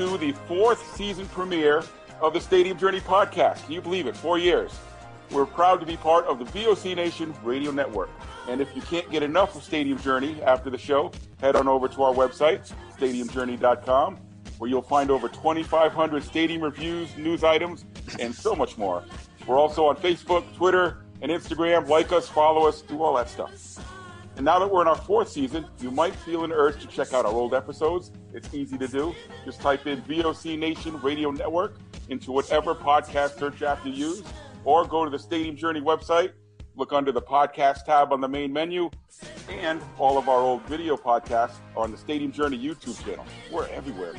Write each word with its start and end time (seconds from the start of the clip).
To 0.00 0.16
the 0.16 0.32
fourth 0.48 0.96
season 0.96 1.26
premiere 1.26 1.84
of 2.22 2.32
the 2.32 2.40
Stadium 2.40 2.78
Journey 2.78 3.00
podcast. 3.00 3.62
Can 3.64 3.72
you 3.72 3.82
believe 3.82 4.06
it? 4.06 4.16
Four 4.16 4.38
years. 4.38 4.72
We're 5.30 5.44
proud 5.44 5.78
to 5.80 5.84
be 5.84 5.98
part 5.98 6.24
of 6.24 6.38
the 6.38 6.46
VOC 6.46 6.96
Nation 6.96 7.34
Radio 7.44 7.70
Network. 7.70 8.08
And 8.48 8.62
if 8.62 8.74
you 8.74 8.80
can't 8.80 9.10
get 9.10 9.22
enough 9.22 9.54
of 9.56 9.62
Stadium 9.62 9.98
Journey 9.98 10.42
after 10.42 10.70
the 10.70 10.78
show, 10.78 11.12
head 11.38 11.54
on 11.54 11.68
over 11.68 11.86
to 11.86 12.02
our 12.02 12.14
website, 12.14 12.72
stadiumjourney.com, 12.98 14.16
where 14.56 14.70
you'll 14.70 14.80
find 14.80 15.10
over 15.10 15.28
2,500 15.28 16.24
stadium 16.24 16.62
reviews, 16.62 17.14
news 17.18 17.44
items, 17.44 17.84
and 18.18 18.34
so 18.34 18.54
much 18.54 18.78
more. 18.78 19.04
We're 19.46 19.58
also 19.58 19.84
on 19.84 19.96
Facebook, 19.96 20.44
Twitter, 20.56 21.04
and 21.20 21.30
Instagram. 21.30 21.88
Like 21.88 22.10
us, 22.10 22.26
follow 22.26 22.66
us, 22.66 22.80
do 22.80 23.02
all 23.02 23.16
that 23.16 23.28
stuff. 23.28 23.52
And 24.36 24.44
now 24.44 24.58
that 24.58 24.70
we're 24.70 24.82
in 24.82 24.88
our 24.88 24.96
fourth 24.96 25.28
season, 25.28 25.66
you 25.80 25.90
might 25.90 26.14
feel 26.14 26.44
an 26.44 26.52
urge 26.52 26.80
to 26.80 26.86
check 26.86 27.12
out 27.12 27.26
our 27.26 27.32
old 27.32 27.52
episodes. 27.52 28.10
It's 28.32 28.52
easy 28.54 28.78
to 28.78 28.88
do. 28.88 29.14
Just 29.44 29.60
type 29.60 29.86
in 29.86 30.00
VOC 30.02 30.58
Nation 30.58 31.00
Radio 31.02 31.30
Network 31.30 31.74
into 32.08 32.32
whatever 32.32 32.74
podcast 32.74 33.38
search 33.38 33.62
app 33.62 33.84
you 33.84 33.92
use, 33.92 34.22
or 34.64 34.86
go 34.86 35.04
to 35.04 35.10
the 35.10 35.18
Stadium 35.18 35.56
Journey 35.56 35.80
website, 35.80 36.32
look 36.76 36.92
under 36.92 37.12
the 37.12 37.20
podcast 37.22 37.84
tab 37.84 38.12
on 38.12 38.20
the 38.20 38.28
main 38.28 38.52
menu, 38.52 38.90
and 39.48 39.80
all 39.98 40.16
of 40.16 40.28
our 40.28 40.40
old 40.40 40.62
video 40.62 40.96
podcasts 40.96 41.56
are 41.76 41.84
on 41.84 41.90
the 41.90 41.98
Stadium 41.98 42.32
Journey 42.32 42.58
YouTube 42.58 43.04
channel. 43.04 43.26
We're 43.52 43.66
everywhere. 43.68 44.14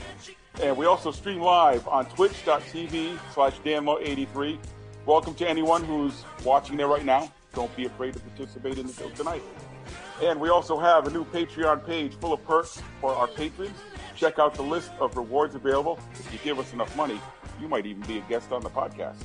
And 0.61 0.77
we 0.77 0.85
also 0.85 1.11
stream 1.11 1.39
live 1.41 1.87
on 1.87 2.05
twitch.tv 2.07 3.17
slash 3.33 3.57
danmo83. 3.59 4.57
Welcome 5.05 5.33
to 5.35 5.49
anyone 5.49 5.83
who's 5.83 6.23
watching 6.43 6.77
there 6.77 6.87
right 6.87 7.05
now. 7.05 7.31
Don't 7.53 7.75
be 7.75 7.85
afraid 7.85 8.13
to 8.13 8.19
participate 8.19 8.77
in 8.77 8.87
the 8.87 8.93
show 8.93 9.09
tonight. 9.09 9.41
And 10.21 10.39
we 10.39 10.49
also 10.49 10.79
have 10.79 11.07
a 11.07 11.09
new 11.09 11.25
Patreon 11.25 11.85
page 11.85 12.15
full 12.15 12.33
of 12.33 12.45
perks 12.45 12.81
for 12.99 13.11
our 13.13 13.27
patrons. 13.27 13.77
Check 14.15 14.37
out 14.37 14.53
the 14.53 14.61
list 14.61 14.91
of 14.99 15.17
rewards 15.17 15.55
available. 15.55 15.99
If 16.13 16.31
you 16.31 16.39
give 16.43 16.59
us 16.59 16.73
enough 16.73 16.95
money, 16.95 17.19
you 17.59 17.67
might 17.67 17.85
even 17.85 18.03
be 18.03 18.19
a 18.19 18.21
guest 18.21 18.51
on 18.51 18.61
the 18.61 18.69
podcast. 18.69 19.17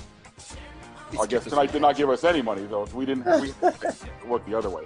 Our 1.18 1.26
guest 1.26 1.48
tonight 1.48 1.70
did 1.70 1.82
not 1.82 1.96
give 1.96 2.08
us 2.08 2.24
any 2.24 2.42
money, 2.42 2.66
though. 2.66 2.86
So 2.86 2.96
we 2.96 3.06
didn't 3.06 3.26
we 3.40 3.52
work 4.26 4.44
the 4.46 4.56
other 4.56 4.70
way. 4.70 4.84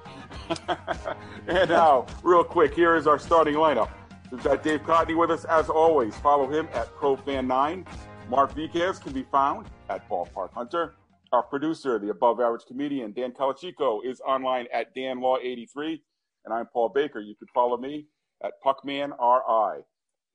and 1.46 1.70
now, 1.70 2.06
real 2.22 2.44
quick, 2.44 2.74
here 2.74 2.96
is 2.96 3.06
our 3.06 3.18
starting 3.18 3.54
lineup. 3.54 3.90
We've 4.30 4.42
got 4.42 4.62
Dave 4.62 4.82
Cotney 4.82 5.16
with 5.16 5.30
us 5.30 5.44
as 5.44 5.68
always. 5.68 6.16
Follow 6.16 6.48
him 6.48 6.68
at 6.74 6.92
ProFan9. 6.96 7.86
Mark 8.28 8.52
Viquez 8.54 8.98
can 8.98 9.12
be 9.12 9.24
found 9.32 9.68
at 9.88 10.08
Ballpark 10.08 10.52
Hunter. 10.52 10.94
Our 11.32 11.44
producer, 11.44 11.96
the 12.00 12.08
above 12.08 12.40
average 12.40 12.64
comedian, 12.66 13.12
Dan 13.12 13.30
Calachico, 13.30 14.00
is 14.04 14.20
online 14.22 14.66
at 14.72 14.92
DanLaw83. 14.96 16.00
And 16.44 16.52
I'm 16.52 16.66
Paul 16.66 16.88
Baker. 16.88 17.20
You 17.20 17.36
can 17.36 17.46
follow 17.54 17.76
me 17.76 18.06
at 18.42 18.54
PuckmanRI. 18.66 19.82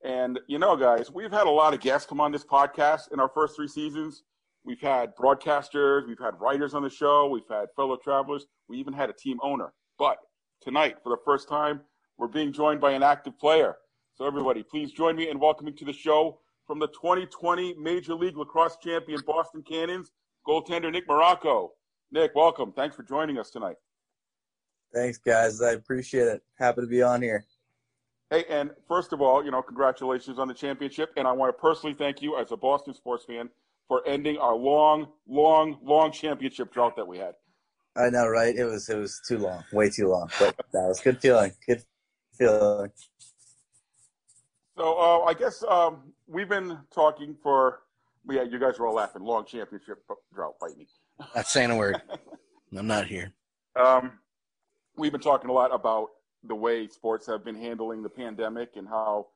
And 0.05 0.39
you 0.47 0.57
know, 0.57 0.78
guys, 0.78 1.11
we've 1.11 1.31
had 1.31 1.47
a 1.47 1.51
lot 1.51 1.73
of 1.73 1.81
guests 1.81 2.07
come 2.07 2.22
on 2.22 2.31
this 2.31 2.45
podcast 2.45 3.11
in 3.11 3.19
our 3.19 3.28
first 3.28 3.57
three 3.57 3.67
seasons. 3.67 4.23
We've 4.63 4.79
had 4.79 5.13
broadcasters, 5.17 6.07
we've 6.07 6.19
had 6.19 6.39
writers 6.39 6.73
on 6.73 6.81
the 6.81 6.89
show, 6.89 7.28
we've 7.28 7.44
had 7.50 7.67
fellow 7.75 7.97
travelers, 7.97 8.45
we 8.69 8.78
even 8.78 8.94
had 8.94 9.09
a 9.09 9.13
team 9.13 9.38
owner. 9.44 9.73
But 10.00 10.17
tonight, 10.61 10.95
for 11.03 11.09
the 11.09 11.22
first 11.25 11.50
time, 11.50 11.81
we're 12.17 12.28
being 12.29 12.53
joined 12.53 12.79
by 12.79 12.91
an 12.91 13.03
active 13.03 13.38
player. 13.38 13.75
So, 14.13 14.25
everybody, 14.25 14.63
please 14.63 14.94
join 14.94 15.17
me 15.17 15.29
in 15.29 15.39
welcoming 15.39 15.75
to 15.75 15.85
the 15.85 15.94
show 15.94 16.39
from 16.66 16.79
the 16.79 16.88
2020 16.88 17.75
Major 17.78 18.16
League 18.16 18.38
Lacrosse 18.38 18.78
champion 18.81 19.19
Boston 19.28 19.61
Cannons, 19.61 20.11
goaltender 20.47 20.91
Nick 20.91 21.07
Marrocco. 21.07 21.69
Nick, 22.11 22.31
welcome. 22.35 22.72
Thanks 22.72 22.95
for 22.95 23.03
joining 23.03 23.38
us 23.38 23.50
tonight. 23.50 23.75
Thanks, 24.94 25.17
guys. 25.17 25.61
I 25.61 25.72
appreciate 25.72 26.28
it. 26.28 26.41
Happy 26.57 26.81
to 26.81 26.88
be 26.88 27.01
on 27.01 27.22
here. 27.22 27.45
Hey, 28.29 28.45
and 28.50 28.72
first 28.88 29.13
of 29.13 29.22
all, 29.22 29.44
you 29.44 29.51
know, 29.51 29.61
congratulations 29.61 30.39
on 30.39 30.47
the 30.47 30.53
championship. 30.53 31.11
And 31.17 31.28
I 31.28 31.31
want 31.31 31.55
to 31.55 31.61
personally 31.61 31.94
thank 31.94 32.22
you 32.22 32.38
as 32.38 32.51
a 32.51 32.57
Boston 32.57 32.94
sports 32.94 33.25
fan 33.25 33.50
for 33.88 34.07
ending 34.07 34.38
our 34.38 34.55
long, 34.55 35.07
long, 35.28 35.78
long 35.84 36.11
championship 36.11 36.73
drought 36.73 36.95
that 36.95 37.07
we 37.07 37.17
had. 37.17 37.35
I 37.97 38.09
know, 38.09 38.28
right? 38.28 38.55
It 38.55 38.66
was 38.66 38.89
it 38.89 38.97
was 38.97 39.22
too 39.25 39.38
long, 39.38 39.63
way 39.72 39.89
too 39.89 40.07
long. 40.09 40.29
But 40.39 40.55
that 40.73 40.88
was 40.88 41.00
good 41.00 41.22
feeling. 41.22 41.51
Good 41.66 41.84
feeling. 42.38 42.91
So 44.78 45.00
uh, 45.00 45.19
I 45.22 45.34
guess 45.34 45.63
um, 45.63 46.13
we've 46.28 46.50
been 46.50 46.78
talking 46.94 47.35
for 47.41 47.84
yeah, 48.29 48.43
you 48.43 48.59
guys 48.59 48.79
are 48.79 48.87
all 48.87 48.95
laughing. 48.95 49.23
Long 49.23 49.45
championship 49.45 50.03
drought, 50.33 50.55
fight 50.59 50.77
me. 50.77 50.87
Not 51.35 51.47
saying 51.47 51.71
a 51.71 51.77
word. 51.77 52.01
I'm 52.77 52.87
not 52.87 53.07
here. 53.07 53.33
Um, 53.75 54.13
we've 54.97 55.11
been 55.11 55.21
talking 55.21 55.49
a 55.49 55.53
lot 55.53 55.73
about 55.73 56.09
the 56.43 56.55
way 56.55 56.87
sports 56.87 57.25
have 57.27 57.43
been 57.43 57.55
handling 57.55 58.03
the 58.03 58.09
pandemic 58.09 58.71
and 58.75 58.87
how, 58.87 59.27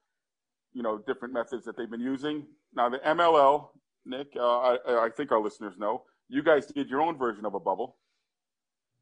you 0.73 0.83
know, 0.83 0.97
different 0.97 1.33
methods 1.33 1.65
that 1.65 1.77
they've 1.77 1.89
been 1.89 2.01
using. 2.01 2.45
Now, 2.75 2.89
the 2.89 2.97
MLL, 2.99 3.69
Nick, 4.05 4.27
uh, 4.35 4.59
I, 4.59 4.77
I 5.05 5.09
think 5.15 5.31
our 5.31 5.41
listeners 5.41 5.75
know, 5.77 6.03
you 6.27 6.43
guys 6.43 6.65
did 6.67 6.89
your 6.89 7.01
own 7.01 7.17
version 7.17 7.45
of 7.45 7.53
a 7.55 7.59
bubble 7.59 7.97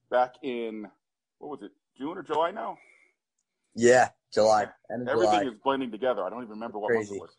back 0.10 0.36
in, 0.44 0.88
what 1.40 1.50
was 1.50 1.62
it, 1.64 1.72
June 1.98 2.18
or 2.18 2.24
July 2.24 2.52
now? 2.52 2.78
Yeah, 3.76 4.10
July. 4.34 4.68
Everything 4.92 5.16
July. 5.16 5.44
is 5.44 5.54
blending 5.64 5.92
together. 5.92 6.24
I 6.24 6.30
don't 6.30 6.44
even 6.44 6.52
remember 6.52 6.80
what 6.80 6.90
Crazy. 6.90 7.12
month 7.12 7.18
it 7.18 7.22
was. 7.22 7.38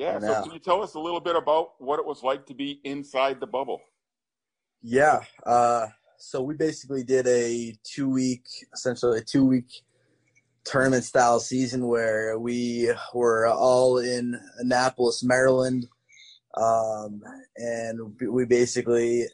Yeah, 0.00 0.18
so 0.18 0.44
can 0.44 0.52
you 0.52 0.58
tell 0.58 0.82
us 0.82 0.94
a 0.94 0.98
little 0.98 1.20
bit 1.20 1.36
about 1.36 1.72
what 1.76 1.98
it 1.98 2.06
was 2.06 2.22
like 2.22 2.46
to 2.46 2.54
be 2.54 2.80
inside 2.84 3.38
the 3.38 3.46
bubble? 3.46 3.82
Yeah. 4.80 5.20
Uh, 5.44 5.88
so 6.16 6.40
we 6.40 6.54
basically 6.54 7.04
did 7.04 7.26
a 7.26 7.76
two 7.84 8.08
week, 8.08 8.46
essentially 8.72 9.18
a 9.18 9.22
two 9.22 9.44
week 9.44 9.82
tournament 10.64 11.04
style 11.04 11.38
season 11.38 11.86
where 11.86 12.38
we 12.38 12.90
were 13.12 13.46
all 13.48 13.98
in 13.98 14.40
Annapolis, 14.58 15.22
Maryland. 15.22 15.86
Um, 16.56 17.20
and 17.58 18.00
we 18.26 18.46
basically 18.46 19.26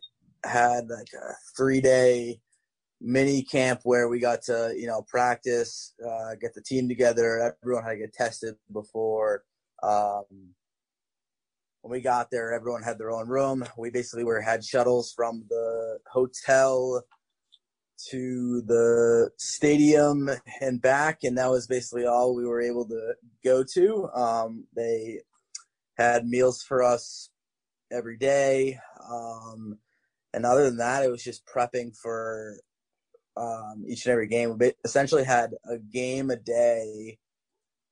had 0.44 0.88
like 0.88 1.12
a 1.14 1.32
three 1.56 1.80
day 1.80 2.40
mini 3.00 3.42
camp 3.42 3.82
where 3.84 4.08
we 4.08 4.18
got 4.18 4.42
to, 4.42 4.74
you 4.76 4.88
know, 4.88 5.02
practice, 5.02 5.94
uh, 6.04 6.34
get 6.40 6.54
the 6.54 6.60
team 6.60 6.88
together. 6.88 7.54
Everyone 7.62 7.84
had 7.84 7.90
to 7.90 7.98
get 7.98 8.12
tested 8.14 8.56
before. 8.72 9.44
Um, 9.82 10.54
when 11.82 11.92
we 11.92 12.00
got 12.00 12.30
there, 12.30 12.52
everyone 12.52 12.82
had 12.82 12.98
their 12.98 13.12
own 13.12 13.28
room. 13.28 13.64
We 13.78 13.90
basically 13.90 14.24
were 14.24 14.40
had 14.40 14.64
shuttles 14.64 15.12
from 15.14 15.44
the 15.48 15.98
hotel 16.10 17.04
to 18.10 18.62
the 18.62 19.30
stadium 19.38 20.28
and 20.60 20.82
back, 20.82 21.20
and 21.22 21.38
that 21.38 21.50
was 21.50 21.66
basically 21.66 22.06
all 22.06 22.34
we 22.34 22.44
were 22.44 22.60
able 22.60 22.86
to 22.88 23.14
go 23.44 23.64
to. 23.74 24.08
Um, 24.14 24.64
they 24.74 25.20
had 25.96 26.26
meals 26.26 26.62
for 26.62 26.82
us 26.82 27.30
every 27.92 28.18
day, 28.18 28.78
um, 29.08 29.78
and 30.34 30.44
other 30.44 30.64
than 30.64 30.78
that, 30.78 31.04
it 31.04 31.10
was 31.10 31.22
just 31.22 31.46
prepping 31.46 31.96
for 31.96 32.58
um, 33.36 33.84
each 33.86 34.06
and 34.06 34.12
every 34.12 34.26
game. 34.26 34.58
We 34.58 34.72
essentially 34.84 35.24
had 35.24 35.54
a 35.70 35.78
game 35.78 36.30
a 36.30 36.36
day 36.36 37.18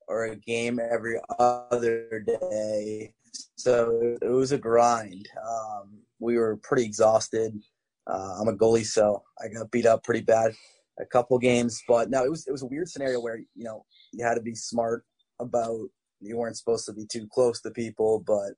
or 0.08 0.26
a 0.26 0.36
game 0.36 0.78
every 0.78 1.20
other 1.38 2.24
day. 2.26 3.12
So 3.56 4.16
it 4.20 4.28
was 4.28 4.52
a 4.52 4.58
grind. 4.58 5.28
Um, 5.46 5.98
we 6.18 6.36
were 6.38 6.56
pretty 6.56 6.84
exhausted. 6.84 7.58
Uh, 8.06 8.36
I'm 8.40 8.48
a 8.48 8.52
goalie, 8.52 8.84
so 8.84 9.22
I 9.42 9.48
got 9.48 9.70
beat 9.70 9.86
up 9.86 10.04
pretty 10.04 10.20
bad 10.20 10.52
a 11.00 11.06
couple 11.06 11.38
games. 11.38 11.82
But 11.88 12.10
no, 12.10 12.24
it 12.24 12.30
was 12.30 12.46
it 12.46 12.52
was 12.52 12.62
a 12.62 12.66
weird 12.66 12.88
scenario 12.88 13.20
where 13.20 13.38
you 13.38 13.64
know 13.64 13.84
you 14.12 14.24
had 14.24 14.34
to 14.34 14.42
be 14.42 14.54
smart 14.54 15.04
about 15.40 15.88
you 16.20 16.36
weren't 16.36 16.56
supposed 16.56 16.86
to 16.86 16.92
be 16.92 17.06
too 17.06 17.26
close 17.32 17.60
to 17.62 17.70
people, 17.70 18.22
but 18.26 18.52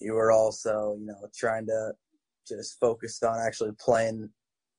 you 0.00 0.14
were 0.14 0.32
also 0.32 0.96
you 0.98 1.06
know 1.06 1.28
trying 1.34 1.66
to 1.66 1.92
just 2.46 2.78
focus 2.80 3.22
on 3.22 3.38
actually 3.38 3.72
playing 3.80 4.30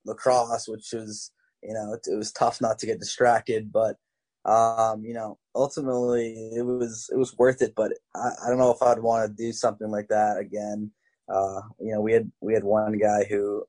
lacrosse, 0.06 0.68
which 0.68 0.90
was 0.94 1.32
you 1.62 1.74
know 1.74 1.94
it, 1.94 2.08
it 2.12 2.16
was 2.16 2.32
tough 2.32 2.62
not 2.62 2.80
to 2.80 2.86
get 2.86 3.00
distracted, 3.00 3.72
but 3.72 3.98
um, 4.46 5.04
you 5.04 5.14
know, 5.14 5.38
ultimately 5.56 6.52
it 6.56 6.66
was 6.66 7.10
it 7.12 7.18
was 7.18 7.38
worth 7.38 7.62
it. 7.62 7.74
But 7.76 7.94
I, 8.16 8.32
I 8.46 8.50
don't 8.50 8.58
know 8.58 8.72
if 8.72 8.82
I'd 8.82 9.00
want 9.00 9.26
to 9.26 9.44
do 9.44 9.52
something 9.52 9.90
like 9.90 10.08
that 10.10 10.38
again. 10.38 10.92
Uh, 11.34 11.62
you 11.80 11.94
know, 11.94 12.02
we 12.02 12.14
had 12.14 12.32
we 12.42 12.54
had 12.54 12.64
one 12.64 12.98
guy 12.98 13.24
who 13.30 13.64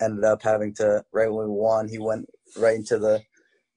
ended 0.00 0.24
up 0.24 0.42
having 0.42 0.72
to 0.74 1.04
right 1.12 1.32
when 1.32 1.48
we 1.48 1.54
won, 1.54 1.88
he 1.88 1.98
went 1.98 2.26
right 2.56 2.76
into 2.76 2.98
the 2.98 3.20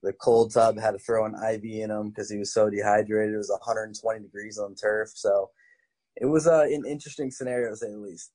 the 0.03 0.13
cold 0.13 0.53
tub, 0.53 0.77
had 0.77 0.91
to 0.91 0.99
throw 0.99 1.25
an 1.25 1.35
IV 1.35 1.63
in 1.63 1.89
him 1.89 2.09
because 2.09 2.29
he 2.29 2.37
was 2.37 2.53
so 2.53 2.69
dehydrated. 2.69 3.33
It 3.33 3.37
was 3.37 3.49
120 3.49 4.19
degrees 4.19 4.59
on 4.59 4.75
turf, 4.75 5.09
so 5.15 5.49
it 6.17 6.25
was 6.25 6.45
uh, 6.45 6.65
an 6.69 6.83
interesting 6.85 7.31
scenario 7.31 7.69
to 7.71 7.77
say 7.77 7.89
the 7.89 7.97
least. 7.97 8.31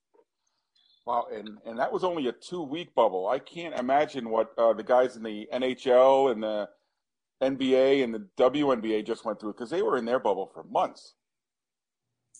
Wow, 1.06 1.26
and 1.32 1.58
and 1.64 1.78
that 1.78 1.92
was 1.92 2.04
only 2.04 2.28
a 2.28 2.32
two 2.32 2.62
week 2.62 2.94
bubble. 2.94 3.28
I 3.28 3.38
can't 3.38 3.78
imagine 3.78 4.28
what 4.28 4.52
uh, 4.58 4.72
the 4.72 4.82
guys 4.82 5.16
in 5.16 5.22
the 5.22 5.48
NHL 5.52 6.32
and 6.32 6.42
the 6.42 6.68
NBA 7.42 8.02
and 8.02 8.14
the 8.14 8.26
WNBA 8.38 9.06
just 9.06 9.24
went 9.24 9.40
through 9.40 9.52
because 9.52 9.70
they 9.70 9.82
were 9.82 9.96
in 9.96 10.04
their 10.04 10.18
bubble 10.18 10.50
for 10.52 10.64
months. 10.64 11.14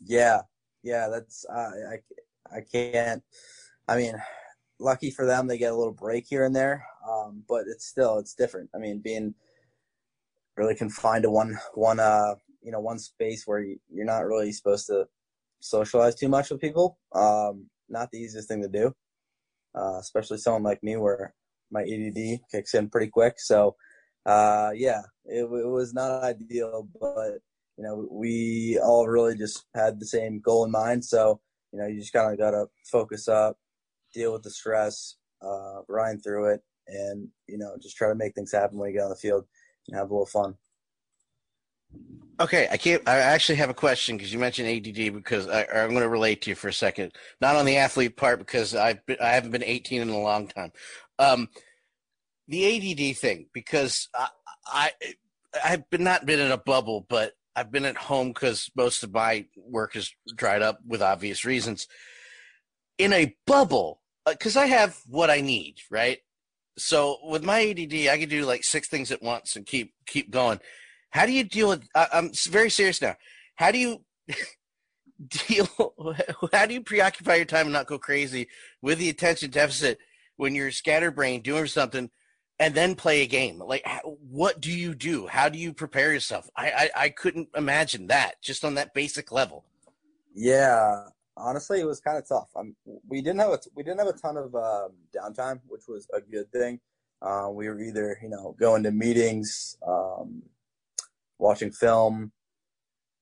Yeah, 0.04 0.42
yeah, 0.82 1.08
that's 1.08 1.44
uh, 1.48 1.70
I 1.92 2.56
I 2.56 2.60
can't. 2.60 3.22
I 3.86 3.96
mean, 3.96 4.14
lucky 4.78 5.10
for 5.10 5.26
them, 5.26 5.46
they 5.46 5.58
get 5.58 5.72
a 5.72 5.76
little 5.76 5.92
break 5.92 6.26
here 6.28 6.44
and 6.44 6.54
there, 6.54 6.84
um, 7.08 7.42
but 7.48 7.64
it's 7.68 7.86
still 7.86 8.18
it's 8.18 8.34
different. 8.34 8.70
I 8.74 8.78
mean, 8.78 9.00
being 9.00 9.34
really 10.56 10.74
confined 10.74 11.22
to 11.22 11.30
one 11.30 11.56
one 11.74 12.00
uh 12.00 12.34
you 12.62 12.72
know 12.72 12.80
one 12.80 12.98
space 12.98 13.44
where 13.46 13.60
you, 13.60 13.78
you're 13.92 14.04
not 14.04 14.26
really 14.26 14.50
supposed 14.50 14.86
to 14.86 15.06
socialize 15.60 16.14
too 16.14 16.28
much 16.28 16.50
with 16.50 16.60
people. 16.60 16.98
Um, 17.14 17.66
not 17.88 18.10
the 18.10 18.18
easiest 18.18 18.48
thing 18.48 18.62
to 18.62 18.68
do, 18.68 18.92
uh, 19.74 19.98
especially 19.98 20.38
someone 20.38 20.62
like 20.62 20.82
me 20.82 20.96
where 20.96 21.34
my 21.70 21.82
ADD 21.82 22.40
kicks 22.50 22.74
in 22.74 22.90
pretty 22.90 23.08
quick. 23.08 23.34
So 23.38 23.76
uh, 24.28 24.70
yeah, 24.74 25.00
it, 25.24 25.44
it 25.44 25.68
was 25.68 25.94
not 25.94 26.22
ideal, 26.22 26.86
but 27.00 27.38
you 27.78 27.84
know, 27.84 28.06
we 28.10 28.78
all 28.82 29.08
really 29.08 29.36
just 29.36 29.64
had 29.74 29.98
the 29.98 30.06
same 30.06 30.40
goal 30.40 30.64
in 30.64 30.70
mind. 30.70 31.04
So, 31.04 31.40
you 31.72 31.78
know, 31.78 31.86
you 31.86 32.00
just 32.00 32.12
kind 32.12 32.32
of 32.32 32.38
got 32.38 32.50
to 32.50 32.66
focus 32.90 33.28
up, 33.28 33.56
deal 34.12 34.32
with 34.32 34.42
the 34.42 34.50
stress, 34.50 35.16
uh, 35.40 35.82
grind 35.88 36.22
through 36.22 36.52
it, 36.52 36.60
and, 36.88 37.28
you 37.46 37.56
know, 37.56 37.76
just 37.80 37.96
try 37.96 38.08
to 38.08 38.16
make 38.16 38.34
things 38.34 38.52
happen 38.52 38.76
when 38.78 38.90
you 38.90 38.96
get 38.96 39.04
on 39.04 39.10
the 39.10 39.16
field 39.16 39.44
and 39.86 39.96
have 39.96 40.10
a 40.10 40.12
little 40.12 40.26
fun. 40.26 40.56
Okay, 42.40 42.68
I 42.70 42.76
can't. 42.76 43.02
I 43.08 43.16
actually 43.16 43.56
have 43.56 43.70
a 43.70 43.74
question 43.74 44.16
because 44.16 44.32
you 44.32 44.38
mentioned 44.38 44.68
ADD 44.68 45.14
because 45.14 45.48
I, 45.48 45.66
am 45.72 45.90
going 45.90 46.02
to 46.02 46.08
relate 46.08 46.42
to 46.42 46.50
you 46.50 46.56
for 46.56 46.68
a 46.68 46.72
second. 46.72 47.12
Not 47.40 47.56
on 47.56 47.64
the 47.64 47.78
athlete 47.78 48.16
part 48.16 48.38
because 48.38 48.74
I've 48.74 49.04
been, 49.06 49.16
I 49.20 49.30
haven't 49.30 49.50
been 49.50 49.64
18 49.64 50.02
in 50.02 50.08
a 50.10 50.20
long 50.20 50.46
time. 50.46 50.70
Um, 51.18 51.48
the 52.48 53.10
ADD 53.10 53.16
thing 53.16 53.46
because 53.52 54.08
I, 54.14 54.28
I 54.66 54.90
I've 55.64 55.88
been 55.90 56.04
not 56.04 56.26
been 56.26 56.40
in 56.40 56.50
a 56.50 56.58
bubble, 56.58 57.06
but 57.08 57.34
I've 57.54 57.70
been 57.70 57.84
at 57.84 57.96
home 57.96 58.28
because 58.28 58.70
most 58.76 59.02
of 59.02 59.12
my 59.12 59.46
work 59.56 59.96
is 59.96 60.12
dried 60.34 60.62
up 60.62 60.80
with 60.86 61.02
obvious 61.02 61.44
reasons. 61.44 61.86
In 62.98 63.12
a 63.12 63.34
bubble, 63.46 64.00
because 64.26 64.56
uh, 64.56 64.60
I 64.60 64.66
have 64.66 65.00
what 65.06 65.30
I 65.30 65.40
need, 65.40 65.76
right? 65.90 66.18
So 66.76 67.18
with 67.24 67.44
my 67.44 67.60
ADD, 67.60 68.08
I 68.08 68.18
can 68.18 68.28
do 68.28 68.44
like 68.44 68.64
six 68.64 68.88
things 68.88 69.10
at 69.10 69.22
once 69.22 69.56
and 69.56 69.66
keep 69.66 69.92
keep 70.06 70.30
going. 70.30 70.60
How 71.10 71.26
do 71.26 71.32
you 71.32 71.44
deal 71.44 71.68
with? 71.68 71.86
I, 71.94 72.06
I'm 72.12 72.30
very 72.48 72.70
serious 72.70 73.02
now. 73.02 73.16
How 73.56 73.72
do 73.72 73.78
you 73.78 74.04
deal? 75.28 75.68
How 76.52 76.66
do 76.66 76.74
you 76.74 76.82
preoccupy 76.82 77.36
your 77.36 77.44
time 77.44 77.66
and 77.66 77.72
not 77.72 77.86
go 77.86 77.98
crazy 77.98 78.48
with 78.80 78.98
the 78.98 79.10
attention 79.10 79.50
deficit 79.50 79.98
when 80.36 80.54
you're 80.54 80.70
scatterbrained 80.70 81.42
doing 81.42 81.66
something? 81.66 82.10
And 82.58 82.74
then 82.74 82.94
play 82.94 83.22
a 83.22 83.26
game. 83.26 83.58
Like, 83.60 83.86
what 84.04 84.60
do 84.60 84.72
you 84.72 84.94
do? 84.94 85.26
How 85.26 85.48
do 85.48 85.58
you 85.58 85.72
prepare 85.72 86.12
yourself? 86.12 86.50
I, 86.56 86.70
I, 86.70 87.04
I 87.04 87.08
couldn't 87.10 87.48
imagine 87.54 88.08
that 88.08 88.42
just 88.42 88.64
on 88.64 88.74
that 88.74 88.94
basic 88.94 89.30
level. 89.30 89.64
Yeah, 90.34 91.04
honestly, 91.36 91.80
it 91.80 91.86
was 91.86 92.00
kind 92.00 92.18
of 92.18 92.28
tough. 92.28 92.48
Um, 92.56 92.76
we 93.08 93.22
didn't 93.22 93.40
have 93.40 93.50
a 93.50 93.58
we 93.74 93.82
didn't 93.82 93.98
have 93.98 94.08
a 94.08 94.12
ton 94.12 94.36
of 94.36 94.54
um, 94.54 94.92
downtime, 95.16 95.60
which 95.66 95.82
was 95.88 96.06
a 96.14 96.20
good 96.20 96.50
thing. 96.52 96.80
Uh, 97.20 97.48
we 97.50 97.68
were 97.68 97.80
either 97.80 98.18
you 98.22 98.28
know 98.28 98.54
going 98.58 98.82
to 98.82 98.90
meetings, 98.90 99.76
um, 99.86 100.42
watching 101.38 101.70
film, 101.70 102.32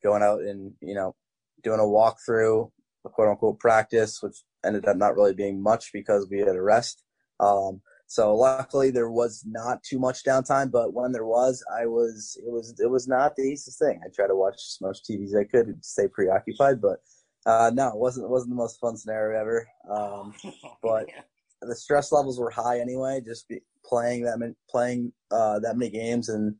going 0.02 0.22
out 0.22 0.40
and 0.40 0.72
you 0.80 0.94
know 0.94 1.14
doing 1.62 1.80
a 1.80 1.82
walkthrough, 1.82 2.70
a 3.04 3.08
quote 3.08 3.28
unquote 3.28 3.58
practice, 3.58 4.22
which 4.22 4.36
ended 4.64 4.86
up 4.86 4.96
not 4.96 5.14
really 5.14 5.34
being 5.34 5.62
much 5.62 5.92
because 5.92 6.26
we 6.30 6.38
had 6.38 6.56
a 6.56 6.62
rest. 6.62 7.02
Um, 7.38 7.80
so 8.08 8.34
luckily 8.34 8.90
there 8.90 9.10
was 9.10 9.44
not 9.46 9.82
too 9.82 9.98
much 9.98 10.22
downtime, 10.22 10.70
but 10.70 10.94
when 10.94 11.10
there 11.10 11.26
was, 11.26 11.64
I 11.76 11.86
was 11.86 12.38
it 12.44 12.50
was 12.50 12.78
it 12.78 12.88
was 12.88 13.08
not 13.08 13.34
the 13.34 13.42
easiest 13.42 13.78
thing. 13.78 14.00
I 14.04 14.08
tried 14.14 14.28
to 14.28 14.36
watch 14.36 14.54
as 14.54 14.78
much 14.80 15.02
TV 15.02 15.24
as 15.24 15.34
I 15.34 15.44
could 15.44 15.66
and 15.66 15.84
stay 15.84 16.06
preoccupied, 16.06 16.80
but 16.80 17.00
uh, 17.46 17.70
no, 17.74 17.88
it 17.88 17.96
wasn't 17.96 18.24
it 18.24 18.30
wasn't 18.30 18.50
the 18.50 18.56
most 18.56 18.78
fun 18.78 18.96
scenario 18.96 19.40
ever. 19.40 19.68
Um, 19.90 20.34
but 20.82 21.06
the 21.62 21.74
stress 21.74 22.12
levels 22.12 22.38
were 22.38 22.50
high 22.50 22.78
anyway. 22.78 23.20
Just 23.24 23.48
be, 23.48 23.60
playing 23.84 24.22
that 24.24 24.38
many, 24.38 24.54
playing 24.70 25.12
uh, 25.32 25.58
that 25.60 25.76
many 25.76 25.90
games 25.90 26.28
and 26.28 26.54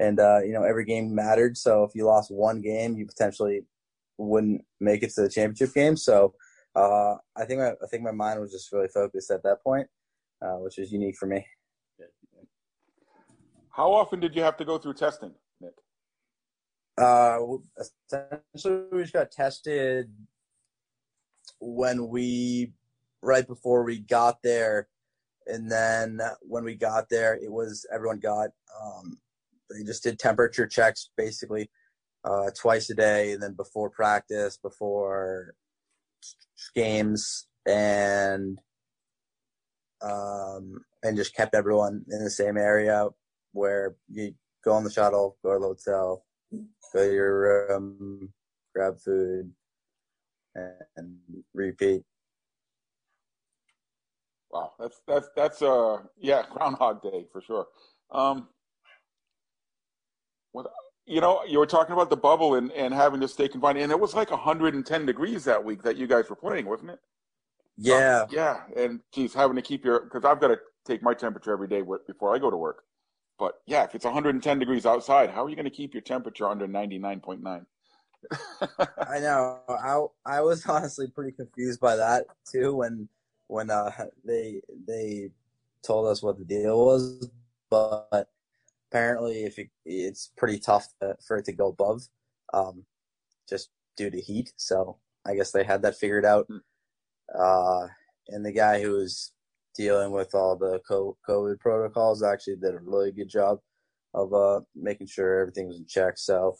and 0.00 0.18
uh, 0.18 0.40
you 0.44 0.52
know 0.52 0.64
every 0.64 0.84
game 0.84 1.14
mattered. 1.14 1.56
So 1.56 1.84
if 1.84 1.92
you 1.94 2.06
lost 2.06 2.32
one 2.32 2.60
game, 2.60 2.96
you 2.96 3.06
potentially 3.06 3.62
wouldn't 4.16 4.64
make 4.80 5.04
it 5.04 5.10
to 5.14 5.22
the 5.22 5.28
championship 5.28 5.74
game. 5.74 5.96
So 5.96 6.34
uh, 6.74 7.14
I 7.36 7.44
think 7.44 7.60
my, 7.60 7.70
I 7.70 7.86
think 7.88 8.02
my 8.02 8.10
mind 8.10 8.40
was 8.40 8.50
just 8.50 8.72
really 8.72 8.88
focused 8.88 9.30
at 9.30 9.44
that 9.44 9.62
point 9.62 9.86
uh, 10.42 10.56
which 10.56 10.78
is 10.78 10.92
unique 10.92 11.16
for 11.16 11.26
me. 11.26 11.46
How 13.70 13.92
often 13.92 14.18
did 14.18 14.34
you 14.34 14.42
have 14.42 14.56
to 14.56 14.64
go 14.64 14.76
through 14.76 14.94
testing, 14.94 15.32
Nick? 15.60 15.74
Uh, 17.00 17.38
essentially, 17.78 18.82
we 18.90 19.02
just 19.02 19.12
got 19.12 19.30
tested 19.30 20.10
when 21.60 22.08
we 22.08 22.72
right 23.22 23.46
before 23.46 23.84
we 23.84 24.00
got 24.00 24.38
there, 24.42 24.88
and 25.46 25.70
then 25.70 26.20
when 26.42 26.64
we 26.64 26.74
got 26.74 27.08
there, 27.08 27.34
it 27.34 27.52
was 27.52 27.86
everyone 27.92 28.18
got. 28.18 28.50
Um, 28.82 29.18
they 29.70 29.84
just 29.84 30.02
did 30.02 30.18
temperature 30.18 30.66
checks 30.66 31.10
basically 31.16 31.70
uh, 32.24 32.50
twice 32.60 32.90
a 32.90 32.94
day, 32.94 33.32
and 33.32 33.42
then 33.42 33.54
before 33.54 33.90
practice, 33.90 34.58
before 34.60 35.54
games, 36.74 37.46
and 37.64 38.58
um, 40.02 40.84
and 41.02 41.16
just 41.16 41.34
kept 41.34 41.54
everyone 41.54 42.04
in 42.10 42.22
the 42.22 42.30
same 42.30 42.56
area 42.56 43.08
where 43.52 43.96
you 44.08 44.34
go 44.64 44.72
on 44.72 44.84
the 44.84 44.90
shuttle, 44.90 45.36
go 45.42 45.54
to 45.54 45.58
the 45.58 45.66
hotel, 45.66 46.24
go 46.52 47.06
to 47.06 47.12
your 47.12 47.68
room, 47.68 48.32
grab 48.74 48.98
food, 48.98 49.52
and 50.54 51.16
repeat. 51.54 52.02
Wow, 54.50 54.72
that's 54.78 55.02
that's 55.06 55.28
that's 55.36 55.62
uh 55.62 55.98
yeah 56.18 56.44
Groundhog 56.50 57.02
Day 57.02 57.26
for 57.30 57.42
sure. 57.42 57.66
Um, 58.10 58.48
what 60.52 60.66
you 61.08 61.22
know, 61.22 61.42
you 61.46 61.58
were 61.58 61.66
talking 61.66 61.94
about 61.94 62.10
the 62.10 62.16
bubble 62.16 62.54
and, 62.54 62.70
and 62.72 62.92
having 62.92 63.20
to 63.20 63.28
stay 63.28 63.48
confined, 63.48 63.78
and 63.78 63.90
it 63.90 63.98
was 63.98 64.14
like 64.14 64.30
110 64.30 65.06
degrees 65.06 65.44
that 65.44 65.64
week 65.64 65.82
that 65.82 65.96
you 65.96 66.06
guys 66.06 66.28
were 66.28 66.36
playing, 66.36 66.66
wasn't 66.66 66.90
it? 66.90 66.98
Yeah. 67.78 68.26
yeah. 68.30 68.60
And 68.76 69.00
geez, 69.12 69.32
having 69.34 69.56
to 69.56 69.62
keep 69.62 69.84
your, 69.84 70.00
because 70.00 70.24
I've 70.24 70.40
got 70.40 70.48
to 70.48 70.58
take 70.84 71.02
my 71.02 71.14
temperature 71.14 71.52
every 71.52 71.68
day 71.68 71.82
before 72.06 72.34
I 72.34 72.38
go 72.38 72.50
to 72.50 72.56
work. 72.56 72.82
But 73.38 73.54
yeah, 73.66 73.84
if 73.84 73.94
it's 73.94 74.04
110 74.04 74.58
degrees 74.58 74.84
outside, 74.84 75.30
how 75.30 75.44
are 75.44 75.48
you 75.48 75.54
going 75.54 75.64
to 75.64 75.70
keep 75.70 75.94
your 75.94 76.02
temperature 76.02 76.48
under 76.48 76.66
99.9? 76.66 77.64
I 79.08 79.20
know. 79.20 79.60
I 79.68 80.38
I 80.38 80.40
was 80.40 80.66
honestly 80.66 81.06
pretty 81.06 81.30
confused 81.30 81.78
by 81.78 81.94
that 81.94 82.24
too 82.50 82.74
when 82.74 83.08
when 83.46 83.70
uh, 83.70 83.92
they 84.24 84.60
they 84.86 85.30
told 85.82 86.08
us 86.08 86.20
what 86.20 86.36
the 86.36 86.44
deal 86.44 86.84
was, 86.84 87.30
but 87.70 88.28
apparently 88.90 89.44
if 89.44 89.58
it, 89.58 89.70
it's 89.84 90.32
pretty 90.36 90.58
tough 90.58 90.88
to, 91.00 91.16
for 91.26 91.36
it 91.36 91.44
to 91.44 91.52
go 91.52 91.68
above, 91.68 92.08
um, 92.52 92.84
just 93.48 93.70
due 93.96 94.10
to 94.10 94.20
heat. 94.20 94.52
So 94.56 94.98
I 95.24 95.34
guess 95.34 95.52
they 95.52 95.64
had 95.64 95.82
that 95.82 95.96
figured 95.96 96.24
out. 96.24 96.46
Hmm. 96.48 96.58
Uh, 97.36 97.86
and 98.28 98.44
the 98.44 98.52
guy 98.52 98.80
who 98.80 98.92
was 98.92 99.32
dealing 99.76 100.10
with 100.10 100.34
all 100.34 100.56
the 100.56 100.80
COVID 100.88 101.60
protocols 101.60 102.22
actually 102.22 102.56
did 102.56 102.74
a 102.74 102.80
really 102.82 103.12
good 103.12 103.28
job 103.28 103.58
of 104.14 104.32
uh, 104.34 104.60
making 104.74 105.06
sure 105.06 105.40
everything 105.40 105.68
was 105.68 105.78
in 105.78 105.86
check. 105.86 106.14
So 106.16 106.56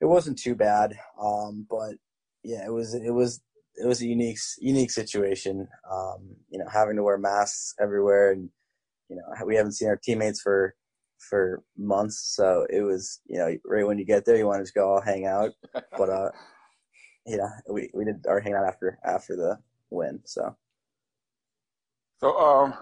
it 0.00 0.06
wasn't 0.06 0.38
too 0.38 0.54
bad. 0.54 0.94
Um, 1.20 1.66
but 1.68 1.94
yeah, 2.42 2.64
it 2.64 2.72
was 2.72 2.94
it 2.94 3.12
was 3.12 3.40
it 3.76 3.86
was 3.86 4.00
a 4.00 4.06
unique 4.06 4.38
unique 4.58 4.90
situation. 4.90 5.68
Um, 5.90 6.36
you 6.48 6.58
know, 6.58 6.66
having 6.72 6.96
to 6.96 7.02
wear 7.02 7.18
masks 7.18 7.74
everywhere, 7.80 8.32
and 8.32 8.48
you 9.08 9.16
know, 9.16 9.46
we 9.46 9.56
haven't 9.56 9.72
seen 9.72 9.88
our 9.88 10.00
teammates 10.02 10.40
for 10.40 10.74
for 11.18 11.62
months. 11.76 12.34
So 12.34 12.66
it 12.70 12.82
was 12.82 13.20
you 13.26 13.38
know 13.38 13.54
right 13.64 13.86
when 13.86 13.98
you 13.98 14.06
get 14.06 14.24
there, 14.24 14.36
you 14.36 14.46
want 14.46 14.60
to 14.60 14.64
just 14.64 14.74
go 14.74 14.90
all 14.92 15.00
hang 15.00 15.26
out. 15.26 15.50
But 15.72 16.08
uh, 16.08 16.30
you 17.26 17.36
know, 17.36 17.48
we 17.68 17.90
we 17.94 18.04
did 18.04 18.26
our 18.28 18.40
hangout 18.40 18.66
after 18.66 18.98
after 19.04 19.36
the 19.36 19.58
win. 19.90 20.20
So. 20.24 20.56
So 22.18 22.38
um. 22.38 22.74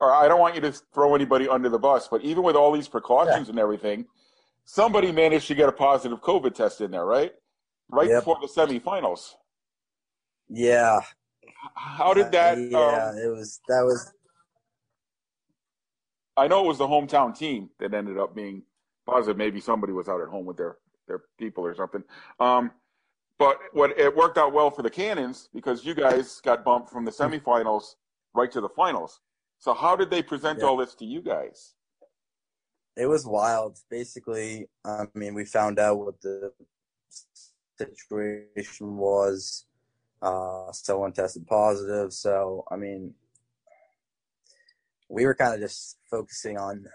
Or 0.00 0.12
I 0.12 0.28
don't 0.28 0.38
want 0.38 0.54
you 0.54 0.60
to 0.60 0.72
throw 0.94 1.16
anybody 1.16 1.48
under 1.48 1.68
the 1.68 1.78
bus, 1.78 2.06
but 2.06 2.22
even 2.22 2.44
with 2.44 2.54
all 2.54 2.70
these 2.70 2.86
precautions 2.86 3.48
yeah. 3.48 3.50
and 3.50 3.58
everything, 3.58 4.06
somebody 4.64 5.10
managed 5.10 5.48
to 5.48 5.56
get 5.56 5.68
a 5.68 5.72
positive 5.72 6.20
COVID 6.20 6.54
test 6.54 6.80
in 6.80 6.92
there, 6.92 7.04
right? 7.04 7.32
Right 7.90 8.08
yep. 8.08 8.20
before 8.20 8.38
the 8.40 8.46
semifinals. 8.46 9.34
Yeah. 10.48 11.00
How 11.74 12.14
did 12.14 12.30
that? 12.32 12.58
yeah, 12.58 13.10
um, 13.10 13.18
it 13.18 13.28
was 13.28 13.60
that 13.68 13.82
was. 13.82 14.12
I 16.36 16.46
know 16.46 16.64
it 16.64 16.68
was 16.68 16.78
the 16.78 16.86
hometown 16.86 17.36
team 17.36 17.70
that 17.80 17.92
ended 17.92 18.18
up 18.18 18.34
being 18.34 18.62
positive. 19.06 19.36
Maybe 19.36 19.60
somebody 19.60 19.92
was 19.92 20.08
out 20.08 20.20
at 20.20 20.28
home 20.28 20.46
with 20.46 20.56
their 20.56 20.76
their 21.08 21.22
people 21.38 21.66
or 21.66 21.74
something. 21.74 22.04
Um, 22.38 22.70
but 23.38 23.58
what 23.72 23.98
it 23.98 24.14
worked 24.14 24.36
out 24.36 24.52
well 24.52 24.70
for 24.70 24.82
the 24.82 24.90
Cannons 24.90 25.48
because 25.54 25.84
you 25.84 25.94
guys 25.94 26.40
got 26.40 26.64
bumped 26.64 26.90
from 26.90 27.04
the 27.04 27.10
semifinals 27.10 27.94
right 28.34 28.50
to 28.52 28.60
the 28.60 28.68
finals. 28.68 29.20
So 29.58 29.74
how 29.74 29.96
did 29.96 30.10
they 30.10 30.22
present 30.22 30.62
all 30.62 30.76
this 30.76 30.94
to 30.96 31.04
you 31.04 31.20
guys? 31.20 31.74
It 32.96 33.06
was 33.06 33.26
wild. 33.26 33.78
Basically, 33.90 34.68
I 34.84 35.04
mean, 35.14 35.34
we 35.34 35.44
found 35.44 35.78
out 35.78 35.98
what 35.98 36.20
the 36.20 36.52
situation 37.78 38.96
was. 38.96 39.66
Uh, 40.20 40.72
someone 40.72 41.12
tested 41.12 41.46
positive. 41.46 42.12
So, 42.12 42.64
I 42.70 42.76
mean, 42.76 43.14
we 45.08 45.24
were 45.24 45.34
kind 45.34 45.54
of 45.54 45.60
just 45.60 45.98
focusing 46.10 46.58
on 46.58 46.86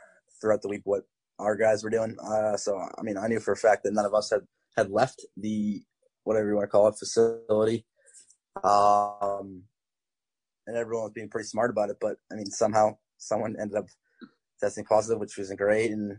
throughout 0.41 0.61
the 0.61 0.67
week 0.67 0.81
what 0.83 1.03
our 1.39 1.55
guys 1.55 1.83
were 1.83 1.89
doing. 1.89 2.17
Uh, 2.21 2.57
so, 2.57 2.77
I 2.77 3.01
mean, 3.01 3.17
I 3.17 3.27
knew 3.27 3.39
for 3.39 3.53
a 3.53 3.57
fact 3.57 3.83
that 3.83 3.93
none 3.93 4.05
of 4.05 4.13
us 4.13 4.29
had, 4.29 4.41
had 4.75 4.91
left 4.91 5.25
the, 5.37 5.83
whatever 6.23 6.49
you 6.49 6.55
want 6.55 6.65
to 6.65 6.71
call 6.71 6.87
it, 6.87 6.97
facility. 6.97 7.85
Um, 8.63 9.63
and 10.67 10.77
everyone 10.77 11.03
was 11.03 11.13
being 11.13 11.29
pretty 11.29 11.47
smart 11.47 11.71
about 11.71 11.89
it. 11.89 11.97
But 11.99 12.17
I 12.31 12.35
mean, 12.35 12.45
somehow 12.45 12.97
someone 13.17 13.55
ended 13.59 13.77
up 13.77 13.87
testing 14.59 14.85
positive, 14.85 15.19
which 15.19 15.37
wasn't 15.37 15.59
great, 15.59 15.91
and 15.91 16.17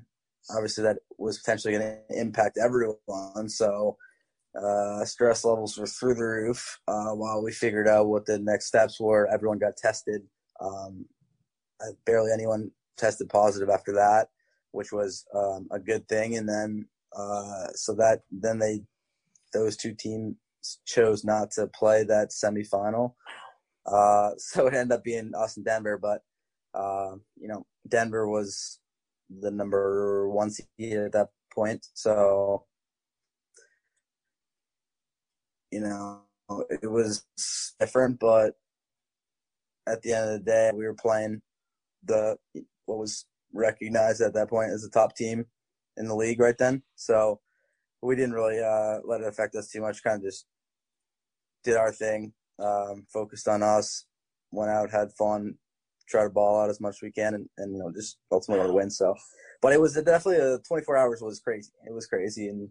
obviously 0.50 0.84
that 0.84 0.98
was 1.18 1.38
potentially 1.38 1.74
going 1.74 1.98
to 2.08 2.20
impact 2.20 2.58
everyone. 2.62 3.48
So 3.48 3.96
uh, 4.60 5.04
stress 5.04 5.44
levels 5.44 5.78
were 5.78 5.86
through 5.86 6.14
the 6.14 6.24
roof. 6.24 6.78
Uh, 6.86 7.10
while 7.10 7.42
we 7.42 7.52
figured 7.52 7.88
out 7.88 8.06
what 8.06 8.26
the 8.26 8.38
next 8.38 8.66
steps 8.66 9.00
were, 9.00 9.28
everyone 9.32 9.58
got 9.58 9.76
tested. 9.76 10.22
Um, 10.60 11.06
barely 12.06 12.32
anyone 12.32 12.70
tested 12.96 13.28
positive 13.28 13.68
after 13.68 13.92
that, 13.92 14.28
which 14.72 14.92
was 14.92 15.26
um, 15.34 15.68
a 15.72 15.78
good 15.78 16.08
thing. 16.08 16.36
And 16.36 16.48
then 16.48 16.86
uh, 17.16 17.68
so 17.74 17.94
that 17.94 18.22
then 18.30 18.58
they 18.58 18.82
those 19.54 19.76
two 19.76 19.94
teams 19.94 20.34
chose 20.86 21.24
not 21.24 21.50
to 21.52 21.66
play 21.68 22.04
that 22.04 22.30
semifinal. 22.30 23.14
Uh, 23.86 24.30
so 24.38 24.66
it 24.66 24.74
ended 24.74 24.92
up 24.92 25.04
being 25.04 25.32
us 25.34 25.56
and 25.56 25.64
Denver, 25.64 25.98
but 25.98 26.22
uh, 26.74 27.16
you 27.36 27.48
know, 27.48 27.64
Denver 27.88 28.28
was 28.28 28.80
the 29.30 29.50
number 29.50 30.28
one 30.28 30.50
seed 30.50 30.66
at 30.78 31.12
that 31.12 31.28
point. 31.54 31.86
So, 31.94 32.64
you 35.70 35.80
know, 35.80 36.22
it 36.68 36.90
was 36.90 37.24
different, 37.78 38.18
but 38.18 38.54
at 39.86 40.02
the 40.02 40.12
end 40.12 40.30
of 40.30 40.32
the 40.32 40.44
day, 40.44 40.70
we 40.74 40.84
were 40.84 40.94
playing 40.94 41.42
the 42.04 42.36
what 42.86 42.98
was 42.98 43.24
recognized 43.52 44.20
at 44.20 44.34
that 44.34 44.50
point 44.50 44.72
as 44.72 44.82
the 44.82 44.90
top 44.90 45.16
team 45.16 45.46
in 45.96 46.08
the 46.08 46.14
league 46.14 46.40
right 46.40 46.58
then. 46.58 46.82
So 46.96 47.40
we 48.04 48.14
didn't 48.14 48.34
really 48.34 48.60
uh, 48.60 48.98
let 49.04 49.22
it 49.22 49.26
affect 49.26 49.54
us 49.56 49.68
too 49.70 49.80
much. 49.80 50.02
Kind 50.02 50.16
of 50.16 50.22
just 50.22 50.46
did 51.64 51.76
our 51.76 51.90
thing, 51.90 52.32
um, 52.58 53.06
focused 53.12 53.48
on 53.48 53.62
us, 53.62 54.04
went 54.52 54.70
out, 54.70 54.90
had 54.90 55.12
fun, 55.18 55.54
try 56.06 56.24
to 56.24 56.30
ball 56.30 56.60
out 56.60 56.68
as 56.68 56.80
much 56.80 56.96
as 56.96 57.02
we 57.02 57.10
can, 57.10 57.34
and, 57.34 57.48
and 57.56 57.72
you 57.72 57.78
know 57.78 57.90
just 57.90 58.18
ultimately 58.30 58.70
win. 58.70 58.90
So, 58.90 59.14
but 59.62 59.72
it 59.72 59.80
was 59.80 59.94
definitely 59.94 60.36
a 60.36 60.58
24 60.68 60.96
hours 60.96 61.20
was 61.22 61.40
crazy. 61.40 61.72
It 61.86 61.94
was 61.94 62.06
crazy, 62.06 62.48
and 62.48 62.68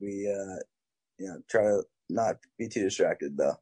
we 0.00 0.28
uh, 0.30 0.62
you 1.18 1.26
know 1.26 1.38
try 1.50 1.62
to 1.62 1.82
not 2.08 2.36
be 2.58 2.68
too 2.68 2.82
distracted 2.84 3.36
though. 3.36 3.56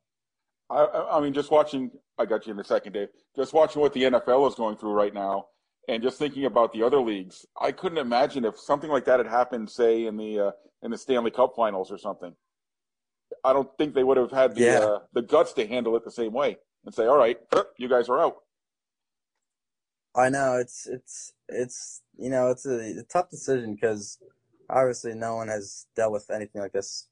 I, 0.68 0.84
I 1.12 1.20
mean, 1.20 1.32
just 1.32 1.50
watching. 1.50 1.90
I 2.18 2.26
got 2.26 2.46
you 2.46 2.52
in 2.52 2.60
a 2.60 2.64
second, 2.64 2.92
Dave. 2.92 3.08
Just 3.34 3.54
watching 3.54 3.80
what 3.80 3.94
the 3.94 4.02
NFL 4.02 4.46
is 4.48 4.54
going 4.54 4.76
through 4.76 4.92
right 4.92 5.14
now, 5.14 5.46
and 5.88 6.02
just 6.02 6.18
thinking 6.18 6.44
about 6.44 6.74
the 6.74 6.82
other 6.82 7.00
leagues. 7.00 7.46
I 7.58 7.72
couldn't 7.72 7.98
imagine 7.98 8.44
if 8.44 8.58
something 8.58 8.90
like 8.90 9.06
that 9.06 9.18
had 9.18 9.26
happened, 9.26 9.70
say 9.70 10.04
in 10.04 10.18
the 10.18 10.38
uh, 10.38 10.50
in 10.82 10.90
the 10.90 10.98
Stanley 10.98 11.30
Cup 11.30 11.54
Finals 11.56 11.90
or 11.90 11.98
something. 11.98 12.34
I 13.44 13.52
don't 13.52 13.68
think 13.78 13.94
they 13.94 14.04
would 14.04 14.16
have 14.16 14.30
had 14.30 14.54
the 14.54 14.60
yeah. 14.60 14.78
uh, 14.78 14.98
the 15.12 15.22
guts 15.22 15.52
to 15.54 15.66
handle 15.66 15.96
it 15.96 16.04
the 16.04 16.10
same 16.10 16.32
way 16.32 16.56
and 16.84 16.94
say, 16.94 17.06
"All 17.06 17.18
right, 17.18 17.38
you 17.78 17.88
guys 17.88 18.08
are 18.08 18.20
out." 18.20 18.36
I 20.16 20.28
know 20.28 20.56
it's 20.56 20.86
it's 20.86 21.32
it's 21.48 22.02
you 22.16 22.30
know 22.30 22.48
it's 22.48 22.66
a, 22.66 22.98
a 22.98 23.04
tough 23.10 23.30
decision 23.30 23.74
because 23.74 24.18
obviously 24.68 25.14
no 25.14 25.36
one 25.36 25.48
has 25.48 25.86
dealt 25.94 26.12
with 26.12 26.30
anything 26.30 26.60
like 26.60 26.72
this 26.72 27.08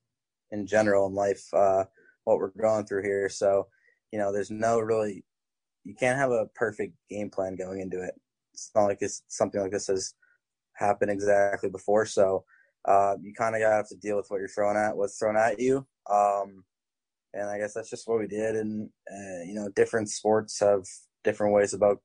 in 0.51 0.67
general 0.67 1.07
in 1.07 1.15
life. 1.15 1.43
Uh, 1.53 1.85
what 2.25 2.39
we're 2.39 2.51
going 2.61 2.85
through 2.85 3.03
here, 3.03 3.29
so 3.29 3.69
you 4.13 4.19
know, 4.19 4.33
there's 4.33 4.51
no 4.51 4.81
really 4.81 5.25
you 5.85 5.95
can't 5.95 6.19
have 6.19 6.31
a 6.31 6.47
perfect 6.55 6.95
game 7.09 7.31
plan 7.31 7.57
going 7.57 7.81
into 7.81 8.03
it. 8.03 8.15
It's 8.53 8.71
not 8.75 8.85
like 8.85 8.99
it's 9.01 9.23
something 9.29 9.61
like 9.61 9.71
this 9.71 9.87
has 9.87 10.15
happened 10.75 11.11
exactly 11.11 11.71
before, 11.71 12.07
so 12.07 12.45
uh, 12.89 13.17
you 13.21 13.35
kind 13.35 13.55
of 13.55 13.61
have 13.61 13.89
to 13.89 13.97
deal 13.97 14.17
with 14.17 14.27
what 14.29 14.39
you're 14.39 14.49
throwing 14.49 14.79
at, 14.79 14.97
what's 14.97 15.19
thrown 15.19 15.37
at 15.37 15.61
you. 15.61 15.87
Um, 16.11 16.65
and 17.35 17.51
I 17.51 17.59
guess 17.59 17.75
that's 17.75 17.91
just 17.91 18.09
what 18.09 18.19
we 18.19 18.27
did. 18.27 18.57
And 18.57 18.89
uh, 19.11 19.45
you 19.45 19.55
know, 19.55 19.69
different 19.77 20.09
sports 20.09 20.59
have 20.61 20.85
different 21.23 21.53
ways 21.53 21.75
about 21.75 21.99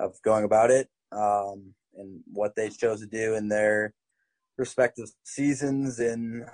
of 0.00 0.20
going 0.22 0.44
about 0.44 0.70
it, 0.70 0.88
um, 1.12 1.72
and 1.94 2.20
what 2.32 2.56
they 2.56 2.68
chose 2.68 3.00
to 3.00 3.06
do 3.06 3.34
in 3.34 3.48
their 3.48 3.94
respective 4.58 5.08
seasons. 5.22 6.00
And 6.00 6.44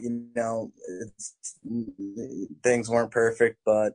you 0.00 0.28
know, 0.36 0.70
things 2.62 2.90
weren't 2.90 3.10
perfect, 3.10 3.58
but 3.64 3.94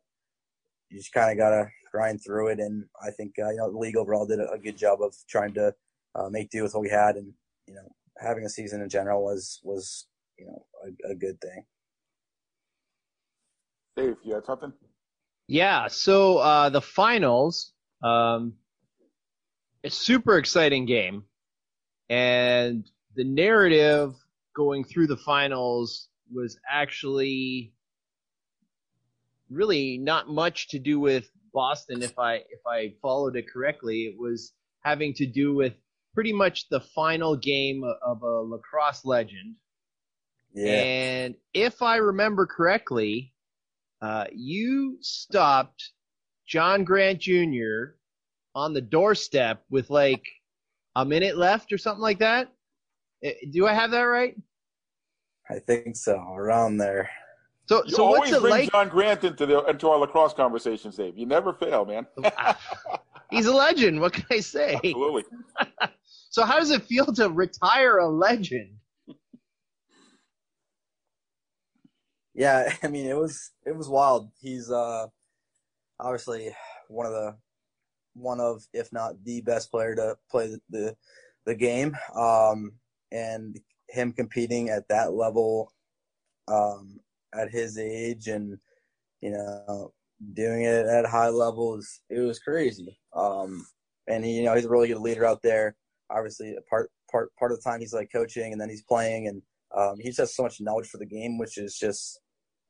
you 0.89 0.97
just 0.97 1.13
kind 1.13 1.31
of 1.31 1.37
gotta 1.37 1.67
grind 1.91 2.21
through 2.25 2.47
it. 2.47 2.59
And 2.59 2.85
I 3.05 3.11
think 3.11 3.35
uh, 3.39 3.51
you 3.51 3.57
know 3.57 3.71
the 3.71 3.77
league 3.77 3.97
overall 3.97 4.25
did 4.25 4.39
a, 4.39 4.51
a 4.51 4.57
good 4.57 4.77
job 4.77 5.03
of 5.03 5.13
trying 5.29 5.53
to 5.53 5.75
uh, 6.15 6.29
make 6.29 6.49
do 6.49 6.63
with 6.63 6.73
what 6.73 6.81
we 6.81 6.89
had, 6.89 7.15
and 7.15 7.31
you 7.67 7.75
know, 7.75 7.87
having 8.19 8.43
a 8.43 8.49
season 8.49 8.81
in 8.81 8.89
general 8.89 9.23
was 9.23 9.59
was 9.63 10.07
you 10.37 10.45
know 10.45 10.65
a, 10.85 11.11
a 11.11 11.15
good 11.15 11.39
thing. 11.41 11.63
Dave, 13.95 14.15
you 14.23 14.35
had 14.35 14.45
something? 14.45 14.71
Yeah. 15.47 15.87
So 15.87 16.37
uh, 16.37 16.69
the 16.69 16.81
finals, 16.81 17.73
um, 18.03 18.53
a 19.83 19.89
super 19.89 20.37
exciting 20.37 20.85
game, 20.85 21.23
and 22.09 22.89
the 23.15 23.23
narrative 23.23 24.13
going 24.55 24.83
through 24.83 25.07
the 25.07 25.17
finals 25.17 26.09
was 26.31 26.59
actually 26.69 27.73
really 29.49 29.97
not 29.97 30.29
much 30.29 30.67
to 30.69 30.79
do 30.79 30.99
with 30.99 31.29
Boston. 31.53 32.03
If 32.03 32.19
I 32.19 32.35
if 32.35 32.65
I 32.67 32.93
followed 33.01 33.35
it 33.35 33.45
correctly, 33.51 34.01
it 34.03 34.15
was 34.19 34.53
having 34.81 35.13
to 35.15 35.25
do 35.25 35.55
with 35.55 35.73
pretty 36.17 36.33
much 36.33 36.67
the 36.69 36.79
final 36.79 37.35
game 37.35 37.83
of 37.83 38.23
a 38.23 38.25
lacrosse 38.25 39.05
legend. 39.05 39.53
Yeah. 40.51 40.71
And 40.71 41.35
if 41.53 41.83
I 41.83 41.97
remember 41.97 42.47
correctly, 42.47 43.35
uh, 44.01 44.25
you 44.33 44.97
stopped 44.99 45.91
John 46.47 46.83
Grant 46.83 47.19
Jr. 47.19 47.97
on 48.55 48.73
the 48.73 48.81
doorstep 48.81 49.61
with 49.69 49.91
like 49.91 50.23
a 50.95 51.05
minute 51.05 51.37
left 51.37 51.71
or 51.71 51.77
something 51.77 52.01
like 52.01 52.17
that. 52.17 52.51
Uh, 53.23 53.29
do 53.51 53.67
I 53.67 53.75
have 53.75 53.91
that 53.91 54.01
right? 54.01 54.35
I 55.51 55.59
think 55.59 55.95
so, 55.95 56.17
around 56.33 56.77
there. 56.77 57.11
So, 57.67 57.83
You 57.85 57.91
so 57.91 58.07
what's 58.07 58.17
always 58.17 58.33
it 58.33 58.41
bring 58.41 58.51
like? 58.51 58.71
John 58.71 58.89
Grant 58.89 59.23
into 59.23 59.45
the 59.45 59.63
into 59.65 59.87
our 59.87 59.99
lacrosse 59.99 60.33
conversations, 60.33 60.95
Dave. 60.95 61.15
You 61.15 61.27
never 61.27 61.53
fail, 61.53 61.85
man. 61.85 62.07
He's 63.29 63.45
a 63.45 63.53
legend. 63.53 63.99
What 63.99 64.13
can 64.13 64.25
I 64.31 64.39
say? 64.39 64.75
Absolutely. 64.75 65.25
So, 66.29 66.45
how 66.45 66.59
does 66.59 66.71
it 66.71 66.83
feel 66.83 67.05
to 67.05 67.29
retire 67.29 67.97
a 67.97 68.07
legend? 68.09 68.77
Yeah, 72.33 72.71
I 72.83 72.87
mean 72.87 73.05
it 73.07 73.17
was 73.17 73.51
it 73.65 73.75
was 73.75 73.89
wild. 73.89 74.29
He's 74.39 74.69
uh 74.71 75.07
obviously 75.99 76.55
one 76.89 77.05
of 77.05 77.13
the 77.13 77.37
one 78.15 78.39
of 78.39 78.63
if 78.73 78.91
not 78.93 79.23
the 79.25 79.41
best 79.41 79.71
player 79.71 79.95
to 79.95 80.17
play 80.31 80.47
the 80.47 80.61
the, 80.69 80.97
the 81.45 81.55
game. 81.55 81.97
Um 82.15 82.73
and 83.11 83.59
him 83.89 84.11
competing 84.13 84.69
at 84.69 84.87
that 84.89 85.13
level 85.13 85.71
um 86.47 86.99
at 87.33 87.51
his 87.51 87.77
age 87.77 88.27
and 88.27 88.57
you 89.21 89.31
know 89.31 89.93
doing 90.33 90.63
it 90.63 90.85
at 90.87 91.05
high 91.05 91.29
levels 91.29 92.01
it 92.09 92.19
was 92.19 92.39
crazy. 92.39 92.99
Um 93.15 93.65
and 94.07 94.23
he, 94.25 94.33
you 94.37 94.43
know 94.43 94.55
he's 94.55 94.65
a 94.65 94.69
really 94.69 94.89
good 94.89 94.99
leader 94.99 95.25
out 95.25 95.41
there. 95.43 95.75
Obviously 96.09 96.55
part 96.69 96.89
part 97.11 97.29
part 97.37 97.51
of 97.51 97.57
the 97.57 97.69
time 97.69 97.79
he's 97.79 97.93
like 97.93 98.09
coaching 98.11 98.51
and 98.51 98.61
then 98.61 98.69
he's 98.69 98.83
playing 98.83 99.27
and 99.27 99.41
um, 99.75 99.95
he 99.99 100.09
just 100.09 100.19
has 100.19 100.35
so 100.35 100.43
much 100.43 100.61
knowledge 100.61 100.87
for 100.87 100.97
the 100.97 101.05
game, 101.05 101.37
which 101.37 101.57
is 101.57 101.77
just 101.77 102.19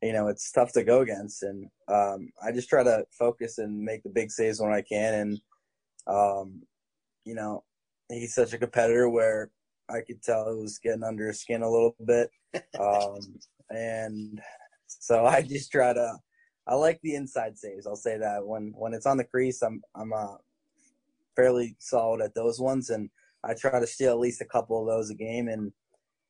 you 0.02 0.14
know 0.14 0.28
it's 0.28 0.52
tough 0.52 0.72
to 0.74 0.84
go 0.84 1.02
against. 1.02 1.44
And 1.44 1.68
um, 1.88 2.30
i 2.44 2.52
just 2.52 2.70
try 2.70 2.84
to 2.84 3.06
focus 3.18 3.58
and 3.58 3.80
make 3.80 4.04
the 4.04 4.10
big 4.10 4.32
saves 4.32 4.60
when 4.60 4.74
i 4.74 4.82
can. 4.82 5.14
And 5.14 5.42
um, 6.08 6.62
you 7.26 7.36
know 7.36 7.64
he's 8.10 8.34
such 8.34 8.54
a 8.54 8.58
competitor 8.58 9.10
where 9.10 9.52
i 9.90 10.00
could 10.00 10.24
tell 10.24 10.50
it 10.50 10.58
was 10.58 10.80
getting 10.80 11.04
under 11.04 11.28
his 11.28 11.42
skin 11.42 11.62
a 11.62 11.70
little 11.70 11.96
bit. 12.06 12.30
Um, 12.80 13.20
and 13.70 14.42
so 14.88 15.26
i 15.26 15.42
just 15.42 15.72
try 15.72 15.94
to 15.94 16.14
i 16.66 16.74
like 16.74 17.00
the 17.04 17.16
inside 17.16 17.58
saves. 17.58 17.86
I'll 17.86 17.96
say 17.96 18.18
that 18.18 18.46
when 18.46 18.74
when 18.76 18.94
it's 18.94 19.06
on 19.06 19.18
the 19.18 19.26
crease 19.26 19.62
i'm 19.62 19.82
i'm 19.96 20.14
uh, 20.14 20.38
fairly 21.38 21.78
solid 21.80 22.22
at 22.22 22.36
those 22.36 22.60
ones. 22.60 22.90
And 22.90 23.10
i 23.48 23.54
try 23.54 23.80
to 23.80 23.88
steal 23.88 24.12
at 24.12 24.20
least 24.20 24.42
a 24.42 24.46
couple 24.46 24.80
of 24.80 24.88
those 24.88 25.10
a 25.10 25.16
game 25.16 25.48
and 25.48 25.72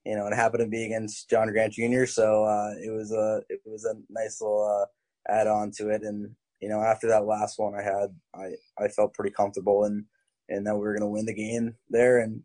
you 0.07 0.15
know, 0.15 0.25
it 0.25 0.33
happened 0.33 0.61
to 0.61 0.69
be 0.69 0.85
against 0.85 1.29
John 1.29 1.51
Grant 1.51 1.73
Jr. 1.73 2.05
So 2.05 2.45
uh, 2.45 2.75
it 2.81 2.91
was 2.95 3.11
a 3.11 3.41
it 3.49 3.59
was 3.65 3.83
a 3.83 3.95
nice 4.09 4.39
little 4.39 4.63
uh, 4.63 4.85
add 5.31 5.47
on 5.47 5.71
to 5.77 5.89
it. 5.89 6.03
And 6.03 6.33
you 6.61 6.69
know, 6.69 6.79
after 6.79 7.07
that 7.09 7.25
last 7.25 7.59
one 7.59 7.75
I 7.75 7.83
had, 7.83 8.15
I 8.33 8.53
I 8.81 8.87
felt 8.87 9.13
pretty 9.13 9.31
comfortable 9.31 9.83
and 9.83 10.05
and 10.47 10.65
that 10.65 10.75
we 10.75 10.79
were 10.79 10.93
going 10.97 11.01
to 11.01 11.07
win 11.07 11.25
the 11.25 11.33
game 11.33 11.75
there. 11.89 12.19
And 12.19 12.41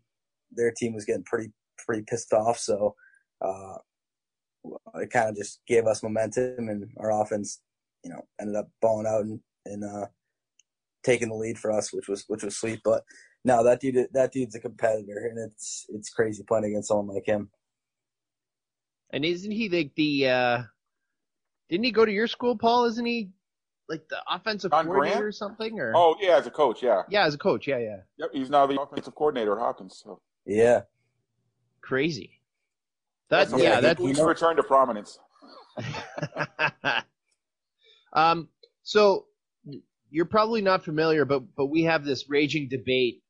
their 0.51 0.73
team 0.73 0.93
was 0.93 1.05
getting 1.05 1.23
pretty 1.23 1.53
pretty 1.79 2.03
pissed 2.03 2.33
off. 2.33 2.59
So 2.59 2.97
uh, 3.41 3.75
it 4.97 5.11
kind 5.11 5.29
of 5.29 5.37
just 5.37 5.61
gave 5.69 5.87
us 5.87 6.03
momentum, 6.03 6.69
and 6.69 6.91
our 6.99 7.23
offense, 7.23 7.61
you 8.05 8.11
know, 8.11 8.23
ended 8.41 8.57
up 8.57 8.69
balling 8.81 9.07
out 9.07 9.23
and 9.23 9.39
and 9.67 9.85
uh, 9.85 10.07
taking 11.05 11.29
the 11.29 11.37
lead 11.37 11.59
for 11.59 11.71
us, 11.71 11.93
which 11.93 12.09
was 12.09 12.25
which 12.27 12.43
was 12.43 12.57
sweet. 12.57 12.81
But 12.83 13.05
no, 13.45 13.65
that 13.65 13.81
dude 13.81 14.09
that 14.13 14.33
dude's 14.33 14.55
a 14.55 14.61
competitor, 14.61 15.29
and 15.31 15.51
it's 15.51 15.87
it's 15.91 16.11
crazy 16.11 16.43
playing 16.47 16.65
against 16.67 16.89
someone 16.89 17.09
like 17.15 17.27
him. 17.27 17.51
And 19.11 19.25
isn't 19.25 19.51
he 19.51 19.69
like 19.69 19.95
the? 19.95 20.29
uh 20.29 20.63
Didn't 21.69 21.85
he 21.85 21.91
go 21.93 22.05
to 22.05 22.13
your 22.13 22.27
school, 22.29 22.57
Paul? 22.57 22.85
Isn't 22.87 23.05
he 23.05 23.31
like 23.89 24.09
the 24.09 24.19
offensive 24.29 24.71
John 24.71 24.87
coordinator 24.87 25.17
Grant? 25.17 25.27
or 25.27 25.33
something? 25.33 25.79
Or 25.81 25.93
Oh 25.95 26.17
yeah, 26.21 26.37
as 26.37 26.47
a 26.47 26.51
coach, 26.51 26.83
yeah. 26.83 27.03
yeah, 27.09 27.25
as 27.25 27.35
a 27.35 27.39
coach, 27.39 27.67
yeah, 27.67 27.79
yeah, 27.79 27.97
Yep, 28.19 28.31
he's 28.33 28.51
now 28.51 28.67
the 28.67 28.81
offensive 28.81 29.15
coordinator 29.15 29.53
at 29.53 29.59
Hopkins. 29.59 30.01
So 30.03 30.21
Yeah, 30.47 30.83
crazy. 31.81 32.41
That 33.29 33.49
That's 33.51 33.63
yeah, 33.63 33.79
a 33.79 33.83
that 33.83 34.01
week's 34.01 34.21
return 34.21 34.57
to 34.57 34.63
prominence. 34.63 35.19
um, 38.13 38.49
so 38.83 39.27
you're 40.11 40.27
probably 40.27 40.61
not 40.61 40.85
familiar, 40.85 41.25
but 41.25 41.43
but 41.57 41.67
we 41.67 41.83
have 41.85 42.05
this 42.05 42.29
raging 42.29 42.69
debate, 42.69 43.22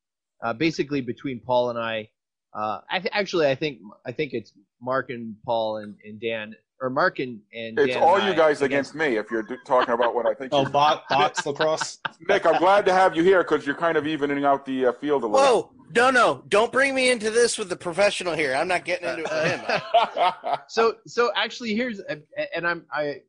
uh, 0.42 0.52
basically 0.52 1.00
between 1.00 1.40
Paul 1.40 1.70
and 1.70 1.78
I. 1.78 2.08
Uh, 2.54 2.80
I 2.90 2.98
th- 2.98 3.12
actually, 3.14 3.48
I 3.48 3.54
think 3.54 3.78
I 4.04 4.12
think 4.12 4.32
it's 4.34 4.52
Mark 4.80 5.10
and 5.10 5.34
Paul 5.44 5.78
and, 5.78 5.94
and 6.04 6.20
Dan, 6.20 6.54
or 6.82 6.90
Mark 6.90 7.18
and 7.18 7.40
and 7.54 7.78
It's 7.78 7.94
Dan 7.94 8.02
all 8.02 8.16
and 8.16 8.28
you 8.28 8.34
guys 8.34 8.60
against 8.60 8.94
me 8.94 9.16
if 9.16 9.30
you're 9.30 9.42
do- 9.42 9.56
talking 9.66 9.94
about 9.94 10.14
what 10.14 10.26
I 10.26 10.34
think. 10.34 10.52
Oh, 10.54 10.62
you- 10.62 10.68
bot, 10.68 11.08
box 11.08 11.46
lacrosse. 11.46 11.98
Nick, 12.28 12.44
I'm 12.44 12.58
glad 12.58 12.84
to 12.86 12.92
have 12.92 13.16
you 13.16 13.22
here 13.22 13.42
because 13.42 13.64
you're 13.64 13.74
kind 13.76 13.96
of 13.96 14.06
evening 14.06 14.44
out 14.44 14.66
the 14.66 14.86
uh, 14.86 14.92
field 14.92 15.22
a 15.22 15.26
little. 15.26 15.62
Whoa, 15.62 15.70
no, 15.94 16.10
no, 16.10 16.44
don't 16.48 16.70
bring 16.70 16.94
me 16.94 17.10
into 17.10 17.30
this 17.30 17.56
with 17.56 17.70
the 17.70 17.76
professional 17.76 18.34
here. 18.34 18.54
I'm 18.54 18.68
not 18.68 18.84
getting 18.84 19.08
into 19.08 19.22
it 19.22 19.30
with 19.30 19.60
him. 20.44 20.58
So 20.68 20.96
so 21.06 21.30
actually, 21.34 21.74
here's 21.74 22.00
and 22.00 22.66
I'm 22.66 22.84
I 22.92 23.22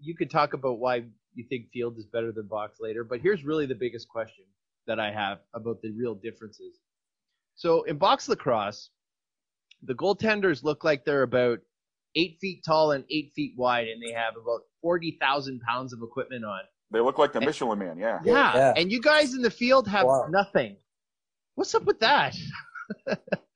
you 0.00 0.14
could 0.14 0.30
talk 0.30 0.52
about 0.52 0.78
why 0.78 1.02
you 1.34 1.44
think 1.48 1.70
field 1.72 1.98
is 1.98 2.06
better 2.06 2.30
than 2.30 2.46
box 2.46 2.78
later, 2.80 3.02
but 3.02 3.20
here's 3.20 3.42
really 3.44 3.66
the 3.66 3.74
biggest 3.74 4.08
question 4.08 4.44
that 4.88 4.98
I 4.98 5.12
have 5.12 5.38
about 5.54 5.80
the 5.82 5.92
real 5.92 6.14
differences. 6.16 6.80
So 7.54 7.82
in 7.84 7.96
box 7.98 8.28
lacrosse, 8.28 8.90
the 9.84 9.94
goaltenders 9.94 10.64
look 10.64 10.82
like 10.82 11.04
they're 11.04 11.22
about 11.22 11.60
eight 12.16 12.38
feet 12.40 12.64
tall 12.66 12.90
and 12.92 13.04
eight 13.10 13.32
feet 13.36 13.52
wide, 13.56 13.86
and 13.86 14.02
they 14.02 14.12
have 14.12 14.34
about 14.36 14.62
forty 14.82 15.16
thousand 15.20 15.60
pounds 15.60 15.92
of 15.92 16.00
equipment 16.02 16.44
on. 16.44 16.60
they 16.90 17.00
look 17.00 17.18
like 17.18 17.32
the 17.32 17.40
Michelin 17.40 17.78
Man, 17.78 17.98
yeah. 17.98 18.18
Yeah, 18.24 18.54
Yeah. 18.56 18.72
and 18.76 18.90
you 18.90 19.00
guys 19.00 19.34
in 19.34 19.42
the 19.42 19.50
field 19.50 19.86
have 19.86 20.06
Wow. 20.06 20.26
nothing. 20.30 20.76
What's 21.54 21.74
up 21.74 21.84
with 21.84 22.00
that? 22.00 22.34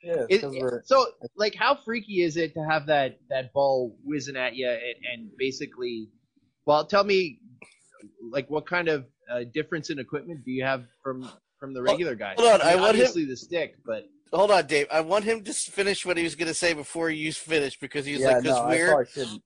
yeah. 0.02 0.26
It- 0.28 0.84
so, 0.84 1.06
like, 1.36 1.54
how 1.54 1.74
freaky 1.74 2.22
is 2.22 2.36
it 2.36 2.52
to 2.54 2.60
have 2.68 2.86
that 2.86 3.18
that 3.30 3.52
ball 3.54 3.96
whizzing 4.04 4.36
at 4.36 4.54
you 4.54 4.68
and, 4.68 4.96
and 5.12 5.30
basically, 5.38 6.08
well, 6.66 6.84
tell 6.84 7.04
me, 7.04 7.38
like, 8.30 8.50
what 8.50 8.66
kind 8.66 8.88
of 8.88 9.06
uh, 9.32 9.44
difference 9.52 9.90
in 9.90 9.98
equipment 9.98 10.44
do 10.44 10.50
you 10.50 10.64
have 10.64 10.84
from 11.02 11.28
from 11.58 11.72
the 11.74 11.82
regular 11.82 12.14
guys? 12.14 12.36
hold 12.38 12.52
on, 12.52 12.60
I 12.62 12.74
want 12.76 12.96
him- 12.96 13.02
obviously 13.02 13.24
the 13.24 13.36
stick, 13.36 13.76
but 13.84 14.04
Hold 14.32 14.50
on, 14.50 14.66
Dave. 14.66 14.86
I 14.90 15.02
want 15.02 15.24
him 15.24 15.44
to 15.44 15.52
finish 15.52 16.06
what 16.06 16.16
he 16.16 16.24
was 16.24 16.34
going 16.36 16.48
to 16.48 16.54
say 16.54 16.72
before 16.72 17.10
you 17.10 17.30
finish 17.34 17.78
because 17.78 18.06
he's 18.06 18.20
yeah, 18.20 18.28
like, 18.28 18.42
because 18.44 18.56
no, 18.56 18.62
I 18.64 18.68
we're. 18.70 18.86
probably 18.88 19.06
shouldn't. 19.12 19.42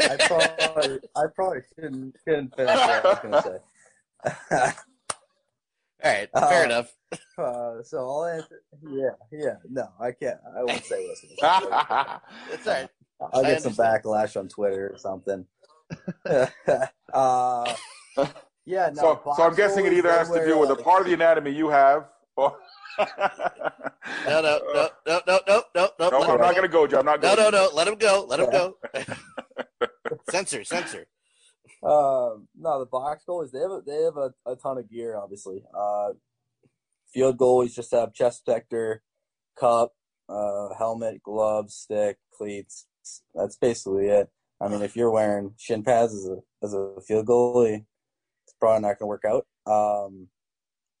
I 0.00 0.16
probably, 0.28 0.98
I 1.16 1.22
probably 1.34 1.58
shouldn't, 1.74 2.16
shouldn't 2.24 2.54
finish 2.56 2.74
what 2.76 3.04
I 3.04 3.08
was 3.08 3.18
gonna 3.22 3.42
say. 3.42 4.72
All 6.04 6.12
right, 6.12 6.28
fair 6.32 6.62
Uh, 6.62 6.64
enough. 6.64 6.92
uh, 7.38 7.82
so 7.82 7.98
I'll 8.08 8.24
answer. 8.24 8.62
Yeah, 8.88 9.10
yeah. 9.32 9.56
No, 9.68 9.88
I 10.00 10.12
can't. 10.12 10.38
I 10.56 10.62
won't 10.62 10.84
say 10.84 11.04
what 11.04 11.08
I 11.08 11.10
was 11.10 11.20
gonna 11.20 11.60
say. 11.60 12.16
That's 12.50 12.66
all 12.68 12.72
right. 12.74 12.88
I'll 13.34 13.42
get 13.42 13.62
some 13.62 13.74
backlash 13.74 14.38
on 14.38 14.48
Twitter 14.48 14.90
or 14.94 14.96
something. 14.98 15.44
uh, 17.12 17.74
yeah, 18.64 18.90
no. 18.92 19.00
so, 19.02 19.32
so 19.36 19.42
I'm 19.42 19.54
guessing 19.54 19.86
it 19.86 19.92
either 19.92 20.10
has 20.10 20.30
to 20.30 20.44
do 20.44 20.58
with 20.58 20.70
a 20.70 20.76
part 20.76 21.00
of 21.02 21.06
the 21.06 21.14
anatomy 21.14 21.50
you 21.52 21.68
have, 21.68 22.08
or 22.36 22.56
No, 22.98 24.40
no, 24.42 24.60
no, 24.74 24.88
no, 25.06 25.20
no, 25.26 25.40
no, 25.46 25.62
no, 25.74 25.90
no. 25.98 26.10
No, 26.10 26.22
I'm 26.22 26.30
him 26.30 26.40
not 26.40 26.54
going 26.54 26.62
to 26.62 26.68
go, 26.68 26.86
Joe. 26.86 26.98
I'm 27.00 27.04
not 27.06 27.22
No, 27.22 27.34
going. 27.36 27.50
no, 27.52 27.58
no. 27.58 27.68
No. 27.68 27.74
Let 27.74 27.88
him 27.88 27.94
go. 27.96 28.26
Let 28.28 28.40
him 28.40 28.50
go. 28.50 28.76
censor, 30.30 30.64
censor. 30.64 31.06
Um, 31.82 32.48
no, 32.58 32.78
the 32.78 32.86
box 32.90 33.24
goalies 33.26 33.52
they 33.52 33.60
have 33.60 33.70
a, 33.70 33.82
they 33.86 34.02
have 34.02 34.16
a, 34.16 34.34
a 34.46 34.56
ton 34.56 34.78
of 34.78 34.90
gear. 34.90 35.16
Obviously, 35.16 35.62
uh, 35.74 36.10
field 37.12 37.38
goalies 37.38 37.74
just 37.74 37.90
have 37.92 38.12
chest 38.12 38.44
protector, 38.44 39.02
cup, 39.58 39.92
uh, 40.28 40.74
helmet, 40.76 41.22
gloves, 41.22 41.74
stick, 41.74 42.18
cleats. 42.36 42.86
That's 43.34 43.56
basically 43.56 44.08
it. 44.08 44.28
I 44.60 44.68
mean, 44.68 44.82
if 44.82 44.94
you're 44.94 45.10
wearing 45.10 45.54
shin 45.56 45.82
pads 45.82 46.12
as 46.14 46.26
a 46.26 46.36
as 46.62 46.74
a 46.74 47.00
field 47.06 47.26
goalie, 47.26 47.76
it's 47.76 47.86
probably 48.60 48.82
not 48.82 48.98
going 48.98 49.00
to 49.00 49.06
work 49.06 49.24
out. 49.24 49.46
Um, 49.66 50.28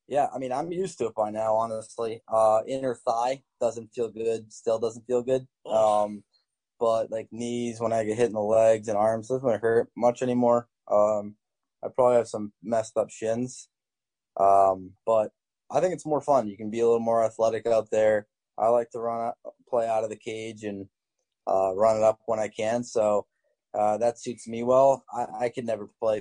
yeah, 0.08 0.26
I 0.34 0.38
mean, 0.38 0.52
I'm 0.52 0.72
used 0.72 0.98
to 0.98 1.06
it 1.06 1.14
by 1.14 1.30
now. 1.30 1.54
Honestly, 1.54 2.20
uh, 2.28 2.62
inner 2.66 2.94
thigh 2.94 3.42
doesn't 3.60 3.94
feel 3.94 4.08
good. 4.08 4.52
Still 4.52 4.78
doesn't 4.78 5.06
feel 5.06 5.22
good. 5.22 5.46
Um, 5.66 6.24
but 6.80 7.10
like 7.10 7.28
knees 7.30 7.78
when 7.78 7.92
I 7.92 8.04
get 8.04 8.16
hit 8.16 8.26
in 8.26 8.32
the 8.32 8.40
legs 8.40 8.88
and 8.88 8.96
arms 8.96 9.28
doesn't 9.28 9.46
really 9.46 9.58
hurt 9.60 9.88
much 9.96 10.22
anymore. 10.22 10.66
Um, 10.90 11.36
I 11.84 11.88
probably 11.94 12.16
have 12.16 12.28
some 12.28 12.52
messed 12.62 12.96
up 12.96 13.10
shins, 13.10 13.68
um, 14.38 14.92
but 15.06 15.30
I 15.70 15.80
think 15.80 15.94
it's 15.94 16.06
more 16.06 16.20
fun. 16.20 16.48
You 16.48 16.56
can 16.56 16.70
be 16.70 16.80
a 16.80 16.84
little 16.84 16.98
more 17.00 17.24
athletic 17.24 17.66
out 17.66 17.90
there. 17.90 18.26
I 18.58 18.68
like 18.68 18.90
to 18.90 18.98
run, 18.98 19.28
out, 19.28 19.34
play 19.68 19.86
out 19.88 20.04
of 20.04 20.10
the 20.10 20.16
cage 20.16 20.64
and 20.64 20.86
uh, 21.46 21.72
run 21.74 21.96
it 21.96 22.02
up 22.02 22.18
when 22.26 22.40
I 22.40 22.48
can. 22.48 22.82
So 22.82 23.26
uh, 23.78 23.98
that 23.98 24.18
suits 24.18 24.48
me 24.48 24.62
well. 24.62 25.04
I, 25.12 25.44
I 25.44 25.48
could 25.50 25.66
never 25.66 25.88
play 26.00 26.20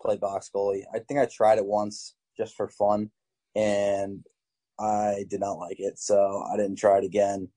play 0.00 0.16
box 0.16 0.50
goalie. 0.54 0.82
I 0.94 0.98
think 1.00 1.20
I 1.20 1.26
tried 1.26 1.58
it 1.58 1.66
once 1.66 2.14
just 2.36 2.54
for 2.54 2.68
fun, 2.68 3.10
and 3.54 4.24
I 4.78 5.24
did 5.28 5.40
not 5.40 5.58
like 5.58 5.80
it. 5.80 5.98
So 5.98 6.44
I 6.52 6.56
didn't 6.56 6.76
try 6.76 6.98
it 6.98 7.04
again. 7.04 7.48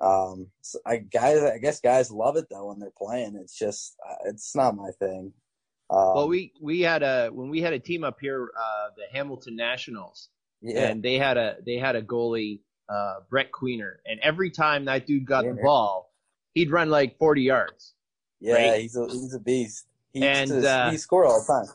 Um, 0.00 0.48
so 0.62 0.78
I 0.86 0.96
guys, 0.98 1.42
I 1.42 1.58
guess 1.58 1.80
guys 1.80 2.10
love 2.10 2.36
it 2.36 2.46
though 2.50 2.68
when 2.68 2.78
they're 2.78 2.90
playing. 2.96 3.36
It's 3.40 3.56
just, 3.56 3.96
uh, 4.08 4.14
it's 4.26 4.54
not 4.56 4.76
my 4.76 4.90
thing. 4.98 5.32
Um, 5.90 6.14
well, 6.14 6.28
we 6.28 6.52
we 6.60 6.80
had 6.80 7.02
a 7.02 7.28
when 7.28 7.50
we 7.50 7.60
had 7.60 7.72
a 7.72 7.78
team 7.78 8.02
up 8.02 8.18
here, 8.20 8.50
uh, 8.58 8.88
the 8.96 9.04
Hamilton 9.16 9.56
Nationals, 9.56 10.30
yeah, 10.62 10.88
and 10.88 11.02
they 11.02 11.18
had 11.18 11.36
a 11.36 11.56
they 11.66 11.76
had 11.76 11.96
a 11.96 12.02
goalie, 12.02 12.60
uh, 12.88 13.16
Brett 13.28 13.50
Queener, 13.52 13.96
and 14.06 14.18
every 14.20 14.50
time 14.50 14.86
that 14.86 15.06
dude 15.06 15.26
got 15.26 15.44
the 15.44 15.60
ball, 15.62 16.10
he'd 16.54 16.70
run 16.70 16.88
like 16.88 17.18
40 17.18 17.42
yards. 17.42 17.94
Yeah, 18.40 18.54
Right. 18.54 18.80
he's 18.80 18.96
a 18.96 19.06
he's 19.06 19.34
a 19.34 19.40
beast. 19.40 19.86
He 20.12 20.26
And, 20.26 20.48
to- 20.48 20.68
uh, 20.68 20.90
he 20.90 20.96
score 20.96 21.24
all 21.24 21.40
the 21.40 21.52
time. 21.52 21.74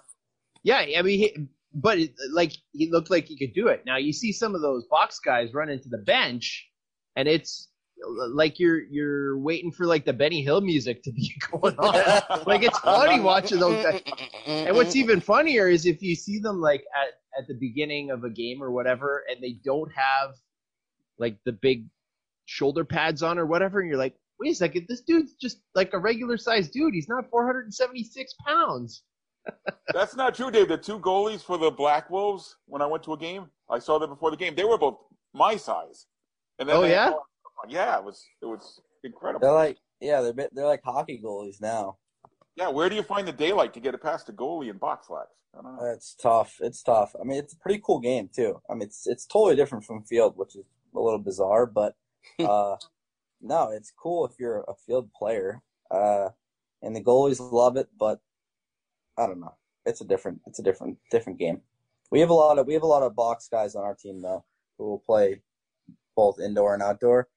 Yeah, 0.64 0.86
I 0.98 1.02
mean, 1.02 1.20
he, 1.20 1.48
but 1.74 1.98
it, 2.00 2.14
like 2.34 2.54
he 2.74 2.90
looked 2.92 3.10
like 3.10 3.26
he 3.26 3.38
could 3.38 3.54
do 3.54 3.68
it. 3.68 3.84
Now 3.86 3.98
you 3.98 4.12
see 4.12 4.32
some 4.32 4.56
of 4.56 4.62
those 4.62 4.86
box 4.88 5.20
guys 5.20 5.54
run 5.54 5.70
into 5.70 5.90
the 5.90 6.00
bench, 6.00 6.68
and 7.16 7.28
it's 7.28 7.70
like 8.34 8.60
you're 8.60 8.82
you're 8.82 9.38
waiting 9.38 9.72
for 9.72 9.86
like 9.86 10.06
the 10.06 10.14
Benny 10.14 10.44
Hill 10.44 10.62
music 10.62 11.04
to 11.04 11.12
be 11.12 11.34
going 11.52 11.76
on. 11.78 12.44
like 12.46 12.64
it's 12.64 12.78
funny 12.80 13.20
watching 13.20 13.60
those 13.60 13.84
guys. 13.84 14.02
And 14.46 14.76
what's 14.76 14.96
even 14.96 15.20
funnier 15.20 15.68
is 15.68 15.86
if 15.86 16.02
you 16.02 16.16
see 16.16 16.40
them 16.40 16.60
like 16.62 16.84
at 16.96 17.14
at 17.42 17.48
the 17.48 17.54
beginning 17.56 18.12
of 18.12 18.24
a 18.24 18.30
game 18.30 18.62
or 18.62 18.72
whatever, 18.72 19.24
and 19.30 19.42
they 19.42 19.58
don't 19.64 19.92
have 19.94 20.36
like 21.18 21.38
the 21.46 21.52
big 21.52 21.86
shoulder 22.46 22.86
pads 22.86 23.24
on 23.24 23.38
or 23.38 23.46
whatever, 23.46 23.80
and 23.80 23.90
you're 23.90 23.98
like, 23.98 24.16
wait 24.40 24.52
a 24.52 24.56
second, 24.56 24.86
this 24.88 25.02
dude's 25.02 25.34
just 25.36 25.62
like 25.76 25.94
a 25.94 26.00
regular 26.00 26.38
sized 26.38 26.72
dude. 26.74 26.94
He's 26.94 27.10
not 27.10 27.30
476 27.30 28.34
pounds. 28.46 29.04
That's 29.94 30.16
not 30.16 30.36
true, 30.36 30.52
Dave. 30.52 30.68
The 30.68 30.78
two 30.78 31.00
goalies 31.00 31.42
for 31.42 31.58
the 31.58 31.72
Black 31.72 32.10
Wolves, 32.10 32.58
when 32.66 32.82
I 32.82 32.86
went 32.86 33.04
to 33.04 33.14
a 33.14 33.18
game, 33.18 33.48
I 33.70 33.80
saw 33.80 33.98
them 33.98 34.10
before 34.10 34.32
the 34.32 34.38
game. 34.38 34.56
They 34.56 34.66
were 34.66 34.78
both 34.78 34.98
my 35.34 35.56
size. 35.56 36.06
And 36.60 36.70
Oh, 36.70 36.82
they- 36.82 36.92
yeah? 36.92 37.12
yeah, 37.70 37.98
it 37.98 38.04
was 38.04 38.26
it 38.42 38.46
was 38.46 38.80
incredible. 39.04 39.40
They're 39.48 39.54
like 39.56 39.78
yeah, 40.00 40.22
they're 40.22 40.34
bit- 40.34 40.54
they're 40.54 40.66
like 40.68 40.82
hockey 40.84 41.20
goalies 41.24 41.62
now. 41.62 41.98
yeah, 42.56 42.68
where 42.70 42.90
do 42.90 42.96
you 42.96 43.04
find 43.04 43.28
the 43.28 43.32
daylight 43.32 43.74
to 43.76 43.80
get 43.80 43.94
it 43.94 44.02
past 44.02 44.28
the 44.28 44.34
goalie 44.34 44.70
in 44.70 44.78
box 44.78 45.08
flags? 45.08 45.30
I 45.58 45.62
don't 45.62 45.76
know. 45.78 45.86
It's 45.92 46.14
tough. 46.16 46.56
It's 46.60 46.84
tough. 46.84 47.16
I 47.20 47.24
mean, 47.24 47.38
it's 47.40 47.54
a 47.54 47.58
pretty 47.58 47.82
cool 47.84 48.00
game 48.00 48.30
too. 48.36 48.62
I 48.70 48.74
mean, 48.74 48.84
it's 48.84 49.08
it's 49.08 49.26
totally 49.26 49.56
different 49.56 49.86
from 49.86 50.04
field, 50.04 50.34
which 50.36 50.56
is 50.56 50.66
a 50.96 51.00
little 51.00 51.20
bizarre, 51.20 51.66
but 51.66 51.96
uh, 52.40 52.76
no, 53.42 53.70
it's 53.72 53.92
cool 53.92 54.26
if 54.26 54.34
you're 54.40 54.64
a 54.68 54.74
field 54.86 55.10
player. 55.14 55.62
Uh, 55.92 56.30
and 56.82 56.96
the 56.96 57.04
goalies 57.04 57.40
love 57.40 57.78
it, 57.78 57.88
but 57.98 58.20
I 59.18 59.26
don't 59.28 59.40
know. 59.40 59.56
It's 59.86 60.02
a 60.02 60.06
different. 60.06 60.42
It's 60.46 60.60
a 60.60 60.64
different 60.64 60.98
different 61.12 61.40
game. 61.40 61.62
We 62.12 62.20
have 62.20 62.30
a 62.30 62.34
lot 62.34 62.60
of 62.60 62.68
we 62.68 62.74
have 62.74 62.84
a 62.84 62.88
lot 62.88 63.04
of 63.04 63.16
box 63.16 63.48
guys 63.50 63.76
on 63.76 63.84
our 63.84 63.96
team 63.96 64.22
though 64.22 64.46
who 64.78 64.86
will 64.86 65.04
play 65.06 65.42
both 66.16 66.40
indoor 66.40 66.74
and 66.74 66.84
outdoor. 66.84 67.28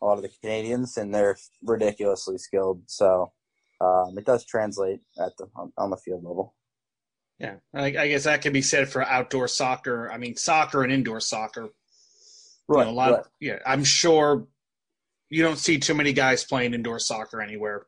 A 0.00 0.06
lot 0.06 0.16
of 0.16 0.22
the 0.22 0.30
Canadians, 0.40 0.96
and 0.96 1.14
they're 1.14 1.36
ridiculously 1.62 2.38
skilled. 2.38 2.82
So 2.86 3.32
um, 3.80 4.16
it 4.16 4.24
does 4.24 4.44
translate 4.44 5.00
at 5.18 5.36
the 5.36 5.48
on, 5.56 5.72
on 5.76 5.90
the 5.90 5.96
field 5.96 6.24
level. 6.24 6.54
Yeah, 7.38 7.56
I, 7.74 7.86
I 7.86 8.08
guess 8.08 8.24
that 8.24 8.42
could 8.42 8.52
be 8.52 8.62
said 8.62 8.88
for 8.88 9.02
outdoor 9.02 9.48
soccer. 9.48 10.10
I 10.10 10.18
mean, 10.18 10.36
soccer 10.36 10.82
and 10.82 10.92
indoor 10.92 11.20
soccer. 11.20 11.68
You 12.68 12.76
know, 12.76 12.90
a 12.90 12.90
lot. 12.90 13.12
right. 13.12 13.24
yeah, 13.40 13.58
I'm 13.64 13.84
sure 13.84 14.46
you 15.30 15.42
don't 15.42 15.58
see 15.58 15.78
too 15.78 15.94
many 15.94 16.12
guys 16.12 16.44
playing 16.44 16.74
indoor 16.74 16.98
soccer 16.98 17.40
anywhere. 17.40 17.86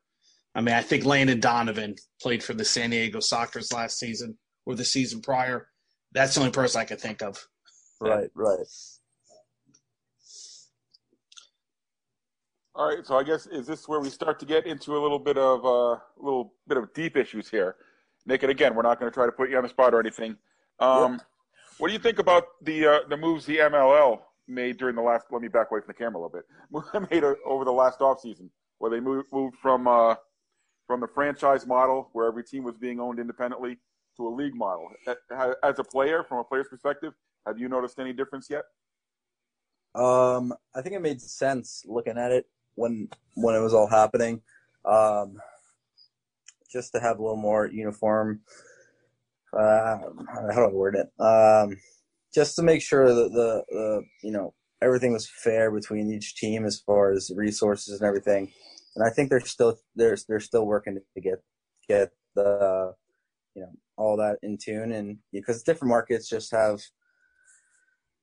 I 0.55 0.61
mean, 0.61 0.75
I 0.75 0.83
think 0.83 1.05
Landon 1.05 1.41
Donovan 1.41 1.95
played 2.21 2.43
for 2.43 2.55
the 2.55 2.65
San 2.65 2.91
Diego 2.91 3.19
Sockers 3.19 3.73
last 3.73 3.99
season 3.99 4.37
or 4.67 4.75
the 4.75 4.85
season 4.85 5.21
prior. 5.23 5.69
That's 6.13 6.35
the 6.35 6.41
only 6.41 6.53
person 6.53 6.81
I 6.81 6.85
could 6.85 7.01
think 7.01 7.23
of. 7.23 7.47
Right, 8.01 8.31
right. 8.35 8.67
All 12.75 12.89
right, 12.89 13.05
so 13.05 13.17
I 13.19 13.23
guess 13.23 13.47
is 13.47 13.67
this 13.67 13.89
where 13.89 14.01
we 14.01 14.09
start 14.11 14.39
to 14.41 14.47
get 14.47 14.67
into 14.67 14.97
a 14.97 15.01
little 15.01 15.19
bit 15.19 15.37
of 15.37 15.65
uh, 15.65 15.69
a 15.69 16.01
little 16.19 16.55
bit 16.67 16.79
of 16.79 16.93
deep 16.95 17.17
issues 17.17 17.49
here, 17.49 17.77
Nick? 18.27 18.43
And 18.43 18.51
again, 18.51 18.75
we're 18.75 18.83
not 18.83 18.99
going 18.99 19.11
to 19.11 19.15
try 19.15 19.27
to 19.27 19.33
put 19.33 19.51
you 19.51 19.57
on 19.57 19.65
the 19.65 19.69
spot 19.69 19.93
or 19.93 20.01
anything. 20.01 20.37
Um, 20.79 21.21
What 21.79 21.89
do 21.89 21.93
you 21.93 21.99
think 21.99 22.19
about 22.19 22.45
the 22.63 22.87
uh, 22.87 22.99
the 23.09 23.17
moves 23.17 23.45
the 23.45 23.59
MLL 23.59 24.21
made 24.51 24.77
during 24.79 24.97
the 24.97 25.03
last? 25.03 25.27
Let 25.31 25.43
me 25.43 25.49
back 25.49 25.71
away 25.71 25.81
from 25.81 25.89
the 25.89 25.95
camera 25.95 26.21
a 26.21 26.23
little 26.23 26.43
bit. 27.03 27.11
made 27.11 27.25
over 27.45 27.65
the 27.65 27.73
last 27.73 28.01
offseason, 28.01 28.51
where 28.79 28.91
they 28.91 29.01
moved 29.01 29.29
moved 29.33 29.57
from 29.63 29.89
uh, 29.89 30.15
from 30.87 31.01
the 31.01 31.09
franchise 31.09 31.67
model, 31.67 32.11
where 32.13 32.27
every 32.27 32.45
team 32.45 32.65
was 32.65 32.77
being 32.77 33.01
owned 33.01 33.19
independently, 33.19 33.79
to 34.17 34.27
a 34.27 34.31
league 34.31 34.55
model. 34.55 34.91
As 35.63 35.79
a 35.79 35.85
player, 35.85 36.25
from 36.25 36.39
a 36.39 36.45
player's 36.45 36.69
perspective, 36.69 37.15
have 37.47 37.59
you 37.59 37.69
noticed 37.69 37.99
any 37.99 38.13
difference 38.13 38.49
yet? 38.51 38.65
Um, 39.95 40.53
I 40.75 40.83
think 40.83 40.95
it 40.95 41.03
made 41.03 41.21
sense 41.21 41.85
looking 41.87 42.19
at 42.19 42.31
it 42.31 42.47
when 42.75 43.09
when 43.35 43.55
it 43.55 43.61
was 43.61 43.75
all 43.75 43.89
happening. 43.89 44.43
Um, 44.85 45.39
just 46.71 46.93
to 46.93 47.01
have 47.01 47.19
a 47.19 47.23
little 47.23 47.37
more 47.37 47.67
uniform. 47.67 48.41
Uh, 49.53 49.99
how 50.33 50.49
do 50.55 50.61
I 50.63 50.69
word 50.69 50.95
it? 50.95 51.11
Um, 51.21 51.77
just 52.35 52.57
to 52.57 52.63
make 52.63 52.83
sure 52.83 53.13
that 53.13 53.33
the, 53.33 53.65
the 53.69 54.03
you 54.23 54.33
know 54.33 54.55
everything 54.83 55.13
was 55.13 55.29
fair 55.29 55.71
between 55.71 56.13
each 56.13 56.37
team 56.37 56.65
as 56.65 56.81
far 56.81 57.13
as 57.13 57.31
resources 57.35 58.01
and 58.01 58.07
everything. 58.07 58.51
And 58.97 59.07
I 59.07 59.11
think 59.11 59.31
they're 59.31 59.41
still 59.41 59.79
they're 59.95 60.17
they're 60.29 60.41
still 60.41 60.67
working 60.67 60.99
to 61.15 61.21
get 61.21 61.43
get 61.89 62.11
the 62.35 62.95
you 63.55 63.63
know 63.63 63.73
all 63.97 64.17
that 64.17 64.39
in 64.43 64.57
tune 64.57 64.93
and 64.93 65.19
because 65.33 65.63
different 65.63 65.91
markets 65.91 66.29
just 66.29 66.51
have 66.53 66.81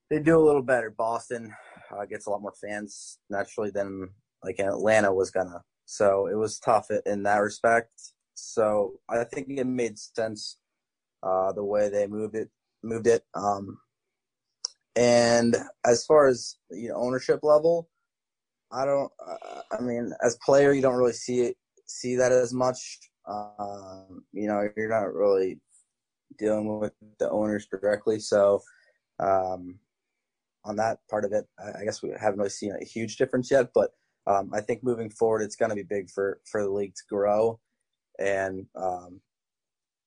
they 0.09 0.19
do 0.19 0.37
a 0.37 0.45
little 0.45 0.61
better. 0.61 0.89
Boston 0.89 1.53
uh, 1.91 2.05
gets 2.05 2.27
a 2.27 2.29
lot 2.29 2.41
more 2.41 2.53
fans 2.61 3.19
naturally 3.29 3.71
than 3.71 4.09
like 4.43 4.59
Atlanta 4.59 5.13
was 5.13 5.31
gonna. 5.31 5.61
So 5.85 6.27
it 6.27 6.35
was 6.35 6.59
tough 6.59 6.87
in 7.05 7.23
that 7.23 7.37
respect. 7.37 7.91
So 8.33 8.99
I 9.09 9.23
think 9.23 9.47
it 9.49 9.65
made 9.65 9.97
sense 9.97 10.59
uh, 11.23 11.51
the 11.53 11.63
way 11.63 11.89
they 11.89 12.07
moved 12.07 12.35
it. 12.35 12.49
Moved 12.83 13.07
it. 13.07 13.23
Um, 13.33 13.79
and 14.97 15.55
as 15.85 16.03
far 16.05 16.27
as 16.27 16.57
you 16.71 16.89
know, 16.89 16.95
ownership 16.95 17.41
level, 17.43 17.87
I 18.71 18.83
don't. 18.83 19.11
Uh, 19.25 19.61
I 19.71 19.81
mean, 19.81 20.11
as 20.23 20.37
player, 20.43 20.73
you 20.73 20.81
don't 20.81 20.95
really 20.95 21.13
see 21.13 21.41
it 21.41 21.57
see 21.85 22.15
that 22.15 22.31
as 22.31 22.51
much. 22.51 22.99
Um, 23.27 24.23
you 24.33 24.47
know, 24.47 24.67
you're 24.75 24.89
not 24.89 25.13
really 25.13 25.59
dealing 26.39 26.79
with 26.79 26.93
the 27.19 27.29
owners 27.29 27.67
directly. 27.67 28.19
So 28.19 28.61
um, 29.19 29.79
on 30.65 30.75
that 30.77 30.99
part 31.09 31.25
of 31.25 31.31
it, 31.31 31.45
I 31.59 31.83
guess 31.83 32.01
we 32.01 32.09
haven't 32.19 32.39
really 32.39 32.49
seen 32.49 32.75
a 32.79 32.85
huge 32.85 33.17
difference 33.17 33.51
yet. 33.51 33.69
But 33.75 33.91
um, 34.25 34.49
I 34.53 34.61
think 34.61 34.83
moving 34.83 35.11
forward, 35.11 35.43
it's 35.43 35.55
going 35.55 35.69
to 35.69 35.75
be 35.75 35.83
big 35.83 36.09
for 36.09 36.41
for 36.49 36.63
the 36.63 36.71
league 36.71 36.95
to 36.95 37.03
grow 37.07 37.59
and 38.19 38.65
um, 38.75 39.21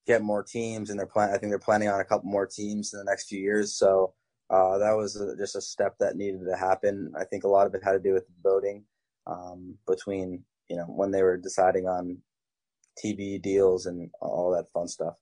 get 0.09 0.21
more 0.21 0.43
teams. 0.43 0.91
And 0.91 0.99
they're 0.99 1.07
plan. 1.07 1.31
I 1.31 1.39
think 1.39 1.53
they're 1.53 1.61
planning 1.61 1.89
on 1.89 2.01
a 2.01 2.05
couple 2.05 2.29
more 2.29 2.47
teams 2.47 2.93
in 2.93 2.99
the 2.99 3.05
next 3.05 3.29
few 3.29 3.41
years. 3.41 3.77
So 3.77 4.15
uh, 4.51 4.79
that 4.79 4.93
was 4.93 5.17
a, 5.17 5.37
just 5.37 5.57
a 5.57 5.61
step 5.61 5.97
that 6.01 6.17
needed 6.17 6.41
to 6.45 6.57
happen. 6.57 7.13
I 7.19 7.25
think 7.25 7.45
a 7.45 7.49
lot 7.49 7.67
of 7.67 7.75
it 7.75 7.85
had 7.85 7.93
to 7.93 8.01
do 8.01 8.13
with 8.13 8.25
voting 8.43 8.85
um, 9.27 9.77
between 9.87 10.43
you 10.69 10.77
know 10.77 10.85
when 10.85 11.11
they 11.11 11.23
were 11.23 11.37
deciding 11.37 11.87
on 11.87 12.19
TV 13.03 13.41
deals 13.41 13.87
and 13.87 14.11
all 14.21 14.51
that 14.51 14.71
fun 14.73 14.89
stuff. 14.89 15.15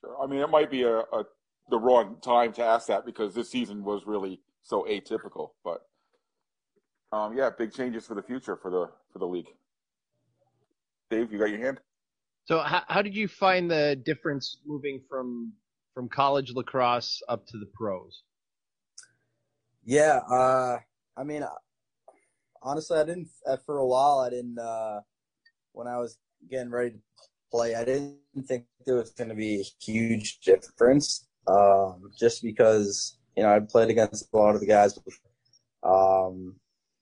Sure. 0.00 0.16
I 0.22 0.26
mean, 0.26 0.40
it 0.40 0.50
might 0.50 0.70
be 0.70 0.82
a, 0.82 0.98
a 0.98 1.24
the 1.68 1.78
wrong 1.78 2.16
time 2.22 2.52
to 2.54 2.64
ask 2.64 2.88
that 2.88 3.04
because 3.04 3.34
this 3.34 3.50
season 3.50 3.84
was 3.84 4.06
really 4.06 4.40
so 4.62 4.86
atypical. 4.88 5.50
But 5.62 5.82
um, 7.12 7.36
yeah, 7.36 7.50
big 7.56 7.72
changes 7.72 8.06
for 8.06 8.14
the 8.14 8.22
future 8.22 8.56
for 8.56 8.70
the 8.70 8.88
for 9.12 9.18
the 9.18 9.26
league. 9.26 9.48
Dave, 11.10 11.32
you 11.32 11.38
got 11.38 11.50
your 11.50 11.58
hand? 11.58 11.80
So 12.44 12.60
how, 12.60 12.82
how 12.88 13.02
did 13.02 13.14
you 13.14 13.28
find 13.28 13.70
the 13.70 14.00
difference 14.04 14.58
moving 14.64 15.00
from 15.08 15.52
from 15.92 16.08
college 16.08 16.52
lacrosse 16.54 17.22
up 17.28 17.46
to 17.48 17.58
the 17.58 17.66
pros? 17.74 18.22
Yeah, 19.84 20.20
uh, 20.30 20.78
I 21.16 21.24
mean, 21.24 21.44
honestly, 22.62 22.98
I 22.98 23.04
didn't 23.04 23.28
uh, 23.46 23.56
for 23.64 23.78
a 23.78 23.86
while. 23.86 24.20
I 24.20 24.30
didn't 24.30 24.58
uh, 24.58 25.00
when 25.72 25.86
I 25.86 25.98
was 25.98 26.18
getting 26.50 26.70
ready 26.70 26.90
to 26.90 26.98
play. 27.50 27.74
I 27.74 27.84
didn't 27.84 28.18
think 28.46 28.64
there 28.86 28.96
was 28.96 29.10
going 29.10 29.30
to 29.30 29.34
be 29.34 29.60
a 29.60 29.84
huge 29.84 30.40
difference, 30.40 31.28
um, 31.46 32.10
just 32.18 32.42
because 32.42 33.18
you 33.36 33.42
know 33.42 33.54
I 33.54 33.60
played 33.60 33.90
against 33.90 34.28
a 34.32 34.36
lot 34.36 34.54
of 34.54 34.60
the 34.60 34.66
guys. 34.66 34.98
Um, 35.82 36.56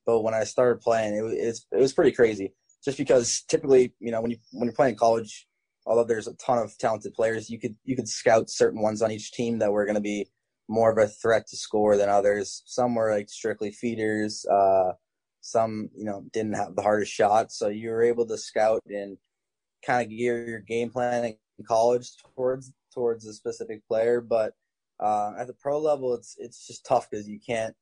but 0.07 0.23
when 0.23 0.35
I 0.35 0.45
started 0.45 0.81
playing, 0.81 1.15
it 1.15 1.23
was 1.23 1.35
it's, 1.35 1.67
it 1.73 1.81
was 1.81 1.93
pretty 1.93 2.13
crazy. 2.13 2.55
Just 2.85 2.97
because 2.97 3.43
typically, 3.49 3.93
you 3.99 4.13
know, 4.13 4.21
when 4.21 4.31
you 4.31 4.39
when 4.53 4.67
you're 4.67 4.75
playing 4.75 4.97
college, 4.97 5.49
although 5.85 6.05
there's 6.05 6.29
a 6.29 6.35
ton 6.35 6.59
of 6.59 6.77
talented 6.79 7.13
players, 7.13 7.51
you 7.51 7.59
could 7.59 7.75
you 7.85 7.97
could 7.97 8.09
scout 8.09 8.49
certain 8.49 8.81
ones 8.81 9.03
on 9.03 9.11
each 9.11 9.33
team 9.33 9.59
that 9.59 9.73
were 9.73 9.85
going 9.85 9.97
to 9.97 10.01
be 10.01 10.29
more 10.69 10.91
of 10.91 10.99
a 10.99 11.09
threat 11.09 11.47
to 11.49 11.57
score 11.57 11.97
than 11.97 12.09
others. 12.09 12.63
Some 12.67 12.95
were 12.95 13.11
like 13.11 13.29
strictly 13.29 13.71
feeders. 13.71 14.45
Uh, 14.47 14.93
some, 15.41 15.89
you 15.97 16.05
know, 16.05 16.25
didn't 16.33 16.55
have 16.55 16.77
the 16.77 16.83
hardest 16.83 17.13
shot. 17.13 17.53
So 17.53 17.69
you 17.69 17.91
were 17.91 18.03
able 18.03 18.27
to 18.27 18.37
scout 18.37 18.83
and 18.87 19.17
kind 19.85 20.03
of 20.03 20.11
gear 20.11 20.47
your 20.47 20.61
game 20.61 20.91
plan 20.91 21.25
in 21.25 21.65
college 21.67 22.11
towards 22.35 22.73
towards 22.93 23.27
a 23.27 23.33
specific 23.33 23.87
player. 23.89 24.21
But 24.21 24.53
uh, 25.01 25.33
at 25.39 25.47
the 25.47 25.55
pro 25.55 25.79
level, 25.81 26.15
it's 26.15 26.37
it's 26.39 26.67
just 26.67 26.85
tough 26.85 27.09
because 27.11 27.29
you 27.29 27.41
can't. 27.45 27.75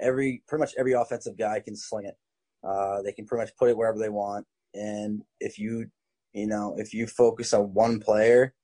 Every 0.00 0.42
pretty 0.46 0.60
much 0.60 0.74
every 0.78 0.92
offensive 0.92 1.38
guy 1.38 1.60
can 1.60 1.76
sling 1.76 2.06
it. 2.06 2.16
Uh, 2.62 3.00
they 3.02 3.12
can 3.12 3.26
pretty 3.26 3.42
much 3.42 3.56
put 3.56 3.70
it 3.70 3.76
wherever 3.76 3.98
they 3.98 4.08
want. 4.08 4.46
And 4.74 5.22
if 5.40 5.58
you, 5.58 5.86
you 6.34 6.46
know, 6.46 6.74
if 6.76 6.92
you 6.92 7.06
focus 7.06 7.54
on 7.54 7.72
one 7.72 8.00
player 8.00 8.54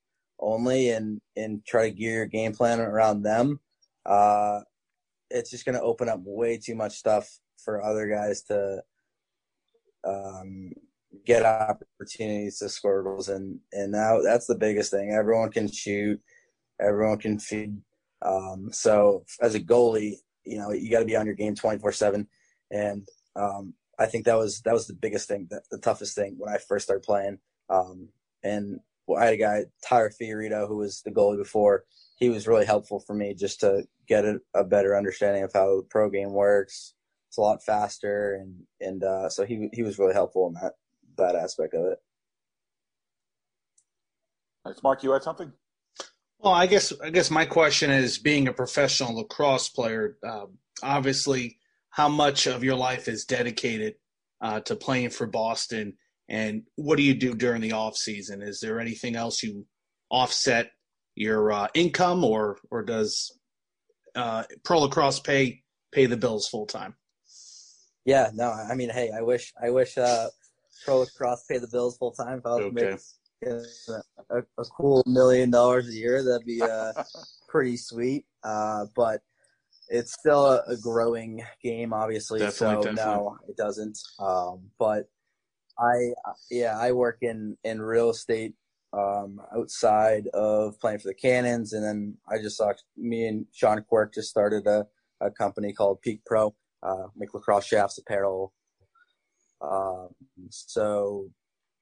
only 0.43 0.91
and 0.91 1.21
and 1.37 1.65
try 1.65 1.89
to 1.89 1.95
gear 1.95 2.15
your 2.15 2.27
game 2.27 2.53
plan 2.53 2.81
around 2.81 3.23
them, 3.23 3.61
uh, 4.05 4.61
it's 5.31 5.51
just 5.51 5.65
going 5.65 5.77
to 5.77 5.83
open 5.83 6.09
up 6.09 6.21
way 6.25 6.59
too 6.59 6.75
much 6.75 6.93
stuff 6.93 7.39
for 7.65 7.83
other 7.83 8.09
guys 8.09 8.43
to, 8.43 8.83
um, 10.05 10.73
get 11.25 11.45
opportunities 11.45 12.59
to 12.59 12.69
score 12.69 13.03
goals, 13.03 13.29
and 13.29 13.61
and 13.73 13.93
now 13.93 14.21
that's 14.23 14.47
the 14.47 14.55
biggest 14.55 14.91
thing. 14.91 15.13
Everyone 15.13 15.51
can 15.51 15.71
shoot, 15.71 16.21
everyone 16.81 17.19
can 17.19 17.39
feed. 17.39 17.77
Um, 18.23 18.69
so 18.73 19.25
as 19.41 19.55
a 19.55 19.61
goalie, 19.61 20.17
you 20.45 20.59
know 20.59 20.73
you 20.73 20.91
got 20.91 21.01
to 21.01 21.05
be 21.05 21.17
on 21.17 21.27
your 21.27 21.35
game 21.35 21.55
twenty 21.55 21.79
four 21.79 21.93
seven, 21.93 22.27
and 22.71 23.07
um, 23.37 23.75
I 23.99 24.07
think 24.07 24.25
that 24.25 24.37
was 24.37 24.61
that 24.63 24.75
was 24.75 24.87
the 24.87 24.95
biggest 24.95 25.29
thing, 25.29 25.47
the, 25.51 25.63
the 25.71 25.79
toughest 25.79 26.15
thing 26.15 26.35
when 26.39 26.53
I 26.53 26.59
first 26.59 26.87
started 26.87 27.05
playing. 27.05 27.39
Um, 27.69 28.09
and 28.43 28.81
I 29.17 29.25
had 29.25 29.35
a 29.35 29.39
guy, 29.39 29.65
Tyler 29.87 30.11
Fiorito, 30.11 30.67
who 30.67 30.77
was 30.77 31.03
the 31.05 31.11
goalie 31.11 31.37
before. 31.37 31.85
He 32.17 32.29
was 32.29 32.47
really 32.47 32.67
helpful 32.67 33.01
for 33.01 33.15
me 33.15 33.35
just 33.35 33.61
to 33.61 33.85
get 34.09 34.25
a, 34.25 34.39
a 34.55 34.65
better 34.65 34.97
understanding 34.97 35.43
of 35.43 35.53
how 35.53 35.79
the 35.79 35.87
pro 35.91 36.09
game 36.09 36.33
works. 36.33 36.95
It's 37.29 37.39
a 37.39 37.41
lot 37.41 37.65
faster, 37.65 38.35
and 38.35 38.63
and 38.81 39.03
uh, 39.03 39.29
so 39.29 39.45
he 39.45 39.69
he 39.73 39.83
was 39.83 39.99
really 39.99 40.13
helpful 40.13 40.49
in 40.49 40.55
that 40.55 40.75
that 41.17 41.35
aspect 41.35 41.75
of 41.75 41.87
it. 41.87 41.99
Nice, 44.65 44.83
Mark. 44.83 45.03
You 45.03 45.13
had 45.13 45.23
something? 45.23 45.53
Well, 46.39 46.53
I 46.53 46.67
guess 46.67 46.93
I 47.03 47.11
guess 47.11 47.31
my 47.31 47.47
question 47.47 47.91
is, 47.91 48.19
being 48.19 48.49
a 48.49 48.53
professional 48.53 49.17
lacrosse 49.17 49.69
player, 49.69 50.19
uh, 50.27 50.47
obviously, 50.83 51.59
how 51.91 52.09
much 52.09 52.47
of 52.47 52.65
your 52.65 52.77
life 52.77 53.09
is 53.09 53.25
dedicated 53.25 53.95
uh, 54.41 54.61
to 54.61 54.77
playing 54.77 55.11
for 55.11 55.27
Boston, 55.27 55.95
and 56.33 56.63
what 56.77 56.97
do 56.97 57.03
you 57.03 57.15
do 57.15 57.35
during 57.35 57.61
the 57.61 57.73
off 57.73 57.95
season? 57.97 58.41
Is 58.41 58.59
there 58.59 58.81
anything 58.81 59.15
else 59.15 59.43
you 59.43 59.67
offset 60.11 60.71
your 61.15 61.53
uh, 61.53 61.69
income, 61.75 62.25
or 62.25 62.57
or 62.71 62.83
does 62.83 63.39
uh, 64.17 64.45
pro 64.65 64.81
lacrosse 64.81 65.21
pay 65.21 65.63
pay 65.93 66.07
the 66.07 66.17
bills 66.17 66.49
full 66.49 66.67
time? 66.67 66.97
Yeah, 68.07 68.31
no, 68.35 68.51
I 68.51 68.75
mean, 68.75 68.89
hey, 68.89 69.11
I 69.17 69.21
wish 69.21 69.53
I 69.63 69.71
wish 69.71 69.99
uh, 69.99 70.29
pro 70.87 71.01
lacrosse 71.01 71.45
pay 71.49 71.59
the 71.59 71.69
bills 71.69 71.99
full 71.99 72.13
time. 72.13 72.39
If 72.39 72.47
I 72.47 72.57
was 72.57 72.73
Okay. 72.73 72.97
making 73.43 73.71
a, 74.31 74.39
a, 74.39 74.43
a 74.59 74.65
cool 74.65 75.03
million 75.07 75.51
dollars 75.51 75.89
a 75.89 75.93
year, 75.93 76.25
that'd 76.25 76.47
be 76.47 76.63
uh, 76.63 76.93
pretty 77.49 77.77
sweet. 77.77 78.25
Uh, 78.43 78.87
but 78.97 79.21
it's 79.89 80.15
still 80.15 80.47
a, 80.47 80.63
a 80.67 80.77
growing 80.79 81.43
game, 81.63 81.93
obviously. 81.93 82.41
Definitely, 82.41 82.87
so 82.87 82.93
definitely. 82.95 83.15
no, 83.15 83.37
it 83.49 83.57
doesn't. 83.59 83.99
Um, 84.19 84.71
but 84.79 85.11
I, 85.79 86.13
yeah, 86.51 86.79
I 86.79 86.93
work 86.93 87.19
in 87.23 87.57
in 87.65 87.81
real 87.81 88.11
estate 88.11 88.55
um, 88.93 89.41
outside 89.57 90.29
of 90.29 90.79
playing 90.81 90.99
for 90.99 91.09
the 91.09 91.15
Cannons, 91.15 91.73
and 91.73 91.83
then 91.85 92.17
I 92.31 92.39
just 92.39 92.57
saw 92.57 92.73
me 92.97 93.27
and 93.27 93.47
Sean 93.53 93.83
Quirk 93.89 94.15
just 94.15 94.29
started 94.29 94.67
a, 94.67 94.87
a 95.21 95.31
company 95.31 95.73
called 95.73 96.03
Peak 96.03 96.21
Pro, 96.27 96.55
uh, 96.83 97.07
make 97.17 97.33
lacrosse 97.35 97.67
shafts, 97.67 97.99
apparel. 97.99 98.53
Um, 99.63 100.09
so 100.51 101.31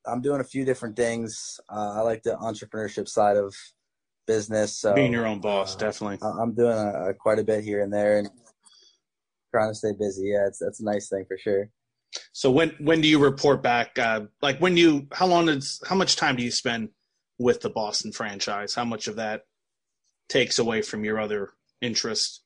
I'm 0.06 0.20
doing 0.22 0.40
a 0.40 0.44
few 0.44 0.64
different 0.64 0.96
things. 0.96 1.58
Uh, 1.68 1.94
I 1.98 2.00
like 2.02 2.22
the 2.22 2.36
entrepreneurship 2.36 3.08
side 3.08 3.36
of 3.36 3.54
business. 4.26 4.78
So 4.78 4.94
Being 4.94 5.12
your 5.12 5.26
own 5.26 5.40
boss, 5.40 5.74
uh, 5.74 5.78
definitely. 5.78 6.18
I- 6.22 6.42
I'm 6.42 6.54
doing 6.54 6.76
a, 6.78 7.10
a, 7.10 7.14
quite 7.14 7.38
a 7.38 7.44
bit 7.44 7.64
here 7.64 7.82
and 7.82 7.92
there, 7.92 8.18
and 8.18 8.30
trying 9.50 9.70
to 9.70 9.74
stay 9.74 9.92
busy. 9.98 10.28
Yeah, 10.28 10.46
it's 10.46 10.58
that's 10.58 10.80
a 10.80 10.84
nice 10.84 11.08
thing 11.08 11.24
for 11.26 11.36
sure. 11.38 11.68
So 12.32 12.50
when 12.50 12.70
when 12.80 13.00
do 13.00 13.08
you 13.08 13.18
report 13.18 13.62
back? 13.62 13.98
Uh, 13.98 14.22
like 14.42 14.58
when 14.58 14.76
you 14.76 15.06
how 15.12 15.26
long 15.26 15.48
is 15.48 15.80
how 15.86 15.96
much 15.96 16.16
time 16.16 16.36
do 16.36 16.42
you 16.42 16.50
spend 16.50 16.90
with 17.38 17.60
the 17.60 17.70
Boston 17.70 18.12
franchise? 18.12 18.74
How 18.74 18.84
much 18.84 19.08
of 19.08 19.16
that 19.16 19.42
takes 20.28 20.58
away 20.58 20.82
from 20.82 21.04
your 21.04 21.20
other 21.20 21.50
interests? 21.80 22.42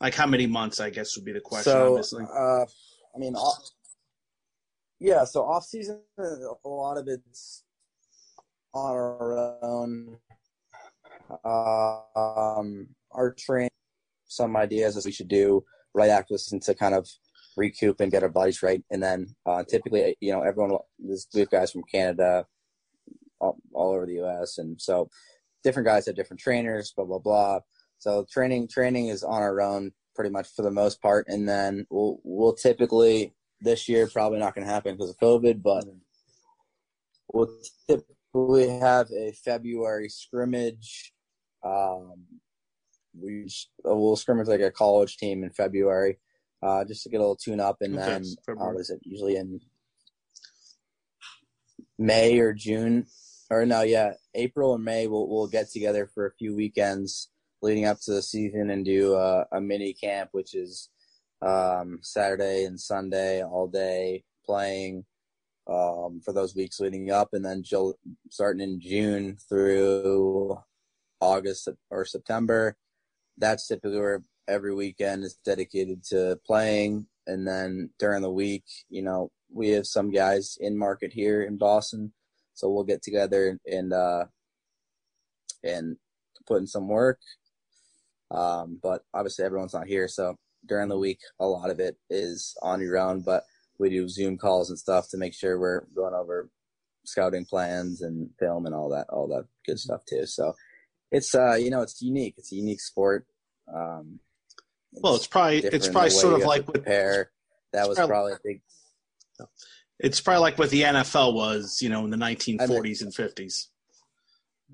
Like 0.00 0.14
how 0.14 0.26
many 0.26 0.46
months? 0.46 0.80
I 0.80 0.90
guess 0.90 1.16
would 1.16 1.24
be 1.24 1.32
the 1.32 1.40
question. 1.40 1.72
so, 1.72 1.88
obviously, 1.88 2.24
uh, 2.24 2.64
I 3.14 3.18
mean, 3.18 3.34
off, 3.34 3.70
yeah. 5.00 5.24
So 5.24 5.42
off 5.42 5.64
season, 5.64 6.00
a 6.18 6.68
lot 6.68 6.98
of 6.98 7.08
it's 7.08 7.64
on 8.74 8.90
our 8.90 9.58
own. 9.62 10.18
Um, 11.44 12.88
our 13.10 13.34
train, 13.36 13.68
some 14.26 14.56
ideas 14.56 14.96
as 14.96 15.06
we 15.06 15.10
should 15.10 15.26
do 15.26 15.64
right 15.96 16.10
after 16.10 16.34
the 16.34 16.38
season 16.38 16.60
to 16.60 16.74
kind 16.74 16.94
of 16.94 17.08
recoup 17.56 18.00
and 18.00 18.12
get 18.12 18.22
our 18.22 18.28
bodies 18.28 18.62
right, 18.62 18.84
and 18.90 19.02
then 19.02 19.34
uh, 19.46 19.64
typically, 19.64 20.16
you 20.20 20.30
know, 20.30 20.42
everyone 20.42 20.78
there's 20.98 21.26
we 21.34 21.40
have 21.40 21.50
guys 21.50 21.72
from 21.72 21.82
Canada, 21.84 22.44
all, 23.40 23.56
all 23.72 23.94
over 23.94 24.06
the 24.06 24.14
U.S. 24.14 24.58
and 24.58 24.80
so 24.80 25.08
different 25.64 25.86
guys 25.86 26.06
have 26.06 26.14
different 26.14 26.40
trainers, 26.40 26.92
blah 26.92 27.06
blah 27.06 27.18
blah. 27.18 27.60
So 27.98 28.26
training 28.30 28.68
training 28.68 29.08
is 29.08 29.24
on 29.24 29.42
our 29.42 29.60
own 29.60 29.92
pretty 30.14 30.30
much 30.30 30.48
for 30.54 30.62
the 30.62 30.70
most 30.70 31.00
part, 31.00 31.26
and 31.28 31.48
then 31.48 31.86
we'll 31.90 32.20
we'll 32.22 32.54
typically 32.54 33.34
this 33.60 33.88
year 33.88 34.06
probably 34.06 34.38
not 34.38 34.54
going 34.54 34.66
to 34.66 34.72
happen 34.72 34.94
because 34.94 35.10
of 35.10 35.16
COVID, 35.18 35.62
but 35.62 35.84
we'll 37.32 37.50
typically 37.88 38.68
have 38.68 39.08
a 39.10 39.32
February 39.32 40.08
scrimmage. 40.08 41.12
Um, 41.64 42.24
we 43.20 43.46
will 43.84 44.16
scrimmage 44.16 44.48
like 44.48 44.60
a 44.60 44.70
college 44.70 45.16
team 45.16 45.42
in 45.44 45.50
February, 45.50 46.18
uh, 46.62 46.84
just 46.84 47.02
to 47.02 47.08
get 47.08 47.18
a 47.18 47.20
little 47.20 47.36
tune 47.36 47.60
up, 47.60 47.78
and 47.80 47.94
Okay, 47.96 48.04
then 48.06 48.22
uh, 48.22 48.42
February. 48.46 48.74
what 48.74 48.80
is 48.80 48.90
it 48.90 49.00
usually 49.02 49.36
in 49.36 49.60
May 51.98 52.38
or 52.38 52.52
June, 52.52 53.06
or 53.50 53.64
no, 53.64 53.82
yeah, 53.82 54.12
April 54.34 54.72
or 54.72 54.78
May. 54.78 55.06
We'll 55.06 55.28
we'll 55.28 55.46
get 55.48 55.70
together 55.70 56.06
for 56.12 56.26
a 56.26 56.34
few 56.34 56.54
weekends 56.54 57.30
leading 57.62 57.86
up 57.86 57.98
to 58.02 58.12
the 58.12 58.22
season 58.22 58.70
and 58.70 58.84
do 58.84 59.14
uh, 59.14 59.44
a 59.52 59.60
mini 59.60 59.92
camp, 59.94 60.30
which 60.32 60.54
is 60.54 60.90
um, 61.42 61.98
Saturday 62.02 62.64
and 62.64 62.78
Sunday 62.78 63.42
all 63.42 63.66
day 63.66 64.24
playing 64.44 65.04
um, 65.68 66.20
for 66.24 66.32
those 66.32 66.54
weeks 66.54 66.80
leading 66.80 67.10
up, 67.10 67.30
and 67.32 67.44
then 67.44 67.64
starting 68.30 68.62
in 68.62 68.80
June 68.80 69.36
through 69.48 70.58
August 71.20 71.68
or 71.90 72.04
September. 72.04 72.76
That's 73.38 73.66
typically 73.66 73.98
where 73.98 74.22
every 74.48 74.74
weekend 74.74 75.24
is 75.24 75.38
dedicated 75.44 76.04
to 76.04 76.38
playing, 76.46 77.06
and 77.26 77.46
then 77.46 77.90
during 77.98 78.22
the 78.22 78.30
week, 78.30 78.64
you 78.88 79.02
know, 79.02 79.30
we 79.52 79.70
have 79.70 79.86
some 79.86 80.10
guys 80.10 80.56
in 80.60 80.76
market 80.76 81.12
here 81.12 81.42
in 81.42 81.56
Boston, 81.56 82.12
so 82.54 82.68
we'll 82.70 82.84
get 82.84 83.02
together 83.02 83.58
and 83.66 83.92
uh, 83.92 84.24
and 85.62 85.96
put 86.46 86.60
in 86.60 86.66
some 86.66 86.88
work. 86.88 87.20
Um, 88.30 88.78
but 88.82 89.02
obviously, 89.14 89.44
everyone's 89.44 89.74
not 89.74 89.86
here, 89.86 90.08
so 90.08 90.36
during 90.66 90.88
the 90.88 90.98
week, 90.98 91.20
a 91.38 91.46
lot 91.46 91.70
of 91.70 91.80
it 91.80 91.96
is 92.10 92.56
on 92.62 92.80
your 92.80 92.98
own. 92.98 93.22
But 93.22 93.44
we 93.78 93.90
do 93.90 94.08
Zoom 94.08 94.38
calls 94.38 94.70
and 94.70 94.78
stuff 94.78 95.08
to 95.10 95.16
make 95.16 95.34
sure 95.34 95.58
we're 95.58 95.84
going 95.94 96.14
over 96.14 96.48
scouting 97.04 97.44
plans 97.44 98.02
and 98.02 98.30
film 98.38 98.66
and 98.66 98.74
all 98.74 98.88
that, 98.90 99.06
all 99.10 99.28
that 99.28 99.44
good 99.66 99.78
stuff 99.78 100.00
too. 100.08 100.26
So 100.26 100.54
it's 101.10 101.34
uh, 101.34 101.54
you 101.54 101.70
know, 101.70 101.82
it's 101.82 102.00
unique. 102.02 102.34
It's 102.38 102.52
a 102.52 102.56
unique 102.56 102.80
sport. 102.80 103.26
Um, 103.72 104.20
well, 104.92 105.14
it's 105.16 105.26
probably 105.26 105.58
it's 105.58 105.88
probably 105.88 106.10
sort 106.10 106.34
of 106.34 106.40
like 106.46 106.66
with 106.66 106.74
prepare. 106.84 107.30
That 107.72 107.88
was 107.88 107.96
probably- 107.96 108.12
probably 108.12 108.32
a 108.32 108.38
big. 108.44 108.60
it's 109.98 110.20
probably 110.20 110.40
like 110.40 110.58
what 110.58 110.70
the 110.70 110.82
NFL 110.82 111.34
was, 111.34 111.80
you 111.82 111.88
know, 111.88 112.04
in 112.04 112.10
the 112.10 112.16
1940s 112.16 113.02
and 113.02 113.12
50s. 113.14 113.66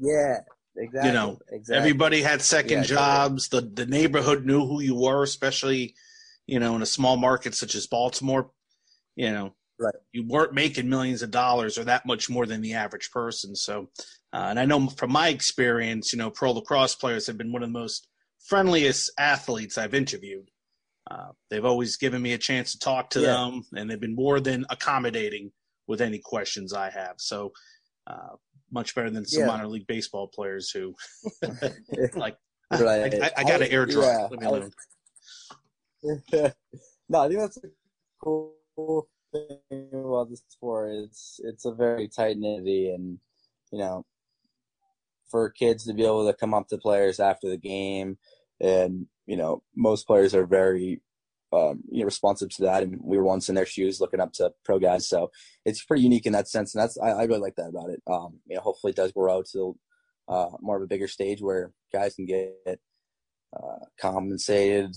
Yeah, 0.00 0.40
exactly. 0.76 1.08
You 1.08 1.14
know, 1.14 1.38
exactly. 1.50 1.76
Everybody 1.78 2.22
had 2.22 2.40
second 2.42 2.78
Yeah, 2.80 2.84
jobs. 2.84 3.48
The 3.48 3.60
the 3.62 3.86
neighborhood 3.86 4.44
knew 4.46 4.66
who 4.66 4.80
you 4.80 4.94
were, 4.94 5.22
especially 5.22 5.94
you 6.46 6.58
know 6.60 6.74
in 6.76 6.82
a 6.82 6.86
small 6.86 7.16
market 7.16 7.54
such 7.54 7.74
as 7.74 7.86
Baltimore. 7.86 8.50
You 9.16 9.30
know, 9.32 9.54
Right. 9.78 9.94
you 10.12 10.26
weren't 10.26 10.54
making 10.54 10.88
millions 10.88 11.22
of 11.22 11.30
dollars 11.30 11.76
or 11.76 11.84
that 11.84 12.06
much 12.06 12.30
more 12.30 12.46
than 12.46 12.60
the 12.62 12.74
average 12.74 13.10
person. 13.10 13.54
So, 13.56 13.90
uh, 14.32 14.46
and 14.50 14.58
I 14.58 14.64
know 14.64 14.88
from 14.88 15.12
my 15.12 15.28
experience, 15.28 16.12
you 16.12 16.18
know, 16.18 16.30
pro 16.30 16.52
lacrosse 16.52 16.94
players 16.94 17.26
have 17.26 17.36
been 17.38 17.52
one 17.52 17.62
of 17.62 17.68
the 17.68 17.78
most 17.78 18.08
friendliest 18.46 19.10
athletes 19.18 19.76
I've 19.78 19.94
interviewed. 19.94 20.48
Uh, 21.10 21.32
they've 21.50 21.64
always 21.64 21.96
given 21.96 22.22
me 22.22 22.32
a 22.32 22.38
chance 22.38 22.72
to 22.72 22.78
talk 22.78 23.10
to 23.10 23.20
Yeah. 23.20 23.32
them, 23.32 23.64
and 23.76 23.90
they've 23.90 24.00
been 24.00 24.14
more 24.14 24.40
than 24.40 24.64
accommodating 24.70 25.52
with 25.86 26.00
any 26.00 26.18
questions 26.18 26.72
I 26.72 26.90
have. 26.90 27.16
So, 27.18 27.52
uh, 28.06 28.36
much 28.70 28.94
better 28.94 29.10
than 29.10 29.24
some 29.26 29.40
Yeah. 29.42 29.46
minor 29.48 29.66
league 29.68 29.86
baseball 29.86 30.28
players 30.28 30.70
who 30.70 30.94
like 32.16 32.36
Right. 32.70 33.14
I, 33.14 33.26
I, 33.26 33.30
I 33.38 33.42
got 33.42 33.60
an 33.60 33.64
I- 33.64 33.68
air 33.68 33.84
dry. 33.84 34.28
yeah, 34.30 34.48
I- 34.48 34.70
no, 37.08 37.20
I 37.20 37.28
think 37.28 37.40
that's 37.40 37.58
a 37.58 37.68
cool 38.22 38.56
thing 39.32 39.58
about 39.92 40.30
the 40.30 40.36
sport. 40.48 40.90
It's 40.92 41.38
it's 41.44 41.64
a 41.64 41.72
very 41.72 42.08
tight 42.08 42.38
knitty, 42.38 42.90
and 42.90 43.18
you 43.70 43.78
know, 43.78 44.04
for 45.32 45.50
kids 45.50 45.84
to 45.86 45.94
be 45.94 46.04
able 46.04 46.26
to 46.26 46.34
come 46.34 46.54
up 46.54 46.68
to 46.68 46.78
players 46.78 47.18
after 47.18 47.48
the 47.48 47.56
game, 47.56 48.18
and 48.60 49.06
you 49.26 49.36
know, 49.36 49.62
most 49.74 50.06
players 50.06 50.34
are 50.34 50.46
very 50.46 51.00
um, 51.52 51.82
you 51.90 52.00
know 52.00 52.04
responsive 52.04 52.50
to 52.50 52.62
that, 52.62 52.84
and 52.84 53.00
we 53.02 53.16
were 53.16 53.24
once 53.24 53.48
in 53.48 53.56
their 53.56 53.66
shoes 53.66 54.00
looking 54.00 54.20
up 54.20 54.32
to 54.34 54.52
pro 54.64 54.78
guys, 54.78 55.08
so 55.08 55.30
it's 55.64 55.84
pretty 55.84 56.04
unique 56.04 56.26
in 56.26 56.32
that 56.34 56.48
sense, 56.48 56.74
and 56.74 56.82
that's 56.82 56.98
I, 56.98 57.08
I 57.08 57.22
really 57.24 57.40
like 57.40 57.56
that 57.56 57.70
about 57.70 57.90
it. 57.90 58.02
Um, 58.06 58.38
you 58.46 58.56
know, 58.56 58.62
hopefully 58.62 58.92
it 58.92 58.96
does 58.96 59.12
grow 59.12 59.42
to 59.52 59.76
uh, 60.28 60.50
more 60.60 60.76
of 60.76 60.82
a 60.82 60.86
bigger 60.86 61.08
stage 61.08 61.40
where 61.40 61.72
guys 61.92 62.14
can 62.14 62.26
get 62.26 62.78
uh, 63.56 63.84
compensated 64.00 64.94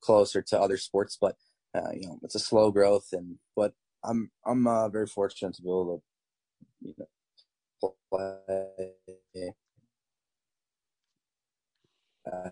closer 0.00 0.42
to 0.42 0.60
other 0.60 0.76
sports. 0.76 1.16
But 1.20 1.36
uh, 1.74 1.92
you 1.94 2.08
know, 2.08 2.18
it's 2.22 2.34
a 2.34 2.40
slow 2.40 2.70
growth, 2.70 3.08
and 3.12 3.36
but 3.54 3.72
I'm 4.04 4.30
I'm 4.44 4.66
uh, 4.66 4.88
very 4.88 5.06
fortunate 5.06 5.54
to 5.54 5.62
be 5.62 5.68
able 5.68 6.02
to 6.82 6.88
you 6.88 6.94
know 6.98 7.94
play 8.10 9.54
uh, 12.32 12.50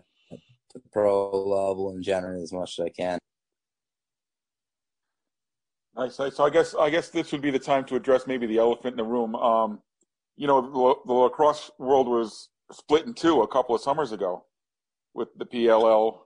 the 0.73 0.81
pro 0.91 1.29
level 1.29 1.91
and 1.91 2.03
generate 2.03 2.41
as 2.41 2.53
much 2.53 2.79
as 2.79 2.85
I 2.85 2.89
can. 2.89 3.19
Nice, 5.95 6.19
nice. 6.19 6.35
So 6.35 6.43
I 6.43 6.49
guess 6.49 6.75
I 6.75 6.89
guess 6.89 7.09
this 7.09 7.31
would 7.31 7.41
be 7.41 7.51
the 7.51 7.59
time 7.59 7.85
to 7.85 7.95
address 7.95 8.27
maybe 8.27 8.45
the 8.45 8.57
elephant 8.57 8.93
in 8.93 8.97
the 8.97 9.03
room. 9.03 9.35
Um, 9.35 9.79
you 10.35 10.47
know, 10.47 10.61
the, 10.61 10.95
the 11.05 11.13
lacrosse 11.13 11.71
world 11.79 12.07
was 12.07 12.49
split 12.71 13.05
in 13.05 13.13
two 13.13 13.41
a 13.41 13.47
couple 13.47 13.73
of 13.73 13.81
summers 13.81 14.11
ago, 14.11 14.45
with 15.13 15.29
the 15.37 15.45
PLL 15.45 16.19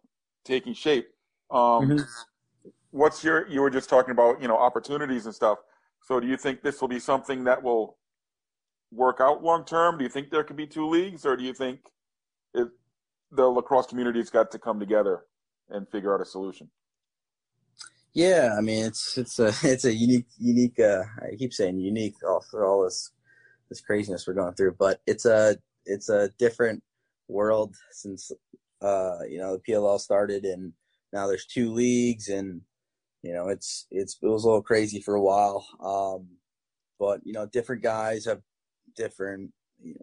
taking 0.43 0.73
shape. 0.73 1.09
Um, 1.51 1.59
mm-hmm. 1.59 2.69
What's 2.91 3.23
your? 3.23 3.47
You 3.47 3.61
were 3.61 3.69
just 3.69 3.89
talking 3.89 4.11
about 4.11 4.41
you 4.41 4.47
know 4.47 4.57
opportunities 4.57 5.27
and 5.27 5.35
stuff. 5.35 5.59
So 6.01 6.19
do 6.19 6.27
you 6.27 6.37
think 6.37 6.63
this 6.63 6.81
will 6.81 6.87
be 6.87 6.99
something 6.99 7.43
that 7.43 7.61
will 7.61 7.97
work 8.91 9.19
out 9.21 9.43
long 9.43 9.63
term? 9.63 9.99
Do 9.99 10.03
you 10.03 10.09
think 10.09 10.31
there 10.31 10.43
could 10.43 10.57
be 10.57 10.65
two 10.65 10.87
leagues, 10.87 11.25
or 11.25 11.37
do 11.37 11.43
you 11.43 11.53
think 11.53 11.81
it, 12.55 12.67
the 13.31 13.45
lacrosse 13.45 13.87
community's 13.87 14.29
got 14.29 14.51
to 14.51 14.59
come 14.59 14.79
together 14.79 15.25
and 15.69 15.87
figure 15.89 16.13
out 16.13 16.21
a 16.21 16.25
solution? 16.25 16.69
Yeah, 18.13 18.55
I 18.57 18.61
mean 18.61 18.85
it's 18.85 19.17
it's 19.17 19.39
a 19.39 19.53
it's 19.63 19.85
a 19.85 19.93
unique 19.93 20.27
unique. 20.39 20.79
Uh, 20.79 21.03
I 21.21 21.35
keep 21.37 21.53
saying 21.53 21.79
unique 21.79 22.15
all 22.27 22.43
for 22.49 22.65
all 22.65 22.83
this 22.83 23.11
this 23.69 23.81
craziness 23.81 24.25
we're 24.27 24.33
going 24.33 24.53
through, 24.55 24.75
but 24.79 25.01
it's 25.05 25.25
a 25.25 25.57
it's 25.85 26.09
a 26.09 26.29
different 26.39 26.83
world 27.27 27.75
since 27.91 28.31
uh, 28.81 29.19
you 29.29 29.37
know 29.37 29.57
the 29.57 29.61
PLL 29.71 29.99
started 29.99 30.45
and 30.45 30.73
now 31.13 31.27
there's 31.27 31.45
two 31.45 31.71
leagues 31.71 32.29
and 32.29 32.61
you 33.21 33.33
know 33.33 33.47
it's 33.49 33.85
it's 33.91 34.17
it 34.21 34.27
was 34.27 34.43
a 34.43 34.47
little 34.47 34.63
crazy 34.63 35.01
for 35.01 35.15
a 35.15 35.21
while. 35.21 35.65
Um, 35.79 36.27
but 36.99 37.21
you 37.23 37.33
know 37.33 37.45
different 37.45 37.83
guys 37.83 38.25
have 38.25 38.41
different 38.95 39.51
you 39.81 39.93
know, 39.93 40.01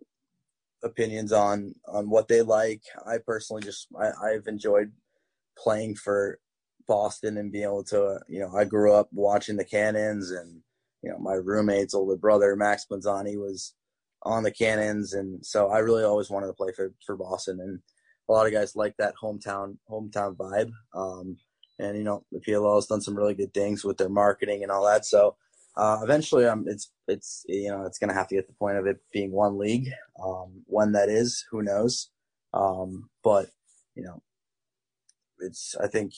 opinions 0.82 1.32
on 1.32 1.74
on 1.86 2.10
what 2.10 2.28
they 2.28 2.42
like. 2.42 2.82
I 3.06 3.18
personally 3.18 3.62
just 3.62 3.88
I, 3.98 4.10
I've 4.28 4.46
enjoyed 4.46 4.92
playing 5.56 5.96
for 5.96 6.38
Boston 6.86 7.36
and 7.36 7.52
being 7.52 7.64
able 7.64 7.84
to, 7.84 8.20
you 8.28 8.40
know, 8.40 8.54
I 8.56 8.64
grew 8.64 8.92
up 8.92 9.08
watching 9.12 9.56
the 9.56 9.64
Cannons 9.64 10.30
and, 10.30 10.60
you 11.02 11.10
know, 11.10 11.18
my 11.18 11.34
roommate's 11.34 11.94
older 11.94 12.16
brother, 12.16 12.54
Max 12.56 12.86
Manzani, 12.90 13.36
was 13.36 13.74
on 14.22 14.42
the 14.42 14.50
Cannons. 14.50 15.12
And 15.12 15.44
so 15.44 15.68
I 15.68 15.78
really 15.78 16.04
always 16.04 16.30
wanted 16.30 16.46
to 16.48 16.52
play 16.52 16.72
for, 16.74 16.92
for 17.04 17.16
Boston. 17.16 17.60
And 17.60 17.80
a 18.28 18.32
lot 18.32 18.46
of 18.46 18.52
guys 18.52 18.76
like 18.76 18.96
that 18.98 19.14
hometown, 19.20 19.76
hometown 19.90 20.36
vibe. 20.36 20.70
Um, 20.94 21.36
and, 21.78 21.96
you 21.96 22.04
know, 22.04 22.24
the 22.32 22.40
PLL 22.40 22.76
has 22.76 22.86
done 22.86 23.02
some 23.02 23.16
really 23.16 23.34
good 23.34 23.52
things 23.52 23.84
with 23.84 23.98
their 23.98 24.08
marketing 24.08 24.62
and 24.62 24.72
all 24.72 24.84
that. 24.86 25.04
So, 25.04 25.36
uh, 25.76 25.98
eventually, 26.02 26.46
um, 26.46 26.64
it's, 26.66 26.90
it's, 27.08 27.44
you 27.48 27.68
know, 27.68 27.84
it's 27.84 27.98
going 27.98 28.08
to 28.08 28.14
have 28.14 28.28
to 28.28 28.34
get 28.34 28.46
to 28.46 28.52
the 28.52 28.58
point 28.58 28.78
of 28.78 28.86
it 28.86 28.98
being 29.12 29.32
one 29.32 29.58
league. 29.58 29.90
Um, 30.22 30.62
when 30.66 30.92
that 30.92 31.08
is, 31.08 31.44
who 31.50 31.62
knows? 31.62 32.10
Um, 32.54 33.10
but, 33.22 33.50
you 33.94 34.02
know, 34.02 34.22
it's, 35.40 35.76
I 35.82 35.86
think 35.86 36.12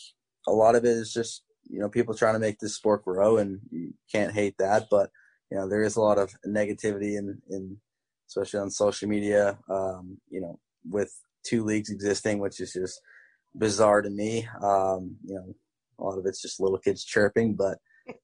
a 0.47 0.53
lot 0.53 0.75
of 0.75 0.85
it 0.85 0.91
is 0.91 1.13
just 1.13 1.43
you 1.69 1.79
know 1.79 1.89
people 1.89 2.15
trying 2.15 2.35
to 2.35 2.41
make 2.41 2.59
this 2.59 2.75
sport 2.75 3.05
grow, 3.05 3.37
and 3.37 3.61
you 3.71 3.95
can't 4.11 4.33
hate 4.33 4.57
that. 4.59 4.87
But 4.91 5.11
you 5.51 5.59
know 5.59 5.69
there 5.69 5.83
is 5.83 5.97
a 5.97 6.01
lot 6.01 6.19
of 6.19 6.35
negativity 6.47 7.19
in 7.19 7.41
in 7.51 7.79
especially 8.29 8.61
on 8.61 8.71
social 8.71 9.09
media. 9.09 9.59
Um, 9.69 10.19
you 10.31 10.41
know 10.41 10.59
with 10.89 11.13
two 11.45 11.65
leagues 11.65 11.91
existing, 11.91 12.39
which 12.39 12.61
is 12.61 12.73
just 12.73 13.01
bizarre 13.55 14.03
to 14.03 14.11
me. 14.11 14.49
Um, 14.63 15.17
you 15.25 15.35
know 15.35 15.55
a 15.99 16.05
lot 16.05 16.19
of 16.19 16.27
it's 16.27 16.43
just 16.43 16.61
little 16.61 16.79
kids 16.79 17.05
chirping, 17.05 17.55
but 17.55 17.79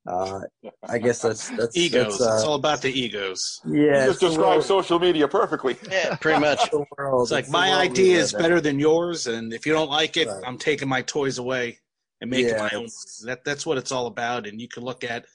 uh, 0.06 0.40
I 0.88 0.98
guess 0.98 1.22
that's 1.22 1.50
that's 1.50 1.76
egos. 1.76 2.18
That's, 2.18 2.30
uh, 2.30 2.34
it's 2.34 2.44
all 2.44 2.54
about 2.54 2.82
the 2.82 2.92
egos. 2.92 3.60
Yeah, 3.64 4.00
you 4.00 4.06
just 4.10 4.20
describe 4.20 4.62
social 4.62 4.98
media 4.98 5.28
perfectly. 5.28 5.76
Yeah, 5.90 6.16
pretty 6.16 6.40
much. 6.40 6.60
it's 6.72 7.30
like 7.30 7.44
it's 7.44 7.52
my 7.52 7.72
idea 7.74 8.18
is 8.18 8.32
better 8.32 8.60
than 8.60 8.78
yours, 8.78 9.26
and 9.26 9.52
if 9.52 9.66
you 9.66 9.72
don't 9.72 9.90
like 9.90 10.16
it, 10.16 10.26
right. 10.26 10.42
I'm 10.44 10.58
taking 10.58 10.88
my 10.88 11.02
toys 11.02 11.38
away 11.38 11.78
and 12.20 12.30
making 12.30 12.48
yeah, 12.48 12.58
my 12.58 12.70
own. 12.74 12.88
That 13.24 13.44
that's 13.44 13.64
what 13.64 13.78
it's 13.78 13.92
all 13.92 14.06
about. 14.06 14.46
And 14.46 14.60
you 14.60 14.66
can 14.66 14.82
look 14.82 15.04
at 15.04 15.26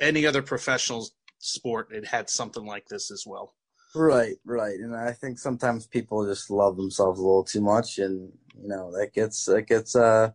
any 0.00 0.26
other 0.26 0.42
professional 0.42 1.06
sport; 1.38 1.88
it 1.92 2.06
had 2.06 2.28
something 2.28 2.64
like 2.64 2.88
this 2.88 3.10
as 3.10 3.24
well. 3.26 3.54
Right, 3.94 4.36
right. 4.44 4.78
And 4.78 4.96
I 4.96 5.12
think 5.12 5.38
sometimes 5.38 5.86
people 5.86 6.26
just 6.26 6.50
love 6.50 6.76
themselves 6.76 7.20
a 7.20 7.22
little 7.22 7.44
too 7.44 7.60
much, 7.60 7.98
and 7.98 8.32
you 8.60 8.68
know 8.68 8.90
that 8.92 9.12
gets 9.12 9.44
that 9.46 9.62
gets 9.62 9.94
uh 9.94 10.30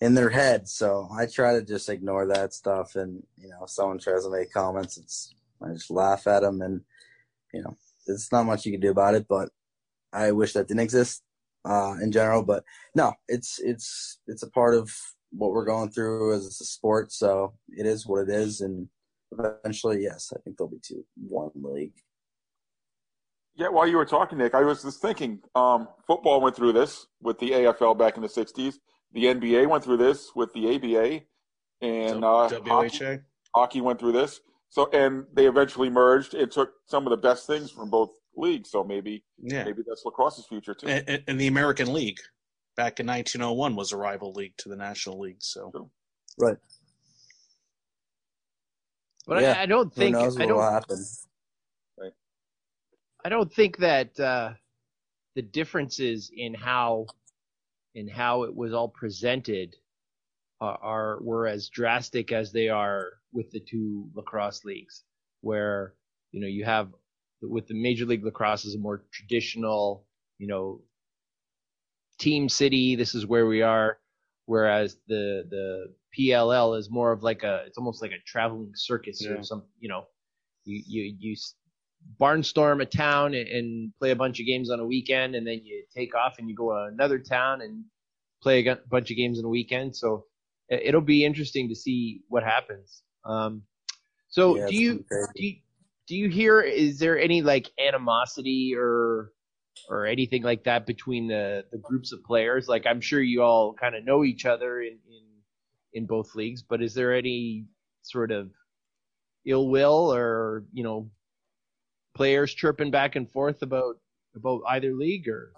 in 0.00 0.14
their 0.14 0.30
head. 0.30 0.68
So 0.68 1.08
I 1.16 1.26
try 1.26 1.54
to 1.54 1.62
just 1.62 1.88
ignore 1.88 2.26
that 2.26 2.52
stuff. 2.52 2.96
And 2.96 3.22
you 3.36 3.48
know, 3.48 3.64
if 3.64 3.70
someone 3.70 3.98
tries 3.98 4.24
to 4.24 4.30
make 4.30 4.52
comments, 4.52 4.96
it's 4.96 5.34
I 5.62 5.72
just 5.72 5.90
laugh 5.90 6.26
at 6.26 6.40
them, 6.40 6.60
and 6.60 6.82
you 7.52 7.62
know, 7.62 7.76
it's 8.06 8.30
not 8.30 8.46
much 8.46 8.66
you 8.66 8.72
can 8.72 8.80
do 8.80 8.90
about 8.90 9.14
it. 9.14 9.26
But 9.28 9.50
I 10.12 10.32
wish 10.32 10.52
that 10.52 10.68
didn't 10.68 10.80
exist 10.80 11.22
uh, 11.64 11.94
in 12.02 12.12
general. 12.12 12.42
But 12.42 12.64
no, 12.94 13.12
it's 13.28 13.58
it's 13.60 14.18
it's 14.26 14.42
a 14.42 14.50
part 14.50 14.74
of 14.74 14.90
what 15.32 15.52
we're 15.52 15.64
going 15.64 15.90
through 15.90 16.34
as 16.34 16.46
a 16.46 16.64
sport. 16.64 17.12
So 17.12 17.54
it 17.68 17.86
is 17.86 18.06
what 18.06 18.28
it 18.28 18.30
is, 18.30 18.60
and 18.60 18.88
eventually, 19.32 20.02
yes, 20.02 20.32
I 20.34 20.40
think 20.40 20.56
there'll 20.56 20.70
be 20.70 20.80
two 20.82 21.04
one 21.16 21.50
league. 21.54 21.94
Yeah, 23.58 23.68
while 23.68 23.86
you 23.86 23.96
were 23.96 24.04
talking, 24.04 24.36
Nick, 24.36 24.54
I 24.54 24.62
was 24.62 24.82
just 24.82 25.00
thinking. 25.00 25.40
Um, 25.54 25.88
football 26.06 26.42
went 26.42 26.54
through 26.54 26.74
this 26.74 27.06
with 27.22 27.38
the 27.38 27.52
AFL 27.52 27.96
back 27.96 28.16
in 28.16 28.22
the 28.22 28.28
'60s. 28.28 28.74
The 29.16 29.24
NBA 29.24 29.66
went 29.66 29.82
through 29.82 29.96
this 29.96 30.32
with 30.34 30.52
the 30.52 30.74
ABA, 30.74 31.22
and 31.80 32.22
uh, 32.22 32.50
hockey, 32.66 33.18
hockey 33.54 33.80
went 33.80 33.98
through 33.98 34.12
this. 34.12 34.42
So, 34.68 34.90
and 34.92 35.24
they 35.32 35.46
eventually 35.46 35.88
merged. 35.88 36.34
It 36.34 36.50
took 36.50 36.74
some 36.84 37.06
of 37.06 37.10
the 37.10 37.16
best 37.16 37.46
things 37.46 37.70
from 37.70 37.88
both 37.88 38.10
leagues. 38.36 38.70
So 38.70 38.84
maybe 38.84 39.24
yeah. 39.38 39.64
maybe 39.64 39.82
that's 39.88 40.04
lacrosse's 40.04 40.44
future 40.44 40.74
too. 40.74 40.88
And, 40.88 41.22
and, 41.26 41.40
the 41.40 41.46
American 41.46 41.94
League 41.94 42.18
back 42.76 43.00
in 43.00 43.06
1901 43.06 43.74
was 43.74 43.92
a 43.92 43.96
rival 43.96 44.34
league 44.34 44.52
to 44.58 44.68
the 44.68 44.76
National 44.76 45.18
League. 45.18 45.38
So 45.40 45.90
right. 46.38 46.58
But 49.26 49.40
yeah. 49.40 49.52
I, 49.52 49.62
I, 49.62 49.66
don't 49.66 49.94
think 49.94 50.14
I 50.14 50.28
don't 50.28 50.60
happen. 50.60 51.02
Right. 51.98 52.12
I 53.24 53.30
don't 53.30 53.50
think 53.50 53.78
that 53.78 54.20
uh, 54.20 54.52
the 55.34 55.42
differences 55.42 56.30
in 56.36 56.52
how 56.52 57.06
in 57.96 58.06
how 58.06 58.44
it 58.44 58.54
was 58.54 58.74
all 58.74 58.88
presented 58.88 59.74
are, 60.60 60.78
are 60.82 61.18
were 61.22 61.46
as 61.46 61.70
drastic 61.70 62.30
as 62.30 62.52
they 62.52 62.68
are 62.68 63.14
with 63.32 63.50
the 63.50 63.60
two 63.60 64.08
lacrosse 64.14 64.64
leagues, 64.64 65.02
where 65.40 65.94
you 66.30 66.40
know 66.40 66.46
you 66.46 66.64
have 66.64 66.90
with 67.42 67.66
the 67.66 67.74
Major 67.74 68.04
League 68.04 68.24
Lacrosse 68.24 68.66
is 68.66 68.74
a 68.74 68.78
more 68.78 69.04
traditional, 69.10 70.06
you 70.38 70.46
know, 70.46 70.82
team 72.18 72.48
city. 72.48 72.96
This 72.96 73.14
is 73.14 73.26
where 73.26 73.46
we 73.46 73.62
are. 73.62 73.98
Whereas 74.44 74.98
the 75.08 75.46
the 75.50 75.94
PLL 76.16 76.78
is 76.78 76.90
more 76.90 77.12
of 77.12 77.22
like 77.22 77.42
a, 77.42 77.64
it's 77.66 77.78
almost 77.78 78.02
like 78.02 78.12
a 78.12 78.22
traveling 78.26 78.72
circus 78.74 79.24
yeah. 79.24 79.32
or 79.32 79.42
some, 79.42 79.64
you 79.80 79.88
know, 79.88 80.04
you 80.64 80.82
you 80.86 81.16
you 81.18 81.36
barnstorm 82.20 82.82
a 82.82 82.86
town 82.86 83.34
and, 83.34 83.92
play 83.98 84.10
a 84.10 84.16
bunch 84.16 84.40
of 84.40 84.46
games 84.46 84.70
on 84.70 84.80
a 84.80 84.86
weekend, 84.86 85.34
and 85.34 85.46
then 85.46 85.60
you 85.64 85.84
take 85.94 86.14
off 86.14 86.36
and 86.38 86.48
you 86.48 86.54
go 86.54 86.70
to 86.70 86.92
another 86.92 87.18
town 87.18 87.62
and 87.62 87.84
play 88.42 88.66
a 88.66 88.78
bunch 88.90 89.10
of 89.10 89.16
games 89.16 89.38
on 89.38 89.44
a 89.44 89.48
weekend. 89.48 89.96
So 89.96 90.24
it'll 90.68 91.00
be 91.00 91.24
interesting 91.24 91.68
to 91.68 91.74
see 91.74 92.22
what 92.28 92.42
happens. 92.42 93.02
Um, 93.24 93.62
so 94.28 94.56
yeah, 94.56 94.66
do 94.66 94.76
you 94.76 95.04
do 95.34 95.46
you, 95.46 95.54
do 96.06 96.16
you 96.16 96.28
hear 96.28 96.60
is 96.60 96.98
there 96.98 97.18
any 97.18 97.42
like 97.42 97.70
animosity 97.78 98.74
or 98.76 99.32
or 99.88 100.06
anything 100.06 100.42
like 100.42 100.64
that 100.64 100.86
between 100.86 101.28
the 101.28 101.64
the 101.72 101.78
groups 101.78 102.12
of 102.12 102.22
players 102.24 102.68
like 102.68 102.86
i'm 102.86 103.00
sure 103.00 103.20
you 103.20 103.42
all 103.42 103.74
kind 103.74 103.94
of 103.94 104.04
know 104.04 104.24
each 104.24 104.46
other 104.46 104.80
in 104.80 104.98
in 105.08 105.22
in 105.92 106.06
both 106.06 106.34
leagues 106.34 106.62
but 106.62 106.82
is 106.82 106.94
there 106.94 107.14
any 107.14 107.66
sort 108.02 108.30
of 108.30 108.50
ill 109.44 109.68
will 109.68 110.12
or 110.12 110.64
you 110.72 110.82
know 110.82 111.10
players 112.16 112.54
chirping 112.54 112.90
back 112.90 113.16
and 113.16 113.30
forth 113.30 113.62
about 113.62 113.96
about 114.34 114.62
either 114.68 114.92
league 114.92 115.28
or 115.28 115.52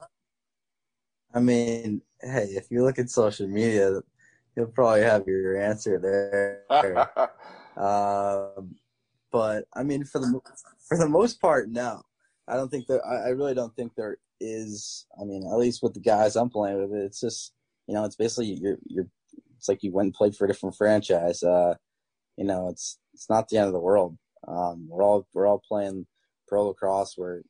i 1.35 1.41
mean 1.41 2.03
hey 2.21 2.47
if 2.51 2.71
you 2.71 2.85
look 2.85 2.99
at 2.99 3.11
social 3.11 3.47
media 3.47 4.01
you'll 4.57 4.67
probably 4.67 5.03
have 5.03 5.27
your 5.27 5.61
answer 5.61 5.99
there 5.99 6.65
um, 7.77 8.75
but 9.31 9.65
I 9.75 9.83
mean, 9.83 10.05
for 10.05 10.21
the 10.21 10.41
for 10.87 10.97
the 10.97 11.09
most 11.09 11.41
part, 11.41 11.69
no. 11.69 12.03
I 12.47 12.55
don't 12.55 12.71
think 12.71 12.87
that. 12.87 13.01
I, 13.05 13.27
I 13.27 13.29
really 13.31 13.55
don't 13.55 13.75
think 13.77 13.95
there 13.95 14.19
is. 14.41 15.07
I 15.21 15.25
mean, 15.25 15.45
at 15.47 15.59
least 15.59 15.83
with 15.83 15.95
the 15.95 16.01
guys 16.01 16.37
I'm 16.37 16.49
playing 16.49 16.79
with, 16.81 16.99
it's 16.99 17.21
just 17.21 17.53
you 17.87 17.95
know, 17.95 18.05
it's 18.05 18.17
basically 18.17 18.59
you're 18.61 18.79
you're. 18.87 19.07
It's 19.57 19.69
like 19.69 19.83
you 19.83 19.93
went 19.93 20.07
and 20.07 20.15
played 20.15 20.37
for 20.37 20.45
a 20.45 20.49
different 20.49 20.77
franchise. 20.77 21.43
Uh, 21.43 21.75
you 22.37 22.45
know, 22.45 22.69
it's 22.69 22.99
it's 23.13 23.29
not 23.29 23.49
the 23.49 23.59
end 23.59 23.67
of 23.67 23.73
the 23.73 23.81
world. 23.81 24.17
Um, 24.47 24.87
we're 24.89 25.03
all 25.03 25.27
we're 25.35 25.47
all 25.47 25.63
playing 25.67 26.07
pro 26.49 26.69
lacrosse. 26.69 27.17
We're 27.17 27.43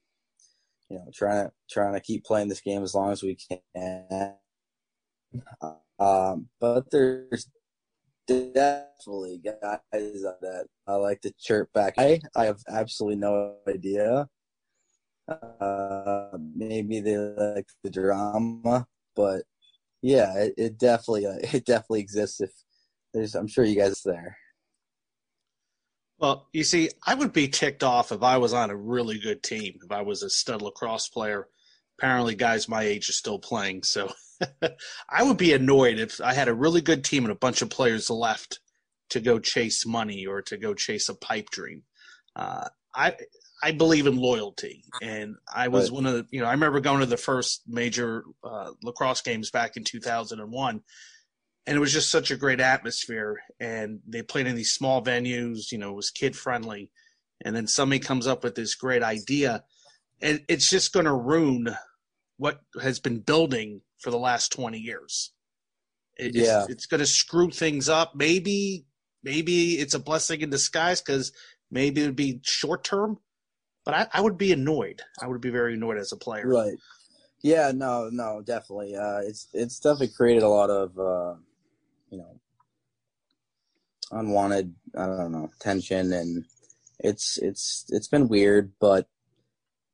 you 0.91 0.99
know 0.99 1.07
trying 1.15 1.47
to 1.47 1.53
trying 1.71 1.95
to 1.95 2.01
keep 2.01 2.25
playing 2.25 2.49
this 2.49 2.61
game 2.61 2.83
as 2.83 2.95
long 2.95 3.13
as 3.13 3.23
we 3.23 3.37
can. 3.37 4.35
Um, 5.99 6.49
but 6.61 6.91
there's 6.91 7.49
definitely 8.27 9.41
guys 9.43 9.81
that 9.93 10.67
I 10.87 10.95
like 10.95 11.21
to 11.23 11.33
chirp 11.39 11.73
back. 11.73 11.95
I 11.99 12.21
I 12.37 12.47
have 12.47 12.61
absolutely 12.69 13.17
no 13.17 13.57
idea. 13.67 14.29
Uh, 15.29 16.39
maybe 16.55 17.01
they 17.01 17.19
like 17.19 17.67
the 17.83 17.91
drama, 17.91 18.87
but 19.15 19.43
yeah, 20.03 20.35
it, 20.39 20.55
it 20.57 20.79
definitely 20.79 21.25
it 21.53 21.65
definitely 21.65 22.01
exists. 22.01 22.41
If 22.41 22.53
there's, 23.13 23.35
I'm 23.35 23.49
sure 23.49 23.65
you 23.65 23.77
guys 23.77 24.03
there. 24.05 24.37
Well, 26.19 26.49
you 26.53 26.65
see, 26.65 26.91
I 27.07 27.15
would 27.15 27.33
be 27.33 27.49
ticked 27.49 27.85
off 27.85 28.11
if 28.11 28.23
I 28.23 28.39
was 28.39 28.53
on 28.53 28.71
a 28.71 28.77
really 28.77 29.19
good 29.19 29.43
team. 29.43 29.79
If 29.85 29.93
I 29.93 30.03
was 30.03 30.23
a 30.23 30.31
stud 30.31 30.63
lacrosse 30.63 31.09
player, 31.09 31.49
apparently 31.99 32.35
guys 32.35 32.69
my 32.69 32.83
age 32.83 33.09
are 33.09 33.13
still 33.13 33.39
playing. 33.39 33.85
So 33.85 34.13
I 35.09 35.23
would 35.23 35.37
be 35.37 35.53
annoyed 35.53 35.99
if 35.99 36.21
I 36.21 36.35
had 36.35 36.49
a 36.49 36.55
really 36.55 36.81
good 36.81 37.05
team 37.05 37.25
and 37.25 37.33
a 37.33 37.37
bunch 37.37 37.63
of 37.63 37.71
players 37.71 38.11
left 38.11 38.61
to 39.11 39.21
go 39.21 39.39
chase 39.39 39.87
money 39.87 40.27
or 40.27 40.43
to 40.43 40.57
go 40.57 40.75
chase 40.75 41.09
a 41.09 41.15
pipe 41.15 41.51
dream. 41.51 41.83
Uh, 42.35 42.69
I 42.95 43.15
I 43.63 43.73
believe 43.73 44.07
in 44.07 44.17
loyalty, 44.17 44.85
and 45.03 45.37
I 45.53 45.69
was 45.69 45.91
one 45.91 46.07
of 46.07 46.13
the 46.15 46.27
you 46.31 46.41
know 46.41 46.47
I 46.47 46.53
remember 46.53 46.81
going 46.81 47.01
to 47.01 47.07
the 47.07 47.17
first 47.17 47.63
major 47.67 48.25
uh, 48.45 48.71
lacrosse 48.83 49.23
games 49.23 49.51
back 49.51 49.77
in 49.77 49.85
2001, 49.85 50.83
and 51.69 51.77
it 51.77 51.81
was 51.81 51.93
just 51.93 52.11
such 52.11 52.31
a 52.31 52.37
great 52.37 52.61
atmosphere. 52.61 53.43
And 53.61 54.01
they 54.09 54.23
played 54.23 54.47
in 54.47 54.57
these 54.57 54.73
small 54.73 55.05
venues, 55.05 55.71
you 55.71 55.77
know, 55.77 55.91
it 55.91 55.97
was 55.97 56.11
kid 56.11 56.35
friendly, 56.35 56.91
and 57.45 57.55
then 57.55 57.67
somebody 57.67 57.99
comes 57.99 58.27
up 58.27 58.43
with 58.43 58.55
this 58.55 58.75
great 58.75 59.03
idea, 59.03 59.65
and 60.23 60.41
it's 60.49 60.71
just 60.71 60.95
going 60.95 61.05
to 61.05 61.13
ruin 61.13 61.69
what 62.39 62.63
has 62.81 63.01
been 63.01 63.21
building 63.21 63.83
for 63.99 64.11
the 64.11 64.19
last 64.19 64.51
20 64.51 64.79
years. 64.79 65.33
It, 66.17 66.35
Yeah. 66.35 66.63
It's, 66.63 66.71
it's 66.71 66.87
going 66.87 67.01
to 67.01 67.07
screw 67.07 67.51
things 67.51 67.91
up. 67.91 68.15
Maybe, 68.15 68.87
maybe 69.23 69.75
it's 69.75 69.95
a 69.95 69.99
blessing 69.99 70.41
in 70.41 70.49
disguise 70.49 71.03
because 71.03 71.33
maybe 71.71 72.03
it 72.03 72.07
would 72.07 72.17
be 72.17 72.41
short 72.45 72.83
term, 72.83 73.19
but 73.85 73.93
I, 73.93 74.07
I 74.15 74.21
would 74.23 74.39
be 74.39 74.53
annoyed. 74.53 75.03
I 75.21 75.27
would 75.27 75.43
be 75.43 75.51
very 75.51 75.75
annoyed 75.75 75.99
as 75.99 76.13
a 76.13 76.17
player. 76.17 76.49
Right. 76.49 76.79
Yeah. 77.43 77.73
No. 77.75 78.09
No. 78.11 78.41
Definitely. 78.41 78.97
Uh, 78.97 79.19
it's 79.19 79.49
it's 79.53 79.79
definitely 79.79 80.15
created 80.17 80.43
a 80.43 80.49
lot 80.49 80.71
of 80.71 80.99
uh, 80.99 81.39
you 82.11 82.19
know 82.19 82.41
unwanted. 84.11 84.75
I 84.97 85.07
don't 85.07 85.33
know 85.33 85.51
tension, 85.61 86.13
and 86.13 86.45
it's 86.99 87.39
it's 87.39 87.85
it's 87.89 88.09
been 88.09 88.29
weird. 88.29 88.73
But 88.81 89.09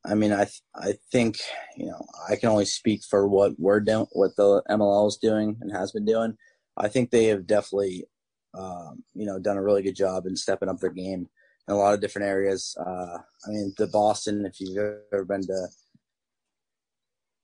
I 0.04 0.14
mean, 0.14 0.32
I 0.32 0.46
I 0.74 0.94
think 1.10 1.38
you 1.76 1.86
know 1.86 2.04
I 2.28 2.36
can 2.36 2.48
only 2.48 2.66
speak 2.66 3.02
for 3.04 3.28
what 3.28 3.58
we're 3.58 3.80
doing, 3.80 4.06
what 4.12 4.36
the 4.36 4.62
MLL 4.68 5.08
is 5.08 5.16
doing 5.16 5.56
and 5.60 5.72
has 5.72 5.92
been 5.92 6.04
doing. 6.04 6.36
I 6.76 6.88
think 6.88 7.10
they 7.10 7.26
have 7.26 7.46
definitely 7.46 8.06
um, 8.54 9.04
you 9.14 9.26
know 9.26 9.38
done 9.38 9.56
a 9.56 9.62
really 9.62 9.82
good 9.82 9.96
job 9.96 10.26
in 10.26 10.36
stepping 10.36 10.68
up 10.68 10.80
their 10.80 10.90
game 10.90 11.28
in 11.68 11.74
a 11.74 11.78
lot 11.78 11.94
of 11.94 12.00
different 12.00 12.28
areas. 12.28 12.76
Uh, 12.78 13.18
I 13.46 13.48
mean, 13.48 13.74
the 13.78 13.86
Boston, 13.86 14.44
if 14.44 14.60
you've 14.60 14.76
ever 15.12 15.24
been 15.24 15.42
to 15.42 15.68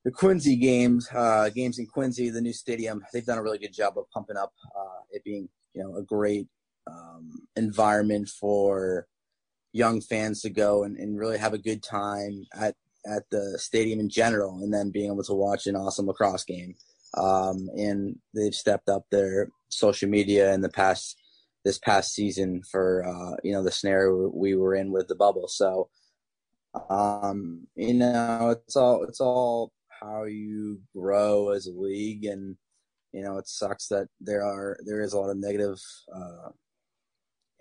the 0.04 0.10
Quincy 0.10 0.56
games, 0.56 1.08
uh, 1.14 1.50
games 1.50 1.78
in 1.78 1.86
Quincy, 1.86 2.30
the 2.30 2.40
new 2.40 2.52
stadium, 2.52 3.02
they've 3.12 3.24
done 3.24 3.38
a 3.38 3.42
really 3.42 3.58
good 3.58 3.72
job 3.72 3.98
of 3.98 4.10
pumping 4.10 4.36
up 4.36 4.52
uh, 4.76 5.00
it 5.10 5.22
being, 5.24 5.48
you 5.74 5.82
know, 5.82 5.96
a 5.96 6.02
great 6.02 6.48
um, 6.86 7.30
environment 7.56 8.28
for 8.28 9.06
young 9.72 10.00
fans 10.00 10.40
to 10.42 10.50
go 10.50 10.84
and, 10.84 10.96
and 10.96 11.18
really 11.18 11.38
have 11.38 11.52
a 11.52 11.58
good 11.58 11.82
time 11.82 12.46
at, 12.58 12.74
at 13.06 13.24
the 13.30 13.58
stadium 13.58 14.00
in 14.00 14.08
general, 14.08 14.62
and 14.62 14.72
then 14.72 14.90
being 14.90 15.12
able 15.12 15.22
to 15.22 15.34
watch 15.34 15.66
an 15.66 15.76
awesome 15.76 16.06
lacrosse 16.06 16.44
game. 16.44 16.74
Um, 17.16 17.68
and 17.76 18.16
they've 18.34 18.54
stepped 18.54 18.88
up 18.88 19.04
their 19.10 19.48
social 19.68 20.08
media 20.08 20.52
in 20.54 20.60
the 20.60 20.68
past 20.68 21.16
this 21.64 21.78
past 21.78 22.14
season 22.14 22.62
for 22.70 23.04
uh, 23.06 23.36
you 23.44 23.52
know 23.52 23.62
the 23.62 23.70
scenario 23.70 24.30
we 24.34 24.54
were 24.54 24.74
in 24.74 24.92
with 24.92 25.08
the 25.08 25.14
bubble. 25.14 25.48
So 25.48 25.88
um, 26.88 27.66
you 27.74 27.94
know 27.94 28.50
it's 28.50 28.76
all 28.76 29.02
it's 29.04 29.20
all 29.20 29.72
how 30.00 30.24
you 30.24 30.80
grow 30.96 31.50
as 31.50 31.66
a 31.66 31.72
league, 31.72 32.24
and 32.24 32.56
you 33.12 33.22
know 33.22 33.38
it 33.38 33.48
sucks 33.48 33.88
that 33.88 34.08
there 34.20 34.42
are 34.44 34.76
there 34.84 35.00
is 35.00 35.12
a 35.12 35.18
lot 35.18 35.30
of 35.30 35.38
negative 35.38 35.78
uh, 36.14 36.50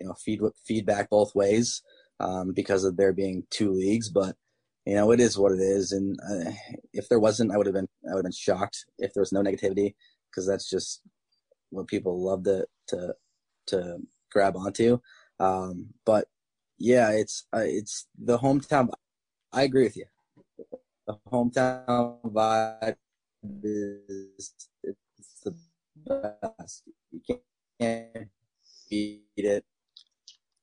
you 0.00 0.06
know 0.06 0.14
feed 0.14 0.40
feedback 0.66 1.10
both 1.10 1.34
ways 1.34 1.82
um, 2.20 2.52
because 2.54 2.84
of 2.84 2.96
there 2.96 3.12
being 3.12 3.44
two 3.50 3.72
leagues, 3.72 4.10
but. 4.10 4.36
You 4.86 4.94
know, 4.96 5.12
it 5.12 5.20
is 5.20 5.38
what 5.38 5.52
it 5.52 5.60
is, 5.60 5.92
and 5.92 6.18
uh, 6.28 6.50
if 6.94 7.06
there 7.10 7.20
wasn't, 7.20 7.52
I 7.52 7.58
would 7.58 7.66
have 7.66 7.74
been 7.74 7.86
I 8.10 8.14
would 8.14 8.20
have 8.20 8.24
been 8.24 8.32
shocked 8.32 8.86
if 8.98 9.12
there 9.12 9.20
was 9.20 9.30
no 9.30 9.42
negativity, 9.42 9.94
because 10.30 10.46
that's 10.46 10.68
just 10.68 11.02
what 11.68 11.86
people 11.86 12.24
love 12.24 12.44
to 12.44 12.66
to 12.88 13.14
to 13.68 13.98
grab 14.32 14.56
onto. 14.56 14.98
Um, 15.38 15.90
but 16.04 16.28
yeah, 16.78 17.10
it's 17.10 17.46
uh, 17.54 17.62
it's 17.64 18.06
the 18.18 18.38
hometown. 18.38 18.88
I 19.52 19.62
agree 19.62 19.84
with 19.84 19.96
you. 19.96 20.06
The 21.10 21.18
hometown 21.32 22.20
vibe 22.22 22.94
is 23.64 24.52
it's 24.84 25.40
the 25.42 25.56
best. 26.06 26.84
You 27.10 27.20
can't 27.80 28.28
beat 28.88 29.22
it 29.36 29.64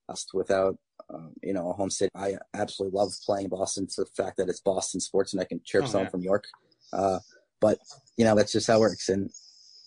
just 0.10 0.30
without 0.34 0.78
um, 1.14 1.34
you 1.44 1.52
know 1.52 1.70
a 1.72 1.74
home 1.74 1.90
city. 1.90 2.12
I 2.16 2.38
absolutely 2.54 2.98
love 2.98 3.12
playing 3.26 3.50
Boston 3.50 3.88
for 3.88 4.06
the 4.06 4.24
fact 4.24 4.38
that 4.38 4.48
it's 4.48 4.62
Boston 4.62 5.02
sports 5.02 5.34
and 5.34 5.42
I 5.42 5.46
can 5.46 5.60
chirp 5.66 5.84
Oh, 5.84 5.88
someone 5.88 6.06
yeah. 6.06 6.12
from 6.12 6.22
York. 6.22 6.46
Uh, 6.94 7.20
but 7.60 7.80
you 8.16 8.24
know 8.24 8.34
that's 8.34 8.54
just 8.54 8.68
how 8.68 8.78
it 8.78 8.80
works, 8.80 9.10
and 9.10 9.30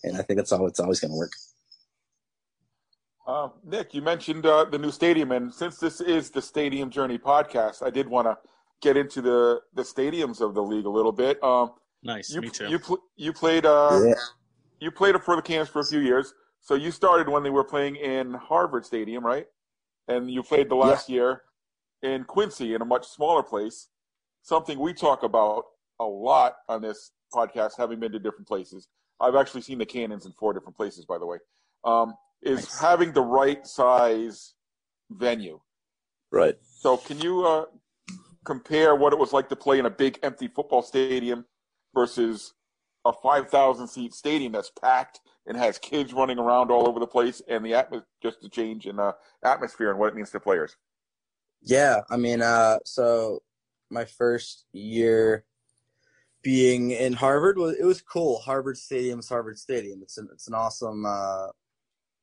and 0.03 0.15
I 0.15 0.21
think 0.21 0.37
that's 0.37 0.51
all. 0.51 0.67
It's 0.67 0.79
always 0.79 0.99
going 0.99 1.11
to 1.11 1.17
work. 1.17 1.31
Uh, 3.25 3.49
Nick, 3.63 3.95
you 3.95 4.03
mentioned 4.03 4.45
uh, 4.45 4.65
the 4.65 4.77
new 4.77 4.91
stadium, 4.91 5.31
and 5.31 5.51
since 5.51 5.77
this 5.77 6.01
is 6.01 6.29
the 6.29 6.41
Stadium 6.41 6.91
Journey 6.91 7.17
podcast, 7.17 7.81
I 7.83 7.89
did 7.89 8.07
want 8.07 8.27
to 8.27 8.37
get 8.81 8.97
into 8.97 9.21
the 9.21 9.61
the 9.73 9.83
stadiums 9.83 10.41
of 10.41 10.53
the 10.53 10.61
league 10.63 10.85
a 10.85 10.89
little 10.89 11.11
bit. 11.11 11.41
Um, 11.43 11.71
Nice, 12.03 12.31
you 12.31 12.41
me 12.41 12.49
too. 12.49 12.67
you 12.67 12.79
pl- 12.79 13.03
you 13.15 13.31
played 13.31 13.65
uh, 13.65 14.01
Yeah. 14.03 14.13
you 14.79 14.91
played 14.91 15.15
for 15.23 15.35
the 15.35 15.41
Cans 15.41 15.69
for 15.69 15.79
a 15.81 15.85
few 15.85 15.99
years, 15.99 16.33
so 16.59 16.73
you 16.75 16.89
started 16.91 17.29
when 17.29 17.43
they 17.43 17.51
were 17.51 17.63
playing 17.63 17.95
in 17.97 18.33
Harvard 18.33 18.85
Stadium, 18.85 19.23
right? 19.25 19.45
And 20.07 20.29
you 20.31 20.41
played 20.43 20.67
the 20.69 20.75
last 20.75 21.09
year 21.09 21.43
in 22.01 22.23
Quincy 22.23 22.73
in 22.73 22.81
a 22.81 22.85
much 22.85 23.07
smaller 23.07 23.43
place. 23.43 23.87
Something 24.41 24.79
we 24.79 24.93
talk 24.93 25.21
about 25.21 25.65
a 25.99 26.03
lot 26.05 26.55
on 26.67 26.81
this 26.81 27.11
podcast, 27.31 27.73
having 27.77 27.99
been 27.99 28.11
to 28.11 28.19
different 28.19 28.47
places. 28.47 28.87
I've 29.19 29.35
actually 29.35 29.61
seen 29.61 29.77
the 29.77 29.85
Cannons 29.85 30.25
in 30.25 30.31
four 30.33 30.51
different 30.53 30.75
places, 30.75 31.05
by 31.05 31.19
the 31.19 31.27
way. 31.27 31.37
Um, 31.85 32.15
is 32.41 32.61
Nice. 32.61 32.79
having 32.79 33.11
the 33.13 33.21
right 33.21 33.65
size 33.67 34.55
venue. 35.11 35.59
Right. 36.31 36.55
So, 36.79 36.97
can 36.97 37.19
you 37.19 37.45
uh, 37.45 37.65
compare 38.45 38.95
what 38.95 39.13
it 39.13 39.19
was 39.19 39.33
like 39.33 39.49
to 39.49 39.55
play 39.55 39.79
in 39.79 39.85
a 39.85 39.89
big 39.89 40.19
empty 40.23 40.47
football 40.47 40.81
stadium 40.81 41.45
versus 41.93 42.53
a 43.05 43.13
5,000 43.13 43.87
seat 43.87 44.13
stadium 44.13 44.51
that's 44.51 44.71
packed 44.81 45.19
and 45.47 45.57
has 45.57 45.77
kids 45.79 46.13
running 46.13 46.39
around 46.39 46.69
all 46.69 46.87
over 46.87 46.99
the 46.99 47.07
place, 47.07 47.41
and 47.47 47.65
the 47.65 47.71
atmos- 47.71 48.03
just 48.21 48.41
the 48.41 48.49
change 48.49 48.85
in 48.85 48.99
uh, 48.99 49.11
atmosphere 49.43 49.89
and 49.89 49.99
what 49.99 50.07
it 50.07 50.15
means 50.15 50.29
to 50.29 50.39
players? 50.39 50.77
Yeah, 51.63 52.01
I 52.09 52.17
mean, 52.17 52.41
uh, 52.41 52.77
so 52.85 53.41
my 53.89 54.05
first 54.05 54.65
year 54.71 55.45
being 56.43 56.91
in 56.91 57.13
Harvard 57.13 57.57
was 57.57 57.75
it 57.77 57.83
was 57.83 58.01
cool. 58.01 58.39
Harvard 58.39 58.77
Stadium's 58.77 59.29
Harvard 59.29 59.59
Stadium. 59.59 60.01
It's 60.01 60.17
an 60.17 60.29
it's 60.31 60.47
an 60.47 60.53
awesome 60.53 61.05
uh, 61.05 61.47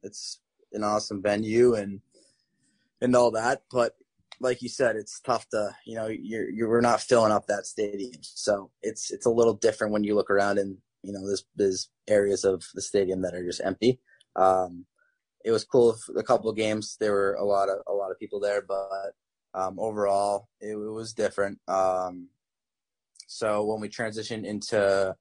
it's 0.03 0.41
an 0.73 0.83
awesome 0.83 1.23
venue 1.23 1.75
and 1.75 2.01
and 3.01 3.15
all 3.15 3.31
that. 3.33 3.63
But 3.71 3.97
like 4.41 4.63
you 4.63 4.69
said, 4.69 4.97
it's 4.97 5.21
tough 5.21 5.49
to 5.51 5.71
you 5.87 5.97
know 5.97 6.07
you're 6.07 6.51
you're 6.51 6.81
not 6.81 7.01
filling 7.01 7.33
up 7.33 7.47
that 7.47 7.67
stadium, 7.67 8.13
so 8.23 8.71
it's 8.83 9.11
it's 9.11 9.27
a 9.27 9.31
little 9.31 9.55
different 9.55 9.93
when 9.93 10.05
you 10.05 10.15
look 10.15 10.31
around 10.31 10.59
and 10.59 10.77
you 11.03 11.13
know 11.13 11.27
there's 11.27 11.45
there's 11.57 11.91
areas 12.09 12.45
of 12.45 12.65
the 12.75 12.83
stadium 12.83 13.23
that 13.23 13.35
are 13.35 13.45
just 13.45 13.61
empty. 13.65 14.01
Um, 14.37 14.87
it 15.45 15.51
was 15.51 15.65
cool. 15.65 15.97
A 16.17 16.23
couple 16.23 16.51
of 16.51 16.57
games, 16.57 16.97
there 17.01 17.13
were 17.13 17.35
a 17.35 17.45
lot 17.45 17.69
of 17.69 17.79
a 17.89 17.93
lot 17.93 18.11
of 18.11 18.19
people 18.19 18.41
there, 18.41 18.63
but 18.67 19.13
um, 19.55 19.79
overall, 19.79 20.49
it, 20.61 20.73
it 20.73 20.77
was 20.77 21.15
different. 21.15 21.59
Um, 21.69 22.29
so 23.27 23.65
when 23.65 23.81
we 23.81 23.89
transitioned 23.89 24.45
into 24.45 25.15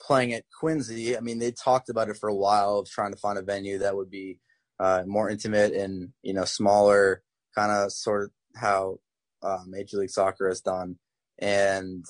playing 0.00 0.32
at 0.32 0.44
Quincy, 0.58 1.16
I 1.16 1.20
mean, 1.20 1.38
they 1.38 1.52
talked 1.52 1.88
about 1.88 2.08
it 2.08 2.16
for 2.16 2.28
a 2.28 2.34
while 2.34 2.78
of 2.78 2.88
trying 2.88 3.12
to 3.12 3.18
find 3.18 3.38
a 3.38 3.42
venue 3.42 3.78
that 3.78 3.96
would 3.96 4.10
be 4.10 4.38
uh, 4.78 5.02
more 5.06 5.28
intimate 5.28 5.72
and 5.72 6.10
you 6.22 6.32
know 6.32 6.44
smaller, 6.44 7.22
kind 7.54 7.70
of 7.70 7.92
sort 7.92 8.24
of 8.24 8.30
how 8.56 8.98
uh, 9.42 9.60
Major 9.66 9.98
League 9.98 10.10
Soccer 10.10 10.48
has 10.48 10.60
done, 10.60 10.96
and 11.38 12.04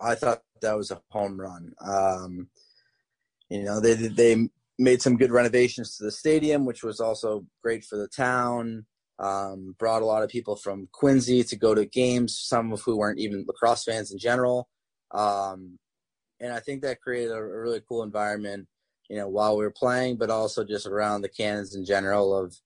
I 0.00 0.14
thought 0.14 0.42
that 0.60 0.76
was 0.76 0.90
a 0.90 1.00
home 1.10 1.40
run. 1.40 1.72
Um, 1.80 2.48
you 3.48 3.62
know, 3.62 3.80
they 3.80 3.94
they 3.94 4.48
made 4.78 5.02
some 5.02 5.16
good 5.16 5.30
renovations 5.30 5.96
to 5.96 6.04
the 6.04 6.10
stadium, 6.10 6.64
which 6.64 6.82
was 6.82 7.00
also 7.00 7.46
great 7.62 7.84
for 7.84 7.96
the 7.96 8.08
town. 8.08 8.86
Um, 9.18 9.74
brought 9.78 10.02
a 10.02 10.06
lot 10.06 10.22
of 10.22 10.28
people 10.28 10.56
from 10.56 10.88
Quincy 10.92 11.42
to 11.44 11.56
go 11.56 11.74
to 11.74 11.86
games, 11.86 12.38
some 12.38 12.72
of 12.72 12.82
who 12.82 12.98
weren't 12.98 13.18
even 13.18 13.46
lacrosse 13.46 13.84
fans 13.84 14.12
in 14.12 14.18
general. 14.18 14.68
Um, 15.10 15.78
and 16.38 16.52
I 16.52 16.60
think 16.60 16.82
that 16.82 17.00
created 17.00 17.32
a, 17.32 17.42
really 17.42 17.80
cool 17.88 18.02
environment 18.02 18.68
you 19.08 19.16
know, 19.16 19.28
while 19.28 19.56
we 19.56 19.64
were 19.64 19.70
playing, 19.70 20.16
but 20.16 20.30
also 20.30 20.64
just 20.64 20.86
around 20.86 21.22
the 21.22 21.28
Cannons 21.28 21.74
in 21.74 21.84
general 21.84 22.34
of 22.34 22.56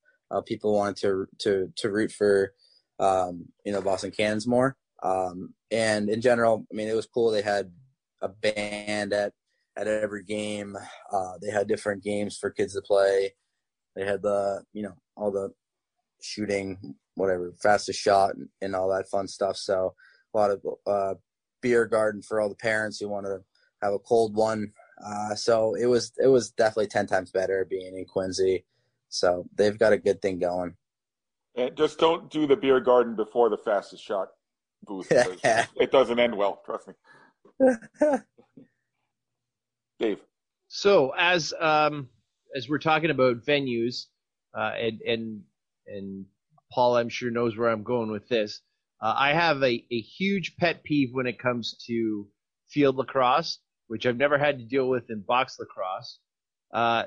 people 0.47 0.75
wanting 0.75 0.95
to 0.95 1.27
to 1.39 1.73
to 1.77 1.91
root 1.91 2.13
for 2.13 2.53
um, 3.01 3.47
you 3.65 3.73
know 3.73 3.81
Boston 3.81 4.13
Cannons 4.13 4.47
more. 4.47 4.77
Um, 5.03 5.55
and 5.71 6.09
in 6.11 6.21
general, 6.21 6.67
I 6.71 6.75
mean, 6.77 6.89
it 6.89 6.95
was 6.95 7.07
cool. 7.07 7.31
They 7.31 7.43
had 7.43 7.73
a 8.21 8.29
band 8.29 9.13
at 9.13 9.33
at 9.77 9.89
every 9.89 10.23
game. 10.23 10.77
Uh, 11.11 11.33
they 11.43 11.51
had 11.51 11.67
different 11.67 12.05
games 12.05 12.37
for 12.37 12.51
kids 12.51 12.75
to 12.75 12.83
play. 12.83 13.33
They 13.97 14.05
had 14.05 14.23
the 14.23 14.63
you 14.73 14.83
know 14.83 14.95
all 15.17 15.31
the 15.31 15.53
shooting, 16.23 16.95
whatever, 17.15 17.53
fastest 17.63 17.99
shot, 17.99 18.35
and, 18.35 18.49
and 18.61 18.77
all 18.77 18.91
that 18.91 19.09
fun 19.09 19.27
stuff. 19.27 19.57
So 19.57 19.95
a 20.35 20.39
lot 20.39 20.51
of 20.51 20.63
uh, 20.87 21.15
beer 21.63 21.87
garden 21.87 22.23
for 22.23 22.41
all 22.41 22.49
the 22.49 22.55
parents 22.55 22.99
who 22.99 23.09
want 23.09 23.27
to 23.27 23.41
have 23.83 23.95
a 23.95 23.99
cold 23.99 24.35
one. 24.35 24.73
Uh, 25.05 25.35
so 25.35 25.75
it 25.75 25.87
was 25.87 26.13
it 26.23 26.29
was 26.29 26.51
definitely 26.51 26.89
ten 26.89 27.07
times 27.07 27.31
better 27.31 27.67
being 27.69 27.97
in 27.97 28.05
Quincy. 28.05 28.67
So 29.09 29.47
they've 29.57 29.79
got 29.79 29.93
a 29.93 29.99
good 29.99 30.21
thing 30.23 30.39
going. 30.39 30.77
And 31.57 31.77
just 31.77 31.99
don't 31.99 32.31
do 32.31 32.47
the 32.47 32.57
beer 32.57 32.81
garden 32.81 33.17
before 33.17 33.49
the 33.49 33.59
fastest 33.59 34.05
shot 34.05 34.29
booth. 34.85 35.09
it 35.11 35.91
doesn't 35.91 36.19
end 36.19 36.37
well. 36.37 36.63
Trust 36.65 36.89
me. 36.89 36.95
Dave. 39.99 40.21
So 40.69 41.13
as 41.19 41.53
um, 41.59 42.09
as 42.57 42.69
we're 42.69 42.79
talking 42.79 43.11
about 43.11 43.45
venues, 43.45 44.07
uh, 44.57 44.73
and 44.79 45.01
and 45.03 45.43
and 45.87 46.27
Paul, 46.73 46.97
I'm 46.97 47.09
sure 47.09 47.31
knows 47.31 47.57
where 47.57 47.69
I'm 47.69 47.83
going 47.83 48.11
with 48.11 48.29
this. 48.29 48.61
Uh, 49.03 49.15
I 49.17 49.33
have 49.33 49.63
a, 49.63 49.85
a 49.91 50.01
huge 50.01 50.57
pet 50.57 50.85
peeve 50.85 51.11
when 51.13 51.27
it 51.27 51.39
comes 51.39 51.77
to 51.87 52.29
field 52.69 52.97
lacrosse, 52.97 53.59
which 53.89 54.07
I've 54.07 54.17
never 54.17 54.39
had 54.39 54.59
to 54.59 54.65
deal 54.65 54.89
with 54.89 55.11
in 55.11 55.21
box 55.21 55.57
lacrosse. 55.59 56.19
Uh, 56.73 57.05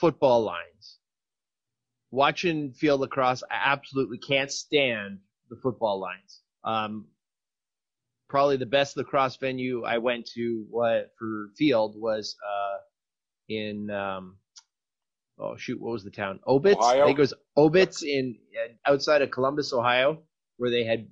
football 0.00 0.42
lines. 0.42 0.98
Watching 2.14 2.72
field 2.72 3.00
lacrosse, 3.00 3.42
I 3.50 3.72
absolutely 3.72 4.18
can't 4.18 4.50
stand 4.50 5.18
the 5.50 5.56
football 5.56 5.98
lines. 5.98 6.42
Um, 6.62 7.06
probably 8.28 8.56
the 8.56 8.66
best 8.66 8.96
lacrosse 8.96 9.36
venue 9.36 9.82
I 9.84 9.98
went 9.98 10.26
to 10.34 10.64
what 10.70 11.10
for 11.18 11.50
field 11.56 11.96
was 11.96 12.36
uh, 12.40 12.76
in 13.48 13.90
um, 13.90 14.36
oh 15.40 15.56
shoot, 15.56 15.80
what 15.80 15.90
was 15.90 16.04
the 16.04 16.10
town? 16.10 16.38
Obetz. 16.46 16.76
Ohio? 16.76 17.02
I 17.02 17.06
think 17.06 17.18
it 17.18 17.22
was 17.22 17.34
Obetz 17.58 18.04
in 18.04 18.36
outside 18.86 19.22
of 19.22 19.32
Columbus, 19.32 19.72
Ohio, 19.72 20.22
where 20.56 20.70
they 20.70 20.84
had 20.84 21.08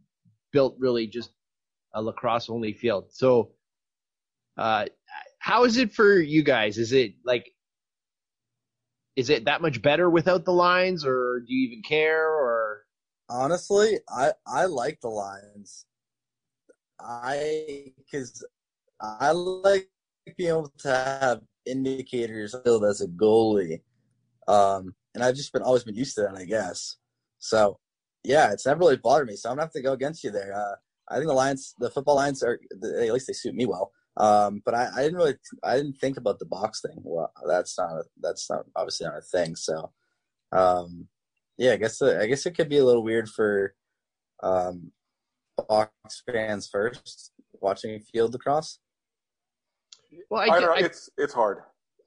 built 0.53 0.77
really 0.79 1.09
just 1.09 1.31
a 1.95 2.01
lacrosse 2.01 2.49
only 2.49 2.75
field. 2.75 3.07
So, 3.11 3.51
uh, 4.57 4.87
how 5.41 5.65
is 5.65 5.79
it 5.79 5.93
for 5.93 6.17
you 6.17 6.45
guys? 6.45 6.79
Is 6.79 6.93
it 6.93 7.15
like, 7.25 7.52
is 9.17 9.31
it 9.31 9.45
that 9.45 9.63
much 9.63 9.83
better 9.83 10.09
without 10.11 10.45
the 10.45 10.53
lines, 10.53 11.05
or 11.05 11.41
do 11.47 11.55
you 11.55 11.69
even 11.69 11.83
care? 11.83 12.29
Or 12.29 12.85
honestly, 13.29 13.99
I 14.09 14.33
I 14.47 14.67
like 14.67 15.01
the 15.01 15.09
lines. 15.09 15.87
I 17.01 17.93
because 17.97 18.45
I 19.01 19.33
like 19.33 19.89
being 20.37 20.51
able 20.51 20.73
to 20.79 20.89
have 20.89 21.41
indicators 21.67 22.55
still 22.59 22.85
as 22.85 23.01
a 23.01 23.09
goalie 23.09 23.81
um, 24.49 24.95
and 25.15 25.23
I've 25.23 25.37
just 25.37 25.53
been 25.53 25.63
always 25.63 25.85
been 25.85 25.95
used 25.95 26.15
to 26.17 26.23
that, 26.23 26.37
I 26.37 26.45
guess. 26.45 26.97
So, 27.39 27.79
yeah, 28.25 28.53
it's 28.53 28.67
never 28.67 28.81
really 28.81 28.97
bothered 28.97 29.29
me. 29.29 29.37
So 29.37 29.49
I'm 29.49 29.57
gonna 29.57 29.67
have 29.67 29.73
to 29.73 29.83
go 29.83 29.93
against 29.93 30.25
you 30.25 30.31
there. 30.31 30.55
Uh, 30.55 30.77
I 31.09 31.17
think 31.17 31.27
the 31.27 31.35
Lions, 31.35 31.75
the 31.79 31.91
football 31.91 32.17
Lions 32.17 32.43
are 32.43 32.59
at 32.73 33.13
least 33.13 33.27
they 33.27 33.33
suit 33.33 33.55
me 33.55 33.67
well. 33.67 33.93
Um, 34.17 34.63
but 34.65 34.75
I, 34.75 34.91
I, 34.95 35.03
didn't 35.03 35.17
really, 35.17 35.35
I 35.65 35.77
didn't 35.77 35.95
think 35.95 36.19
about 36.19 36.39
the 36.39 36.47
box 36.47 36.81
thing. 36.83 36.99
Well, 37.03 37.33
that's 37.49 37.79
not, 37.79 37.93
a, 37.93 38.05
that's 38.21 38.51
not 38.51 38.65
obviously 38.77 39.07
not 39.07 39.19
a 39.19 39.23
thing. 39.23 39.57
So, 39.57 39.91
um, 40.53 41.09
yeah, 41.57 41.73
I 41.73 41.77
guess, 41.77 42.03
uh, 42.03 42.19
I 42.21 42.27
guess 42.27 42.45
it 42.45 42.53
could 42.53 42.69
be 42.69 42.79
a 42.79 42.85
little 42.85 43.03
weird 43.03 43.29
for, 43.29 43.75
um, 44.43 44.93
box 45.69 45.93
fans 46.31 46.69
first 46.71 47.33
watching 47.61 48.01
field 48.01 48.33
lacrosse. 48.33 48.79
Well, 50.31 50.43
I, 50.43 50.57
I 50.57 50.61
don't. 50.61 50.79
I, 50.79 50.85
it's, 50.85 51.09
it's 51.17 51.33
hard. 51.33 51.59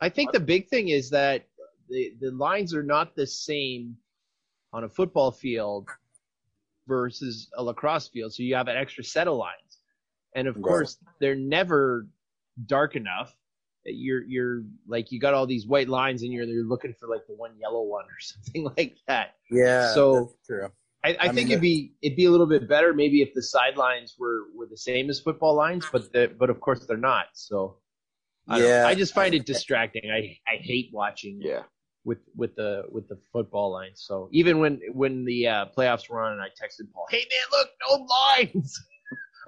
I 0.02 0.10
think 0.10 0.32
the 0.32 0.40
big 0.40 0.68
thing 0.68 0.90
is 0.90 1.10
that 1.12 1.46
the, 1.90 2.14
the 2.20 2.32
lines 2.32 2.74
are 2.74 2.84
not 2.84 3.16
the 3.16 3.26
same 3.26 3.96
on 4.74 4.84
a 4.84 4.90
football 4.90 5.32
field 5.32 5.88
versus 6.88 7.50
a 7.58 7.64
lacrosse 7.64 8.08
field. 8.10 8.34
So 8.34 8.44
you 8.44 8.56
have 8.56 8.68
an 8.68 8.78
extra 8.78 9.04
set 9.04 9.28
of 9.28 9.38
lines. 9.38 9.65
And 10.36 10.48
of 10.48 10.56
right. 10.56 10.64
course, 10.64 10.98
they're 11.20 11.36
never 11.36 12.08
dark 12.64 12.96
enough. 12.96 13.36
You're 13.86 14.24
you're 14.24 14.64
like 14.88 15.12
you 15.12 15.20
got 15.20 15.34
all 15.34 15.48
these 15.48 15.66
white 15.66 15.88
lines 15.88 16.24
and 16.24 16.34
you're 16.34 16.46
you're 16.46 16.66
looking 16.66 16.94
for 17.00 17.08
like 17.08 17.26
the 17.28 17.34
one 17.34 17.52
yellow 17.60 17.84
one 17.84 18.06
or 18.06 18.20
something 18.20 18.70
like 18.78 18.98
that. 19.08 19.36
Yeah. 19.50 19.94
So 19.94 20.34
true. 20.46 20.70
I, 21.04 21.10
I, 21.10 21.18
I 21.20 21.26
think 21.28 21.36
mean, 21.36 21.48
it'd 21.52 21.62
be 21.62 21.94
it'd 22.02 22.16
be 22.16 22.26
a 22.26 22.32
little 22.32 22.48
bit 22.48 22.68
better 22.68 22.94
maybe 22.94 23.22
if 23.22 23.34
the 23.34 23.44
sidelines 23.44 24.16
were 24.18 24.46
were 24.56 24.66
the 24.66 24.78
same 24.78 25.10
as 25.10 25.20
football 25.20 25.56
lines, 25.56 25.88
but 25.92 26.12
the, 26.12 26.32
but 26.38 26.50
of 26.50 26.60
course 26.60 26.86
they're 26.86 26.98
not. 26.98 27.28
So 27.34 27.78
I 28.48 28.60
yeah, 28.60 28.88
I 28.88 28.96
just 28.96 29.14
find 29.14 29.36
it 29.36 29.46
distracting. 29.46 30.10
I 30.12 30.40
I 30.48 30.58
hate 30.58 30.90
watching 30.92 31.40
yeah 31.42 31.64
with 32.06 32.20
with 32.36 32.56
the 32.56 32.84
with 32.90 33.08
the 33.08 33.18
football 33.34 33.72
lines. 33.72 34.04
So 34.06 34.30
even 34.32 34.60
when 34.60 34.80
when 34.94 35.26
the 35.26 35.48
uh, 35.48 35.66
playoffs 35.78 36.10
were 36.10 36.24
on, 36.24 36.34
and 36.34 36.42
I 36.42 36.48
texted 36.48 36.92
Paul, 36.94 37.08
"Hey 37.10 37.26
man, 37.30 37.60
look, 37.60 37.70
no 37.90 38.06
lines. 38.06 38.80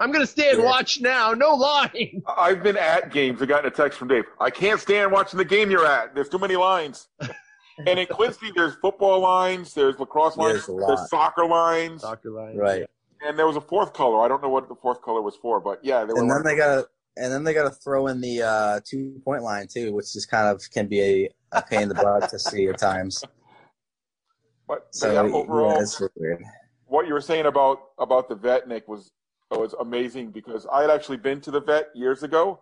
I'm 0.00 0.12
gonna 0.12 0.26
stay 0.26 0.50
and 0.50 0.62
watch 0.62 1.00
now. 1.00 1.32
No 1.32 1.54
lines." 1.54 2.22
I've 2.36 2.62
been 2.62 2.76
at 2.76 3.12
games. 3.12 3.42
I 3.42 3.46
got 3.46 3.66
a 3.66 3.70
text 3.70 3.98
from 3.98 4.08
Dave. 4.08 4.24
I 4.40 4.50
can't 4.50 4.80
stand 4.80 5.12
watching 5.12 5.38
the 5.38 5.44
game 5.44 5.70
you're 5.70 5.86
at. 5.86 6.14
There's 6.14 6.28
too 6.28 6.38
many 6.38 6.56
lines. 6.56 7.08
and 7.86 7.98
in 7.98 8.06
Quincy, 8.06 8.52
there's 8.54 8.74
football 8.76 9.20
lines, 9.20 9.74
there's 9.74 9.98
lacrosse 9.98 10.36
lines, 10.36 10.66
there's, 10.66 10.86
there's 10.86 11.10
soccer 11.10 11.46
lines, 11.46 12.02
soccer 12.02 12.30
lines, 12.30 12.56
right? 12.56 12.86
And 13.20 13.38
there 13.38 13.46
was 13.46 13.56
a 13.56 13.60
fourth 13.60 13.92
color. 13.92 14.20
I 14.24 14.28
don't 14.28 14.42
know 14.42 14.48
what 14.48 14.68
the 14.68 14.76
fourth 14.76 15.02
color 15.02 15.22
was 15.22 15.36
for, 15.36 15.60
but 15.60 15.84
yeah, 15.84 16.04
they 16.04 16.12
were. 16.12 16.20
And 16.20 16.30
then 16.30 16.42
they 16.44 16.56
got 16.56 16.86
and 17.18 17.32
then 17.32 17.44
they 17.44 17.52
got 17.52 17.64
to 17.64 17.70
throw 17.70 18.06
in 18.06 18.20
the 18.20 18.42
uh, 18.42 18.80
two 18.84 19.20
point 19.24 19.42
line 19.42 19.66
too, 19.66 19.92
which 19.92 20.14
is 20.16 20.24
kind 20.24 20.48
of 20.48 20.62
can 20.70 20.86
be 20.86 21.00
a, 21.00 21.28
a 21.52 21.62
pain 21.62 21.82
in 21.82 21.88
the 21.88 21.94
butt 21.94 22.30
to 22.30 22.38
see 22.38 22.68
at 22.68 22.78
times. 22.78 23.22
But, 24.66 24.88
so 24.90 25.12
yeah, 25.12 25.20
overall, 25.20 25.82
yeah, 25.82 26.06
weird. 26.16 26.42
what 26.86 27.06
you 27.06 27.14
were 27.14 27.22
saying 27.22 27.46
about 27.46 27.80
about 27.98 28.28
the 28.28 28.34
vet, 28.34 28.68
Nick, 28.68 28.86
was 28.86 29.10
was 29.56 29.74
amazing 29.80 30.30
because 30.30 30.66
I 30.70 30.82
had 30.82 30.90
actually 30.90 31.16
been 31.16 31.40
to 31.42 31.50
the 31.50 31.60
vet 31.60 31.88
years 31.94 32.22
ago. 32.22 32.60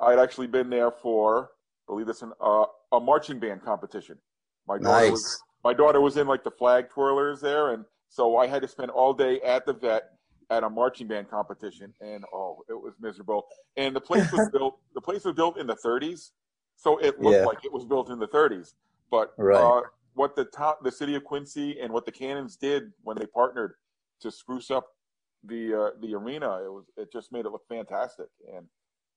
I 0.00 0.10
had 0.10 0.18
actually 0.18 0.48
been 0.48 0.68
there 0.68 0.90
for, 0.90 1.50
believe 1.86 2.06
this, 2.06 2.22
uh, 2.22 2.64
a 2.92 3.00
marching 3.00 3.38
band 3.38 3.62
competition. 3.64 4.18
My 4.66 4.78
daughter 4.78 5.04
nice. 5.04 5.10
was 5.10 5.42
my 5.64 5.72
daughter 5.72 6.00
was 6.00 6.16
in 6.16 6.26
like 6.26 6.44
the 6.44 6.50
flag 6.50 6.88
twirlers 6.90 7.40
there, 7.40 7.72
and 7.72 7.84
so 8.08 8.36
I 8.36 8.46
had 8.46 8.62
to 8.62 8.68
spend 8.68 8.90
all 8.90 9.12
day 9.12 9.40
at 9.40 9.66
the 9.66 9.72
vet 9.72 10.10
at 10.50 10.62
a 10.62 10.70
marching 10.70 11.06
band 11.06 11.30
competition, 11.30 11.92
and 12.00 12.24
oh, 12.32 12.62
it 12.68 12.74
was 12.74 12.94
miserable. 13.00 13.46
And 13.76 13.94
the 13.94 14.00
place 14.00 14.30
was 14.32 14.48
built. 14.52 14.78
The 14.94 15.00
place 15.00 15.24
was 15.24 15.34
built 15.34 15.58
in 15.58 15.66
the 15.66 15.76
30s, 15.76 16.30
so 16.76 16.98
it 16.98 17.20
looked 17.20 17.36
yeah. 17.36 17.44
like 17.44 17.64
it 17.64 17.72
was 17.72 17.84
built 17.84 18.10
in 18.10 18.18
the 18.18 18.28
30s. 18.28 18.74
But 19.10 19.32
right. 19.38 19.56
uh, 19.56 19.82
what 20.14 20.34
the 20.34 20.44
top, 20.44 20.82
the 20.82 20.92
city 20.92 21.14
of 21.14 21.24
Quincy, 21.24 21.80
and 21.80 21.92
what 21.92 22.04
the 22.04 22.12
Cannons 22.12 22.56
did 22.56 22.92
when 23.02 23.16
they 23.16 23.26
partnered 23.26 23.74
to 24.20 24.30
spruce 24.30 24.70
up 24.70 24.95
the 25.44 25.74
uh, 25.74 25.90
the 26.00 26.14
arena, 26.14 26.62
it 26.64 26.72
was 26.72 26.84
it 26.96 27.12
just 27.12 27.32
made 27.32 27.46
it 27.46 27.50
look 27.50 27.66
fantastic, 27.68 28.28
and 28.54 28.66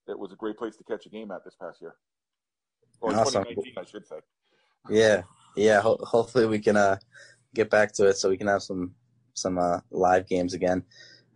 it 0.08 0.18
was 0.18 0.32
a 0.32 0.36
great 0.36 0.56
place 0.56 0.76
to 0.76 0.84
catch 0.84 1.06
a 1.06 1.08
game 1.08 1.30
at 1.30 1.44
this 1.44 1.56
past 1.60 1.80
year, 1.80 1.96
or 3.00 3.10
awesome. 3.10 3.44
2019, 3.44 3.74
I 3.76 3.84
should 3.84 4.06
say. 4.06 4.16
Yeah, 4.88 5.22
yeah. 5.56 5.80
Ho- 5.80 5.98
hopefully, 6.02 6.46
we 6.46 6.58
can 6.58 6.76
uh, 6.76 6.98
get 7.54 7.70
back 7.70 7.92
to 7.94 8.08
it 8.08 8.16
so 8.16 8.28
we 8.28 8.36
can 8.36 8.46
have 8.46 8.62
some 8.62 8.94
some 9.34 9.58
uh, 9.58 9.80
live 9.90 10.26
games 10.26 10.54
again 10.54 10.84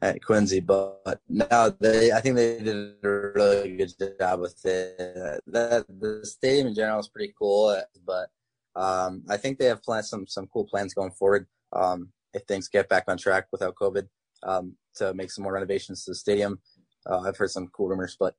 at 0.02 0.22
Quincy, 0.22 0.60
but 0.60 1.20
now 1.28 1.70
they, 1.80 2.12
I 2.12 2.20
think 2.20 2.36
they 2.36 2.58
did 2.58 2.96
a 3.02 3.32
really 3.34 3.76
good 3.76 3.92
job 4.20 4.40
with 4.40 4.64
it. 4.66 5.40
The, 5.46 5.84
the 5.88 6.26
stadium 6.26 6.68
in 6.68 6.74
general 6.74 7.00
is 7.00 7.08
pretty 7.08 7.32
cool, 7.38 7.80
but 8.06 8.28
um, 8.76 9.22
I 9.30 9.36
think 9.36 9.58
they 9.58 9.66
have 9.66 9.82
plans, 9.82 10.10
some 10.10 10.26
some 10.26 10.46
cool 10.52 10.64
plans 10.64 10.94
going 10.94 11.12
forward. 11.12 11.46
Um, 11.72 12.10
if 12.34 12.42
things 12.42 12.68
get 12.68 12.88
back 12.88 13.04
on 13.08 13.16
track 13.16 13.46
without 13.52 13.76
COVID, 13.76 14.08
um, 14.44 14.76
to 14.96 15.14
make 15.14 15.30
some 15.30 15.42
more 15.42 15.54
renovations 15.54 16.04
to 16.04 16.12
the 16.12 16.14
stadium. 16.14 16.60
Uh, 17.08 17.20
I've 17.20 17.36
heard 17.36 17.50
some 17.50 17.68
cool 17.68 17.88
rumors, 17.88 18.16
but 18.18 18.34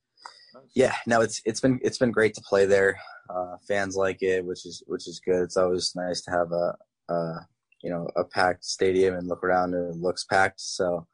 yeah, 0.73 0.95
no, 1.05 1.21
it's 1.21 1.41
it's 1.45 1.59
been 1.59 1.79
it's 1.83 1.97
been 1.97 2.11
great 2.11 2.33
to 2.35 2.41
play 2.41 2.65
there. 2.65 2.99
Uh, 3.29 3.57
fans 3.67 3.95
like 3.95 4.21
it, 4.21 4.45
which 4.45 4.65
is 4.65 4.83
which 4.87 5.07
is 5.07 5.19
good. 5.19 5.43
It's 5.43 5.57
always 5.57 5.93
nice 5.95 6.21
to 6.21 6.31
have 6.31 6.51
a, 6.51 6.75
a 7.13 7.47
you 7.81 7.89
know 7.89 8.07
a 8.15 8.23
packed 8.23 8.65
stadium 8.65 9.15
and 9.15 9.27
look 9.27 9.43
around 9.43 9.73
and 9.73 9.95
it 9.95 9.97
looks 9.97 10.23
packed. 10.23 10.61
So 10.61 11.07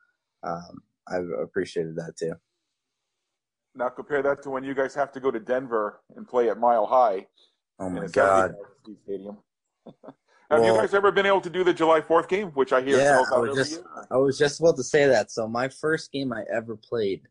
um, 0.43 0.81
I've 1.07 1.29
appreciated 1.41 1.95
that 1.95 2.15
too. 2.17 2.33
Now 3.75 3.89
compare 3.89 4.21
that 4.21 4.43
to 4.43 4.49
when 4.49 4.63
you 4.63 4.73
guys 4.73 4.93
have 4.95 5.11
to 5.13 5.19
go 5.19 5.31
to 5.31 5.39
Denver 5.39 6.01
and 6.15 6.27
play 6.27 6.49
at 6.49 6.57
Mile 6.57 6.85
High. 6.85 7.27
Oh 7.79 7.89
my 7.89 8.07
God! 8.07 8.53
Stadium. 9.05 9.37
have 10.51 10.59
well, 10.59 10.75
you 10.75 10.81
guys 10.81 10.93
ever 10.93 11.11
been 11.11 11.25
able 11.25 11.39
to 11.41 11.49
do 11.49 11.63
the 11.63 11.73
July 11.73 12.01
Fourth 12.01 12.27
game, 12.27 12.49
which 12.49 12.73
I 12.73 12.81
hear? 12.81 12.97
Yeah, 12.97 13.23
I 13.33 13.39
was 13.39 13.55
just 13.55 13.81
I 14.11 14.17
was 14.17 14.37
just 14.37 14.59
about 14.59 14.75
to 14.75 14.83
say 14.83 15.07
that. 15.07 15.31
So 15.31 15.47
my 15.47 15.69
first 15.69 16.11
game 16.11 16.33
I 16.33 16.43
ever 16.53 16.75
played 16.75 17.21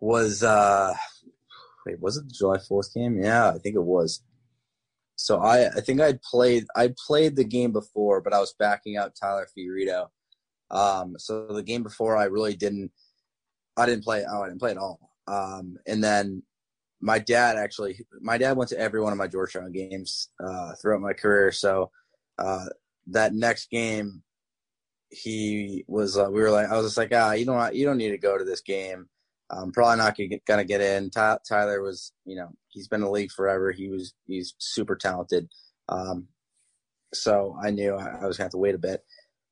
was 0.00 0.42
uh, 0.42 0.94
wait, 1.84 2.00
was 2.00 2.16
it 2.16 2.26
the 2.26 2.34
July 2.34 2.58
Fourth 2.58 2.94
game? 2.94 3.22
Yeah, 3.22 3.50
I 3.50 3.58
think 3.58 3.76
it 3.76 3.84
was. 3.84 4.22
So 5.16 5.40
I 5.40 5.68
I 5.68 5.80
think 5.80 6.00
I'd 6.00 6.22
played 6.22 6.64
I 6.74 6.94
played 7.06 7.36
the 7.36 7.44
game 7.44 7.72
before, 7.72 8.22
but 8.22 8.32
I 8.32 8.40
was 8.40 8.54
backing 8.58 8.96
out 8.96 9.14
Tyler 9.14 9.46
Fiorito. 9.56 10.06
Um, 10.70 11.14
so 11.18 11.46
the 11.48 11.62
game 11.62 11.82
before 11.82 12.16
I 12.16 12.24
really 12.24 12.56
didn't 12.56 12.90
I 13.76 13.84
didn't 13.84 14.04
play 14.04 14.24
oh 14.26 14.42
I 14.42 14.48
didn't 14.48 14.60
play 14.60 14.70
at 14.70 14.78
all. 14.78 14.98
Um, 15.26 15.76
and 15.86 16.02
then 16.02 16.42
my 17.00 17.18
dad 17.18 17.56
actually 17.56 18.04
my 18.20 18.38
dad 18.38 18.56
went 18.56 18.70
to 18.70 18.78
every 18.78 19.00
one 19.00 19.12
of 19.12 19.18
my 19.18 19.28
Georgetown 19.28 19.70
games 19.72 20.30
uh, 20.44 20.72
throughout 20.80 21.00
my 21.00 21.12
career. 21.12 21.52
So 21.52 21.90
uh, 22.38 22.66
that 23.08 23.34
next 23.34 23.70
game 23.70 24.22
he 25.10 25.84
was 25.88 26.18
uh, 26.18 26.28
we 26.30 26.40
were 26.40 26.50
like 26.50 26.68
I 26.68 26.76
was 26.76 26.86
just 26.86 26.96
like 26.96 27.12
ah 27.14 27.32
you 27.32 27.44
don't 27.44 27.74
you 27.74 27.86
don't 27.86 27.96
need 27.98 28.10
to 28.10 28.18
go 28.18 28.36
to 28.36 28.44
this 28.44 28.60
game. 28.60 29.08
I'm 29.50 29.72
probably 29.72 29.96
not 29.96 30.16
gonna 30.46 30.64
get 30.64 30.80
in. 30.80 31.10
Ty- 31.10 31.38
Tyler 31.48 31.82
was, 31.82 32.12
you 32.24 32.36
know, 32.36 32.48
he's 32.68 32.88
been 32.88 33.00
in 33.00 33.06
the 33.06 33.10
league 33.10 33.32
forever. 33.32 33.72
He 33.72 33.88
was, 33.88 34.12
he's 34.26 34.54
super 34.58 34.94
talented. 34.94 35.48
Um, 35.88 36.28
so 37.14 37.56
I 37.62 37.70
knew 37.70 37.94
I, 37.94 38.18
I 38.22 38.26
was 38.26 38.36
gonna 38.36 38.46
have 38.46 38.52
to 38.52 38.58
wait 38.58 38.74
a 38.74 38.78
bit. 38.78 39.02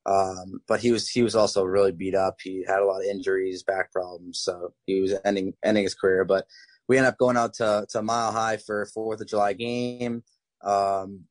Um, 0.05 0.61
but 0.67 0.79
he 0.79 0.91
was, 0.91 1.09
he 1.09 1.23
was 1.23 1.35
also 1.35 1.63
really 1.63 1.91
beat 1.91 2.15
up. 2.15 2.37
He 2.41 2.63
had 2.67 2.79
a 2.79 2.85
lot 2.85 3.01
of 3.01 3.07
injuries, 3.07 3.63
back 3.63 3.91
problems, 3.91 4.39
so 4.39 4.73
he 4.85 5.01
was 5.01 5.15
ending 5.25 5.53
ending 5.65 5.83
his 5.83 5.95
career. 5.95 6.23
But 6.23 6.45
we 6.87 6.97
ended 6.97 7.13
up 7.13 7.17
going 7.17 7.37
out 7.37 7.53
to 7.55 7.85
to 7.89 8.01
Mile 8.01 8.31
High 8.31 8.57
for 8.57 8.85
Fourth 8.93 9.21
of 9.21 9.27
July 9.27 9.53
game. 9.53 10.23
Um, 10.63 11.25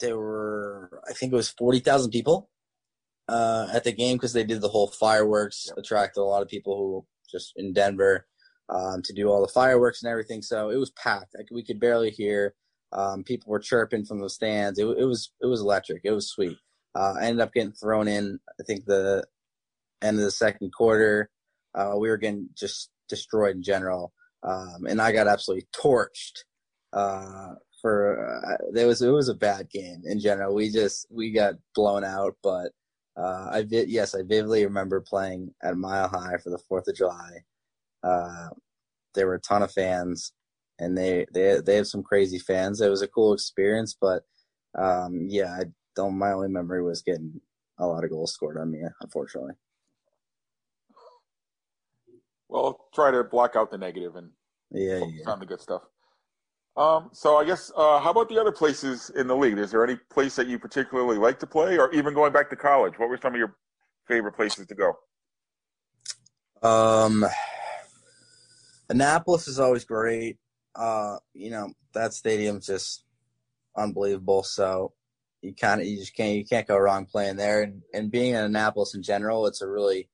there 0.00 0.16
were, 0.16 1.02
I 1.08 1.12
think 1.12 1.32
it 1.32 1.36
was 1.36 1.50
forty 1.50 1.78
thousand 1.78 2.10
people 2.10 2.50
uh, 3.28 3.68
at 3.72 3.84
the 3.84 3.92
game 3.92 4.16
because 4.16 4.32
they 4.32 4.44
did 4.44 4.60
the 4.60 4.68
whole 4.68 4.88
fireworks, 4.88 5.68
attracted 5.76 6.20
a 6.20 6.24
lot 6.24 6.42
of 6.42 6.48
people 6.48 6.76
who 6.76 7.06
just 7.30 7.52
in 7.56 7.72
Denver 7.72 8.26
um, 8.68 9.02
to 9.02 9.12
do 9.12 9.28
all 9.28 9.40
the 9.40 9.52
fireworks 9.52 10.02
and 10.02 10.10
everything. 10.10 10.42
So 10.42 10.70
it 10.70 10.76
was 10.76 10.90
packed. 10.90 11.34
Like 11.36 11.48
we 11.50 11.64
could 11.64 11.80
barely 11.80 12.10
hear. 12.10 12.54
Um, 12.92 13.24
people 13.24 13.50
were 13.50 13.58
chirping 13.58 14.04
from 14.04 14.20
the 14.20 14.28
stands. 14.28 14.78
It, 14.78 14.84
it, 14.84 15.04
was 15.04 15.32
it 15.40 15.46
was 15.46 15.60
electric. 15.60 16.02
It 16.04 16.10
was 16.12 16.28
sweet. 16.28 16.58
Uh, 16.94 17.14
I 17.18 17.24
ended 17.24 17.40
up 17.40 17.54
getting 17.54 17.72
thrown 17.72 18.06
in. 18.06 18.38
I 18.60 18.64
think 18.64 18.84
the 18.84 19.24
end 20.02 20.18
of 20.18 20.24
the 20.24 20.30
second 20.30 20.72
quarter, 20.72 21.30
uh, 21.74 21.94
we 21.98 22.10
were 22.10 22.18
getting 22.18 22.50
just 22.54 22.90
destroyed 23.08 23.56
in 23.56 23.62
general, 23.62 24.12
um, 24.42 24.86
and 24.88 25.00
I 25.00 25.12
got 25.12 25.28
absolutely 25.28 25.66
torched. 25.74 26.44
Uh, 26.92 27.54
for 27.80 28.40
uh, 28.44 28.78
it 28.78 28.86
was 28.86 29.02
it 29.02 29.10
was 29.10 29.28
a 29.28 29.34
bad 29.34 29.68
game 29.68 30.02
in 30.04 30.20
general. 30.20 30.54
We 30.54 30.70
just 30.70 31.06
we 31.10 31.32
got 31.32 31.54
blown 31.74 32.04
out, 32.04 32.36
but 32.42 32.70
uh, 33.16 33.48
I 33.52 33.64
vi- 33.64 33.86
yes, 33.88 34.14
I 34.14 34.22
vividly 34.22 34.64
remember 34.64 35.00
playing 35.00 35.52
at 35.62 35.76
Mile 35.76 36.08
High 36.08 36.38
for 36.42 36.50
the 36.50 36.58
Fourth 36.68 36.88
of 36.88 36.94
July. 36.94 37.44
Uh, 38.02 38.48
there 39.14 39.26
were 39.26 39.34
a 39.34 39.40
ton 39.40 39.62
of 39.62 39.72
fans, 39.72 40.32
and 40.78 40.96
they 40.96 41.26
they 41.34 41.60
they 41.60 41.76
have 41.76 41.88
some 41.88 42.02
crazy 42.02 42.38
fans. 42.38 42.80
It 42.80 42.88
was 42.88 43.02
a 43.02 43.08
cool 43.08 43.34
experience, 43.34 43.96
but 44.00 44.22
um, 44.78 45.26
yeah, 45.28 45.52
I 45.52 45.64
don't. 45.96 46.16
My 46.16 46.32
only 46.32 46.48
memory 46.48 46.82
was 46.82 47.02
getting 47.02 47.40
a 47.78 47.86
lot 47.86 48.04
of 48.04 48.10
goals 48.10 48.32
scored 48.32 48.58
on 48.58 48.70
me, 48.70 48.80
unfortunately. 49.00 49.54
Well, 52.52 52.84
try 52.92 53.10
to 53.10 53.24
block 53.24 53.56
out 53.56 53.70
the 53.70 53.78
negative 53.78 54.14
and 54.16 54.28
yeah, 54.70 54.98
focus 54.98 55.20
yeah. 55.24 55.32
on 55.32 55.40
the 55.40 55.46
good 55.46 55.62
stuff. 55.62 55.82
Um, 56.76 57.08
so 57.12 57.38
I 57.38 57.46
guess, 57.46 57.72
uh, 57.74 57.98
how 57.98 58.10
about 58.10 58.28
the 58.28 58.38
other 58.38 58.52
places 58.52 59.10
in 59.16 59.26
the 59.26 59.34
league? 59.34 59.56
Is 59.56 59.70
there 59.70 59.82
any 59.82 59.96
place 60.10 60.36
that 60.36 60.48
you 60.48 60.58
particularly 60.58 61.16
like 61.16 61.38
to 61.38 61.46
play, 61.46 61.78
or 61.78 61.90
even 61.92 62.12
going 62.12 62.30
back 62.30 62.50
to 62.50 62.56
college? 62.56 62.98
What 62.98 63.08
were 63.08 63.16
some 63.16 63.32
of 63.32 63.38
your 63.38 63.56
favorite 64.06 64.32
places 64.32 64.66
to 64.66 64.74
go? 64.74 64.98
Um, 66.62 67.24
Annapolis 68.90 69.48
is 69.48 69.58
always 69.58 69.84
great. 69.84 70.36
Uh, 70.74 71.16
you 71.32 71.50
know 71.50 71.72
that 71.94 72.12
stadium's 72.12 72.66
just 72.66 73.04
unbelievable. 73.78 74.42
So 74.42 74.92
you 75.40 75.54
kind 75.54 75.80
of 75.80 75.86
you 75.86 75.96
just 75.96 76.14
can't 76.14 76.36
you 76.36 76.44
can't 76.44 76.68
go 76.68 76.76
wrong 76.76 77.06
playing 77.06 77.36
there. 77.36 77.62
And 77.62 77.80
and 77.94 78.10
being 78.10 78.34
in 78.34 78.44
Annapolis 78.44 78.94
in 78.94 79.02
general, 79.02 79.46
it's 79.46 79.62
a 79.62 79.68
really 79.68 80.10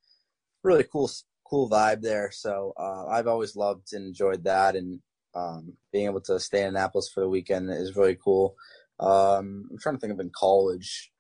really 0.63 0.85
cool 0.85 1.11
cool 1.49 1.69
vibe 1.69 2.03
there. 2.03 2.31
So 2.33 2.75
uh, 2.79 3.07
I've 3.07 3.27
always 3.27 3.57
loved 3.57 3.93
and 3.93 4.07
enjoyed 4.07 4.45
that. 4.45 4.77
And 4.77 5.01
um, 5.35 5.73
being 5.93 6.07
able 6.07 6.21
to 6.23 6.39
stay 6.41 6.63
in 6.63 6.69
Annapolis 6.69 7.11
for 7.13 7.21
the 7.21 7.29
weekend 7.29 7.71
is 7.71 7.97
really 7.97 8.17
cool. 8.23 8.55
Um, 9.01 9.69
I'm 9.71 9.79
trying 9.81 9.95
to 9.95 10.01
think 10.01 10.13
of 10.13 10.21
in 10.21 10.31
college, 10.35 11.13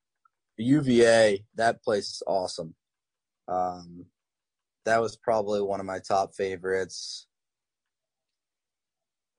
UVA. 0.56 1.44
That 1.54 1.82
place 1.82 2.08
is 2.08 2.22
awesome. 2.26 2.74
Um, 3.46 4.06
that 4.84 5.00
was 5.00 5.16
probably 5.16 5.60
one 5.60 5.80
of 5.80 5.86
my 5.86 6.00
top 6.00 6.34
favorites. 6.34 7.26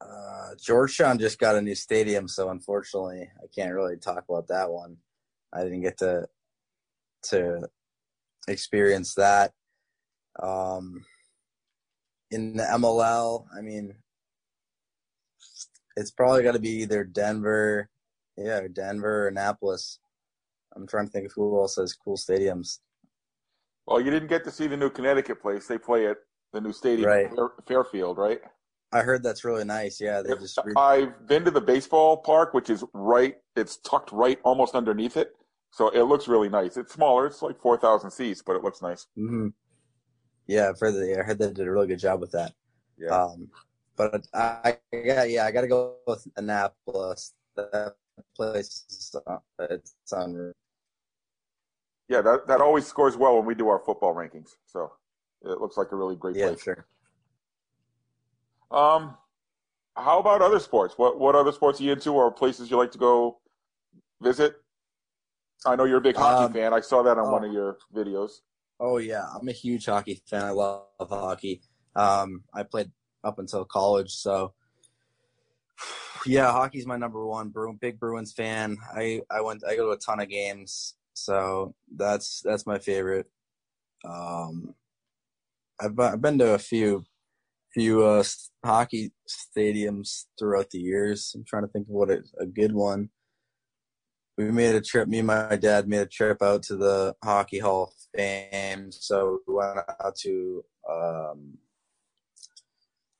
Uh, 0.01 0.51
Georgetown 0.61 1.19
just 1.19 1.39
got 1.39 1.55
a 1.55 1.61
new 1.61 1.75
stadium, 1.75 2.27
so 2.27 2.49
unfortunately, 2.49 3.29
I 3.37 3.47
can't 3.53 3.73
really 3.73 3.97
talk 3.97 4.23
about 4.29 4.47
that 4.47 4.69
one. 4.69 4.97
I 5.53 5.63
didn't 5.63 5.81
get 5.81 5.97
to 5.99 6.27
to 7.23 7.67
experience 8.47 9.15
that. 9.15 9.51
Um, 10.41 11.05
in 12.31 12.55
the 12.57 12.63
MLL, 12.63 13.45
I 13.57 13.61
mean, 13.61 13.93
it's 15.95 16.11
probably 16.11 16.43
got 16.43 16.53
to 16.53 16.59
be 16.59 16.69
either 16.81 17.03
Denver, 17.03 17.89
yeah, 18.37 18.61
Denver 18.71 19.25
or 19.25 19.27
Annapolis. 19.29 19.99
I'm 20.75 20.87
trying 20.87 21.07
to 21.07 21.11
think 21.11 21.25
of 21.25 21.33
who 21.33 21.59
else 21.59 21.75
has 21.75 21.93
cool 21.93 22.15
stadiums. 22.17 22.79
Well, 23.85 23.99
you 23.99 24.11
didn't 24.11 24.29
get 24.29 24.43
to 24.43 24.51
see 24.51 24.67
the 24.67 24.77
new 24.77 24.89
Connecticut 24.89 25.41
place. 25.41 25.67
They 25.67 25.79
play 25.79 26.07
at 26.07 26.17
the 26.53 26.61
new 26.61 26.71
stadium, 26.71 27.09
Right. 27.09 27.29
Fair, 27.35 27.49
Fairfield, 27.67 28.17
right? 28.17 28.39
I 28.91 29.01
heard 29.01 29.21
that's 29.23 29.43
really 29.43 29.65
nice. 29.65 29.99
Yeah, 29.99 30.21
they 30.21 30.33
just 30.35 30.59
re- 30.63 30.73
I've 30.75 31.27
been 31.27 31.45
to 31.45 31.51
the 31.51 31.61
baseball 31.61 32.17
park, 32.17 32.53
which 32.53 32.69
is 32.69 32.83
right. 32.93 33.35
It's 33.55 33.77
tucked 33.77 34.11
right 34.11 34.39
almost 34.43 34.73
underneath 34.73 35.15
it, 35.15 35.33
so 35.71 35.89
it 35.89 36.03
looks 36.03 36.27
really 36.27 36.49
nice. 36.49 36.75
It's 36.75 36.93
smaller. 36.93 37.27
It's 37.27 37.41
like 37.43 37.59
four 37.59 37.77
thousand 37.77 38.09
seats, 38.09 38.41
but 38.43 38.55
it 38.55 38.63
looks 38.63 38.81
nice. 38.81 39.05
hmm 39.15 39.49
Yeah, 40.49 40.71
heard 40.79 40.95
that. 40.95 41.19
I 41.19 41.21
heard 41.23 41.37
they 41.37 41.53
did 41.53 41.67
a 41.67 41.71
really 41.71 41.85
good 41.85 41.99
job 41.99 42.19
with 42.21 42.31
that. 42.31 42.53
Yeah. 42.97 43.09
Um, 43.09 43.49
but 43.95 44.25
I, 44.33 44.77
I 44.91 44.97
got 45.05 45.29
yeah, 45.29 45.45
I 45.45 45.51
got 45.51 45.61
to 45.61 45.67
go 45.67 45.97
with 46.07 46.27
Annapolis. 46.37 47.33
That 47.55 47.93
place 48.35 48.83
is 48.89 49.15
uh, 49.27 49.37
it's 49.59 49.93
unreal. 50.11 50.53
yeah, 52.07 52.21
that 52.21 52.47
that 52.47 52.61
always 52.61 52.87
scores 52.87 53.15
well 53.15 53.35
when 53.37 53.45
we 53.45 53.53
do 53.53 53.67
our 53.69 53.77
football 53.79 54.15
rankings. 54.15 54.55
So 54.65 54.91
it 55.43 55.59
looks 55.61 55.77
like 55.77 55.91
a 55.91 55.95
really 55.95 56.15
great 56.15 56.35
Yeah, 56.35 56.47
place. 56.47 56.63
sure. 56.63 56.87
Um, 58.71 59.17
how 59.95 60.19
about 60.19 60.41
other 60.41 60.59
sports? 60.59 60.97
What 60.97 61.19
what 61.19 61.35
other 61.35 61.51
sports 61.51 61.79
are 61.79 61.83
you 61.83 61.91
into, 61.91 62.11
or 62.13 62.31
places 62.31 62.71
you 62.71 62.77
like 62.77 62.91
to 62.91 62.97
go 62.97 63.39
visit? 64.19 64.55
I 65.65 65.75
know 65.75 65.83
you're 65.83 65.97
a 65.97 66.01
big 66.01 66.15
hockey 66.15 66.45
Um, 66.45 66.53
fan. 66.53 66.73
I 66.73 66.79
saw 66.79 67.03
that 67.03 67.17
on 67.19 67.27
oh. 67.27 67.31
one 67.31 67.43
of 67.43 67.51
your 67.53 67.77
videos. 67.93 68.41
Oh 68.79 68.97
yeah, 68.97 69.25
I'm 69.33 69.47
a 69.47 69.53
huge 69.53 69.85
hockey 69.85 70.21
fan. 70.29 70.43
I 70.43 70.51
love 70.51 70.83
hockey. 70.99 71.61
Um, 71.95 72.43
I 72.53 72.63
played 72.63 72.91
up 73.23 73.39
until 73.39 73.65
college, 73.65 74.11
so 74.11 74.53
yeah, 76.25 76.51
hockey's 76.51 76.85
my 76.85 76.97
number 76.97 77.25
one. 77.25 77.53
Big 77.81 77.99
Bruins 77.99 78.33
fan. 78.33 78.77
I 78.95 79.21
I 79.29 79.41
went. 79.41 79.63
I 79.67 79.75
go 79.75 79.87
to 79.87 79.91
a 79.91 79.97
ton 79.97 80.21
of 80.21 80.29
games, 80.29 80.95
so 81.13 81.75
that's 81.95 82.41
that's 82.43 82.65
my 82.65 82.79
favorite. 82.79 83.27
Um, 84.05 84.75
I've 85.81 85.99
I've 85.99 86.21
been 86.21 86.39
to 86.39 86.53
a 86.53 86.59
few 86.59 87.03
few 87.73 88.03
uh, 88.03 88.23
hockey 88.65 89.11
stadiums 89.27 90.25
throughout 90.37 90.69
the 90.71 90.79
years. 90.79 91.33
I'm 91.35 91.43
trying 91.43 91.63
to 91.63 91.67
think 91.69 91.87
of 91.87 91.93
what 91.93 92.09
a, 92.09 92.23
a 92.39 92.45
good 92.45 92.73
one. 92.73 93.09
We 94.39 94.51
made 94.51 94.73
a 94.73 94.79
trip. 94.79 95.09
Me 95.09 95.17
and 95.17 95.27
my 95.27 95.57
dad 95.57 95.89
made 95.89 95.99
a 95.99 96.05
trip 96.05 96.41
out 96.41 96.63
to 96.63 96.77
the 96.77 97.13
Hockey 97.21 97.59
Hall 97.59 97.83
of 97.83 97.93
Fame. 98.15 98.89
So 98.89 99.39
we 99.45 99.53
went 99.53 99.79
out 100.01 100.15
to 100.21 100.63
um, 100.89 101.57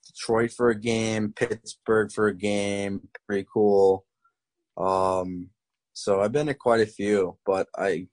Detroit 0.08 0.54
for 0.54 0.70
a 0.70 0.80
game, 0.80 1.34
Pittsburgh 1.36 2.10
for 2.10 2.28
a 2.28 2.34
game. 2.34 3.10
Pretty 3.28 3.46
cool. 3.54 4.06
Um, 4.78 5.50
so 5.92 6.22
I've 6.22 6.32
been 6.32 6.48
to 6.48 6.54
quite 6.54 6.80
a 6.80 6.86
few, 6.86 7.38
but 7.46 7.68
I 7.78 8.08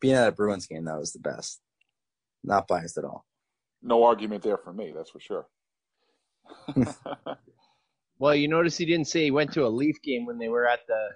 being 0.00 0.14
at 0.14 0.28
a 0.28 0.32
Bruins 0.32 0.66
game 0.66 0.86
that 0.86 0.98
was 0.98 1.12
the 1.12 1.18
best. 1.18 1.60
Not 2.42 2.66
biased 2.66 2.96
at 2.96 3.04
all. 3.04 3.26
No 3.82 4.04
argument 4.04 4.42
there 4.42 4.56
for 4.56 4.72
me. 4.72 4.90
That's 4.96 5.10
for 5.10 5.20
sure. 5.20 5.46
Well, 8.18 8.34
you 8.34 8.48
notice 8.48 8.78
he 8.78 8.86
didn't 8.86 9.08
say 9.08 9.24
he 9.24 9.30
went 9.30 9.52
to 9.52 9.66
a 9.66 9.68
Leaf 9.68 10.00
game 10.02 10.24
when 10.24 10.38
they 10.38 10.48
were 10.48 10.66
at 10.66 10.80
the 10.88 11.08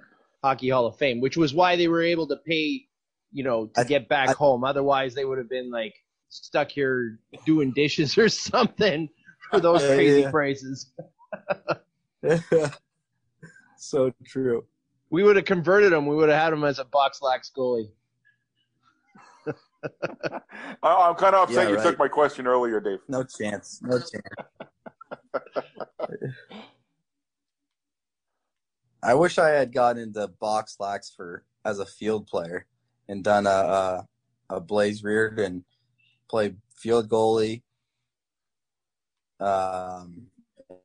Hockey 0.42 0.68
Hall 0.70 0.86
of 0.86 0.96
Fame, 0.96 1.20
which 1.20 1.36
was 1.36 1.52
why 1.54 1.76
they 1.76 1.88
were 1.88 2.02
able 2.02 2.26
to 2.28 2.36
pay, 2.36 2.86
you 3.32 3.44
know, 3.44 3.66
to 3.66 3.80
I- 3.80 3.84
get 3.84 4.08
back 4.08 4.30
I- 4.30 4.32
home. 4.32 4.64
Otherwise, 4.64 5.14
they 5.14 5.24
would 5.24 5.38
have 5.38 5.48
been 5.48 5.70
like 5.70 5.94
stuck 6.28 6.70
here 6.70 7.18
doing 7.46 7.72
dishes 7.72 8.16
or 8.18 8.28
something 8.30 9.08
for 9.50 9.60
those 9.60 9.82
Yeah, 9.82 9.94
crazy 9.94 10.20
yeah. 10.22 10.30
prices. 10.30 10.86
so 13.78 14.12
true. 14.26 14.64
We 15.10 15.22
would 15.24 15.36
have 15.36 15.44
converted 15.44 15.92
him. 15.92 16.06
We 16.06 16.14
would 16.16 16.28
have 16.28 16.40
had 16.40 16.52
him 16.52 16.64
as 16.64 16.78
a 16.78 16.84
box 16.84 17.20
lax 17.22 17.50
goalie. 17.56 17.90
I- 19.46 21.08
I'm 21.08 21.14
kind 21.16 21.34
of 21.34 21.48
upset 21.48 21.64
Yeah, 21.64 21.70
you 21.70 21.76
right. 21.76 21.82
took 21.82 21.98
my 21.98 22.08
question 22.08 22.46
earlier, 22.46 22.78
Dave. 22.80 22.98
No 23.08 23.24
chance. 23.24 23.80
No 23.82 23.98
chance. 23.98 24.22
I 29.02 29.14
wish 29.14 29.38
I 29.38 29.50
had 29.50 29.72
gotten 29.72 30.02
into 30.02 30.28
box 30.40 30.76
lax 30.78 31.10
for 31.14 31.44
as 31.64 31.78
a 31.78 31.86
field 31.86 32.26
player 32.26 32.66
and 33.08 33.24
done 33.24 33.46
a 33.46 33.50
a, 33.50 34.06
a 34.50 34.60
Blaze 34.60 35.02
Riorden 35.02 35.64
play 36.28 36.54
field 36.76 37.08
goalie. 37.08 37.62
Um, 39.40 40.26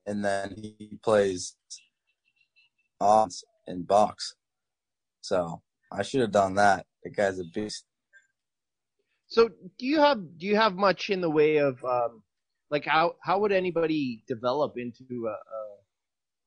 and 0.05 0.23
then 0.23 0.55
he 0.55 0.97
plays 1.03 1.55
odds 3.01 3.43
in 3.67 3.83
box. 3.83 4.35
So 5.21 5.61
I 5.91 6.03
should 6.03 6.21
have 6.21 6.31
done 6.31 6.55
that. 6.55 6.85
The 7.03 7.09
guy's 7.09 7.39
a 7.39 7.43
beast. 7.43 7.85
So 9.27 9.49
do 9.49 9.85
you 9.85 9.99
have 9.99 10.19
do 10.37 10.45
you 10.45 10.55
have 10.55 10.75
much 10.75 11.09
in 11.09 11.21
the 11.21 11.29
way 11.29 11.57
of 11.57 11.83
um, 11.83 12.21
like 12.69 12.85
how 12.85 13.15
how 13.21 13.39
would 13.39 13.51
anybody 13.51 14.23
develop 14.27 14.77
into 14.77 15.27
a, 15.27 15.31
a, 15.31 15.64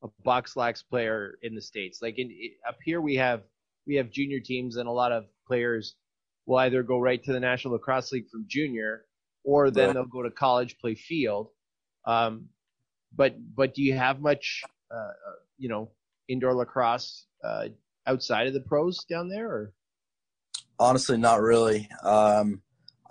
a 0.03 0.07
box 0.23 0.55
lax 0.55 0.81
player 0.83 1.37
in 1.41 1.55
the 1.55 1.61
states? 1.61 2.01
Like 2.01 2.17
in 2.17 2.31
up 2.67 2.77
here 2.83 3.01
we 3.01 3.15
have 3.15 3.43
we 3.87 3.95
have 3.95 4.09
junior 4.11 4.39
teams 4.39 4.77
and 4.77 4.87
a 4.87 4.91
lot 4.91 5.11
of 5.11 5.25
players 5.47 5.95
will 6.45 6.57
either 6.57 6.83
go 6.83 6.99
right 6.99 7.23
to 7.23 7.33
the 7.33 7.39
National 7.39 7.73
Lacrosse 7.73 8.11
League 8.11 8.29
from 8.29 8.45
junior 8.47 9.05
or 9.43 9.71
then 9.71 9.87
Right. 9.87 9.93
they'll 9.93 10.05
go 10.05 10.23
to 10.23 10.31
college 10.31 10.77
play 10.79 10.95
field. 10.95 11.49
Um, 12.05 12.49
but 13.15 13.35
but 13.55 13.73
do 13.73 13.81
you 13.81 13.95
have 13.95 14.19
much 14.19 14.63
uh, 14.91 14.95
uh, 14.95 15.39
you 15.57 15.69
know 15.69 15.91
indoor 16.27 16.53
lacrosse 16.53 17.25
uh, 17.43 17.69
outside 18.05 18.47
of 18.47 18.53
the 18.53 18.61
pros 18.61 19.03
down 19.05 19.29
there 19.29 19.49
or? 19.49 19.73
Honestly, 20.79 21.17
not 21.17 21.41
really. 21.41 21.89
Um, 22.03 22.61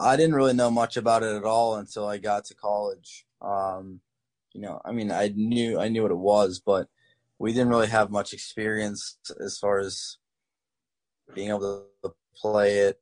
I 0.00 0.16
didn't 0.16 0.36
really 0.36 0.54
know 0.54 0.70
much 0.70 0.96
about 0.96 1.22
it 1.22 1.34
at 1.34 1.44
all 1.44 1.76
until 1.76 2.06
I 2.06 2.18
got 2.18 2.46
to 2.46 2.54
college. 2.54 3.26
Um, 3.42 4.00
you 4.58 4.64
know, 4.66 4.80
I 4.84 4.90
mean, 4.90 5.12
I 5.12 5.32
knew 5.36 5.78
I 5.78 5.86
knew 5.86 6.02
what 6.02 6.10
it 6.10 6.18
was, 6.18 6.60
but 6.64 6.88
we 7.38 7.52
didn't 7.52 7.68
really 7.68 7.86
have 7.86 8.10
much 8.10 8.32
experience 8.32 9.16
as 9.40 9.56
far 9.56 9.78
as 9.78 10.18
being 11.32 11.50
able 11.50 11.86
to 12.02 12.12
play 12.34 12.78
it 12.78 13.00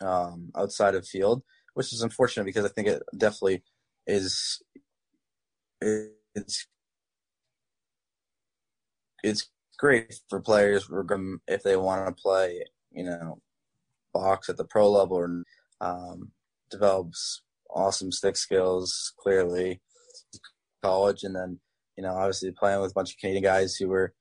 um, 0.00 0.50
outside 0.56 0.94
of 0.94 1.06
field, 1.06 1.42
which 1.74 1.92
is 1.92 2.00
unfortunate 2.00 2.46
because 2.46 2.64
I 2.64 2.68
think 2.68 2.88
it 2.88 3.02
definitely 3.14 3.62
is. 4.06 4.62
It's 5.82 6.66
it's 9.22 9.50
great 9.78 10.14
for 10.30 10.40
players 10.40 10.88
if 11.46 11.62
they 11.62 11.76
want 11.76 12.06
to 12.06 12.22
play, 12.22 12.64
you 12.90 13.04
know, 13.04 13.42
box 14.14 14.48
at 14.48 14.56
the 14.56 14.64
pro 14.64 14.90
level 14.90 15.18
or 15.18 15.42
um, 15.82 16.30
develops 16.70 17.42
awesome 17.68 18.10
stick 18.10 18.38
skills 18.38 19.12
clearly 19.18 19.82
college 20.82 21.22
and 21.24 21.34
then 21.34 21.58
you 21.96 22.02
know 22.02 22.14
obviously 22.14 22.50
playing 22.52 22.80
with 22.80 22.90
a 22.90 22.94
bunch 22.94 23.12
of 23.12 23.18
Canadian 23.18 23.42
guys 23.42 23.76
who 23.76 23.88
were 23.88 24.12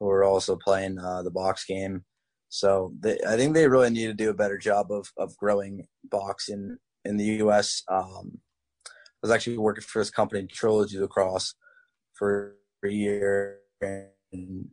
who 0.00 0.06
were 0.06 0.24
also 0.24 0.56
playing 0.56 0.98
uh, 0.98 1.22
the 1.22 1.30
box 1.30 1.64
game 1.64 2.04
so 2.48 2.92
they, 3.00 3.18
I 3.26 3.36
think 3.36 3.54
they 3.54 3.68
really 3.68 3.90
need 3.90 4.06
to 4.06 4.14
do 4.14 4.30
a 4.30 4.34
better 4.34 4.58
job 4.58 4.90
of 4.90 5.12
of 5.16 5.36
growing 5.36 5.84
box 6.04 6.48
in 6.48 6.78
the 7.04 7.24
U.S. 7.24 7.82
Um, 7.88 8.38
I 8.86 8.90
was 9.22 9.30
actually 9.30 9.58
working 9.58 9.82
for 9.82 10.00
this 10.00 10.10
company 10.10 10.46
Trilogy 10.46 10.98
Lacrosse 10.98 11.54
for 12.14 12.56
a 12.84 12.88
year 12.88 13.58
and 13.80 14.68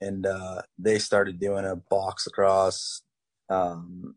and 0.00 0.26
uh, 0.26 0.62
they 0.78 0.98
started 0.98 1.40
doing 1.40 1.64
a 1.64 1.76
box 1.76 2.26
lacrosse 2.26 3.02
um, 3.50 4.14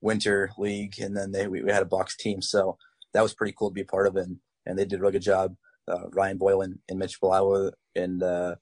winter 0.00 0.50
league, 0.58 0.98
and 1.00 1.16
then 1.16 1.32
they 1.32 1.46
we, 1.46 1.62
we 1.62 1.72
had 1.72 1.82
a 1.82 1.86
box 1.86 2.16
team. 2.16 2.42
So 2.42 2.76
that 3.14 3.22
was 3.22 3.34
pretty 3.34 3.54
cool 3.58 3.70
to 3.70 3.74
be 3.74 3.84
part 3.84 4.06
of 4.06 4.16
it, 4.16 4.26
and, 4.26 4.38
and 4.66 4.78
they 4.78 4.84
did 4.84 4.98
a 4.98 5.02
really 5.02 5.12
good 5.12 5.22
job. 5.22 5.56
Uh, 5.88 6.08
Ryan 6.12 6.38
Boylan 6.38 6.80
and 6.88 6.98
Mitch 6.98 7.20
Balawa 7.20 7.72
and 7.94 8.22
uh, 8.22 8.56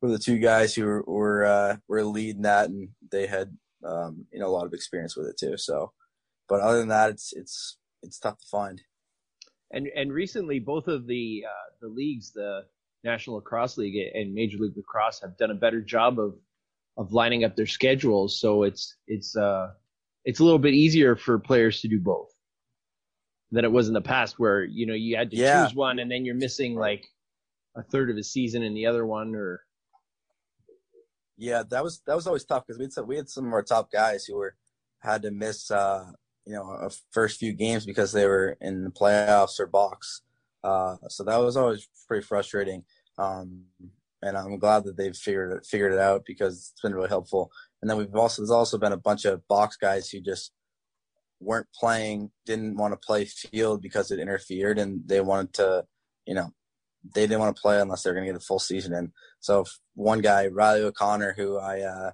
were 0.00 0.10
the 0.10 0.18
two 0.18 0.38
guys 0.38 0.74
who 0.74 0.84
were 0.84 1.02
were, 1.06 1.44
uh, 1.44 1.76
were 1.88 2.04
leading 2.04 2.42
that, 2.42 2.68
and 2.68 2.90
they 3.10 3.26
had 3.26 3.56
um, 3.84 4.26
you 4.30 4.38
know 4.38 4.46
a 4.46 4.54
lot 4.56 4.66
of 4.66 4.74
experience 4.74 5.16
with 5.16 5.26
it 5.26 5.38
too. 5.38 5.56
So, 5.56 5.92
but 6.48 6.60
other 6.60 6.78
than 6.78 6.88
that, 6.88 7.10
it's 7.10 7.32
it's 7.32 7.78
it's 8.02 8.18
tough 8.18 8.38
to 8.38 8.46
find. 8.50 8.80
And 9.72 9.88
and 9.96 10.12
recently, 10.12 10.58
both 10.58 10.86
of 10.86 11.06
the 11.06 11.44
uh, 11.48 11.70
the 11.80 11.88
leagues, 11.88 12.32
the 12.32 12.64
National 13.04 13.36
Lacrosse 13.36 13.78
League 13.78 13.96
and 14.14 14.34
Major 14.34 14.58
League 14.58 14.76
Lacrosse, 14.76 15.20
have 15.20 15.36
done 15.38 15.50
a 15.50 15.54
better 15.54 15.80
job 15.80 16.20
of 16.20 16.34
of 16.98 17.12
lining 17.12 17.44
up 17.44 17.56
their 17.56 17.66
schedules. 17.66 18.38
So 18.38 18.64
it's 18.64 18.96
it's 19.06 19.34
uh 19.34 19.70
it's 20.24 20.40
a 20.40 20.44
little 20.44 20.58
bit 20.58 20.74
easier 20.74 21.16
for 21.16 21.38
players 21.38 21.80
to 21.80 21.88
do 21.88 22.00
both 22.00 22.35
than 23.52 23.64
it 23.64 23.72
was 23.72 23.88
in 23.88 23.94
the 23.94 24.00
past, 24.00 24.38
where 24.38 24.64
you 24.64 24.86
know 24.86 24.94
you 24.94 25.16
had 25.16 25.30
to 25.30 25.36
Yeah. 25.36 25.64
choose 25.64 25.74
one 25.74 25.98
and 25.98 26.10
then 26.10 26.24
you're 26.24 26.34
missing 26.34 26.74
like 26.74 27.06
a 27.76 27.82
third 27.82 28.10
of 28.10 28.16
a 28.16 28.22
season 28.22 28.62
in 28.62 28.74
the 28.74 28.86
other 28.86 29.06
one, 29.06 29.34
or 29.34 29.62
Yeah, 31.36 31.62
that 31.70 31.82
was 31.84 32.00
that 32.06 32.16
was 32.16 32.26
always 32.26 32.44
tough 32.44 32.66
because 32.66 32.78
we 32.78 32.84
had 32.86 32.92
some, 32.92 33.06
we 33.06 33.16
had 33.16 33.28
some 33.28 33.46
of 33.46 33.52
our 33.52 33.62
top 33.62 33.90
guys 33.90 34.24
who 34.24 34.36
were 34.36 34.56
had 35.00 35.22
to 35.22 35.30
miss 35.30 35.70
uh, 35.70 36.10
you 36.46 36.54
know 36.54 36.70
a 36.70 36.90
first 37.10 37.38
few 37.38 37.52
games 37.52 37.84
because 37.84 38.12
they 38.12 38.26
were 38.26 38.56
in 38.60 38.84
the 38.84 38.90
playoffs 38.90 39.60
or 39.60 39.66
box. 39.66 40.22
Uh, 40.64 40.96
so 41.08 41.22
that 41.24 41.36
was 41.36 41.56
always 41.56 41.88
pretty 42.08 42.24
frustrating. 42.24 42.84
Um, 43.18 43.64
and 44.22 44.36
I'm 44.36 44.58
glad 44.58 44.84
that 44.84 44.96
they've 44.96 45.14
figured 45.14 45.52
it, 45.52 45.66
figured 45.66 45.92
it 45.92 45.98
out 45.98 46.24
because 46.26 46.70
it's 46.72 46.80
been 46.80 46.94
really 46.94 47.08
helpful. 47.08 47.52
And 47.82 47.90
then 47.90 47.98
we've 47.98 48.14
also 48.16 48.42
there's 48.42 48.50
also 48.50 48.78
been 48.78 48.92
a 48.92 48.96
bunch 48.96 49.26
of 49.26 49.46
box 49.46 49.76
guys 49.76 50.08
who 50.08 50.20
just 50.20 50.52
weren't 51.40 51.66
playing, 51.78 52.30
didn't 52.44 52.76
want 52.76 52.92
to 52.92 53.06
play 53.06 53.24
field 53.24 53.82
because 53.82 54.10
it 54.10 54.18
interfered, 54.18 54.78
and 54.78 55.02
they 55.06 55.20
wanted 55.20 55.52
to, 55.54 55.84
you 56.26 56.34
know, 56.34 56.50
they 57.14 57.22
didn't 57.22 57.40
want 57.40 57.54
to 57.54 57.62
play 57.62 57.80
unless 57.80 58.02
they're 58.02 58.14
going 58.14 58.26
to 58.26 58.32
get 58.32 58.40
a 58.40 58.44
full 58.44 58.58
season 58.58 58.92
in. 58.92 59.12
So 59.40 59.64
one 59.94 60.20
guy, 60.20 60.48
Riley 60.48 60.82
O'Connor, 60.82 61.34
who 61.36 61.58
I 61.58 61.80
uh, 61.80 62.10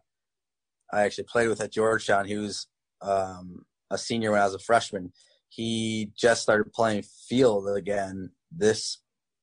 I 0.92 1.02
actually 1.02 1.24
played 1.24 1.48
with 1.48 1.60
at 1.60 1.72
Georgetown, 1.72 2.26
he 2.26 2.36
was 2.36 2.66
um, 3.00 3.64
a 3.90 3.98
senior 3.98 4.32
when 4.32 4.40
I 4.40 4.44
was 4.44 4.54
a 4.54 4.58
freshman. 4.58 5.12
He 5.48 6.10
just 6.16 6.42
started 6.42 6.72
playing 6.72 7.04
field 7.28 7.68
again 7.68 8.30
this 8.50 8.98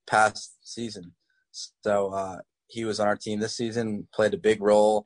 past 0.07 0.57
season. 0.63 1.13
So 1.51 2.13
uh, 2.13 2.37
he 2.67 2.85
was 2.85 2.99
on 2.99 3.07
our 3.07 3.15
team 3.15 3.39
this 3.39 3.57
season, 3.57 4.07
played 4.13 4.33
a 4.33 4.37
big 4.37 4.61
role, 4.61 5.05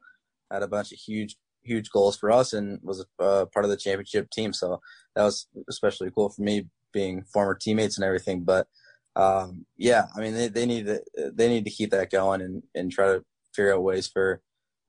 had 0.51 0.63
a 0.63 0.67
bunch 0.67 0.91
of 0.91 0.99
huge 0.99 1.37
huge 1.63 1.89
goals 1.89 2.17
for 2.17 2.31
us, 2.31 2.53
and 2.53 2.79
was 2.83 3.05
uh, 3.19 3.45
part 3.45 3.65
of 3.65 3.71
the 3.71 3.77
championship 3.77 4.29
team. 4.29 4.53
So 4.53 4.81
that 5.15 5.23
was 5.23 5.47
especially 5.69 6.11
cool 6.11 6.29
for 6.29 6.41
me, 6.41 6.67
being 6.91 7.23
former 7.23 7.55
teammates 7.55 7.97
and 7.97 8.05
everything. 8.05 8.43
But 8.43 8.67
um, 9.15 9.65
yeah, 9.77 10.05
I 10.15 10.19
mean, 10.19 10.33
they, 10.33 10.47
they 10.47 10.65
need 10.65 10.85
to 10.87 11.03
they 11.15 11.49
need 11.49 11.65
to 11.65 11.71
keep 11.71 11.91
that 11.91 12.11
going 12.11 12.41
and, 12.41 12.63
and 12.73 12.91
try 12.91 13.07
to 13.07 13.25
figure 13.53 13.73
out 13.73 13.83
ways 13.83 14.07
for 14.07 14.41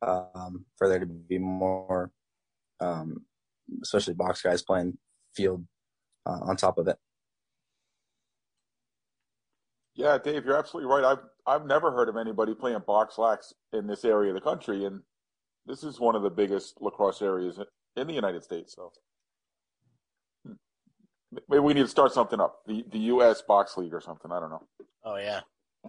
um, 0.03 0.65
for 0.77 0.89
there 0.89 0.99
to 0.99 1.07
be 1.07 1.39
more, 1.39 2.11
um, 2.81 3.25
especially 3.83 4.15
box 4.15 4.43
guys 4.43 4.63
playing 4.63 4.99
field 5.35 5.67
uh, 6.27 6.41
on 6.43 6.57
top 6.57 6.79
of 6.79 6.89
it. 6.89 6.97
Yeah, 9.95 10.19
Dave, 10.19 10.45
you're 10.45 10.57
absolutely 10.57 10.93
right. 10.93 11.05
I've 11.05 11.25
I've 11.47 11.67
never 11.67 11.93
heard 11.93 12.09
of 12.09 12.17
anybody 12.17 12.55
playing 12.55 12.81
box 12.87 13.19
lax 13.19 13.53
in 13.73 13.87
this 13.87 14.05
area 14.05 14.31
of 14.31 14.35
the 14.35 14.41
country, 14.41 14.85
and 14.85 15.03
this 15.67 15.83
is 15.83 16.01
one 16.01 16.15
of 16.15 16.23
the 16.23 16.31
biggest 16.31 16.81
lacrosse 16.81 17.23
areas 17.23 17.59
in 17.97 18.07
the 18.07 18.13
United 18.13 18.45
States. 18.45 18.75
So 18.75 18.93
hmm. 20.47 20.53
maybe 21.49 21.61
we 21.61 21.75
need 21.75 21.83
to 21.83 21.89
start 21.89 22.13
something 22.13 22.41
up 22.41 22.61
the 22.67 22.85
the 22.91 22.99
U.S. 22.99 23.43
Box 23.43 23.77
League 23.77 23.95
or 23.95 24.01
something. 24.01 24.31
I 24.31 24.41
don't 24.41 24.51
know. 24.51 24.63
Oh 25.05 25.17
yeah. 25.17 25.41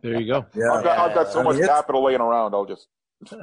there 0.02 0.20
you 0.20 0.28
go. 0.32 0.46
Yeah, 0.56 0.72
I've 0.74 0.84
got 0.84 1.00
I've 1.00 1.16
got 1.16 1.32
so 1.32 1.40
I 1.40 1.44
mean, 1.44 1.54
much 1.54 1.56
it's- 1.62 1.70
capital 1.70 2.04
laying 2.04 2.22
around. 2.22 2.54
I'll 2.54 2.66
just. 2.66 2.88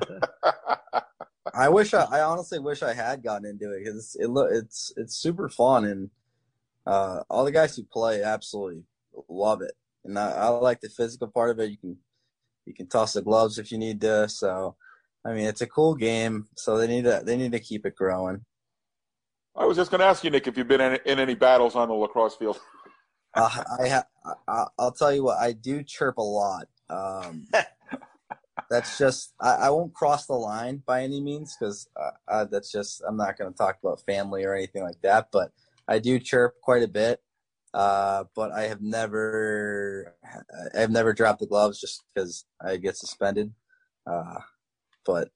I 1.54 1.68
wish 1.68 1.92
I, 1.92 2.04
I 2.04 2.20
honestly 2.22 2.60
wish 2.60 2.82
I 2.82 2.94
had 2.94 3.22
gotten 3.22 3.46
into 3.46 3.72
it 3.72 3.84
because 3.84 4.16
it 4.18 4.28
lo- 4.28 4.48
it's 4.50 4.92
it's 4.96 5.16
super 5.16 5.48
fun 5.48 5.84
and 5.84 6.10
uh, 6.86 7.22
all 7.28 7.44
the 7.44 7.52
guys 7.52 7.76
who 7.76 7.82
play 7.84 8.22
absolutely 8.22 8.84
love 9.28 9.60
it 9.60 9.72
and 10.04 10.18
I, 10.18 10.30
I 10.30 10.48
like 10.48 10.80
the 10.80 10.88
physical 10.88 11.28
part 11.28 11.50
of 11.50 11.60
it. 11.60 11.70
You 11.70 11.76
can 11.76 11.96
you 12.66 12.74
can 12.74 12.88
toss 12.88 13.12
the 13.12 13.22
gloves 13.22 13.58
if 13.58 13.72
you 13.72 13.78
need 13.78 14.00
to. 14.02 14.28
So 14.28 14.76
I 15.24 15.32
mean, 15.32 15.46
it's 15.46 15.60
a 15.60 15.66
cool 15.66 15.94
game. 15.94 16.48
So 16.56 16.76
they 16.76 16.86
need 16.86 17.04
to 17.04 17.22
they 17.24 17.36
need 17.36 17.52
to 17.52 17.60
keep 17.60 17.86
it 17.86 17.96
growing. 17.96 18.44
I 19.54 19.66
was 19.66 19.76
just 19.76 19.90
going 19.90 20.00
to 20.00 20.06
ask 20.06 20.24
you, 20.24 20.30
Nick, 20.30 20.46
if 20.46 20.56
you've 20.56 20.68
been 20.68 20.80
in, 20.80 20.98
in 21.04 21.18
any 21.18 21.34
battles 21.34 21.76
on 21.76 21.88
the 21.88 21.94
lacrosse 21.94 22.36
field. 22.36 22.58
Uh, 23.34 23.64
I 23.80 23.88
ha- 23.88 24.34
I, 24.46 24.66
I'll 24.78 24.92
tell 24.92 25.10
you 25.10 25.24
what 25.24 25.38
I 25.38 25.52
do 25.52 25.82
chirp 25.82 26.18
a 26.18 26.22
lot. 26.22 26.68
Um, 26.90 27.46
that's 28.70 28.98
just 28.98 29.32
I, 29.40 29.54
I 29.54 29.70
won't 29.70 29.94
cross 29.94 30.26
the 30.26 30.34
line 30.34 30.82
by 30.86 31.02
any 31.02 31.18
means 31.18 31.56
because 31.58 31.88
uh, 31.98 32.10
uh, 32.28 32.44
that's 32.44 32.70
just 32.70 33.02
I'm 33.08 33.16
not 33.16 33.38
going 33.38 33.50
to 33.50 33.56
talk 33.56 33.78
about 33.82 34.02
family 34.04 34.44
or 34.44 34.54
anything 34.54 34.82
like 34.82 35.00
that. 35.02 35.28
But 35.32 35.50
I 35.88 35.98
do 35.98 36.18
chirp 36.18 36.60
quite 36.60 36.82
a 36.82 36.88
bit. 36.88 37.22
Uh, 37.72 38.24
but 38.36 38.52
I 38.52 38.64
have 38.64 38.82
never 38.82 40.14
I've 40.76 40.90
never 40.90 41.14
dropped 41.14 41.40
the 41.40 41.46
gloves 41.46 41.80
just 41.80 42.04
because 42.14 42.44
I 42.62 42.76
get 42.76 42.98
suspended. 42.98 43.54
But 45.04 45.28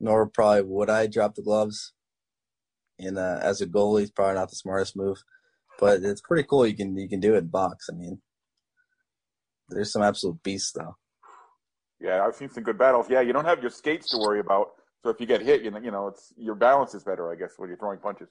nor 0.00 0.26
probably 0.26 0.62
would 0.62 0.90
I 0.90 1.06
drop 1.06 1.34
the 1.34 1.42
gloves. 1.42 1.92
And 2.98 3.18
uh, 3.18 3.38
as 3.40 3.60
a 3.60 3.66
goalie, 3.66 4.02
it's 4.02 4.10
probably 4.10 4.34
not 4.34 4.50
the 4.50 4.56
smartest 4.56 4.96
move 4.96 5.22
but 5.78 6.02
it's 6.02 6.20
pretty 6.20 6.46
cool. 6.48 6.66
You 6.66 6.74
can 6.74 6.96
you 6.96 7.08
can 7.08 7.20
do 7.20 7.34
it 7.34 7.38
in 7.38 7.46
box. 7.46 7.88
I 7.90 7.94
mean, 7.94 8.20
there's 9.68 9.92
some 9.92 10.02
absolute 10.02 10.42
beasts 10.42 10.72
though. 10.72 10.96
Yeah, 12.00 12.24
I've 12.24 12.34
seen 12.34 12.50
some 12.50 12.64
good 12.64 12.78
battles. 12.78 13.08
Yeah, 13.08 13.20
you 13.20 13.32
don't 13.32 13.44
have 13.44 13.60
your 13.60 13.70
skates 13.70 14.10
to 14.10 14.18
worry 14.18 14.40
about. 14.40 14.70
So 15.02 15.10
if 15.10 15.20
you 15.20 15.26
get 15.26 15.40
hit, 15.40 15.62
you 15.62 15.70
know, 15.70 15.78
you 15.78 15.90
know, 15.90 16.08
it's 16.08 16.32
your 16.36 16.54
balance 16.54 16.94
is 16.94 17.04
better, 17.04 17.32
I 17.32 17.36
guess, 17.36 17.52
when 17.56 17.68
you're 17.68 17.78
throwing 17.78 17.98
punches. 17.98 18.28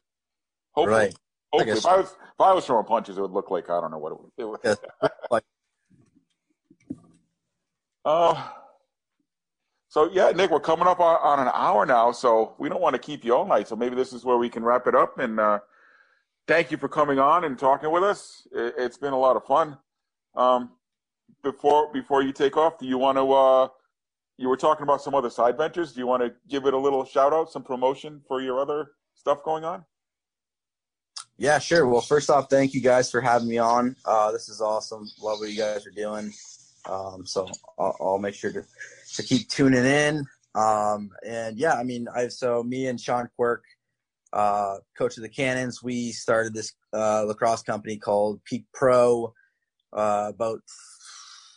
Hopefully, 0.74 0.98
Right. 0.98 1.16
hopefully, 1.54 1.74
guess 1.74 1.80
if 1.80 1.86
I 1.86 1.98
was 1.98 2.12
if 2.12 2.42
I 2.42 2.54
was 2.54 2.66
throwing 2.66 2.86
punches, 2.86 3.18
it 3.18 3.22
would 3.22 3.32
look 3.32 3.50
like 3.52 3.70
I 3.70 3.80
don't 3.82 3.92
know 3.92 3.98
what 3.98 4.12
it 4.12 4.20
would. 4.22 4.32
It 4.38 4.46
would 4.46 4.60
Yeah. 4.64 5.10
Like- 5.32 5.44
uh, 8.06 8.50
so 9.90 10.10
yeah, 10.12 10.32
Nick, 10.32 10.52
we're 10.52 10.60
coming 10.60 10.88
up 10.88 11.00
on, 11.00 11.18
on 11.22 11.46
an 11.46 11.52
hour 11.54 11.86
now, 11.86 12.12
so 12.12 12.56
we 12.58 12.70
don't 12.70 12.82
want 12.82 12.94
to 12.94 13.00
keep 13.00 13.24
you 13.24 13.36
all 13.36 13.46
night. 13.46 13.68
So 13.68 13.76
maybe 13.76 13.96
this 13.96 14.14
is 14.14 14.26
where 14.26 14.38
we 14.38 14.50
can 14.50 14.64
wrap 14.64 14.88
it 14.88 14.96
up. 14.96 15.20
And 15.20 15.40
uh, 15.40 15.60
thank 16.48 16.72
you 16.72 16.78
for 16.78 16.90
coming 16.90 17.20
on 17.20 17.44
and 17.46 17.58
talking 17.58 17.92
with 17.92 18.04
us. 18.04 18.48
It, 18.52 18.76
it's 18.78 18.98
been 18.98 19.14
a 19.14 19.20
lot 19.20 19.36
of 19.36 19.46
fun. 19.46 19.78
Um, 20.36 20.72
before 21.44 21.92
before 21.94 22.22
you 22.22 22.32
take 22.32 22.58
off, 22.58 22.78
do 22.78 22.86
you 22.86 22.98
want 22.98 23.18
to? 23.18 23.32
Uh, 23.32 23.68
you 24.38 24.50
were 24.50 24.58
talking 24.58 24.84
about 24.84 25.02
some 25.02 25.16
other 25.16 25.30
side 25.30 25.58
ventures. 25.58 25.94
Do 25.94 26.00
you 26.00 26.08
want 26.08 26.22
to 26.22 26.34
give 26.48 26.66
it 26.66 26.74
a 26.74 26.78
little 26.78 27.04
shout 27.04 27.34
out, 27.34 27.52
some 27.52 27.64
promotion 27.64 28.22
for 28.28 28.42
your 28.42 28.60
other 28.60 28.92
stuff 29.16 29.44
going 29.44 29.64
on? 29.64 29.84
Yeah, 31.38 31.60
sure. 31.60 31.88
Well, 31.88 32.02
first 32.02 32.30
off, 32.30 32.50
thank 32.50 32.74
you 32.74 32.82
guys 32.82 33.12
for 33.12 33.22
having 33.22 33.48
me 33.48 33.58
on. 33.58 33.96
Uh, 34.06 34.32
this 34.32 34.50
is 34.50 34.60
awesome. 34.60 35.10
Love 35.22 35.40
what 35.40 35.50
you 35.50 35.58
guys 35.58 35.86
are 35.86 35.92
doing. 35.92 36.34
Um, 36.88 37.26
so 37.26 37.48
I'll, 37.78 37.96
I'll 38.00 38.18
make 38.18 38.34
sure 38.34 38.52
to, 38.52 38.64
to 39.16 39.24
keep 39.24 39.48
tuning 39.50 39.86
in. 39.86 40.26
Um, 40.56 41.12
and 41.26 41.58
yeah, 41.58 41.74
I 41.74 41.84
mean, 41.84 42.08
I 42.14 42.28
so 42.30 42.64
me 42.64 42.88
and 42.88 43.00
Sean 43.00 43.30
Quirk, 43.36 43.64
uh, 44.34 44.78
coach 44.98 45.18
of 45.18 45.24
the 45.24 45.30
Cannons, 45.30 45.84
we 45.84 46.12
started 46.12 46.54
this 46.54 46.74
uh, 46.94 47.24
lacrosse 47.24 47.64
company 47.64 47.98
called 47.98 48.42
Peak 48.46 48.66
Pro. 48.74 49.34
Uh, 49.94 50.32
about 50.34 50.62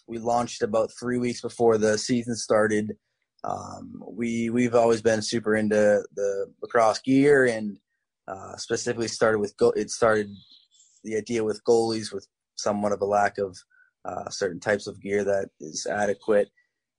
we 0.06 0.18
launched 0.18 0.62
about 0.62 0.90
three 0.98 1.18
weeks 1.18 1.40
before 1.40 1.78
the 1.78 1.96
season 1.96 2.34
started. 2.34 2.96
Um, 3.42 4.02
we 4.06 4.50
we've 4.50 4.74
always 4.74 5.00
been 5.00 5.22
super 5.22 5.56
into 5.56 6.04
the 6.14 6.52
lacrosse 6.62 7.00
gear 7.00 7.46
and 7.46 7.78
uh, 8.28 8.56
specifically 8.56 9.08
started 9.08 9.38
with 9.38 9.56
go- 9.56 9.70
it 9.70 9.90
started 9.90 10.28
the 11.04 11.16
idea 11.16 11.42
with 11.42 11.64
goalies 11.64 12.12
with 12.12 12.26
somewhat 12.56 12.92
of 12.92 13.00
a 13.00 13.06
lack 13.06 13.38
of 13.38 13.56
uh, 14.04 14.28
certain 14.28 14.60
types 14.60 14.86
of 14.86 15.00
gear 15.00 15.24
that 15.24 15.48
is 15.60 15.86
adequate 15.86 16.50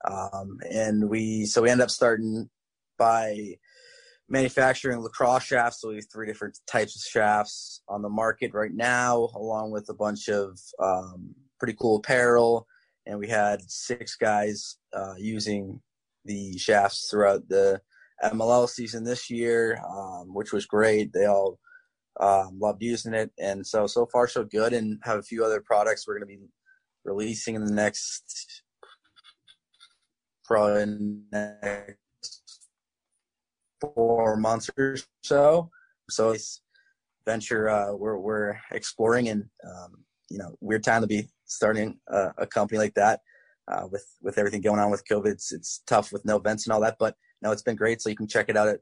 um, 0.10 0.58
and 0.72 1.10
we 1.10 1.46
so 1.46 1.62
we 1.62 1.70
end 1.70 1.82
up 1.82 1.90
starting 1.90 2.50
by 2.98 3.56
manufacturing 4.30 5.00
lacrosse 5.00 5.44
shafts 5.44 5.82
so 5.82 5.90
we 5.90 5.96
have 5.96 6.06
three 6.12 6.28
different 6.28 6.58
types 6.68 6.96
of 6.96 7.02
shafts 7.02 7.82
on 7.88 8.02
the 8.02 8.10
market 8.10 8.52
right 8.54 8.74
now 8.74 9.30
along 9.36 9.72
with 9.72 9.88
a 9.90 9.94
bunch 9.94 10.30
of 10.30 10.58
um, 10.82 11.34
pretty 11.60 11.76
cool 11.80 11.98
apparel 11.98 12.66
and 13.06 13.20
we 13.20 13.28
had 13.28 13.62
six 13.70 14.16
guys 14.16 14.78
uh, 14.94 15.16
using 15.18 15.82
the 16.26 16.58
shafts 16.58 17.10
throughout 17.10 17.48
the 17.50 17.82
MLL 18.24 18.70
season 18.70 19.04
this 19.04 19.30
year, 19.30 19.82
um, 19.90 20.34
which 20.34 20.54
was 20.54 20.66
great. 20.66 21.12
They 21.12 21.26
all 21.26 21.60
um, 22.20 22.60
loved 22.60 22.84
using 22.84 23.14
it, 23.14 23.32
and 23.40 23.66
so 23.66 23.88
so 23.88 24.06
far 24.06 24.28
so 24.28 24.44
good. 24.44 24.74
And 24.74 25.00
have 25.04 25.20
a 25.20 25.24
few 25.24 25.44
other 25.44 25.62
products 25.62 26.08
we're 26.08 26.20
going 26.20 26.30
to 26.30 26.38
be 26.38 26.46
releasing 27.04 27.56
in 27.56 27.66
the 27.66 27.74
next 27.74 28.61
probably 30.52 31.22
next 31.32 32.70
four 33.80 34.36
months 34.36 34.70
or 34.78 34.98
so. 35.24 35.70
So 36.10 36.32
it's 36.32 36.62
venture 37.26 37.70
uh, 37.70 37.94
we're 37.94 38.18
we're 38.18 38.58
exploring, 38.72 39.30
and 39.30 39.44
um, 39.66 40.04
you 40.30 40.38
know, 40.38 40.56
weird 40.60 40.84
time 40.84 41.02
to 41.02 41.08
be 41.08 41.28
starting 41.46 41.98
a, 42.10 42.32
a 42.40 42.48
company 42.48 42.80
like 42.80 42.94
that. 42.96 43.22
Uh, 43.72 43.88
with 43.90 44.06
with 44.22 44.38
everything 44.38 44.62
going 44.62 44.80
on 44.80 44.92
with 44.92 45.08
COVID, 45.10 45.28
it's, 45.28 45.54
it's 45.54 45.84
tough 45.88 46.12
with 46.12 46.26
no 46.26 46.36
events 46.36 46.66
and 46.66 46.74
all 46.74 46.82
that. 46.82 46.98
But 47.00 47.16
no, 47.42 47.52
it's 47.52 47.62
been 47.62 47.78
great. 47.78 48.02
So 48.02 48.10
you 48.10 48.18
can 48.18 48.28
check 48.28 48.50
it 48.50 48.58
out 48.58 48.68
at 48.68 48.80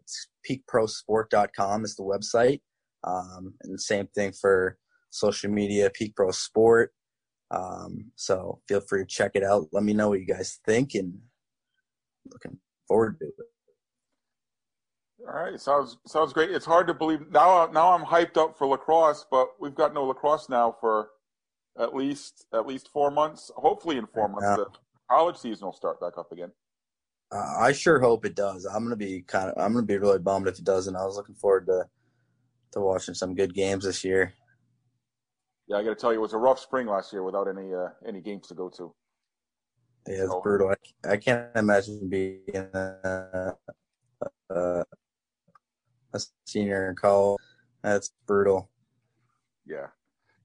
peakprosport.com 0.49 1.85
is 1.85 1.95
the 1.95 2.03
website. 2.03 2.61
Um, 3.03 3.53
and 3.61 3.79
same 3.79 4.07
thing 4.07 4.33
for 4.33 4.77
social 5.11 5.51
media, 5.51 5.91
Peak 5.93 6.15
Pro 6.15 6.31
Sport. 6.31 6.91
Um, 7.51 8.11
so 8.15 8.61
feel 8.67 8.81
free 8.81 9.01
to 9.01 9.07
check 9.07 9.31
it 9.35 9.43
out. 9.43 9.67
Let 9.71 9.83
me 9.83 9.93
know 9.93 10.09
what 10.09 10.19
you 10.19 10.25
guys 10.25 10.59
think 10.65 10.95
and 10.95 11.19
looking 12.31 12.57
forward 12.87 13.17
to 13.19 13.25
it. 13.25 13.33
All 15.27 15.33
right, 15.33 15.59
sounds 15.59 15.97
sounds 16.07 16.33
great. 16.33 16.51
It's 16.51 16.65
hard 16.65 16.87
to 16.87 16.93
believe 16.93 17.29
now. 17.29 17.69
Now 17.73 17.93
I'm 17.93 18.05
hyped 18.05 18.37
up 18.37 18.57
for 18.57 18.67
lacrosse, 18.67 19.25
but 19.29 19.49
we've 19.59 19.75
got 19.75 19.93
no 19.93 20.05
lacrosse 20.05 20.47
now 20.49 20.75
for 20.79 21.09
at 21.77 21.93
least 21.93 22.45
at 22.53 22.65
least 22.65 22.89
four 22.93 23.11
months. 23.11 23.51
Hopefully, 23.55 23.97
in 23.97 24.07
four 24.07 24.29
months, 24.29 24.47
the 24.47 24.67
college 25.09 25.37
season 25.37 25.65
will 25.65 25.73
start 25.73 25.99
back 25.99 26.17
up 26.17 26.31
again. 26.31 26.51
Uh, 27.31 27.55
I 27.59 27.73
sure 27.73 27.99
hope 27.99 28.25
it 28.25 28.35
does. 28.35 28.65
I'm 28.65 28.83
gonna 28.83 28.95
be 28.95 29.21
kind 29.21 29.49
of 29.49 29.61
I'm 29.61 29.73
gonna 29.73 29.85
be 29.85 29.97
really 29.97 30.19
bummed 30.19 30.47
if 30.47 30.57
it 30.57 30.63
doesn't. 30.65 30.95
I 30.95 31.05
was 31.05 31.17
looking 31.17 31.35
forward 31.35 31.67
to 31.67 31.85
to 32.71 32.79
watching 32.79 33.13
some 33.13 33.35
good 33.35 33.53
games 33.53 33.83
this 33.83 34.03
year. 34.03 34.33
Yeah, 35.67 35.77
I 35.77 35.83
got 35.83 35.89
to 35.89 35.95
tell 35.95 36.11
you, 36.11 36.17
it 36.17 36.21
was 36.21 36.33
a 36.33 36.37
rough 36.37 36.59
spring 36.59 36.87
last 36.87 37.13
year 37.13 37.23
without 37.23 37.47
any 37.47 37.73
uh, 37.73 37.89
any 38.07 38.21
games 38.21 38.47
to 38.47 38.55
go 38.55 38.69
to. 38.69 38.93
Yeah, 40.07 40.23
it's 40.23 40.35
brutal. 40.41 40.73
I, 41.05 41.11
I 41.11 41.17
can't 41.17 41.49
imagine 41.55 42.09
being 42.09 42.41
a, 42.55 43.53
a, 44.49 44.85
a 46.13 46.19
senior 46.45 46.89
in 46.89 46.95
college. 46.95 47.39
That's 47.83 48.11
brutal. 48.25 48.69
Yeah, 49.65 49.87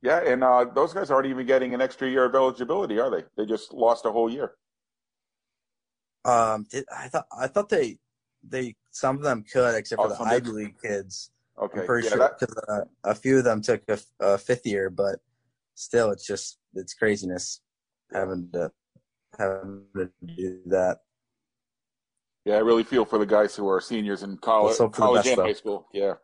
yeah, 0.03 0.21
and 0.21 0.45
uh, 0.45 0.67
those 0.75 0.93
guys 0.93 1.11
aren't 1.11 1.27
even 1.27 1.47
getting 1.47 1.73
an 1.73 1.81
extra 1.81 2.09
year 2.09 2.25
of 2.27 2.35
eligibility, 2.35 2.99
are 3.01 3.11
they? 3.11 3.25
They 3.37 3.47
just 3.47 3.73
lost 3.73 4.05
a 4.05 4.13
whole 4.13 4.31
year. 4.31 4.53
Um, 6.25 6.67
did, 6.71 6.85
I 6.95 7.09
thought 7.09 7.27
I 7.39 7.47
thought 7.47 7.69
they 7.69 7.99
they 8.47 8.75
some 8.91 9.17
of 9.17 9.23
them 9.23 9.45
could, 9.51 9.75
except 9.75 10.01
Oh, 10.03 10.09
for 10.11 10.25
the? 10.25 10.31
Ivy 10.31 10.51
League 10.51 10.81
kids. 10.81 11.31
Okay, 11.61 11.81
I'm 11.81 11.87
pretty 11.87 12.07
yeah, 12.07 12.11
sure 12.13 12.19
that, 12.19 12.39
because 12.39 12.57
uh, 12.69 12.85
a 13.05 13.15
few 13.15 13.39
of 13.39 13.45
them 13.45 13.63
took 13.63 13.83
a, 13.89 13.99
a 14.21 14.39
fifth 14.39 14.67
year, 14.67 14.91
but 14.91 15.21
still, 15.75 16.11
it's 16.11 16.27
just 16.27 16.59
it's 16.75 16.95
craziness 16.95 17.61
having 18.13 18.51
to 18.53 18.71
having 19.39 19.83
to 19.97 20.11
do 20.25 20.61
that. 20.67 20.99
yeah, 22.45 22.55
I 22.57 22.59
really 22.59 22.85
feel 22.85 23.05
for 23.05 23.19
the 23.19 23.27
guys 23.27 23.55
who 23.55 23.69
are 23.69 23.81
seniors 23.81 24.23
in 24.23 24.37
college, 24.39 24.71
Let's 24.71 24.79
hope 24.81 24.95
for 24.95 25.01
the 25.01 25.07
college 25.07 25.27
and 25.27 25.39
though. 25.39 25.45
high 25.45 25.53
school. 25.53 25.89
Yeah. 25.93 26.15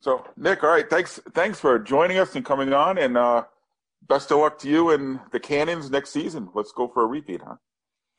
So, 0.00 0.24
Nick, 0.36 0.64
all 0.64 0.70
right, 0.70 0.88
thanks, 0.88 1.20
thanks 1.34 1.60
for 1.60 1.78
joining 1.78 2.18
us 2.18 2.34
and 2.34 2.44
coming 2.44 2.72
on, 2.72 2.96
and 2.98 3.18
uh, 3.18 3.44
best 4.08 4.30
of 4.30 4.38
luck 4.38 4.58
to 4.60 4.68
you 4.68 4.90
and 4.90 5.20
the 5.30 5.38
Cannons 5.40 5.90
next 5.90 6.10
season. 6.10 6.48
Let's 6.54 6.72
go 6.72 6.88
for 6.88 7.02
a 7.02 7.06
repeat, 7.06 7.42
huh? 7.46 7.56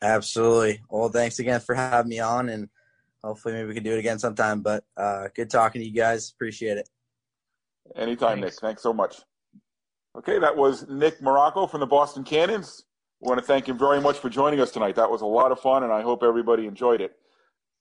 Absolutely. 0.03 0.81
Well, 0.89 1.09
thanks 1.09 1.39
again 1.39 1.59
for 1.59 1.73
having 1.75 2.09
me 2.09 2.19
on, 2.19 2.49
and 2.49 2.69
hopefully 3.23 3.55
maybe 3.55 3.67
we 3.67 3.73
can 3.73 3.83
do 3.83 3.93
it 3.93 3.99
again 3.99 4.19
sometime. 4.19 4.61
But 4.61 4.83
uh, 4.95 5.29
good 5.35 5.49
talking 5.49 5.81
to 5.81 5.87
you 5.87 5.93
guys. 5.93 6.31
Appreciate 6.35 6.77
it. 6.77 6.89
Anytime, 7.95 8.41
Thanks. 8.41 8.57
Nick. 8.57 8.61
Thanks 8.61 8.83
so 8.83 8.93
much. 8.93 9.17
Okay, 10.17 10.39
that 10.39 10.55
was 10.55 10.87
Nick 10.87 11.19
Marrocco 11.19 11.69
from 11.69 11.79
the 11.79 11.87
Boston 11.87 12.23
Cannons. 12.23 12.83
I 13.23 13.29
want 13.29 13.39
to 13.39 13.45
thank 13.45 13.67
him 13.67 13.77
very 13.77 14.01
much 14.01 14.17
for 14.17 14.29
joining 14.29 14.59
us 14.59 14.71
tonight. 14.71 14.95
That 14.95 15.11
was 15.11 15.21
a 15.21 15.25
lot 15.27 15.51
of 15.51 15.59
fun, 15.59 15.83
and 15.83 15.93
I 15.93 16.01
hope 16.01 16.23
everybody 16.23 16.65
enjoyed 16.65 17.01
it. 17.01 17.15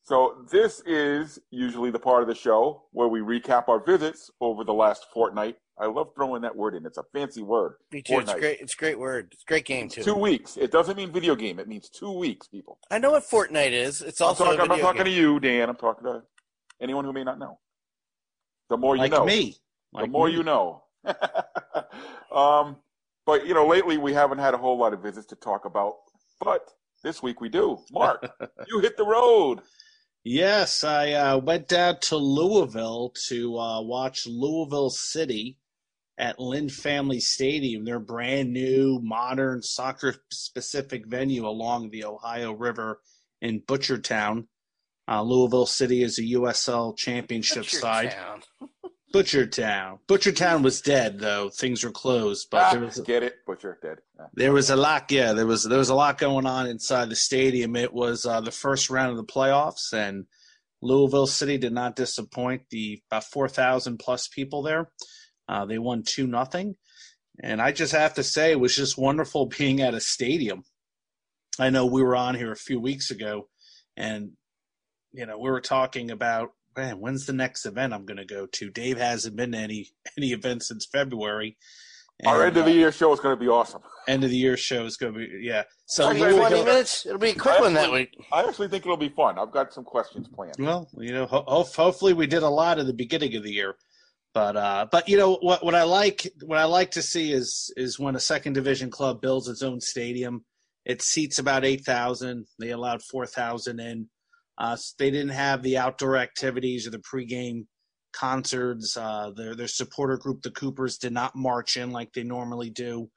So, 0.03 0.45
this 0.51 0.82
is 0.86 1.38
usually 1.51 1.91
the 1.91 1.99
part 1.99 2.22
of 2.22 2.28
the 2.28 2.34
show 2.34 2.84
where 2.93 3.09
we 3.09 3.20
recap 3.20 3.68
our 3.68 3.82
visits 3.82 4.30
over 4.41 4.64
the 4.64 4.74
last 4.74 5.07
fortnight. 5.12 5.57
I 5.78 5.86
love 5.86 6.09
throwing 6.14 6.43
that 6.43 6.55
word 6.55 6.74
in. 6.74 6.84
It's 6.84 6.99
a 6.99 7.05
fancy 7.14 7.43
word. 7.43 7.74
Me 7.91 8.03
too. 8.03 8.18
It's 8.18 8.34
great. 8.34 8.61
It's 8.61 8.74
a 8.74 8.76
great 8.76 8.99
word. 8.99 9.28
It's 9.32 9.43
a 9.43 9.47
great 9.47 9.64
game 9.64 9.88
too. 9.88 10.03
Two 10.03 10.14
weeks. 10.14 10.59
It 10.59 10.70
doesn't 10.70 10.97
mean 10.97 11.11
video 11.11 11.34
game. 11.34 11.59
It 11.59 11.68
means 11.68 11.88
two 11.88 12.12
weeks, 12.12 12.49
people. 12.49 12.78
I 12.91 12.99
know 12.99 13.12
what 13.12 13.24
Fortnite 13.24 13.72
is. 13.72 14.03
It's 14.03 14.20
I'm, 14.20 14.28
also 14.28 14.45
talking, 14.45 14.61
a 14.61 14.62
I'm 14.62 14.68
not 14.68 14.80
talking 14.80 15.05
game. 15.05 15.07
to 15.07 15.11
you, 15.11 15.41
Dan. 15.41 15.70
I'm 15.70 15.76
talking 15.76 16.05
to 16.05 16.22
anyone 16.82 17.07
who 17.07 17.14
may 17.14 17.24
not 17.24 17.38
know. 17.38 17.59
The 18.68 18.76
more 18.76 18.95
you 18.95 19.03
like 19.03 19.12
know. 19.12 19.24
me. 19.24 19.57
the 19.95 20.07
more 20.07 20.28
me. 20.28 20.34
you 20.34 20.43
know. 20.43 20.82
um, 22.34 22.76
but 23.30 23.46
you 23.46 23.54
know, 23.54 23.64
lately 23.64 23.96
we 23.96 24.12
haven't 24.12 24.38
had 24.38 24.54
a 24.54 24.58
whole 24.58 24.76
lot 24.76 24.92
of 24.92 25.00
visits 25.00 25.26
to 25.28 25.36
talk 25.36 25.64
about. 25.64 25.98
But 26.40 26.68
this 27.04 27.22
week 27.22 27.40
we 27.40 27.48
do. 27.48 27.78
Mark, 27.92 28.28
you 28.68 28.80
hit 28.80 28.96
the 28.96 29.06
road. 29.06 29.60
Yes, 30.24 30.82
I 30.82 31.12
uh, 31.12 31.38
went 31.38 31.68
down 31.68 32.00
to 32.00 32.16
Louisville 32.16 33.14
to 33.28 33.56
uh, 33.56 33.82
watch 33.82 34.26
Louisville 34.26 34.90
City 34.90 35.58
at 36.18 36.40
Lynn 36.40 36.68
Family 36.68 37.20
Stadium, 37.20 37.84
their 37.84 38.00
brand 38.00 38.52
new, 38.52 38.98
modern, 39.00 39.62
soccer 39.62 40.16
specific 40.32 41.06
venue 41.06 41.46
along 41.46 41.90
the 41.90 42.04
Ohio 42.04 42.52
River 42.52 43.00
in 43.40 43.60
Butchertown. 43.60 44.46
Uh, 45.06 45.22
Louisville 45.22 45.66
City 45.66 46.02
is 46.02 46.18
a 46.18 46.22
USL 46.22 46.96
championship 46.96 47.62
Butcher 47.62 47.78
side. 47.78 48.16
Town. 49.12 49.22
Butchertown. 49.22 49.98
Butchertown 50.08 50.62
was 50.62 50.80
dead 50.80 51.18
though; 51.18 51.50
things 51.50 51.84
were 51.84 51.90
closed. 51.90 52.48
But 52.50 52.62
Ah, 52.62 52.70
there 52.72 52.80
was 52.80 53.00
get 53.00 53.22
it, 53.22 53.44
butcher 53.46 53.78
dead. 53.82 53.98
Ah. 54.20 54.26
there 54.34 54.52
was 54.52 54.70
a 54.70 54.76
lot, 54.76 55.11
yeah. 55.11 55.32
There 55.32 55.46
was 55.46 55.64
there 55.64 55.78
was 55.78 55.88
a 55.88 55.94
lot 55.94 56.18
going 56.18 56.46
on 56.46 56.66
inside 56.66 57.08
the 57.08 57.16
stadium. 57.16 57.76
It 57.76 57.92
was 57.92 58.24
uh, 58.24 58.40
the 58.40 58.50
first 58.50 58.90
round 58.90 59.11
of 59.11 59.16
the 59.16 59.24
playoffs, 59.32 59.92
and 59.92 60.26
Louisville 60.82 61.26
City 61.26 61.58
did 61.58 61.72
not 61.72 61.96
disappoint. 61.96 62.62
The 62.70 63.02
about 63.11 63.24
four 63.24 63.48
thousand 63.48 63.98
plus 63.98 64.28
people 64.28 64.62
there, 64.62 64.90
uh, 65.48 65.64
they 65.66 65.78
won 65.78 66.02
two 66.06 66.26
nothing, 66.26 66.76
and 67.42 67.61
I 67.61 67.72
just 67.72 67.92
have 67.92 68.14
to 68.14 68.22
say 68.22 68.52
it 68.52 68.61
was 68.61 68.76
just 68.76 68.98
wonderful 68.98 69.46
being 69.46 69.80
at 69.80 69.94
a 69.94 70.00
stadium. 70.00 70.62
I 71.58 71.70
know 71.70 71.84
we 71.84 72.02
were 72.02 72.16
on 72.16 72.36
here 72.36 72.52
a 72.52 72.56
few 72.56 72.80
weeks 72.80 73.11
ago, 73.11 73.48
and 73.96 74.32
you 75.12 75.26
know 75.26 75.38
we 75.38 75.50
were 75.50 75.61
talking 75.61 76.11
about 76.11 76.50
man, 76.80 77.00
when's 77.00 77.26
the 77.26 77.32
next 77.32 77.66
event 77.66 77.92
I'm 77.92 78.06
going 78.06 78.16
to 78.16 78.24
go 78.24 78.46
to? 78.46 78.70
Dave 78.70 78.98
hasn't 78.98 79.36
been 79.36 79.52
to 79.52 79.58
any 79.58 79.90
any 80.18 80.32
event 80.32 80.62
since 80.62 80.86
February. 80.86 81.56
Our 82.26 82.44
end 82.44 82.58
of 82.58 82.66
the 82.66 82.72
uh, 82.72 82.74
year 82.74 82.92
show 82.92 83.10
is 83.14 83.20
going 83.20 83.34
to 83.34 83.40
be 83.40 83.48
awesome. 83.48 83.80
end 84.06 84.24
of 84.24 84.30
the 84.30 84.36
year 84.36 84.54
show 84.56 84.84
is 84.84 84.98
going 84.98 85.14
to 85.14 85.18
be 85.18 85.40
yeah. 85.42 85.62
So 85.86 86.04
Only 86.04 86.20
Louisville- 86.20 86.38
twenty 86.48 86.64
minutes. 86.64 87.06
It'll 87.06 87.18
be 87.18 87.30
a 87.30 87.34
quick 87.34 87.60
one 87.60 87.74
that 87.74 87.90
week. 87.90 88.14
I 88.32 88.42
actually 88.44 88.68
think 88.68 88.84
it'll 88.84 88.96
be 88.98 89.08
fun. 89.08 89.38
I've 89.38 89.52
got 89.52 89.72
some 89.72 89.84
questions 89.84 90.28
planned. 90.28 90.56
Well, 90.58 90.88
you 90.98 91.12
know, 91.12 91.26
ho- 91.26 91.44
ho- 91.46 91.64
hopefully 91.64 92.12
we 92.12 92.26
did 92.26 92.42
a 92.42 92.48
lot 92.48 92.78
at 92.78 92.86
the 92.86 92.92
beginning 92.92 93.34
of 93.36 93.42
the 93.42 93.50
year, 93.52 93.76
but 94.34 94.56
uh, 94.56 94.86
but 94.92 95.08
you 95.08 95.16
know 95.16 95.36
what 95.36 95.64
what 95.64 95.74
I 95.74 95.84
like 95.84 96.28
what 96.44 96.58
I 96.58 96.64
like 96.64 96.90
to 96.92 97.02
see 97.02 97.32
is 97.32 97.72
is 97.76 97.98
when 97.98 98.16
a 98.16 98.20
second 98.20 98.52
division 98.52 98.90
club 98.90 99.20
builds 99.22 99.48
its 99.48 99.62
own 99.62 99.80
stadium. 99.80 100.44
It 100.84 101.00
seats 101.02 101.38
about 101.38 101.64
eight 101.64 101.84
thousand. 101.86 102.46
They 102.58 102.70
allowed 102.70 103.02
four 103.02 103.26
thousand 103.26 103.80
in. 103.80 104.08
Uh, 104.61 104.76
they 104.98 105.11
didn't 105.11 105.30
have 105.30 105.62
the 105.62 105.78
outdoor 105.78 106.18
activities 106.18 106.86
or 106.86 106.90
the 106.90 106.98
pregame 106.98 107.64
concerts. 108.12 108.94
Uh, 108.94 109.30
their 109.34 109.56
their 109.56 109.66
supporter 109.66 110.18
group, 110.18 110.42
the 110.42 110.50
Coopers, 110.50 110.98
did 110.98 111.14
not 111.14 111.34
march 111.34 111.78
in 111.78 111.90
like 111.90 112.12
they 112.12 112.22
normally 112.22 112.68
do, 112.68 113.08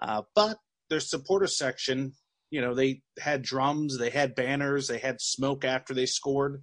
uh, 0.00 0.22
but 0.34 0.56
their 0.88 1.00
supporter 1.00 1.46
section, 1.46 2.12
you 2.50 2.62
know, 2.62 2.74
they 2.74 3.02
had 3.18 3.42
drums, 3.42 3.98
they 3.98 4.08
had 4.08 4.34
banners, 4.34 4.88
they 4.88 4.98
had 4.98 5.20
smoke 5.20 5.64
after 5.66 5.92
they 5.92 6.06
scored. 6.06 6.62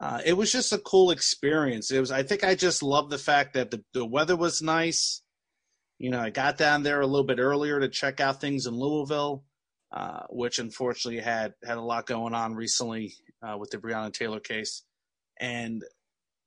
Uh, 0.00 0.20
it 0.24 0.34
was 0.34 0.52
just 0.52 0.72
a 0.72 0.78
cool 0.78 1.10
experience. 1.10 1.90
It 1.90 1.98
was. 1.98 2.12
I 2.12 2.22
think 2.22 2.44
I 2.44 2.54
just 2.54 2.84
love 2.84 3.10
the 3.10 3.18
fact 3.18 3.54
that 3.54 3.72
the, 3.72 3.82
the 3.92 4.06
weather 4.06 4.36
was 4.36 4.62
nice. 4.62 5.22
You 5.98 6.10
know, 6.10 6.20
I 6.20 6.30
got 6.30 6.56
down 6.56 6.84
there 6.84 7.00
a 7.00 7.06
little 7.06 7.26
bit 7.26 7.40
earlier 7.40 7.80
to 7.80 7.88
check 7.88 8.20
out 8.20 8.40
things 8.40 8.66
in 8.66 8.74
Louisville, 8.74 9.42
uh, 9.92 10.20
which 10.30 10.58
unfortunately 10.58 11.20
had 11.20 11.54
had 11.64 11.78
a 11.78 11.82
lot 11.82 12.06
going 12.06 12.34
on 12.34 12.54
recently 12.54 13.14
uh, 13.42 13.56
with 13.56 13.70
the 13.70 13.78
Breonna 13.78 14.12
Taylor 14.12 14.40
case. 14.40 14.82
And 15.40 15.82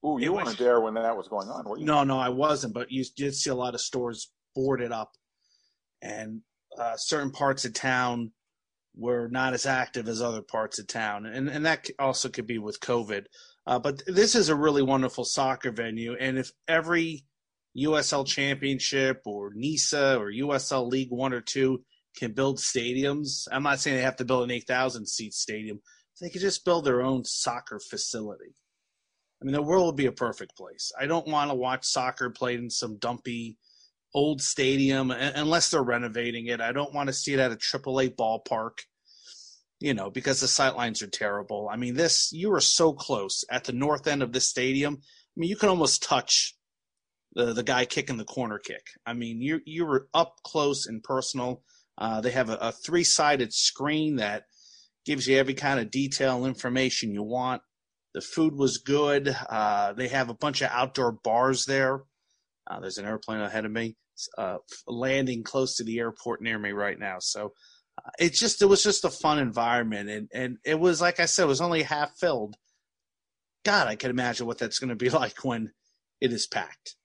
Ooh, 0.06 0.18
you 0.20 0.34
was- 0.34 0.46
weren't 0.46 0.58
there 0.58 0.80
when 0.80 0.96
that 0.96 1.16
was 1.18 1.28
going 1.28 1.50
on, 1.50 1.68
were 1.68 1.78
you? 1.78 1.86
no, 1.86 2.04
no, 2.04 2.20
I 2.20 2.30
wasn't, 2.30 2.74
but 2.74 2.92
you 2.92 3.04
did 3.16 3.34
see 3.36 3.50
a 3.50 3.56
lot 3.56 3.74
of 3.76 3.82
stores 3.82 4.32
boarded 4.56 4.92
up, 4.92 5.12
and 6.02 6.42
uh, 6.78 6.96
certain 6.98 7.32
parts 7.32 7.66
of 7.66 7.74
town 7.74 8.32
were 8.96 9.30
not 9.30 9.54
as 9.54 9.66
active 9.66 10.08
as 10.10 10.22
other 10.22 10.42
parts 10.42 10.78
of 10.80 10.88
town, 10.88 11.26
and 11.26 11.50
and 11.50 11.66
that 11.66 11.88
also 12.00 12.30
could 12.30 12.48
be 12.48 12.58
with 12.58 12.80
COVID. 12.82 13.26
Uh, 13.66 13.80
but 13.80 14.02
this 14.08 14.36
is 14.36 14.50
a 14.50 14.56
really 14.56 14.82
wonderful 14.82 15.24
soccer 15.24 15.72
venue, 15.72 16.16
and 16.20 16.38
if 16.38 16.52
every 16.68 17.24
USL 17.78 18.28
Championship 18.28 19.22
or 19.26 19.52
NISA 19.56 20.18
or 20.18 20.30
USL 20.32 20.90
League 20.90 21.12
One 21.12 21.32
or 21.34 21.42
Two 21.42 21.84
can 22.16 22.34
build 22.34 22.58
stadiums, 22.58 23.48
I'm 23.52 23.64
not 23.64 23.80
saying 23.80 23.98
they 23.98 24.04
have 24.04 24.18
to 24.18 24.26
build 24.26 24.44
an 24.44 24.52
8,000 24.52 25.08
seat 25.08 25.34
stadium. 25.34 25.80
They 26.20 26.30
could 26.30 26.42
just 26.42 26.66
build 26.66 26.86
their 26.86 27.02
own 27.02 27.26
soccer 27.26 27.80
facility. 27.80 28.54
I 29.42 29.46
mean, 29.46 29.54
the 29.54 29.62
world 29.62 29.88
would 29.88 29.96
be 29.96 30.06
a 30.06 30.12
perfect 30.12 30.56
place. 30.56 30.92
I 31.00 31.08
don't 31.08 31.28
want 31.28 31.50
to 31.50 31.56
watch 31.56 31.84
soccer 31.84 32.30
played 32.30 32.60
in 32.60 32.70
some 32.70 32.98
dumpy 32.98 33.58
old 34.14 34.42
stadium 34.42 35.10
unless 35.10 35.72
they're 35.72 35.82
renovating 35.82 36.48
it. 36.48 36.62
I 36.62 36.74
don't 36.74 36.94
want 36.94 37.08
to 37.08 37.14
see 37.14 37.34
it 37.34 37.40
at 37.40 37.52
a 37.52 37.56
AAA 37.56 38.16
ballpark, 38.16 38.80
you 39.80 39.96
know, 39.96 40.12
because 40.12 40.42
the 40.42 40.48
sightlines 40.48 41.02
are 41.02 41.08
terrible. 41.08 41.70
I 41.72 41.76
mean, 41.76 41.96
this, 41.96 42.32
you 42.32 42.54
are 42.54 42.62
so 42.62 42.94
close 42.94 43.44
at 43.50 43.64
the 43.64 43.74
north 43.74 44.06
end 44.06 44.22
of 44.22 44.32
the 44.32 44.42
stadium. 44.42 45.00
I 45.02 45.40
mean, 45.40 45.50
you 45.50 45.56
can 45.56 45.70
almost 45.70 46.04
touch 46.04 46.56
the, 47.34 47.54
the 47.54 47.64
guy 47.64 47.86
kicking 47.86 48.18
the 48.18 48.26
corner 48.26 48.60
kick. 48.60 48.86
I 49.08 49.14
mean, 49.14 49.42
you, 49.42 49.62
you 49.66 49.86
were 49.86 50.08
up 50.14 50.36
close 50.44 50.86
and 50.86 51.02
personal. 51.02 51.64
Uh, 52.02 52.20
they 52.20 52.32
have 52.32 52.50
a, 52.50 52.56
a 52.56 52.72
three 52.72 53.04
sided 53.04 53.54
screen 53.54 54.16
that 54.16 54.46
gives 55.06 55.28
you 55.28 55.38
every 55.38 55.54
kind 55.54 55.80
of 55.80 55.92
detail 55.92 56.48
information 56.48 57.14
you 57.14 57.22
want. 57.22 57.62
The 58.16 58.22
food 58.22 58.56
was 58.56 58.80
good. 58.80 59.36
Uh, 59.48 59.94
they 59.94 60.08
have 60.08 60.30
a 60.30 60.34
bunch 60.34 60.62
of 60.62 60.72
outdoor 60.72 61.12
bars 61.12 61.66
there. 61.66 62.02
Uh, 62.70 62.80
there's 62.80 62.98
an 62.98 63.06
airplane 63.06 63.40
ahead 63.42 63.66
of 63.66 63.72
me, 63.72 63.96
uh, 64.36 64.58
landing 64.88 65.44
close 65.44 65.76
to 65.76 65.84
the 65.84 66.00
airport 66.00 66.42
near 66.42 66.58
me 66.58 66.72
right 66.72 66.98
now. 66.98 67.18
So 67.20 67.54
uh, 68.04 68.10
it's 68.18 68.40
just 68.40 68.64
it 68.64 68.66
was 68.66 68.82
just 68.82 69.06
a 69.06 69.10
fun 69.12 69.38
environment, 69.38 70.10
and 70.10 70.28
and 70.34 70.58
it 70.66 70.80
was 70.80 71.02
like 71.02 71.20
I 71.20 71.26
said, 71.26 71.44
it 71.44 71.50
was 71.50 71.62
only 71.62 71.84
half 71.84 72.18
filled. 72.18 72.56
God, 73.64 73.88
I 73.88 73.96
can 73.96 74.10
imagine 74.10 74.48
what 74.48 74.58
that's 74.58 74.80
going 74.80 74.90
to 74.90 74.96
be 74.96 75.10
like 75.12 75.46
when 75.46 75.72
it 76.20 76.34
is 76.34 76.48
packed. 76.48 76.96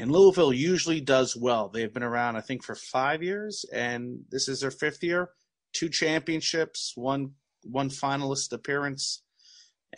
And 0.00 0.10
Louisville 0.10 0.54
usually 0.54 1.02
does 1.02 1.36
well. 1.36 1.68
They've 1.68 1.92
been 1.92 2.02
around, 2.02 2.36
I 2.36 2.40
think, 2.40 2.64
for 2.64 2.74
five 2.74 3.22
years, 3.22 3.66
and 3.70 4.20
this 4.30 4.48
is 4.48 4.60
their 4.60 4.70
fifth 4.70 5.04
year. 5.04 5.28
Two 5.74 5.90
championships, 5.90 6.94
one 6.96 7.32
one 7.64 7.90
finalist 7.90 8.54
appearance, 8.54 9.22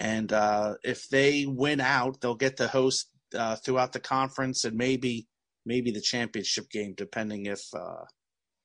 and 0.00 0.32
uh, 0.32 0.74
if 0.82 1.08
they 1.08 1.46
win 1.46 1.80
out, 1.80 2.20
they'll 2.20 2.34
get 2.34 2.56
to 2.56 2.66
host 2.66 3.10
uh, 3.38 3.54
throughout 3.54 3.92
the 3.92 4.00
conference 4.00 4.64
and 4.64 4.76
maybe 4.76 5.28
maybe 5.64 5.92
the 5.92 6.00
championship 6.00 6.68
game, 6.68 6.94
depending 6.96 7.46
if 7.46 7.62
uh, 7.72 8.02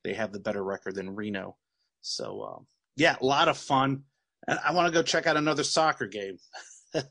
they 0.04 0.16
have 0.16 0.32
the 0.34 0.40
better 0.40 0.64
record 0.64 0.96
than 0.96 1.16
Reno. 1.16 1.56
So 2.02 2.42
um, 2.52 2.66
yeah, 2.96 3.16
a 3.22 3.26
lot 3.26 3.48
of 3.48 3.60
fun. 3.60 4.02
I 4.48 4.74
want 4.74 4.88
to 4.88 4.94
go 4.94 5.04
check 5.04 5.28
out 5.28 5.38
another 5.38 5.64
soccer 5.64 6.08
game. 6.08 6.40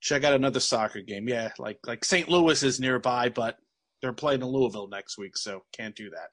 check 0.00 0.24
out 0.24 0.32
another 0.34 0.60
soccer 0.60 1.00
game. 1.00 1.28
Yeah, 1.28 1.50
like 1.58 1.78
like 1.86 2.04
St. 2.04 2.28
Louis 2.28 2.62
is 2.62 2.80
nearby, 2.80 3.28
but 3.28 3.56
they're 4.02 4.12
playing 4.12 4.40
in 4.42 4.48
Louisville 4.48 4.88
next 4.88 5.18
week, 5.18 5.36
so 5.36 5.62
can't 5.72 5.94
do 5.94 6.10
that. 6.10 6.30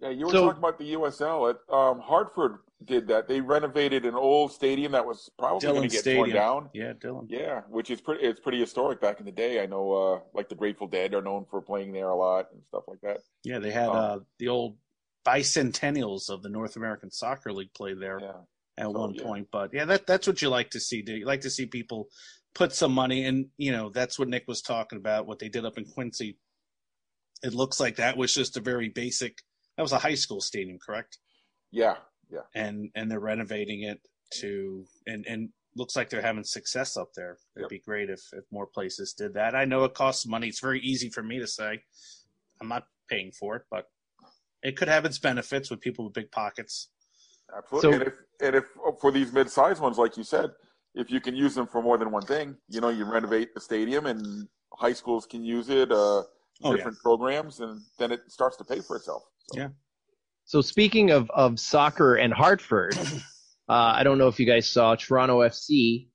Yeah, 0.00 0.08
you 0.10 0.24
were 0.26 0.32
So- 0.32 0.44
talking 0.46 0.58
about 0.58 0.78
the 0.78 0.92
USL. 0.94 1.50
At, 1.50 1.56
um, 1.74 2.00
Hartford 2.00 2.60
did 2.86 3.06
that. 3.08 3.28
They 3.28 3.42
renovated 3.42 4.06
an 4.06 4.14
old 4.14 4.50
stadium 4.50 4.92
that 4.92 5.04
was 5.06 5.28
probably 5.38 5.68
going 5.68 5.82
to 5.82 5.88
get 5.88 6.00
Stadium. 6.00 6.24
torn 6.24 6.34
down. 6.34 6.70
Yeah, 6.72 6.94
Dylan. 6.94 7.26
Yeah, 7.28 7.60
which 7.68 7.90
is 7.90 8.00
pretty. 8.00 8.24
It's 8.24 8.40
pretty 8.40 8.58
historic 8.58 8.98
back 9.02 9.20
in 9.20 9.26
the 9.26 9.32
day. 9.32 9.62
I 9.62 9.66
know, 9.66 9.92
uh, 9.92 10.20
like 10.32 10.48
the 10.48 10.54
Grateful 10.54 10.86
Dead 10.86 11.12
are 11.14 11.20
known 11.20 11.44
for 11.50 11.60
playing 11.60 11.92
there 11.92 12.08
a 12.08 12.16
lot 12.16 12.46
and 12.52 12.62
stuff 12.68 12.84
like 12.88 13.00
that. 13.02 13.18
Yeah, 13.44 13.58
they 13.58 13.70
had 13.70 13.88
Oh. 13.88 13.92
uh, 13.92 14.18
the 14.38 14.48
old 14.48 14.78
bicentennials 15.26 16.30
of 16.30 16.42
the 16.42 16.48
North 16.48 16.76
American 16.76 17.10
Soccer 17.10 17.52
League 17.52 17.72
play 17.74 17.92
there 17.94 18.18
Yeah, 18.20 18.40
at 18.78 18.84
So, 18.86 18.90
one 18.92 19.14
yeah. 19.14 19.22
point. 19.22 19.48
But 19.52 19.74
yeah, 19.74 19.84
that 19.84 20.06
that's 20.06 20.26
what 20.26 20.40
you 20.40 20.48
like 20.48 20.70
to 20.70 20.80
see. 20.80 21.02
Do 21.02 21.14
you 21.14 21.26
like 21.26 21.42
to 21.42 21.50
see 21.50 21.66
people 21.66 22.08
put 22.54 22.72
some 22.72 22.92
money 22.92 23.24
and 23.26 23.46
you 23.58 23.72
know 23.72 23.90
that's 23.90 24.18
what 24.18 24.28
Nick 24.28 24.44
was 24.48 24.62
talking 24.62 24.98
about. 24.98 25.26
What 25.26 25.38
they 25.38 25.48
did 25.48 25.64
up 25.64 25.78
in 25.78 25.84
Quincy. 25.84 26.38
It 27.42 27.54
looks 27.54 27.80
like 27.80 27.96
that 27.96 28.16
was 28.16 28.34
just 28.34 28.56
a 28.56 28.60
very 28.60 28.88
basic. 28.88 29.38
That 29.76 29.82
was 29.82 29.92
a 29.92 29.98
high 29.98 30.14
school 30.14 30.40
stadium, 30.40 30.78
correct? 30.84 31.18
yeah, 31.70 31.96
yeah. 32.30 32.40
And 32.54 32.90
and 32.94 33.10
they're 33.10 33.20
renovating 33.20 33.82
it 33.84 34.00
to 34.40 34.84
and 35.06 35.24
and 35.26 35.48
looks 35.76 35.94
like 35.96 36.10
they're 36.10 36.20
having 36.22 36.44
success 36.44 36.96
up 36.96 37.10
there. 37.14 37.38
It'd 37.56 37.62
Yep. 37.64 37.70
be 37.70 37.78
great 37.78 38.10
if 38.10 38.20
if 38.32 38.44
more 38.50 38.66
places 38.66 39.14
did 39.14 39.34
that. 39.34 39.54
I 39.54 39.64
know 39.64 39.84
it 39.84 39.94
costs 39.94 40.26
money. 40.26 40.48
It's 40.48 40.60
very 40.60 40.80
easy 40.80 41.08
for 41.08 41.22
me 41.22 41.38
to 41.38 41.46
say. 41.46 41.80
I'm 42.60 42.68
not 42.68 42.84
paying 43.08 43.32
for 43.32 43.56
it, 43.56 43.62
but 43.70 43.86
it 44.62 44.76
could 44.76 44.88
have 44.88 45.04
its 45.06 45.18
benefits 45.18 45.70
with 45.70 45.80
people 45.80 46.04
with 46.04 46.12
big 46.14 46.30
pockets. 46.30 46.90
Absolutely. 47.56 47.90
So- 47.90 47.94
and 47.94 48.02
if 48.08 48.14
and 48.42 48.54
if 48.56 48.64
for 49.00 49.10
these 49.12 49.32
mid-sized 49.32 49.80
ones, 49.80 49.96
like 49.98 50.16
you 50.16 50.24
said, 50.24 50.50
if 50.94 51.10
you 51.10 51.20
can 51.20 51.34
use 51.36 51.54
them 51.54 51.66
for 51.66 51.82
more 51.82 51.98
than 51.98 52.10
one 52.10 52.24
thing, 52.26 52.56
you 52.68 52.80
know, 52.80 52.88
you 52.88 53.04
renovate 53.04 53.54
the 53.54 53.60
stadium 53.60 54.06
and 54.06 54.48
high 54.74 54.92
schools 54.92 55.26
can 55.26 55.44
use 55.44 55.68
it, 55.68 55.90
uh, 55.92 56.22
Oh, 56.62 56.76
different 56.76 56.98
programs, 56.98 57.60
and 57.60 57.80
then 57.98 58.12
it 58.12 58.20
starts 58.30 58.58
to 58.58 58.64
pay 58.64 58.80
for 58.80 58.94
itself. 58.96 59.22
So, 59.50 59.58
Yeah. 59.58 59.68
So 60.44 60.60
speaking 60.60 61.10
of, 61.10 61.30
of 61.30 61.58
soccer 61.58 62.16
and 62.16 62.34
Hartford, 62.34 62.98
uh, 63.68 63.72
I 63.72 64.02
don't 64.02 64.18
know 64.18 64.28
if 64.28 64.38
you 64.38 64.44
guys 64.44 64.68
saw 64.68 64.94
Toronto 64.94 65.40
FC 65.40 66.08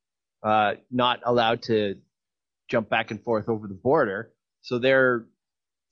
uh, 0.43 0.75
not 0.91 1.21
allowed 1.25 1.63
to 1.63 1.95
jump 2.67 2.89
back 2.89 3.09
and 3.09 3.19
forth 3.23 3.49
over 3.49 3.67
the 3.67 3.73
border. 3.73 4.33
So 4.61 4.77
their 4.77 5.25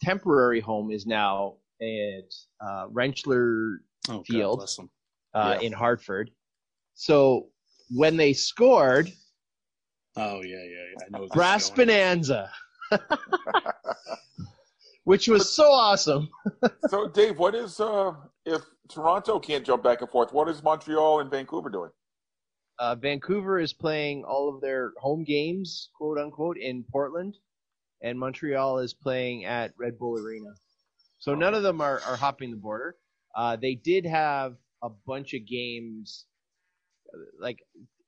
temporary 0.03 0.59
home 0.59 0.91
is 0.91 1.07
now 1.07 1.55
at 1.81 2.31
uh, 2.63 2.87
Rentschler 2.89 3.77
Oh, 4.09 4.21
Field. 4.23 4.69
uh, 5.33 5.57
Yeah. 5.59 5.65
in 5.65 5.73
Hartford. 5.73 6.29
So 6.93 7.47
when 7.89 8.17
they 8.17 8.33
scored, 8.33 9.11
Oh 10.15 10.41
yeah, 10.41 10.57
yeah, 10.57 10.63
yeah. 10.63 11.05
I 11.05 11.19
know. 11.19 11.27
Brass. 11.27 11.69
Bonanza, 11.69 12.51
which 15.05 15.27
was 15.27 15.55
so 15.55 15.63
awesome. 15.63 16.29
so 16.87 17.07
Dave, 17.07 17.39
what 17.39 17.55
is 17.55 17.79
uh, 17.79 18.13
if 18.45 18.61
Toronto 18.89 19.39
can't 19.39 19.65
jump 19.65 19.83
back 19.83 20.01
and 20.01 20.09
forth? 20.09 20.31
What 20.31 20.49
is 20.49 20.61
Montreal 20.61 21.21
and 21.21 21.31
Vancouver 21.31 21.69
doing? 21.69 21.89
Uh, 22.79 22.95
Vancouver 22.95 23.59
is 23.59 23.73
playing 23.73 24.23
all 24.23 24.53
of 24.53 24.61
their 24.61 24.93
home 24.97 25.23
games, 25.23 25.89
quote 25.95 26.19
unquote, 26.19 26.57
in 26.57 26.83
Portland, 26.91 27.35
and 28.01 28.19
Montreal 28.19 28.79
is 28.79 28.93
playing 28.93 29.45
at 29.45 29.73
Red 29.79 29.97
Bull 29.97 30.19
Arena. 30.19 30.49
So 31.19 31.33
none 31.33 31.53
of 31.53 31.63
them 31.63 31.81
are, 31.81 32.01
are 32.01 32.17
hopping 32.17 32.51
the 32.51 32.57
border. 32.57 32.95
Uh, 33.35 33.55
they 33.55 33.75
did 33.75 34.05
have 34.05 34.55
a 34.83 34.89
bunch 35.07 35.33
of 35.33 35.47
games, 35.47 36.25
like 37.39 37.59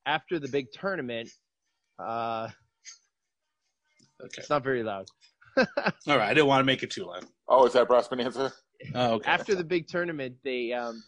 after 0.05 0.39
the 0.39 0.47
big 0.47 0.71
tournament. 0.71 1.29
Uh, 1.99 2.49
Okay. 4.23 4.39
it's 4.39 4.49
not 4.49 4.63
very 4.63 4.81
loud. 4.81 5.05
All 5.57 5.65
right. 6.07 6.29
I 6.29 6.33
didn't 6.33 6.47
want 6.47 6.61
to 6.61 6.65
make 6.65 6.83
it 6.83 6.89
too 6.89 7.05
loud. 7.05 7.25
Oh, 7.49 7.65
is 7.65 7.73
that 7.73 7.87
Brass 7.87 8.07
Bonanza? 8.07 8.51
Oh, 8.93 9.15
okay. 9.15 9.29
After 9.29 9.55
the 9.55 9.63
big 9.63 9.87
tournament, 9.87 10.35
they 10.43 10.71
um, 10.71 11.03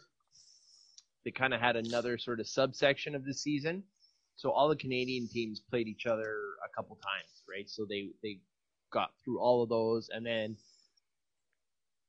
they 1.23 1.31
kind 1.31 1.53
of 1.53 1.61
had 1.61 1.75
another 1.77 2.17
sort 2.17 2.39
of 2.41 2.47
subsection 2.47 3.15
of 3.15 3.23
the 3.25 3.33
season. 3.33 3.83
So 4.35 4.51
all 4.51 4.67
the 4.69 4.75
Canadian 4.75 5.27
teams 5.29 5.61
played 5.69 5.87
each 5.87 6.05
other 6.05 6.35
a 6.65 6.69
couple 6.75 6.95
times, 6.97 7.43
right? 7.49 7.69
So 7.69 7.85
they 7.89 8.09
they 8.23 8.39
got 8.91 9.11
through 9.23 9.39
all 9.39 9.63
of 9.63 9.69
those, 9.69 10.09
and 10.13 10.25
then 10.25 10.57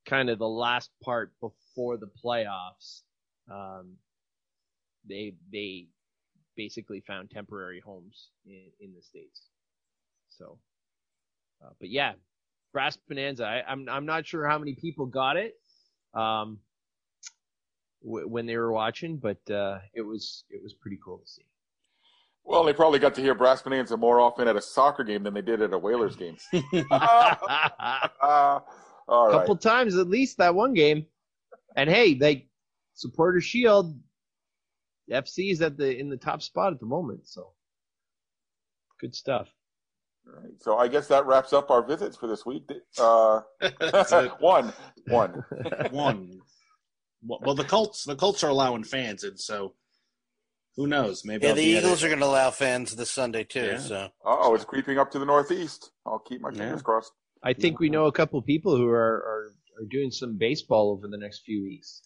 kind 0.07 0.31
of 0.31 0.39
the 0.39 0.49
last 0.49 0.91
part 1.03 1.33
before 1.41 1.97
the 1.97 2.11
playoffs, 2.25 3.03
um, 3.51 3.95
they 5.09 5.35
they 5.53 5.87
basically 6.57 7.01
found 7.01 7.31
temporary 7.31 7.81
homes 7.81 8.31
in, 8.47 8.65
in 8.81 8.95
the 8.95 9.03
states. 9.03 9.43
So, 10.29 10.59
uh, 11.65 11.71
but 11.81 11.89
yeah, 11.91 12.13
Brass 12.73 12.97
Bonanza. 12.97 13.45
I, 13.45 13.63
I'm 13.67 13.89
I'm 13.89 14.07
not 14.07 14.27
sure 14.27 14.47
how 14.47 14.59
many 14.59 14.75
people 14.75 15.07
got 15.07 15.37
it. 15.37 15.55
Um, 16.15 16.59
w- 18.03 18.29
when 18.29 18.47
they 18.47 18.57
were 18.57 18.73
watching, 18.73 19.17
but 19.19 19.39
uh, 19.51 19.79
it 19.95 20.03
was 20.03 20.45
it 20.51 20.63
was 20.63 20.75
pretty 20.75 20.99
cool 21.05 21.19
to 21.19 21.27
see. 21.27 21.43
Well, 22.45 22.65
they 22.65 22.73
probably 22.73 22.99
got 22.99 23.15
to 23.17 23.21
hear 23.21 23.35
Brass 23.35 23.61
Bonanza 23.61 23.97
more 23.97 24.21
often 24.21 24.49
at 24.49 24.57
a 24.57 24.63
soccer 24.63 25.05
game 25.05 25.23
than 25.23 25.35
they 25.35 25.43
did 25.43 25.61
at 25.61 25.73
a 25.73 25.79
Whalers 25.79 26.17
game. 26.17 26.37
a 26.53 26.61
Uh, 28.21 28.61
all 29.07 29.29
right. 29.29 29.41
couple 29.41 29.57
times 29.57 29.97
at 29.97 30.09
least 30.09 30.39
that 30.39 30.55
one 30.55 30.73
game, 30.75 31.07
and 31.77 31.89
hey, 31.91 32.15
they 32.15 32.49
supporter 32.95 33.41
shield. 33.41 33.99
FC 35.11 35.51
is 35.53 35.61
at 35.63 35.77
the 35.77 35.97
in 35.97 36.09
the 36.09 36.17
top 36.17 36.43
spot 36.43 36.73
at 36.73 36.81
the 36.81 36.87
moment, 36.87 37.27
so 37.29 37.53
good 39.01 39.15
stuff. 39.15 39.49
All 40.27 40.35
right. 40.43 40.53
So 40.61 40.77
I 40.77 40.89
guess 40.89 41.07
that 41.09 41.27
wraps 41.27 41.53
up 41.53 41.71
our 41.71 41.83
visits 41.83 42.17
for 42.17 42.27
this 42.27 42.45
week. 42.45 42.65
Uh, 42.99 43.41
That's 43.81 44.13
it. 44.13 44.33
one, 44.41 44.73
one. 45.07 45.43
One. 45.91 46.41
Well, 47.23 47.41
well, 47.43 47.55
the 47.55 47.65
Colts 47.65 48.05
the 48.05 48.15
Colts 48.17 48.45
are 48.45 48.49
allowing 48.51 48.85
fans, 48.85 49.25
and 49.25 49.41
so 49.41 49.75
who 50.77 50.87
knows? 50.87 51.25
Maybe 51.25 51.45
Yeah, 51.45 51.51
I'll 51.51 51.57
the 51.57 51.63
Eagles 51.65 52.05
are 52.05 52.09
going 52.09 52.21
to 52.21 52.27
allow 52.27 52.51
fans 52.53 52.95
this 52.95 53.11
Sunday 53.11 53.43
too. 53.45 53.67
Yeah. 53.73 53.79
So 53.79 54.09
Oh, 54.25 54.55
it's 54.55 54.65
creeping 54.65 54.99
up 54.99 55.11
to 55.13 55.19
the 55.19 55.25
northeast. 55.25 55.91
I'll 56.07 56.21
keep 56.21 56.41
my 56.41 56.51
Yeah. 56.51 56.59
fingers 56.59 56.83
crossed. 56.83 57.11
I 57.43 57.55
think 57.55 57.81
we 57.81 57.89
know 57.89 58.07
a 58.07 58.13
couple 58.13 58.41
people 58.43 58.77
who 58.77 58.87
are 58.89 58.97
are, 59.17 59.53
are 59.81 59.87
doing 59.91 60.11
some 60.13 60.37
baseball 60.39 60.91
over 60.93 61.09
the 61.09 61.17
next 61.19 61.43
few 61.45 61.63
weeks. 61.63 62.03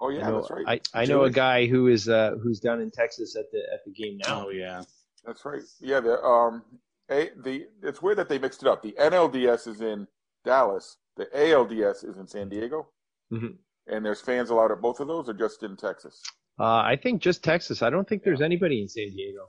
Oh 0.00 0.10
yeah, 0.10 0.26
I 0.26 0.30
know, 0.30 0.40
that's 0.40 0.50
right. 0.50 0.80
I, 0.94 1.00
I 1.02 1.04
know 1.06 1.24
a 1.24 1.30
guy 1.30 1.66
who 1.66 1.86
is 1.88 2.08
uh, 2.08 2.32
who's 2.42 2.60
down 2.60 2.80
in 2.80 2.90
Texas 2.90 3.34
at 3.36 3.50
the 3.50 3.60
at 3.72 3.84
the 3.84 3.92
game 3.92 4.18
now. 4.18 4.46
Oh 4.46 4.50
yeah, 4.50 4.82
That's 5.24 5.44
right. 5.44 5.62
Yeah, 5.80 6.00
the 6.00 6.20
um, 6.22 6.62
a, 7.10 7.30
the 7.42 7.66
it's 7.82 8.02
weird 8.02 8.18
that 8.18 8.28
they 8.28 8.38
mixed 8.38 8.62
it 8.62 8.68
up. 8.68 8.82
The 8.82 8.94
NLDS 9.00 9.66
is 9.68 9.80
in 9.80 10.06
Dallas. 10.44 10.98
The 11.16 11.26
ALDS 11.34 12.04
is 12.04 12.18
in 12.18 12.26
San 12.26 12.48
Diego. 12.50 12.88
Mhm. 13.32 13.56
And 13.86 14.04
there's 14.04 14.20
fans 14.20 14.50
allowed 14.50 14.72
at 14.72 14.80
both 14.82 15.00
of 15.00 15.08
those, 15.08 15.28
or 15.28 15.32
just 15.32 15.62
in 15.62 15.76
Texas. 15.76 16.20
Uh, 16.58 16.64
I 16.64 16.98
think 17.00 17.22
just 17.22 17.42
Texas. 17.42 17.80
I 17.82 17.88
don't 17.90 18.06
think 18.08 18.22
there's 18.22 18.40
anybody 18.42 18.82
in 18.82 18.88
San 18.88 19.10
Diego. 19.10 19.48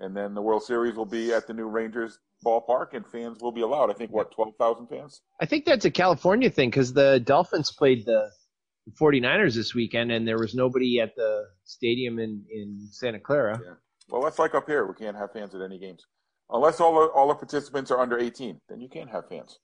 And 0.00 0.16
then 0.16 0.34
the 0.34 0.42
World 0.42 0.62
Series 0.62 0.94
will 0.94 1.06
be 1.06 1.32
at 1.32 1.46
the 1.48 1.54
new 1.54 1.66
Rangers 1.66 2.18
ballpark, 2.44 2.94
and 2.94 3.04
fans 3.04 3.38
will 3.40 3.50
be 3.50 3.62
allowed. 3.62 3.90
I 3.90 3.94
think 3.94 4.12
what 4.12 4.30
twelve 4.30 4.54
thousand 4.58 4.86
fans. 4.86 5.22
I 5.40 5.46
think 5.46 5.64
that's 5.64 5.84
a 5.86 5.90
California 5.90 6.50
thing 6.50 6.70
because 6.70 6.92
the 6.92 7.18
Dolphins 7.18 7.72
played 7.72 8.04
the 8.06 8.30
49ers 8.98 9.54
this 9.54 9.74
weekend 9.74 10.12
and 10.12 10.26
there 10.26 10.38
was 10.38 10.54
nobody 10.54 11.00
at 11.00 11.14
the 11.16 11.44
stadium 11.64 12.18
in, 12.18 12.44
in 12.50 12.88
Santa 12.90 13.18
Clara. 13.20 13.60
Yeah. 13.64 13.74
Well, 14.08 14.22
that's 14.22 14.38
like 14.38 14.54
up 14.54 14.66
here. 14.66 14.86
We 14.86 14.94
can't 14.94 15.16
have 15.16 15.32
fans 15.32 15.54
at 15.54 15.60
any 15.60 15.78
games 15.78 16.06
unless 16.50 16.80
all 16.80 16.94
the, 16.94 17.06
all 17.08 17.28
the 17.28 17.34
participants 17.34 17.90
are 17.90 17.98
under 18.00 18.18
eighteen. 18.18 18.60
Then 18.68 18.80
you 18.80 18.88
can't 18.88 19.10
have 19.10 19.28
fans. 19.28 19.58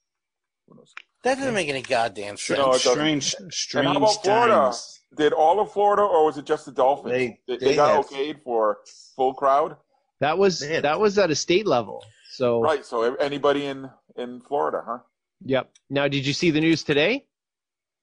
Who 0.68 0.76
knows? 0.76 0.92
that 1.22 1.36
doesn't 1.38 1.54
make 1.54 1.68
any 1.68 1.80
goddamn 1.82 2.36
sense. 2.36 2.58
No, 2.58 2.72
it 2.72 2.80
strange, 2.80 3.34
strange 3.50 3.86
And 3.86 3.88
how 3.88 3.96
about 3.96 4.22
Florida? 4.22 4.54
times. 4.54 5.00
Did 5.16 5.32
all 5.32 5.60
of 5.60 5.72
Florida, 5.72 6.02
or 6.02 6.26
was 6.26 6.36
it 6.38 6.44
just 6.44 6.66
the 6.66 6.72
Dolphins? 6.72 7.12
They- 7.12 7.38
they, 7.46 7.56
they 7.56 7.76
got 7.76 7.94
have- 7.94 8.06
okayed 8.08 8.42
for 8.42 8.78
full 9.16 9.32
crowd, 9.34 9.76
That 10.20 10.36
was 10.38 10.60
Man. 10.62 10.82
that 10.82 10.98
was 11.00 11.16
at 11.18 11.30
a 11.30 11.34
state 11.34 11.66
level. 11.66 12.04
So 12.32 12.60
right? 12.60 12.84
So 12.84 13.14
anybody 13.16 13.66
in 13.66 13.88
in 14.16 14.40
Florida, 14.42 14.82
huh? 14.86 14.98
yep. 15.44 15.70
Now 15.88 16.08
did 16.08 16.26
you 16.26 16.32
see 16.34 16.50
the 16.50 16.60
news 16.60 16.82
today? 16.82 17.26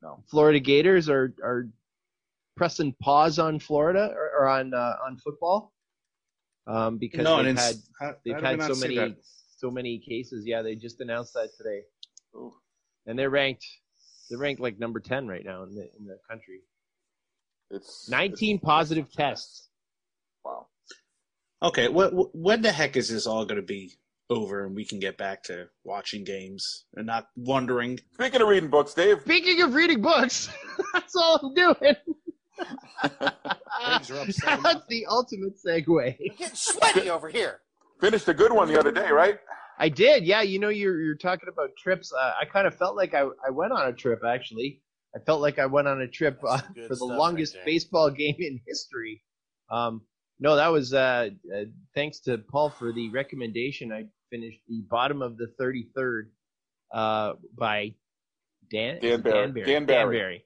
No. 0.02 0.24
Florida 0.30 0.60
Gators 0.60 1.10
are 1.10 1.34
are 1.44 1.70
pressing 2.58 2.94
pause 3.02 3.40
on 3.40 3.60
Florida 3.60 4.12
or, 4.16 4.32
or 4.42 4.48
on 4.48 4.74
uh, 4.74 4.96
on 5.06 5.18
football. 5.18 5.74
Um, 6.68 6.98
because 6.98 7.24
No, 7.24 7.42
they've 7.44 7.58
had 7.58 7.76
how- 8.00 8.16
they've 8.26 8.36
how 8.36 8.58
had 8.58 8.64
so 8.64 8.76
many 8.76 8.96
that? 8.96 9.16
so 9.58 9.72
many 9.72 10.00
cases. 10.00 10.46
Yeah, 10.46 10.62
they 10.62 10.76
just 10.76 11.02
announced 11.02 11.34
that 11.34 11.50
today. 11.58 11.82
Ooh. 12.36 12.54
And 13.06 13.18
they're 13.18 13.30
ranked 13.30 13.66
they're 14.30 14.40
ranked 14.40 14.62
like 14.62 14.80
number 14.80 15.00
10 15.00 15.28
right 15.28 15.44
now 15.44 15.64
in 15.64 15.76
the 15.76 15.90
in 16.00 16.06
the 16.06 16.18
country. 16.30 16.62
It's 17.70 18.10
19 18.10 18.56
it's- 18.58 18.66
positive 18.66 19.12
tests. 19.12 19.70
Wow. 20.44 20.68
Okay, 21.64 21.90
what, 21.90 22.12
what, 22.14 22.36
when 22.36 22.62
the 22.64 22.72
heck 22.72 22.98
is 22.98 23.10
this 23.10 23.28
all 23.28 23.46
going 23.46 23.62
to 23.62 23.66
be 23.66 23.94
over, 24.32 24.66
and 24.66 24.76
we 24.76 24.86
can 24.86 25.00
get 25.00 25.18
back 25.18 25.44
to 25.44 25.68
watching 25.84 26.24
games 26.24 26.86
and 26.96 27.06
not 27.06 27.28
wondering? 27.36 28.00
Speaking 28.14 28.42
of 28.42 28.48
reading 28.48 28.70
books, 28.70 28.94
Dave, 28.94 29.22
Speaking 29.22 29.62
of 29.62 29.74
reading 29.74 30.02
books, 30.02 30.50
that's 30.94 31.16
all 31.16 31.40
I'm 31.44 31.54
doing. 31.54 31.96
Eggs 33.84 34.12
are 34.12 34.20
up 34.20 34.28
seven 34.32 34.64
that's 34.64 34.86
the 34.88 35.06
ultimate 35.08 35.54
segue. 35.64 36.18
Getting 36.38 36.56
sweaty 36.56 37.10
over 37.10 37.30
here. 37.30 37.62
finished 38.00 38.28
a 38.28 38.34
good 38.34 38.52
one 38.54 38.68
the 38.68 38.80
other 38.80 38.92
day, 38.92 39.10
right? 39.10 39.40
I 39.80 39.90
did, 39.90 40.26
yeah. 40.26 40.42
You 40.42 40.60
know, 40.60 40.70
you're 40.70 41.02
you're 41.02 41.16
talking 41.16 41.50
about 41.52 41.70
trips. 41.78 42.14
Uh, 42.14 42.34
I 42.40 42.46
kind 42.46 42.68
of 42.68 42.76
felt 42.76 42.96
like 42.96 43.14
I 43.14 43.22
I 43.46 43.50
went 43.52 43.74
on 43.74 43.88
a 43.88 43.94
trip 43.94 44.22
actually. 44.26 44.82
I 45.16 45.20
felt 45.20 45.42
like 45.42 45.60
I 45.60 45.66
went 45.66 45.88
on 45.88 46.02
a 46.02 46.08
trip 46.08 46.40
uh, 46.48 46.58
That's 46.58 46.66
some 46.66 46.74
good 46.74 46.84
for 46.84 46.90
the 46.90 46.96
stuff 46.96 47.10
right 47.10 47.18
longest 47.18 47.58
baseball 47.66 48.10
game 48.12 48.36
in 48.40 48.60
history. 48.68 49.24
Um, 49.70 50.02
no, 50.40 50.56
that 50.56 50.70
was 50.70 50.94
uh, 50.94 51.30
uh, 51.56 51.64
thanks 51.96 52.20
to 52.22 52.38
Paul 52.38 52.70
for 52.70 52.92
the 52.92 53.10
recommendation. 53.10 53.92
I 53.92 54.06
finished 54.32 54.60
the 54.68 54.82
bottom 54.90 55.22
of 55.22 55.38
the 55.38 55.52
33rd 55.60 56.24
uh, 56.94 57.34
by 57.58 57.94
Dan 58.72 59.00
Dan 59.02 59.12
is 59.12 59.20
it 59.20 59.24
Barry. 59.24 59.52
Barry. 59.52 59.66
Dan 59.66 59.86
Barry. 59.86 60.18
Barry. 60.18 60.46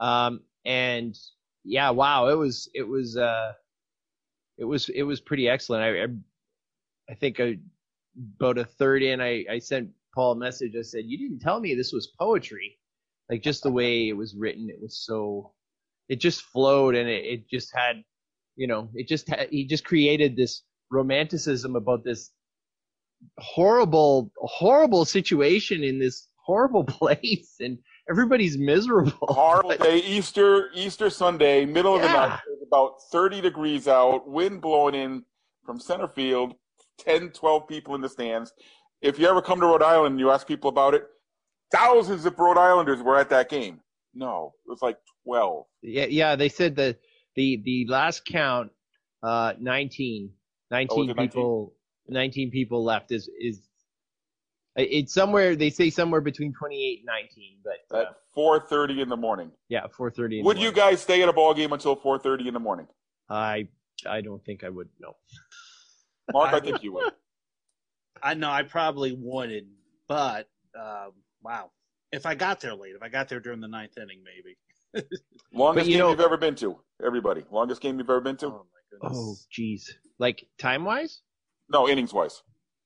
Um, 0.00 0.40
and 0.64 1.18
yeah, 1.64 1.90
wow, 1.90 2.28
it 2.28 2.34
was 2.34 2.68
it 2.74 2.86
was 2.86 3.16
uh, 3.16 3.52
it 4.58 4.64
was 4.64 4.88
it 4.88 5.02
was 5.02 5.20
pretty 5.20 5.48
excellent. 5.48 5.82
I 5.82 6.02
I, 6.02 6.06
I 7.12 7.14
think 7.14 7.40
I, 7.40 7.58
about 8.38 8.58
a 8.58 8.64
third 8.64 9.02
in, 9.02 9.20
I 9.20 9.44
I 9.50 9.58
sent 9.58 9.90
Paul 10.14 10.32
a 10.32 10.36
message. 10.36 10.74
I 10.78 10.82
said, 10.82 11.04
"You 11.06 11.18
didn't 11.18 11.40
tell 11.40 11.60
me 11.60 11.74
this 11.74 11.92
was 11.92 12.12
poetry." 12.18 12.78
Like 13.30 13.42
just 13.42 13.62
the 13.62 13.70
way 13.70 14.08
it 14.08 14.16
was 14.16 14.34
written, 14.34 14.68
it 14.68 14.80
was 14.80 14.98
so, 15.06 15.52
it 16.10 16.20
just 16.20 16.42
flowed 16.42 16.94
and 16.94 17.08
it, 17.08 17.24
it 17.24 17.48
just 17.48 17.70
had, 17.74 18.04
you 18.56 18.66
know, 18.66 18.90
it 18.94 19.08
just 19.08 19.26
had, 19.28 19.48
he 19.50 19.66
just 19.66 19.84
created 19.84 20.36
this 20.36 20.64
romanticism 20.90 21.74
about 21.74 22.04
this 22.04 22.30
horrible, 23.38 24.30
horrible 24.36 25.04
situation 25.04 25.82
in 25.82 25.98
this 25.98 26.28
horrible 26.44 26.84
place 26.98 27.56
and 27.60 27.78
everybody's 28.10 28.58
miserable. 28.58 29.12
Horrible 29.22 29.70
But- 29.70 29.80
day, 29.80 29.98
Easter, 29.98 30.70
Easter 30.74 31.10
Sunday, 31.10 31.64
middle 31.64 31.94
of 31.96 32.02
the 32.02 32.08
night. 32.08 32.40
It 32.46 32.50
was 32.58 32.66
about 32.66 32.94
30 33.10 33.40
degrees 33.40 33.88
out, 33.88 34.28
wind 34.28 34.60
blowing 34.60 34.94
in 34.94 35.24
from 35.64 35.78
center 35.78 36.08
field, 36.08 36.54
10, 36.98 37.30
12 37.30 37.68
people 37.68 37.94
in 37.94 38.00
the 38.00 38.08
stands. 38.08 38.52
If 39.00 39.18
you 39.18 39.26
ever 39.28 39.42
come 39.42 39.60
to 39.60 39.66
Rhode 39.66 39.82
Island 39.82 40.12
and 40.12 40.20
you 40.20 40.30
ask 40.30 40.46
people 40.46 40.68
about 40.70 40.94
it, 40.94 41.04
thousands 41.72 42.24
of 42.26 42.38
Rhode 42.38 42.58
Islanders 42.58 43.02
were 43.02 43.16
at 43.18 43.30
that 43.30 43.48
game. 43.48 43.80
No, 44.14 44.52
it 44.66 44.70
was 44.70 44.82
like 44.82 44.98
12. 45.24 45.64
Yeah, 45.82 46.04
yeah. 46.06 46.36
They 46.36 46.48
said 46.48 46.76
that 46.76 46.98
the 47.34 47.62
the 47.64 47.86
last 47.88 48.24
count, 48.26 48.70
uh, 49.22 49.54
19, 49.58 50.30
19 50.70 50.88
Oh, 50.90 50.96
was 51.06 51.16
19? 51.16 51.28
people, 51.28 51.72
19 52.08 52.50
people 52.50 52.84
left 52.84 53.12
is 53.12 53.28
is. 53.40 53.60
It's 54.74 55.12
somewhere 55.12 55.54
they 55.54 55.68
say 55.68 55.90
somewhere 55.90 56.22
between 56.22 56.54
28 56.54 57.00
and 57.00 57.06
19, 57.06 57.58
but 57.62 57.94
uh, 57.94 58.00
At 58.02 58.16
4.30 58.34 59.02
in 59.02 59.08
the 59.10 59.16
morning. 59.18 59.50
yeah, 59.68 59.82
4:30. 59.86 60.24
in 60.24 60.30
the 60.30 60.42
Would 60.44 60.58
you 60.58 60.72
guys 60.72 61.02
stay 61.02 61.22
at 61.22 61.28
a 61.28 61.32
ball 61.32 61.52
game 61.52 61.74
until 61.74 61.94
4.30 61.94 62.46
in 62.48 62.54
the 62.54 62.60
morning? 62.60 62.86
I 63.28 63.68
I 64.08 64.22
don't 64.22 64.42
think 64.44 64.64
I 64.64 64.70
would. 64.70 64.88
No. 64.98 65.14
Mark, 66.32 66.54
I 66.54 66.60
think 66.60 66.82
you 66.82 66.94
would. 66.94 67.12
I 68.22 68.32
know 68.32 68.50
I 68.50 68.62
probably 68.62 69.12
wouldn't, 69.12 69.66
but 70.08 70.48
um, 70.78 71.12
wow, 71.42 71.70
if 72.10 72.24
I 72.24 72.34
got 72.34 72.60
there 72.60 72.74
late, 72.74 72.94
if 72.94 73.02
I 73.02 73.08
got 73.10 73.28
there 73.28 73.40
during 73.40 73.60
the 73.60 73.68
ninth 73.68 73.98
inning, 73.98 74.22
maybe. 74.24 74.56
Longest 75.52 75.86
you 75.86 75.92
game 75.94 75.98
know- 75.98 76.10
you've 76.10 76.20
ever 76.20 76.38
been 76.38 76.54
to, 76.56 76.78
everybody. 77.04 77.44
Longest 77.50 77.82
game 77.82 77.98
you've 77.98 78.08
ever 78.08 78.20
been 78.22 78.36
to? 78.38 78.46
Oh 78.46 78.66
my 78.72 78.98
goodness. 79.08 79.18
Oh, 79.18 79.36
jeez. 79.52 79.90
Like 80.18 80.46
time 80.58 80.84
wise? 80.86 81.20
No, 81.72 81.88
innings 81.88 82.12
wise. 82.12 82.42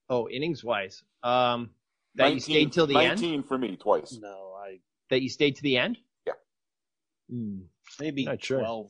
Oh, 0.09 0.29
innings 0.29 0.63
wise. 0.63 1.03
Um, 1.23 1.71
that 2.15 2.33
you 2.33 2.41
stayed 2.41 2.73
till 2.73 2.87
the 2.87 2.95
19 2.95 3.35
end. 3.35 3.47
for 3.47 3.59
me, 3.59 3.77
twice. 3.77 4.19
no, 4.23 4.55
I 4.65 4.79
That 5.11 5.23
you 5.23 5.29
stayed 5.29 5.57
to 5.57 5.63
the 5.63 5.77
end. 5.77 5.99
Yeah. 6.27 6.33
Hmm. 7.31 7.59
maybe 8.01 8.25
Not 8.25 8.43
sure. 8.43 8.61
12, 8.61 8.87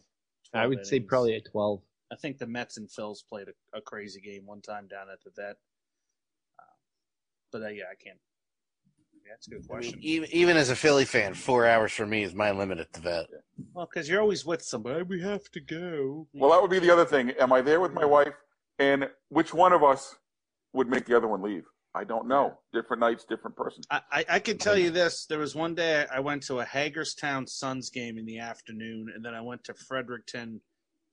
I 0.52 0.58
12 0.58 0.68
would 0.68 0.86
say 0.86 1.00
probably 1.00 1.34
at 1.34 1.46
12. 1.50 1.80
I 2.12 2.16
think 2.16 2.38
the 2.38 2.46
Mets 2.46 2.76
and 2.76 2.88
Phils 2.88 3.18
played 3.28 3.48
a, 3.48 3.78
a 3.78 3.80
crazy 3.80 4.20
game 4.20 4.46
one 4.46 4.60
time 4.60 4.86
down 4.86 5.06
at 5.12 5.24
the 5.24 5.30
vet. 5.34 5.56
Uh, 6.58 6.62
but 7.50 7.62
uh, 7.62 7.68
yeah, 7.68 7.84
I 7.90 7.96
can't. 7.96 8.18
Yeah, 9.24 9.32
that's 9.32 9.48
a 9.48 9.50
good 9.50 9.56
I 9.56 9.60
mean, 9.60 9.66
question. 9.68 9.98
even, 10.02 10.28
even 10.30 10.56
as 10.56 10.70
a 10.70 10.76
Philly 10.76 11.04
fan, 11.04 11.34
four 11.34 11.66
hours 11.66 11.90
for 11.90 12.06
me 12.06 12.22
is 12.22 12.32
my 12.32 12.52
limit 12.52 12.78
at 12.78 12.92
the 12.92 13.00
vet. 13.00 13.26
Well, 13.72 13.88
because 13.92 14.08
you're 14.08 14.20
always 14.20 14.46
with 14.46 14.62
somebody. 14.62 15.02
We 15.02 15.20
have 15.22 15.50
to 15.50 15.60
go. 15.60 16.28
Well, 16.32 16.50
that 16.52 16.62
would 16.62 16.70
be 16.70 16.78
the 16.78 16.92
other 16.92 17.04
thing. 17.06 17.30
Am 17.40 17.52
I 17.52 17.60
there 17.60 17.80
with 17.80 17.92
my 17.92 18.04
wife? 18.04 18.34
And 18.78 19.08
which 19.28 19.54
one 19.54 19.72
of 19.72 19.82
us 19.82 20.16
would 20.72 20.88
make 20.88 21.06
the 21.06 21.16
other 21.16 21.28
one 21.28 21.42
leave? 21.42 21.64
I 21.94 22.04
don't 22.04 22.28
know. 22.28 22.58
Different 22.74 23.00
nights, 23.00 23.24
different 23.24 23.56
person. 23.56 23.82
I, 23.90 24.00
I, 24.12 24.24
I 24.28 24.38
can 24.38 24.58
tell 24.58 24.76
you 24.76 24.90
this. 24.90 25.24
There 25.24 25.38
was 25.38 25.54
one 25.54 25.74
day 25.74 26.04
I 26.12 26.20
went 26.20 26.42
to 26.44 26.60
a 26.60 26.64
Hagerstown 26.64 27.46
Suns 27.46 27.88
game 27.88 28.18
in 28.18 28.26
the 28.26 28.38
afternoon, 28.38 29.10
and 29.14 29.24
then 29.24 29.34
I 29.34 29.40
went 29.40 29.64
to 29.64 29.74
Fredericton 29.74 30.60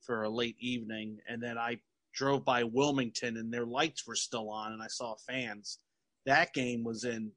for 0.02 0.24
a 0.24 0.28
late 0.28 0.56
evening, 0.60 1.18
and 1.26 1.42
then 1.42 1.56
I 1.56 1.78
drove 2.12 2.44
by 2.44 2.64
Wilmington, 2.64 3.38
and 3.38 3.52
their 3.52 3.64
lights 3.64 4.06
were 4.06 4.14
still 4.14 4.50
on, 4.50 4.72
and 4.72 4.82
I 4.82 4.88
saw 4.88 5.14
fans. 5.26 5.78
That 6.26 6.52
game 6.52 6.84
was 6.84 7.04
in 7.04 7.32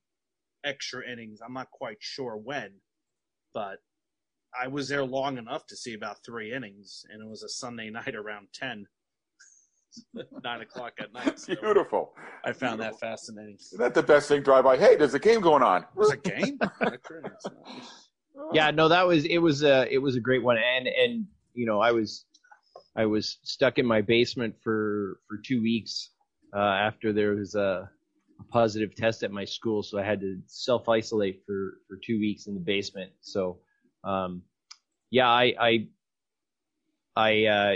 extra 0.65 1.09
innings. 1.09 1.39
I'm 1.43 1.53
not 1.53 1.71
quite 1.71 1.97
sure 1.99 2.35
when, 2.35 2.73
but 3.53 3.79
I 4.59 4.67
was 4.67 4.89
there 4.89 5.05
long 5.05 5.37
enough 5.37 5.65
to 5.67 5.77
see 5.77 5.93
about 5.93 6.23
three 6.25 6.51
innings, 6.53 7.05
and 7.09 7.21
it 7.21 7.29
was 7.29 7.43
a 7.43 7.49
Sunday 7.49 7.89
night 7.91 8.15
around 8.15 8.49
10, 8.53 8.87
9 10.43 10.61
o'clock 10.61 10.93
at 10.99 11.13
night. 11.13 11.39
So 11.39 11.55
Beautiful. 11.55 12.13
I 12.45 12.53
found 12.53 12.79
that 12.81 12.99
fascinating. 12.99 13.55
Isn't 13.55 13.79
that 13.79 13.93
the 13.93 14.03
best 14.03 14.27
thing? 14.27 14.43
Drive 14.43 14.63
by. 14.63 14.77
Hey, 14.77 14.95
there's 14.95 15.13
a 15.13 15.19
game 15.19 15.41
going 15.41 15.63
on. 15.63 15.85
Was 15.95 16.11
a 16.11 16.17
game? 16.17 16.59
Yeah 18.53 18.71
no 18.71 18.87
that 18.87 19.05
was 19.07 19.25
it 19.25 19.39
was 19.39 19.63
a 19.63 19.91
it 19.91 19.97
was 19.97 20.15
a 20.15 20.19
great 20.19 20.43
one 20.43 20.57
and 20.57 20.87
and 20.87 21.25
you 21.53 21.65
know 21.65 21.79
i 21.79 21.91
was 21.91 22.25
i 22.95 23.05
was 23.05 23.39
stuck 23.43 23.77
in 23.77 23.85
my 23.85 24.01
basement 24.01 24.55
for 24.63 25.19
for 25.27 25.37
two 25.43 25.61
weeks 25.61 26.11
uh 26.55 26.59
after 26.59 27.11
there 27.11 27.35
was 27.35 27.55
a, 27.55 27.89
a 28.39 28.43
positive 28.51 28.95
test 28.95 29.23
at 29.23 29.31
my 29.31 29.43
school 29.43 29.81
so 29.83 29.97
i 29.97 30.03
had 30.03 30.19
to 30.19 30.39
self 30.45 30.87
isolate 30.87 31.41
for 31.45 31.79
for 31.87 31.97
two 32.05 32.19
weeks 32.19 32.47
in 32.47 32.53
the 32.53 32.59
basement 32.59 33.11
so 33.21 33.57
um 34.03 34.41
yeah 35.09 35.27
i 35.27 35.53
i 35.59 35.87
i 37.17 37.45
uh 37.45 37.75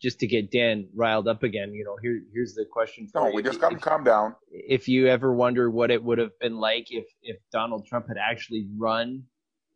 just 0.00 0.18
to 0.20 0.26
get 0.26 0.50
dan 0.50 0.88
riled 0.94 1.28
up 1.28 1.42
again 1.42 1.72
you 1.74 1.84
know 1.84 1.96
here 2.04 2.18
here's 2.32 2.54
the 2.54 2.64
question 2.76 3.06
for 3.08 3.20
No, 3.20 3.28
you. 3.28 3.34
we 3.36 3.42
just 3.42 3.56
If- 3.56 3.60
got 3.60 3.70
to 3.70 3.78
calm 3.88 4.04
down. 4.04 4.34
if 4.50 4.88
you 4.88 5.00
ever 5.16 5.30
wonder 5.34 5.64
what 5.78 5.90
it 5.90 6.02
would 6.06 6.18
have 6.24 6.36
been 6.44 6.56
like 6.68 6.86
if 6.90 7.06
if 7.22 7.36
Donald 7.52 7.82
Trump 7.86 8.06
had 8.08 8.16
actually 8.30 8.64
run 8.78 9.24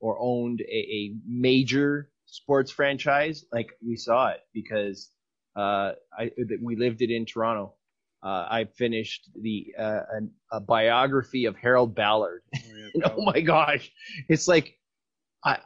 or 0.01 0.13
owned 0.21 0.61
a, 0.63 0.81
a 1.01 1.01
major 1.27 2.11
sports 2.27 2.71
franchise, 2.71 3.45
like 3.53 3.69
we 3.87 3.97
saw 3.97 4.29
it 4.29 4.41
because 4.55 5.11
uh, 5.57 5.93
I 6.19 6.31
we 6.63 6.77
lived 6.77 7.03
it 7.03 7.11
in 7.11 7.27
Toronto. 7.27 7.75
Uh, 8.23 8.47
I 8.59 8.61
finished 8.83 9.23
the 9.47 9.57
uh, 9.79 10.01
an, 10.17 10.31
a 10.53 10.61
biography 10.61 11.45
of 11.47 11.57
Harold 11.57 11.95
Ballard. 11.95 12.43
And, 12.95 13.05
oh 13.05 13.23
my 13.33 13.41
gosh, 13.41 13.91
it's 14.29 14.47
like 14.49 14.67
I 15.45 15.59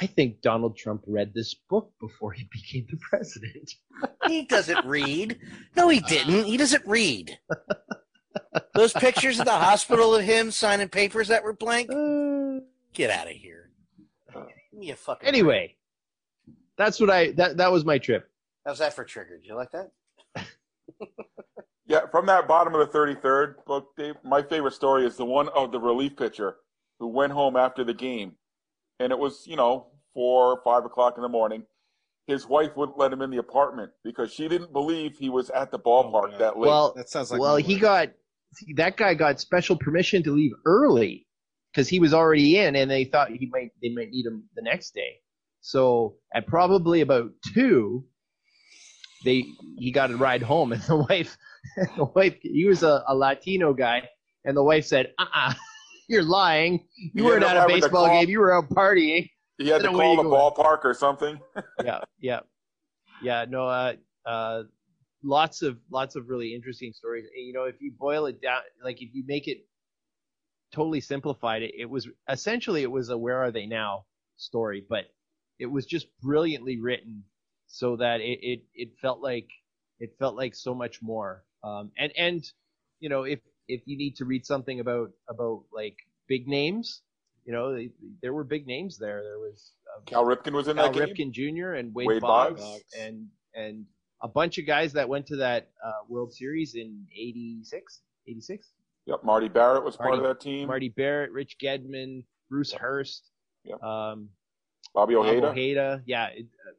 I 0.00 0.06
think 0.06 0.40
Donald 0.40 0.76
Trump 0.76 1.02
read 1.06 1.32
this 1.34 1.54
book 1.54 1.92
before 2.00 2.32
he 2.32 2.48
became 2.52 2.86
the 2.90 2.98
president. 2.98 3.70
He 4.26 4.44
doesn't 4.44 4.84
read. 4.86 5.38
No, 5.76 5.88
he 5.88 6.00
didn't. 6.00 6.44
He 6.44 6.56
doesn't 6.56 6.86
read. 6.86 7.38
Those 8.74 8.92
pictures 8.92 9.38
at 9.38 9.46
the 9.46 9.52
hospital 9.52 10.14
of 10.14 10.24
him 10.24 10.50
signing 10.50 10.88
papers 10.88 11.28
that 11.28 11.44
were 11.44 11.52
blank. 11.52 11.90
Uh. 11.90 12.64
Get 12.92 13.10
out 13.10 13.26
of 13.26 13.32
here. 13.32 13.70
Give 14.32 14.80
me 14.80 14.90
a 14.90 14.96
fucking. 14.96 15.28
Anyway, 15.28 15.76
that's 16.76 17.00
what 17.00 17.10
I 17.10 17.32
that 17.32 17.56
that 17.56 17.72
was 17.72 17.84
my 17.84 17.98
trip. 17.98 18.30
how's 18.64 18.78
that 18.78 18.94
for 18.94 19.04
trigger? 19.04 19.38
triggered? 19.38 19.46
You 19.46 19.56
like 19.56 19.70
that? 19.72 19.90
Yeah, 21.86 22.06
from 22.10 22.24
that 22.26 22.48
bottom 22.48 22.74
of 22.74 22.90
the 22.90 22.98
33rd 22.98 23.64
book, 23.66 23.88
Dave, 23.96 24.14
my 24.24 24.42
favorite 24.42 24.72
story 24.72 25.06
is 25.06 25.16
the 25.16 25.24
one 25.24 25.48
of 25.50 25.70
the 25.70 25.78
relief 25.78 26.16
pitcher 26.16 26.56
who 26.98 27.08
went 27.08 27.32
home 27.32 27.56
after 27.56 27.84
the 27.84 27.92
game. 27.92 28.32
And 29.00 29.12
it 29.12 29.18
was, 29.18 29.46
you 29.46 29.56
know, 29.56 29.88
four 30.12 30.52
or 30.52 30.60
five 30.64 30.84
o'clock 30.84 31.14
in 31.16 31.22
the 31.22 31.28
morning. 31.28 31.64
His 32.26 32.46
wife 32.46 32.76
wouldn't 32.76 32.96
let 32.96 33.12
him 33.12 33.20
in 33.20 33.30
the 33.30 33.36
apartment 33.38 33.90
because 34.02 34.32
she 34.32 34.48
didn't 34.48 34.72
believe 34.72 35.18
he 35.18 35.28
was 35.28 35.50
at 35.50 35.70
the 35.70 35.78
ballpark 35.78 36.30
God. 36.30 36.40
that 36.40 36.58
late. 36.58 36.68
Well, 36.68 36.94
That 36.96 37.10
sounds 37.10 37.30
like 37.30 37.40
well, 37.40 37.56
he 37.56 37.78
got 37.78 38.10
see, 38.54 38.72
that 38.74 38.96
guy 38.96 39.14
got 39.14 39.40
special 39.40 39.76
permission 39.76 40.22
to 40.22 40.30
leave 40.30 40.52
early 40.64 41.26
because 41.72 41.88
he 41.88 41.98
was 41.98 42.14
already 42.14 42.58
in, 42.58 42.76
and 42.76 42.90
they 42.90 43.04
thought 43.04 43.30
he 43.30 43.50
might 43.52 43.72
they 43.82 43.90
might 43.90 44.10
need 44.10 44.24
him 44.24 44.44
the 44.54 44.62
next 44.62 44.94
day. 44.94 45.20
So 45.60 46.16
at 46.34 46.46
probably 46.46 47.00
about 47.00 47.30
two, 47.52 48.04
they 49.24 49.44
he 49.76 49.90
got 49.90 50.10
a 50.10 50.16
ride 50.16 50.42
home, 50.42 50.72
and 50.72 50.82
the 50.82 50.96
wife, 50.96 51.36
the 51.96 52.04
wife, 52.04 52.36
he 52.40 52.64
was 52.64 52.82
a, 52.82 53.02
a 53.08 53.14
Latino 53.14 53.74
guy, 53.74 54.08
and 54.44 54.56
the 54.56 54.62
wife 54.62 54.86
said, 54.86 55.12
"Uh, 55.18 55.26
uh 55.34 55.54
you're 56.08 56.22
lying. 56.22 56.86
You 56.96 57.10
He 57.14 57.22
weren't 57.22 57.44
at 57.44 57.56
a 57.56 57.66
baseball 57.66 58.06
call- 58.06 58.20
game. 58.20 58.28
You 58.28 58.40
were 58.40 58.54
out 58.56 58.68
partying." 58.70 59.30
he 59.58 59.68
had 59.68 59.78
to 59.78 59.84
then 59.84 59.92
where 59.92 60.02
call 60.02 60.10
you 60.16 60.22
the 60.22 60.28
going? 60.28 60.40
ballpark 60.54 60.84
or 60.84 60.94
something. 60.94 61.40
yeah, 61.84 62.00
yeah, 62.20 62.40
yeah. 63.22 63.44
No, 63.48 63.66
uh, 63.68 63.94
uh, 64.26 64.62
lots 65.22 65.62
of 65.62 65.78
lots 65.90 66.16
of 66.16 66.28
really 66.28 66.54
interesting 66.54 66.92
stories. 66.92 67.24
You 67.36 67.52
know, 67.52 67.64
if 67.64 67.76
you 67.80 67.92
boil 67.98 68.26
it 68.26 68.40
down, 68.42 68.60
like 68.82 69.00
if 69.02 69.14
you 69.14 69.24
make 69.26 69.46
it 69.48 69.58
totally 70.72 71.00
simplified, 71.00 71.62
it, 71.62 71.72
it 71.78 71.88
was 71.88 72.08
essentially 72.28 72.82
it 72.82 72.90
was 72.90 73.10
a 73.10 73.16
"Where 73.18 73.42
are 73.42 73.50
they 73.50 73.66
now?" 73.66 74.04
story, 74.36 74.84
but 74.88 75.04
it 75.60 75.66
was 75.66 75.86
just 75.86 76.08
brilliantly 76.20 76.80
written 76.80 77.22
so 77.66 77.96
that 77.96 78.20
it 78.20 78.38
it, 78.42 78.62
it 78.74 78.88
felt 79.00 79.20
like 79.22 79.48
it 80.00 80.14
felt 80.18 80.34
like 80.36 80.54
so 80.54 80.74
much 80.74 81.00
more. 81.00 81.44
Um, 81.62 81.92
and 81.96 82.12
and 82.18 82.44
you 83.00 83.08
know, 83.08 83.22
if 83.22 83.38
if 83.68 83.82
you 83.86 83.96
need 83.96 84.16
to 84.16 84.24
read 84.24 84.44
something 84.46 84.80
about 84.80 85.10
about 85.28 85.62
like 85.72 85.96
big 86.28 86.46
names, 86.48 87.02
you 87.44 87.52
know, 87.52 87.74
they, 87.74 87.90
there 88.22 88.32
were 88.32 88.44
big 88.44 88.66
names 88.66 88.98
there. 88.98 89.22
There 89.22 89.38
was 89.38 89.72
uh, 89.96 90.00
Cal 90.06 90.24
Ripken 90.24 90.52
was 90.52 90.68
in 90.68 90.76
Cal 90.76 90.92
that 90.92 91.14
game. 91.14 91.32
Ripken 91.32 91.32
Jr. 91.32 91.72
and 91.74 91.94
Wade, 91.94 92.06
Wade 92.08 92.20
Boggs, 92.22 92.60
Boggs. 92.60 92.82
and 92.98 93.26
and 93.54 93.84
a 94.22 94.28
bunch 94.28 94.58
of 94.58 94.66
guys 94.66 94.92
that 94.94 95.08
went 95.08 95.26
to 95.26 95.36
that 95.36 95.70
uh, 95.84 95.92
World 96.08 96.32
Series 96.32 96.74
in 96.74 97.04
86, 97.14 98.00
86. 98.26 98.68
Yep, 99.06 99.22
Marty 99.22 99.48
Barrett 99.48 99.84
was 99.84 99.96
part 99.96 100.14
of 100.14 100.22
that 100.22 100.40
team. 100.40 100.66
Marty 100.66 100.88
Barrett, 100.88 101.30
Rich 101.32 101.56
Gedman, 101.62 102.24
Bruce 102.48 102.72
Hurst, 102.72 103.30
Yep. 103.64 103.82
um, 103.82 104.30
Bobby 104.94 105.14
Bob 105.14 105.26
Ojeda. 105.26 105.48
Ojeda. 105.50 106.02
Yeah, 106.06 106.28
it, 106.28 106.46
uh, 106.66 106.72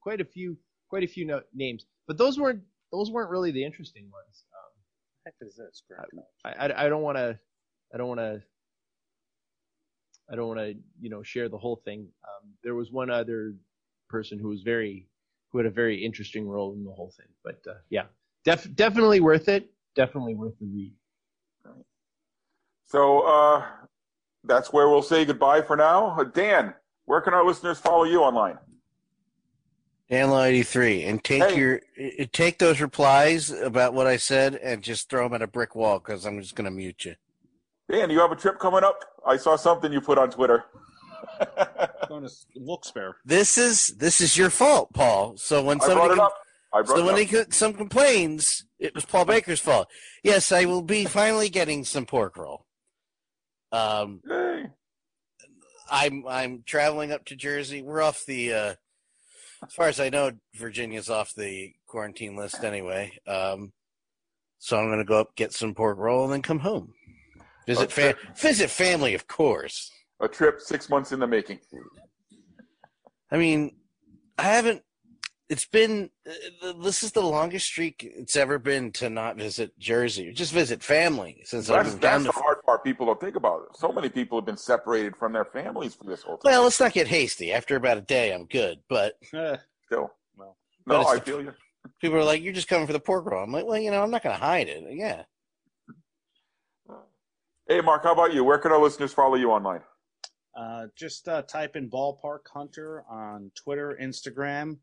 quite 0.00 0.20
a 0.20 0.24
few, 0.24 0.56
quite 0.88 1.02
a 1.02 1.08
few 1.08 1.24
no- 1.24 1.42
names. 1.52 1.86
But 2.06 2.18
those 2.18 2.38
weren't 2.38 2.62
those 2.92 3.10
weren't 3.10 3.30
really 3.30 3.50
the 3.50 3.64
interesting 3.64 4.04
ones. 4.12 4.44
Heck 5.24 5.34
is 5.40 5.56
this? 5.56 5.82
I, 6.44 6.66
I, 6.66 6.86
I 6.86 6.88
don't 6.88 7.02
want 7.02 7.16
to, 7.16 7.38
I 7.94 7.98
don't 7.98 8.08
want 8.08 8.20
to, 8.20 8.42
I 10.30 10.36
don't 10.36 10.48
want 10.48 10.60
to, 10.60 10.74
you 11.00 11.10
know, 11.10 11.22
share 11.22 11.48
the 11.48 11.58
whole 11.58 11.76
thing. 11.84 12.08
Um, 12.24 12.50
there 12.64 12.74
was 12.74 12.90
one 12.90 13.10
other 13.10 13.54
person 14.08 14.38
who 14.38 14.48
was 14.48 14.62
very, 14.62 15.08
who 15.50 15.58
had 15.58 15.66
a 15.66 15.70
very 15.70 16.02
interesting 16.02 16.48
role 16.48 16.72
in 16.74 16.84
the 16.84 16.92
whole 16.92 17.12
thing. 17.16 17.26
But 17.44 17.60
uh, 17.68 17.74
yeah, 17.90 18.04
def- 18.44 18.74
definitely 18.74 19.20
worth 19.20 19.48
it. 19.48 19.70
Definitely 19.94 20.34
worth 20.34 20.58
the 20.58 20.66
read. 20.66 20.92
So 22.86 23.20
uh, 23.20 23.64
that's 24.44 24.72
where 24.72 24.88
we'll 24.88 25.02
say 25.02 25.24
goodbye 25.24 25.62
for 25.62 25.76
now. 25.76 26.16
Uh, 26.18 26.24
Dan, 26.24 26.74
where 27.04 27.20
can 27.20 27.32
our 27.32 27.44
listeners 27.44 27.78
follow 27.78 28.04
you 28.04 28.22
online? 28.22 28.58
Danlaw 30.12 30.46
eighty 30.46 30.62
three, 30.62 31.04
and 31.04 31.24
take 31.24 31.42
Hey. 31.42 31.56
your 31.58 31.80
uh, 31.98 32.24
take 32.32 32.58
those 32.58 32.82
replies 32.82 33.50
about 33.50 33.94
what 33.94 34.06
I 34.06 34.18
said 34.18 34.56
and 34.56 34.82
just 34.82 35.08
throw 35.08 35.24
them 35.24 35.34
at 35.34 35.40
a 35.42 35.46
brick 35.46 35.74
wall 35.74 35.98
because 36.00 36.26
I'm 36.26 36.38
just 36.40 36.54
going 36.54 36.66
to 36.66 36.70
mute 36.70 37.06
you. 37.06 37.14
Dan, 37.90 38.10
you 38.10 38.20
have 38.20 38.30
a 38.30 38.36
trip 38.36 38.58
coming 38.58 38.84
up? 38.84 39.00
I 39.26 39.38
saw 39.38 39.56
something 39.56 39.90
you 39.90 40.02
put 40.02 40.18
on 40.18 40.30
Twitter. 40.30 40.64
Going 42.08 42.24
to 42.26 42.30
Wilkes-Barre. 42.56 43.14
This 43.24 43.56
is 43.56 43.86
this 43.96 44.20
is 44.20 44.36
your 44.36 44.50
fault, 44.50 44.92
Paul. 44.92 45.36
So 45.38 45.62
when 45.64 45.80
I 45.80 45.86
brought 45.86 45.88
somebody 45.88 46.12
it 46.14 46.18
up. 46.20 46.34
I 46.74 46.82
brought 46.82 46.98
so 46.98 47.04
when 47.06 47.14
it 47.16 47.30
they 47.30 47.38
up. 47.40 47.46
co- 47.46 47.50
some 47.50 47.72
complains, 47.72 48.66
it 48.78 48.94
was 48.94 49.06
Paul 49.06 49.24
Baker's 49.24 49.60
fault. 49.60 49.88
Yes, 50.22 50.52
I 50.52 50.66
will 50.66 50.82
be 50.82 51.06
finally 51.06 51.48
getting 51.48 51.84
some 51.84 52.04
pork 52.04 52.36
roll. 52.36 52.66
Um, 53.72 54.20
Yay. 54.28 54.64
I'm 55.90 56.24
I'm 56.28 56.62
traveling 56.66 57.12
up 57.12 57.24
to 57.26 57.36
Jersey. 57.36 57.80
We're 57.82 58.02
off 58.02 58.24
the 58.26 58.52
uh 58.52 58.74
as 59.66 59.72
far 59.74 59.88
as 59.88 60.00
I 60.00 60.08
know, 60.08 60.32
Virginia's 60.56 61.10
off 61.10 61.34
the 61.34 61.72
quarantine 61.86 62.36
list 62.36 62.64
anyway. 62.64 63.12
Um 63.26 63.72
so 64.58 64.78
I'm 64.78 64.88
gonna 64.90 65.04
go 65.04 65.20
up 65.20 65.34
get 65.36 65.52
some 65.52 65.74
pork 65.74 65.98
roll 65.98 66.24
and 66.24 66.32
then 66.32 66.42
come 66.42 66.60
home. 66.60 66.92
Visit 67.66 67.84
Okay. 67.96 68.12
fa- 68.12 68.18
visit 68.36 68.70
family, 68.70 69.14
of 69.14 69.26
course. 69.26 69.90
A 70.20 70.28
trip 70.28 70.60
six 70.60 70.88
months 70.88 71.12
in 71.12 71.20
the 71.20 71.26
making. 71.26 71.58
I 73.30 73.36
mean, 73.38 73.76
I 74.38 74.42
haven't. 74.42 74.82
It's 75.52 75.66
been. 75.66 76.08
uh, 76.26 76.72
This 76.82 77.02
is 77.02 77.12
the 77.12 77.20
longest 77.20 77.66
streak 77.66 78.02
it's 78.16 78.36
ever 78.36 78.58
been 78.58 78.90
to 78.92 79.10
not 79.10 79.36
visit 79.36 79.78
Jersey. 79.78 80.32
Just 80.32 80.50
visit 80.52 80.82
family 80.82 81.42
since 81.44 81.68
I 81.68 81.76
That's, 81.76 81.90
moved 81.90 82.00
down 82.00 82.22
that's 82.22 82.34
the 82.34 82.40
hard 82.42 82.62
part 82.64 82.82
people 82.82 83.04
don't 83.04 83.20
think 83.20 83.36
about. 83.36 83.76
So 83.76 83.92
many 83.92 84.08
people 84.08 84.38
have 84.38 84.46
been 84.46 84.56
separated 84.56 85.14
from 85.14 85.34
their 85.34 85.44
families 85.44 85.94
for 85.94 86.04
this 86.04 86.22
whole 86.22 86.38
time. 86.38 86.50
Well, 86.52 86.62
let's 86.62 86.80
not 86.80 86.94
get 86.94 87.06
hasty. 87.06 87.52
After 87.52 87.76
about 87.76 87.98
a 87.98 88.00
day, 88.00 88.32
I'm 88.32 88.46
good. 88.46 88.78
But 88.88 89.14
Eh, 89.34 89.56
Still. 89.86 90.10
Well, 90.38 90.56
No, 90.86 91.02
it's 91.02 91.10
I 91.10 91.14
the- 91.16 91.20
feel 91.20 91.42
you. 91.42 91.52
people 92.00 92.16
are 92.16 92.24
like, 92.24 92.40
"You're 92.42 92.54
just 92.54 92.68
coming 92.68 92.86
for 92.86 92.94
the 92.94 93.00
pork 93.00 93.26
roll." 93.26 93.44
I'm 93.44 93.52
like, 93.52 93.66
"Well, 93.66 93.78
you 93.78 93.90
know, 93.90 94.02
I'm 94.02 94.10
not 94.10 94.22
going 94.22 94.34
to 94.34 94.42
hide 94.42 94.68
it." 94.68 94.84
Yeah. 94.90 95.24
Hey, 97.68 97.82
Mark, 97.82 98.04
how 98.04 98.12
about 98.12 98.32
you? 98.32 98.42
Where 98.42 98.58
can 98.58 98.72
our 98.72 98.80
listeners 98.80 99.12
follow 99.12 99.34
you 99.34 99.50
online? 99.50 99.82
uh, 100.56 100.86
just 100.96 101.28
uh, 101.28 101.42
type 101.42 101.76
in 101.76 101.88
Ballpark 101.90 102.40
Hunter 102.52 103.04
on 103.10 103.50
Twitter, 103.54 103.98
Instagram, 104.00 104.76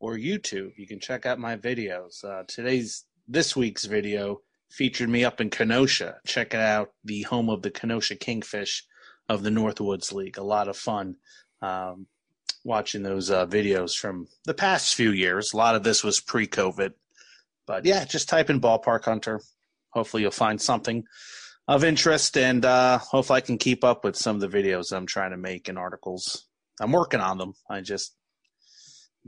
or 0.00 0.16
YouTube. 0.16 0.72
You 0.76 0.86
can 0.86 0.98
check 0.98 1.26
out 1.26 1.38
my 1.38 1.56
videos. 1.56 2.24
Uh, 2.24 2.42
today's 2.48 3.04
this 3.28 3.54
week's 3.54 3.84
video 3.84 4.40
featured 4.70 5.08
me 5.08 5.24
up 5.24 5.40
in 5.40 5.50
Kenosha. 5.50 6.16
Check 6.26 6.54
it 6.54 6.60
out, 6.60 6.90
the 7.04 7.22
home 7.22 7.50
of 7.50 7.62
the 7.62 7.70
Kenosha 7.70 8.16
Kingfish 8.16 8.84
of 9.28 9.42
the 9.42 9.50
Northwoods 9.50 10.12
League. 10.12 10.38
A 10.38 10.42
lot 10.42 10.68
of 10.68 10.76
fun 10.76 11.16
um, 11.62 12.06
watching 12.64 13.02
those 13.02 13.30
uh, 13.30 13.46
videos 13.46 13.96
from 13.96 14.26
the 14.46 14.54
past 14.54 14.94
few 14.94 15.10
years. 15.10 15.52
A 15.52 15.56
lot 15.56 15.76
of 15.76 15.82
this 15.82 16.02
was 16.02 16.20
pre-COVID, 16.20 16.92
but 17.66 17.84
yeah, 17.84 18.04
just 18.04 18.28
type 18.28 18.50
in 18.50 18.60
Ballpark 18.60 19.04
Hunter. 19.04 19.40
Hopefully, 19.90 20.22
you'll 20.22 20.32
find 20.32 20.60
something 20.60 21.04
of 21.68 21.84
interest, 21.84 22.36
and 22.36 22.64
uh, 22.64 22.98
hopefully, 22.98 23.36
I 23.38 23.40
can 23.42 23.58
keep 23.58 23.84
up 23.84 24.02
with 24.02 24.16
some 24.16 24.36
of 24.36 24.40
the 24.40 24.48
videos 24.48 24.92
I'm 24.92 25.06
trying 25.06 25.32
to 25.32 25.36
make 25.36 25.68
and 25.68 25.78
articles. 25.78 26.46
I'm 26.80 26.92
working 26.92 27.20
on 27.20 27.38
them. 27.38 27.54
I 27.68 27.80
just 27.82 28.14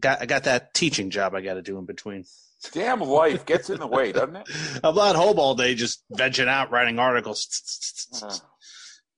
got 0.03 0.21
I 0.21 0.27
got 0.27 0.45
that 0.45 0.75
teaching 0.75 1.09
job 1.11 1.35
I 1.35 1.41
got 1.41 1.55
to 1.55 1.63
do 1.63 1.79
in 1.79 1.87
between. 1.87 2.25
Damn 2.73 3.01
life 3.01 3.45
gets 3.47 3.71
in 3.71 3.81
the 3.81 3.87
way, 3.89 4.13
doesn't 4.13 4.37
it? 4.37 4.49
I'm 4.85 4.95
not 4.95 5.17
home 5.17 5.39
all 5.39 5.55
day 5.55 5.75
just 5.75 6.05
vegging 6.13 6.47
out 6.47 6.71
writing 6.71 6.99
articles. 6.99 7.49
Uh, 8.23 8.35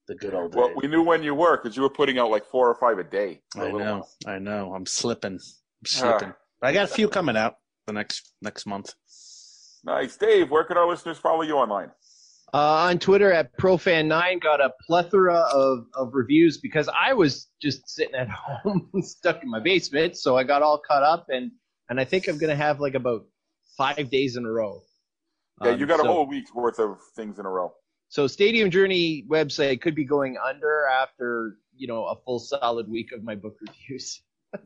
The 0.07 0.15
good 0.15 0.33
old 0.35 0.53
days. 0.53 0.57
well, 0.57 0.71
we 0.77 0.87
knew 0.89 1.03
when 1.03 1.23
you 1.23 1.35
were 1.35 1.57
because 1.59 1.77
you 1.77 1.83
were 1.83 1.91
putting 1.91 2.19
out 2.19 2.31
like 2.31 2.47
four 2.47 2.69
or 2.71 2.75
five 2.77 2.99
a 2.99 3.05
day. 3.05 3.41
I 3.57 3.71
know, 3.71 3.77
while. 3.77 4.09
I 4.27 4.39
know. 4.39 4.73
I'm 4.75 4.87
slipping, 4.87 5.33
I'm 5.35 5.87
slipping. 5.87 6.33
but 6.61 6.67
I 6.69 6.73
got 6.73 6.85
a 6.85 6.95
few 6.95 7.09
coming 7.09 7.37
out 7.37 7.57
the 7.87 7.93
next 7.93 8.33
next 8.41 8.65
month. 8.67 8.95
Nice, 9.85 10.17
Dave. 10.17 10.51
Where 10.51 10.65
can 10.65 10.79
our 10.79 10.89
listeners 10.89 11.19
follow 11.19 11.43
you 11.43 11.57
online? 11.57 11.91
Uh, 12.53 12.87
on 12.89 12.99
Twitter 12.99 13.33
at 13.33 13.57
ProFan9 13.59 14.41
got 14.41 14.61
a 14.61 14.71
plethora 14.87 15.39
of, 15.53 15.87
of 15.95 16.11
reviews 16.15 16.59
because 16.59 16.89
I 16.89 17.13
was 17.13 17.49
just 17.61 17.89
sitting 17.89 18.15
at 18.15 18.29
home 18.63 18.89
stuck 19.01 19.43
in 19.43 19.51
my 19.51 19.59
basement, 19.61 20.17
so 20.17 20.37
I 20.37 20.45
got 20.45 20.63
all 20.63 20.79
caught 20.79 21.03
up 21.03 21.27
and 21.31 21.51
and 21.89 22.01
I 22.01 22.05
think 22.05 22.29
I'm 22.29 22.39
gonna 22.39 22.55
have 22.57 22.79
like 22.81 22.95
about 22.95 23.27
five 23.77 24.09
days 24.11 24.37
in 24.37 24.45
a 24.45 24.51
row. 24.51 24.83
Yeah, 25.63 25.71
Um, 25.73 25.81
you 25.81 25.87
got 25.87 26.01
a 26.01 26.05
whole 26.05 26.27
week's 26.27 26.55
worth 26.55 26.79
of 26.79 26.99
things 27.17 27.39
in 27.41 27.47
a 27.47 27.51
row. 27.51 27.73
So 28.09 28.27
Stadium 28.29 28.71
Journey 28.71 29.25
website 29.29 29.81
could 29.81 29.95
be 29.97 30.05
going 30.05 30.37
under 30.39 30.87
after 30.87 31.57
you 31.77 31.89
know 31.89 32.05
a 32.05 32.15
full 32.25 32.39
solid 32.39 32.89
week 32.89 33.11
of 33.13 33.25
my 33.25 33.35
book 33.35 33.57
reviews. 33.61 34.23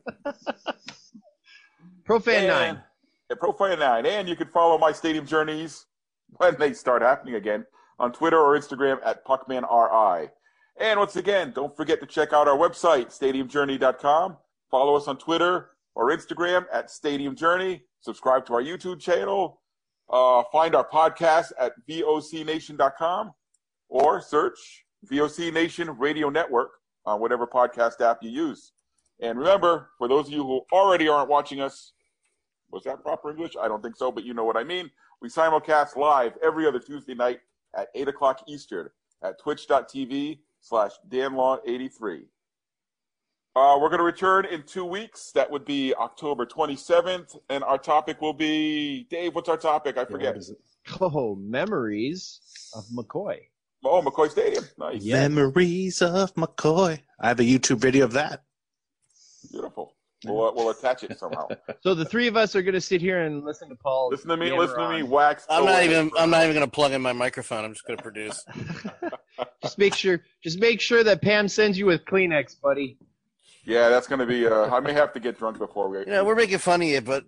ProFan 2.07 2.47
nine. 2.47 2.69
And- 2.69 2.79
Yeah, 3.29 3.35
Profile 3.39 3.77
9. 3.77 4.05
And 4.05 4.27
you 4.29 4.35
can 4.35 4.47
follow 4.47 4.77
my 4.77 4.91
stadium 4.91 5.25
journeys 5.25 5.85
when 6.37 6.55
they 6.57 6.73
start 6.73 7.01
happening 7.01 7.35
again 7.35 7.65
on 7.99 8.11
Twitter 8.11 8.39
or 8.39 8.57
Instagram 8.57 8.99
at 9.05 9.25
PuckmanRI. 9.25 10.29
And 10.79 10.99
once 10.99 11.17
again, 11.17 11.51
don't 11.53 11.75
forget 11.75 11.99
to 11.99 12.05
check 12.05 12.31
out 12.31 12.47
our 12.47 12.57
website, 12.57 13.07
stadiumjourney.com. 13.07 14.37
Follow 14.71 14.95
us 14.95 15.07
on 15.07 15.17
Twitter 15.17 15.71
or 15.95 16.09
Instagram 16.11 16.65
at 16.71 16.89
Stadium 16.89 17.35
Journey. 17.35 17.83
Subscribe 18.01 18.45
to 18.45 18.53
our 18.53 18.63
YouTube 18.63 18.99
channel. 19.01 19.61
Uh, 20.09 20.43
find 20.51 20.75
our 20.75 20.87
podcast 20.87 21.51
at 21.59 21.73
vocnation.com 21.87 23.31
or 23.89 24.21
search 24.21 24.85
VOC 25.11 25.53
Nation 25.53 25.89
Radio 25.97 26.29
Network 26.29 26.71
on 27.05 27.19
whatever 27.19 27.45
podcast 27.45 27.99
app 28.01 28.19
you 28.21 28.29
use. 28.29 28.71
And 29.21 29.37
remember, 29.37 29.89
for 29.97 30.07
those 30.07 30.27
of 30.27 30.33
you 30.33 30.43
who 30.43 30.61
already 30.71 31.09
aren't 31.09 31.29
watching 31.29 31.59
us, 31.59 31.91
was 32.71 32.83
that 32.83 33.03
proper 33.03 33.31
English? 33.31 33.55
I 33.59 33.67
don't 33.67 33.81
think 33.81 33.97
so, 33.97 34.11
but 34.11 34.23
you 34.23 34.33
know 34.33 34.45
what 34.45 34.55
I 34.55 34.63
mean. 34.63 34.89
We 35.21 35.27
simulcast 35.27 35.97
live 35.97 36.37
every 36.41 36.65
other 36.65 36.79
Tuesday 36.79 37.13
night 37.13 37.41
at 37.75 37.89
8 37.93 38.07
o'clock 38.07 38.41
Eastern 38.47 38.89
at 39.21 39.39
twitch.tv 39.39 40.39
slash 40.61 40.91
danlaw83. 41.09 42.21
Uh, 43.55 43.77
we're 43.81 43.89
going 43.89 43.97
to 43.97 44.03
return 44.03 44.45
in 44.45 44.63
two 44.63 44.85
weeks. 44.85 45.31
That 45.33 45.51
would 45.51 45.65
be 45.65 45.93
October 45.95 46.45
27th. 46.45 47.35
And 47.49 47.63
our 47.65 47.77
topic 47.77 48.21
will 48.21 48.33
be, 48.33 49.07
Dave, 49.09 49.35
what's 49.35 49.49
our 49.49 49.57
topic? 49.57 49.97
I 49.97 50.05
forget. 50.05 50.35
What 50.35 50.37
is 50.37 50.49
it? 50.51 50.57
Oh, 51.01 51.35
memories 51.35 52.39
of 52.73 52.85
McCoy. 52.85 53.39
Oh, 53.83 54.01
McCoy 54.01 54.29
Stadium. 54.29 54.63
Nice. 54.77 55.03
Memories 55.03 56.01
of 56.01 56.33
McCoy. 56.35 56.99
I 57.19 57.27
have 57.27 57.39
a 57.39 57.43
YouTube 57.43 57.79
video 57.79 58.05
of 58.05 58.13
that. 58.13 58.43
Beautiful. 60.21 60.37
We'll, 60.37 60.49
uh, 60.49 60.53
we'll 60.53 60.69
attach 60.69 61.03
it 61.03 61.17
somehow. 61.17 61.47
So 61.81 61.93
the 61.93 62.03
three 62.03 62.27
of 62.27 62.35
us 62.35 62.55
are 62.55 62.61
going 62.61 62.73
to 62.73 62.81
sit 62.81 62.99
here 62.99 63.23
and 63.23 63.45
listen 63.45 63.69
to 63.69 63.75
Paul. 63.75 64.09
listen 64.09 64.29
to 64.29 64.37
me. 64.37 64.47
yammer 64.47 64.59
Listen 64.61 64.79
to 64.79 64.89
me. 64.89 65.03
Wax. 65.03 65.45
I'm 65.49 65.65
not 65.65 65.83
even. 65.83 66.11
I'm 66.17 66.29
not 66.29 66.43
even 66.43 66.55
going 66.55 66.65
to 66.65 66.71
plug 66.71 66.91
in 66.91 67.01
my 67.01 67.13
microphone. 67.13 67.63
I'm 67.63 67.73
just 67.73 67.85
going 67.85 67.97
to 67.97 68.03
produce. 68.03 68.43
just 69.61 69.77
make 69.77 69.95
sure. 69.95 70.21
Just 70.43 70.59
make 70.59 70.81
sure 70.81 71.03
that 71.03 71.21
Pam 71.21 71.47
sends 71.47 71.77
you 71.77 71.85
with 71.85 72.03
Kleenex, 72.05 72.59
buddy. 72.61 72.97
Yeah, 73.63 73.89
that's 73.89 74.07
going 74.07 74.19
to 74.19 74.25
be. 74.25 74.45
Uh, 74.45 74.75
I 74.75 74.79
may 74.81 74.93
have 74.93 75.13
to 75.13 75.19
get 75.19 75.37
drunk 75.37 75.57
before 75.57 75.87
we. 75.87 75.99
You 75.99 76.05
know, 76.07 76.25
we're 76.25 76.35
making 76.35 76.57
fun 76.57 76.81
of 76.81 76.87
you, 76.87 77.01
but 77.01 77.23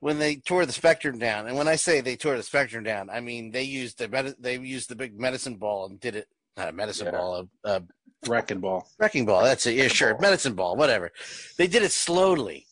when 0.00 0.18
they 0.18 0.36
tore 0.36 0.66
the 0.66 0.72
spectrum 0.72 1.18
down, 1.18 1.46
and 1.46 1.56
when 1.56 1.68
I 1.68 1.76
say 1.76 2.00
they 2.00 2.16
tore 2.16 2.36
the 2.36 2.42
spectrum 2.42 2.82
down, 2.82 3.08
I 3.08 3.20
mean 3.20 3.52
they 3.52 3.62
used 3.62 3.98
the 3.98 4.08
medi- 4.08 4.34
they 4.38 4.58
used 4.58 4.88
the 4.88 4.96
big 4.96 5.18
medicine 5.18 5.56
ball 5.56 5.86
and 5.86 6.00
did 6.00 6.16
it. 6.16 6.28
Not 6.56 6.68
a 6.70 6.72
medicine 6.72 7.06
Yeah. 7.06 7.12
ball, 7.12 7.48
a, 7.64 7.70
a 7.70 7.82
Wrecking 8.26 8.60
ball. 8.60 8.88
wrecking 8.98 9.26
ball. 9.26 9.44
That's 9.44 9.66
it. 9.66 9.76
Yeah, 9.76 9.88
sure, 9.88 10.18
medicine 10.18 10.54
ball, 10.54 10.74
whatever. 10.76 11.12
They 11.58 11.66
did 11.66 11.82
it 11.82 11.92
slowly. 11.92 12.66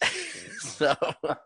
so, 0.58 0.94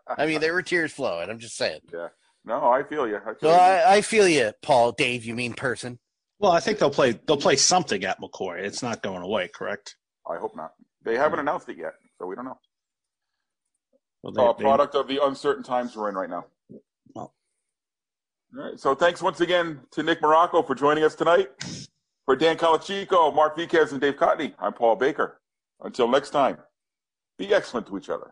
I 0.07 0.25
mean, 0.25 0.39
there 0.41 0.53
were 0.53 0.61
tears 0.61 0.91
flowing. 0.93 1.29
I'm 1.29 1.39
just 1.39 1.55
saying. 1.57 1.81
Yeah. 1.93 2.07
No, 2.45 2.71
I 2.71 2.83
feel 2.83 3.07
you. 3.07 3.17
I 3.17 3.33
feel 3.33 3.35
So 3.41 3.49
you. 3.49 3.55
I, 3.55 3.95
I 3.95 4.01
feel 4.01 4.27
you, 4.27 4.51
Paul, 4.61 4.93
Dave. 4.93 5.25
You 5.25 5.35
mean 5.35 5.53
person? 5.53 5.99
Well, 6.39 6.51
I 6.51 6.59
think 6.59 6.79
they'll 6.79 6.89
play. 6.89 7.19
They'll 7.27 7.37
play 7.37 7.55
something 7.55 8.03
at 8.03 8.19
McCoy. 8.19 8.59
It's 8.63 8.81
not 8.83 9.01
going 9.03 9.21
away, 9.21 9.47
correct? 9.53 9.95
I 10.29 10.37
hope 10.37 10.55
not. 10.55 10.71
They 11.03 11.15
haven't 11.17 11.39
announced 11.39 11.69
it 11.69 11.77
yet, 11.77 11.93
so 12.17 12.25
we 12.25 12.35
don't 12.35 12.45
know. 12.45 12.57
Well, 14.23 14.49
Uh, 14.49 14.53
product 14.53 14.95
of 14.95 15.07
the 15.07 15.23
uncertain 15.23 15.63
times 15.63 15.95
we're 15.95 16.09
in 16.09 16.15
right 16.15 16.29
now. 16.29 16.45
All 18.55 18.63
right. 18.63 18.79
So 18.79 18.93
thanks 18.93 19.21
once 19.21 19.41
again 19.41 19.79
to 19.91 20.03
Nick 20.03 20.21
Marrocco 20.21 20.65
for 20.65 20.75
joining 20.75 21.03
us 21.03 21.15
tonight. 21.15 21.49
For 22.25 22.35
Dan 22.35 22.55
Calachico, 22.55 23.33
Marc 23.33 23.57
Viquez, 23.57 23.91
and 23.91 23.99
Dave 23.99 24.15
Cottenie, 24.15 24.53
I'm 24.59 24.73
Paul 24.73 24.95
Baker. 24.95 25.41
Until 25.81 26.07
next 26.07 26.29
time, 26.29 26.57
be 27.37 27.53
excellent 27.53 27.87
to 27.87 27.97
each 27.97 28.09
other. 28.09 28.31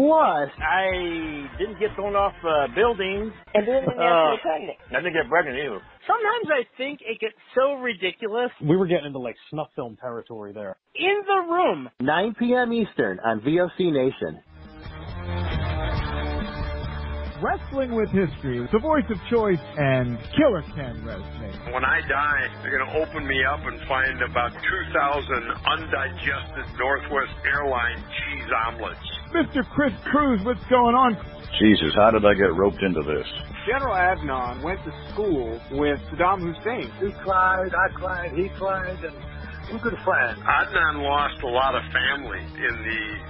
Plus, 0.00 0.48
I 0.64 1.44
didn't 1.58 1.78
get 1.78 1.94
thrown 1.94 2.16
off 2.16 2.32
uh, 2.42 2.72
buildings. 2.74 3.32
and 3.52 3.68
then 3.68 3.84
Uh, 3.84 4.00
I 4.00 4.96
didn't 4.96 5.12
get 5.12 5.28
pregnant 5.28 5.58
either. 5.58 5.82
Sometimes 6.06 6.46
I 6.48 6.64
think 6.78 7.00
it 7.02 7.20
gets 7.20 7.34
so 7.54 7.74
ridiculous. 7.74 8.48
we 8.64 8.78
were 8.78 8.86
getting 8.86 9.04
into 9.06 9.18
like 9.18 9.36
snuff 9.50 9.68
film 9.76 9.98
territory 10.00 10.54
there. 10.54 10.76
In 10.94 11.20
the 11.26 11.52
Room. 11.52 11.90
9 12.00 12.34
p.m. 12.38 12.72
Eastern 12.72 13.20
on 13.20 13.40
VOC 13.42 13.92
Nation. 13.92 14.40
Wrestling 17.42 17.92
with 17.94 18.08
History, 18.08 18.66
the 18.72 18.78
voice 18.80 19.04
of 19.10 19.16
choice, 19.30 19.60
and 19.78 20.18
Killer 20.36 20.62
Ken 20.76 21.00
Resnick. 21.04 21.72
When 21.72 21.84
I 21.84 22.00
die, 22.08 22.48
they're 22.62 22.76
going 22.78 22.88
to 22.88 22.96
open 23.00 23.26
me 23.26 23.36
up 23.44 23.60
and 23.64 23.80
find 23.88 24.20
about 24.22 24.52
2,000 24.52 25.50
undigested 25.72 26.66
Northwest 26.78 27.32
Airline 27.44 28.04
cheese 28.12 28.48
omelets. 28.66 29.08
Mr. 29.32 29.64
Chris 29.70 29.92
Cruz, 30.10 30.40
what's 30.42 30.64
going 30.66 30.94
on? 30.94 31.14
Jesus, 31.60 31.94
how 31.94 32.10
did 32.10 32.24
I 32.26 32.34
get 32.34 32.54
roped 32.54 32.82
into 32.82 33.02
this? 33.02 33.26
General 33.66 33.94
Adnan 33.94 34.62
went 34.62 34.82
to 34.84 34.92
school 35.12 35.60
with 35.70 36.00
Saddam 36.10 36.40
Hussein. 36.42 36.90
He 36.98 37.12
cried, 37.22 37.70
I 37.74 37.92
cried, 37.94 38.32
he 38.32 38.48
cried, 38.50 38.98
and 39.04 39.14
who 39.70 39.78
could 39.78 39.92
good 39.92 40.00
friends. 40.02 40.40
Adnan 40.40 41.02
lost 41.02 41.40
a 41.42 41.46
lot 41.46 41.76
of 41.76 41.82
family 41.92 42.40
in 42.40 42.74
the 42.82 43.29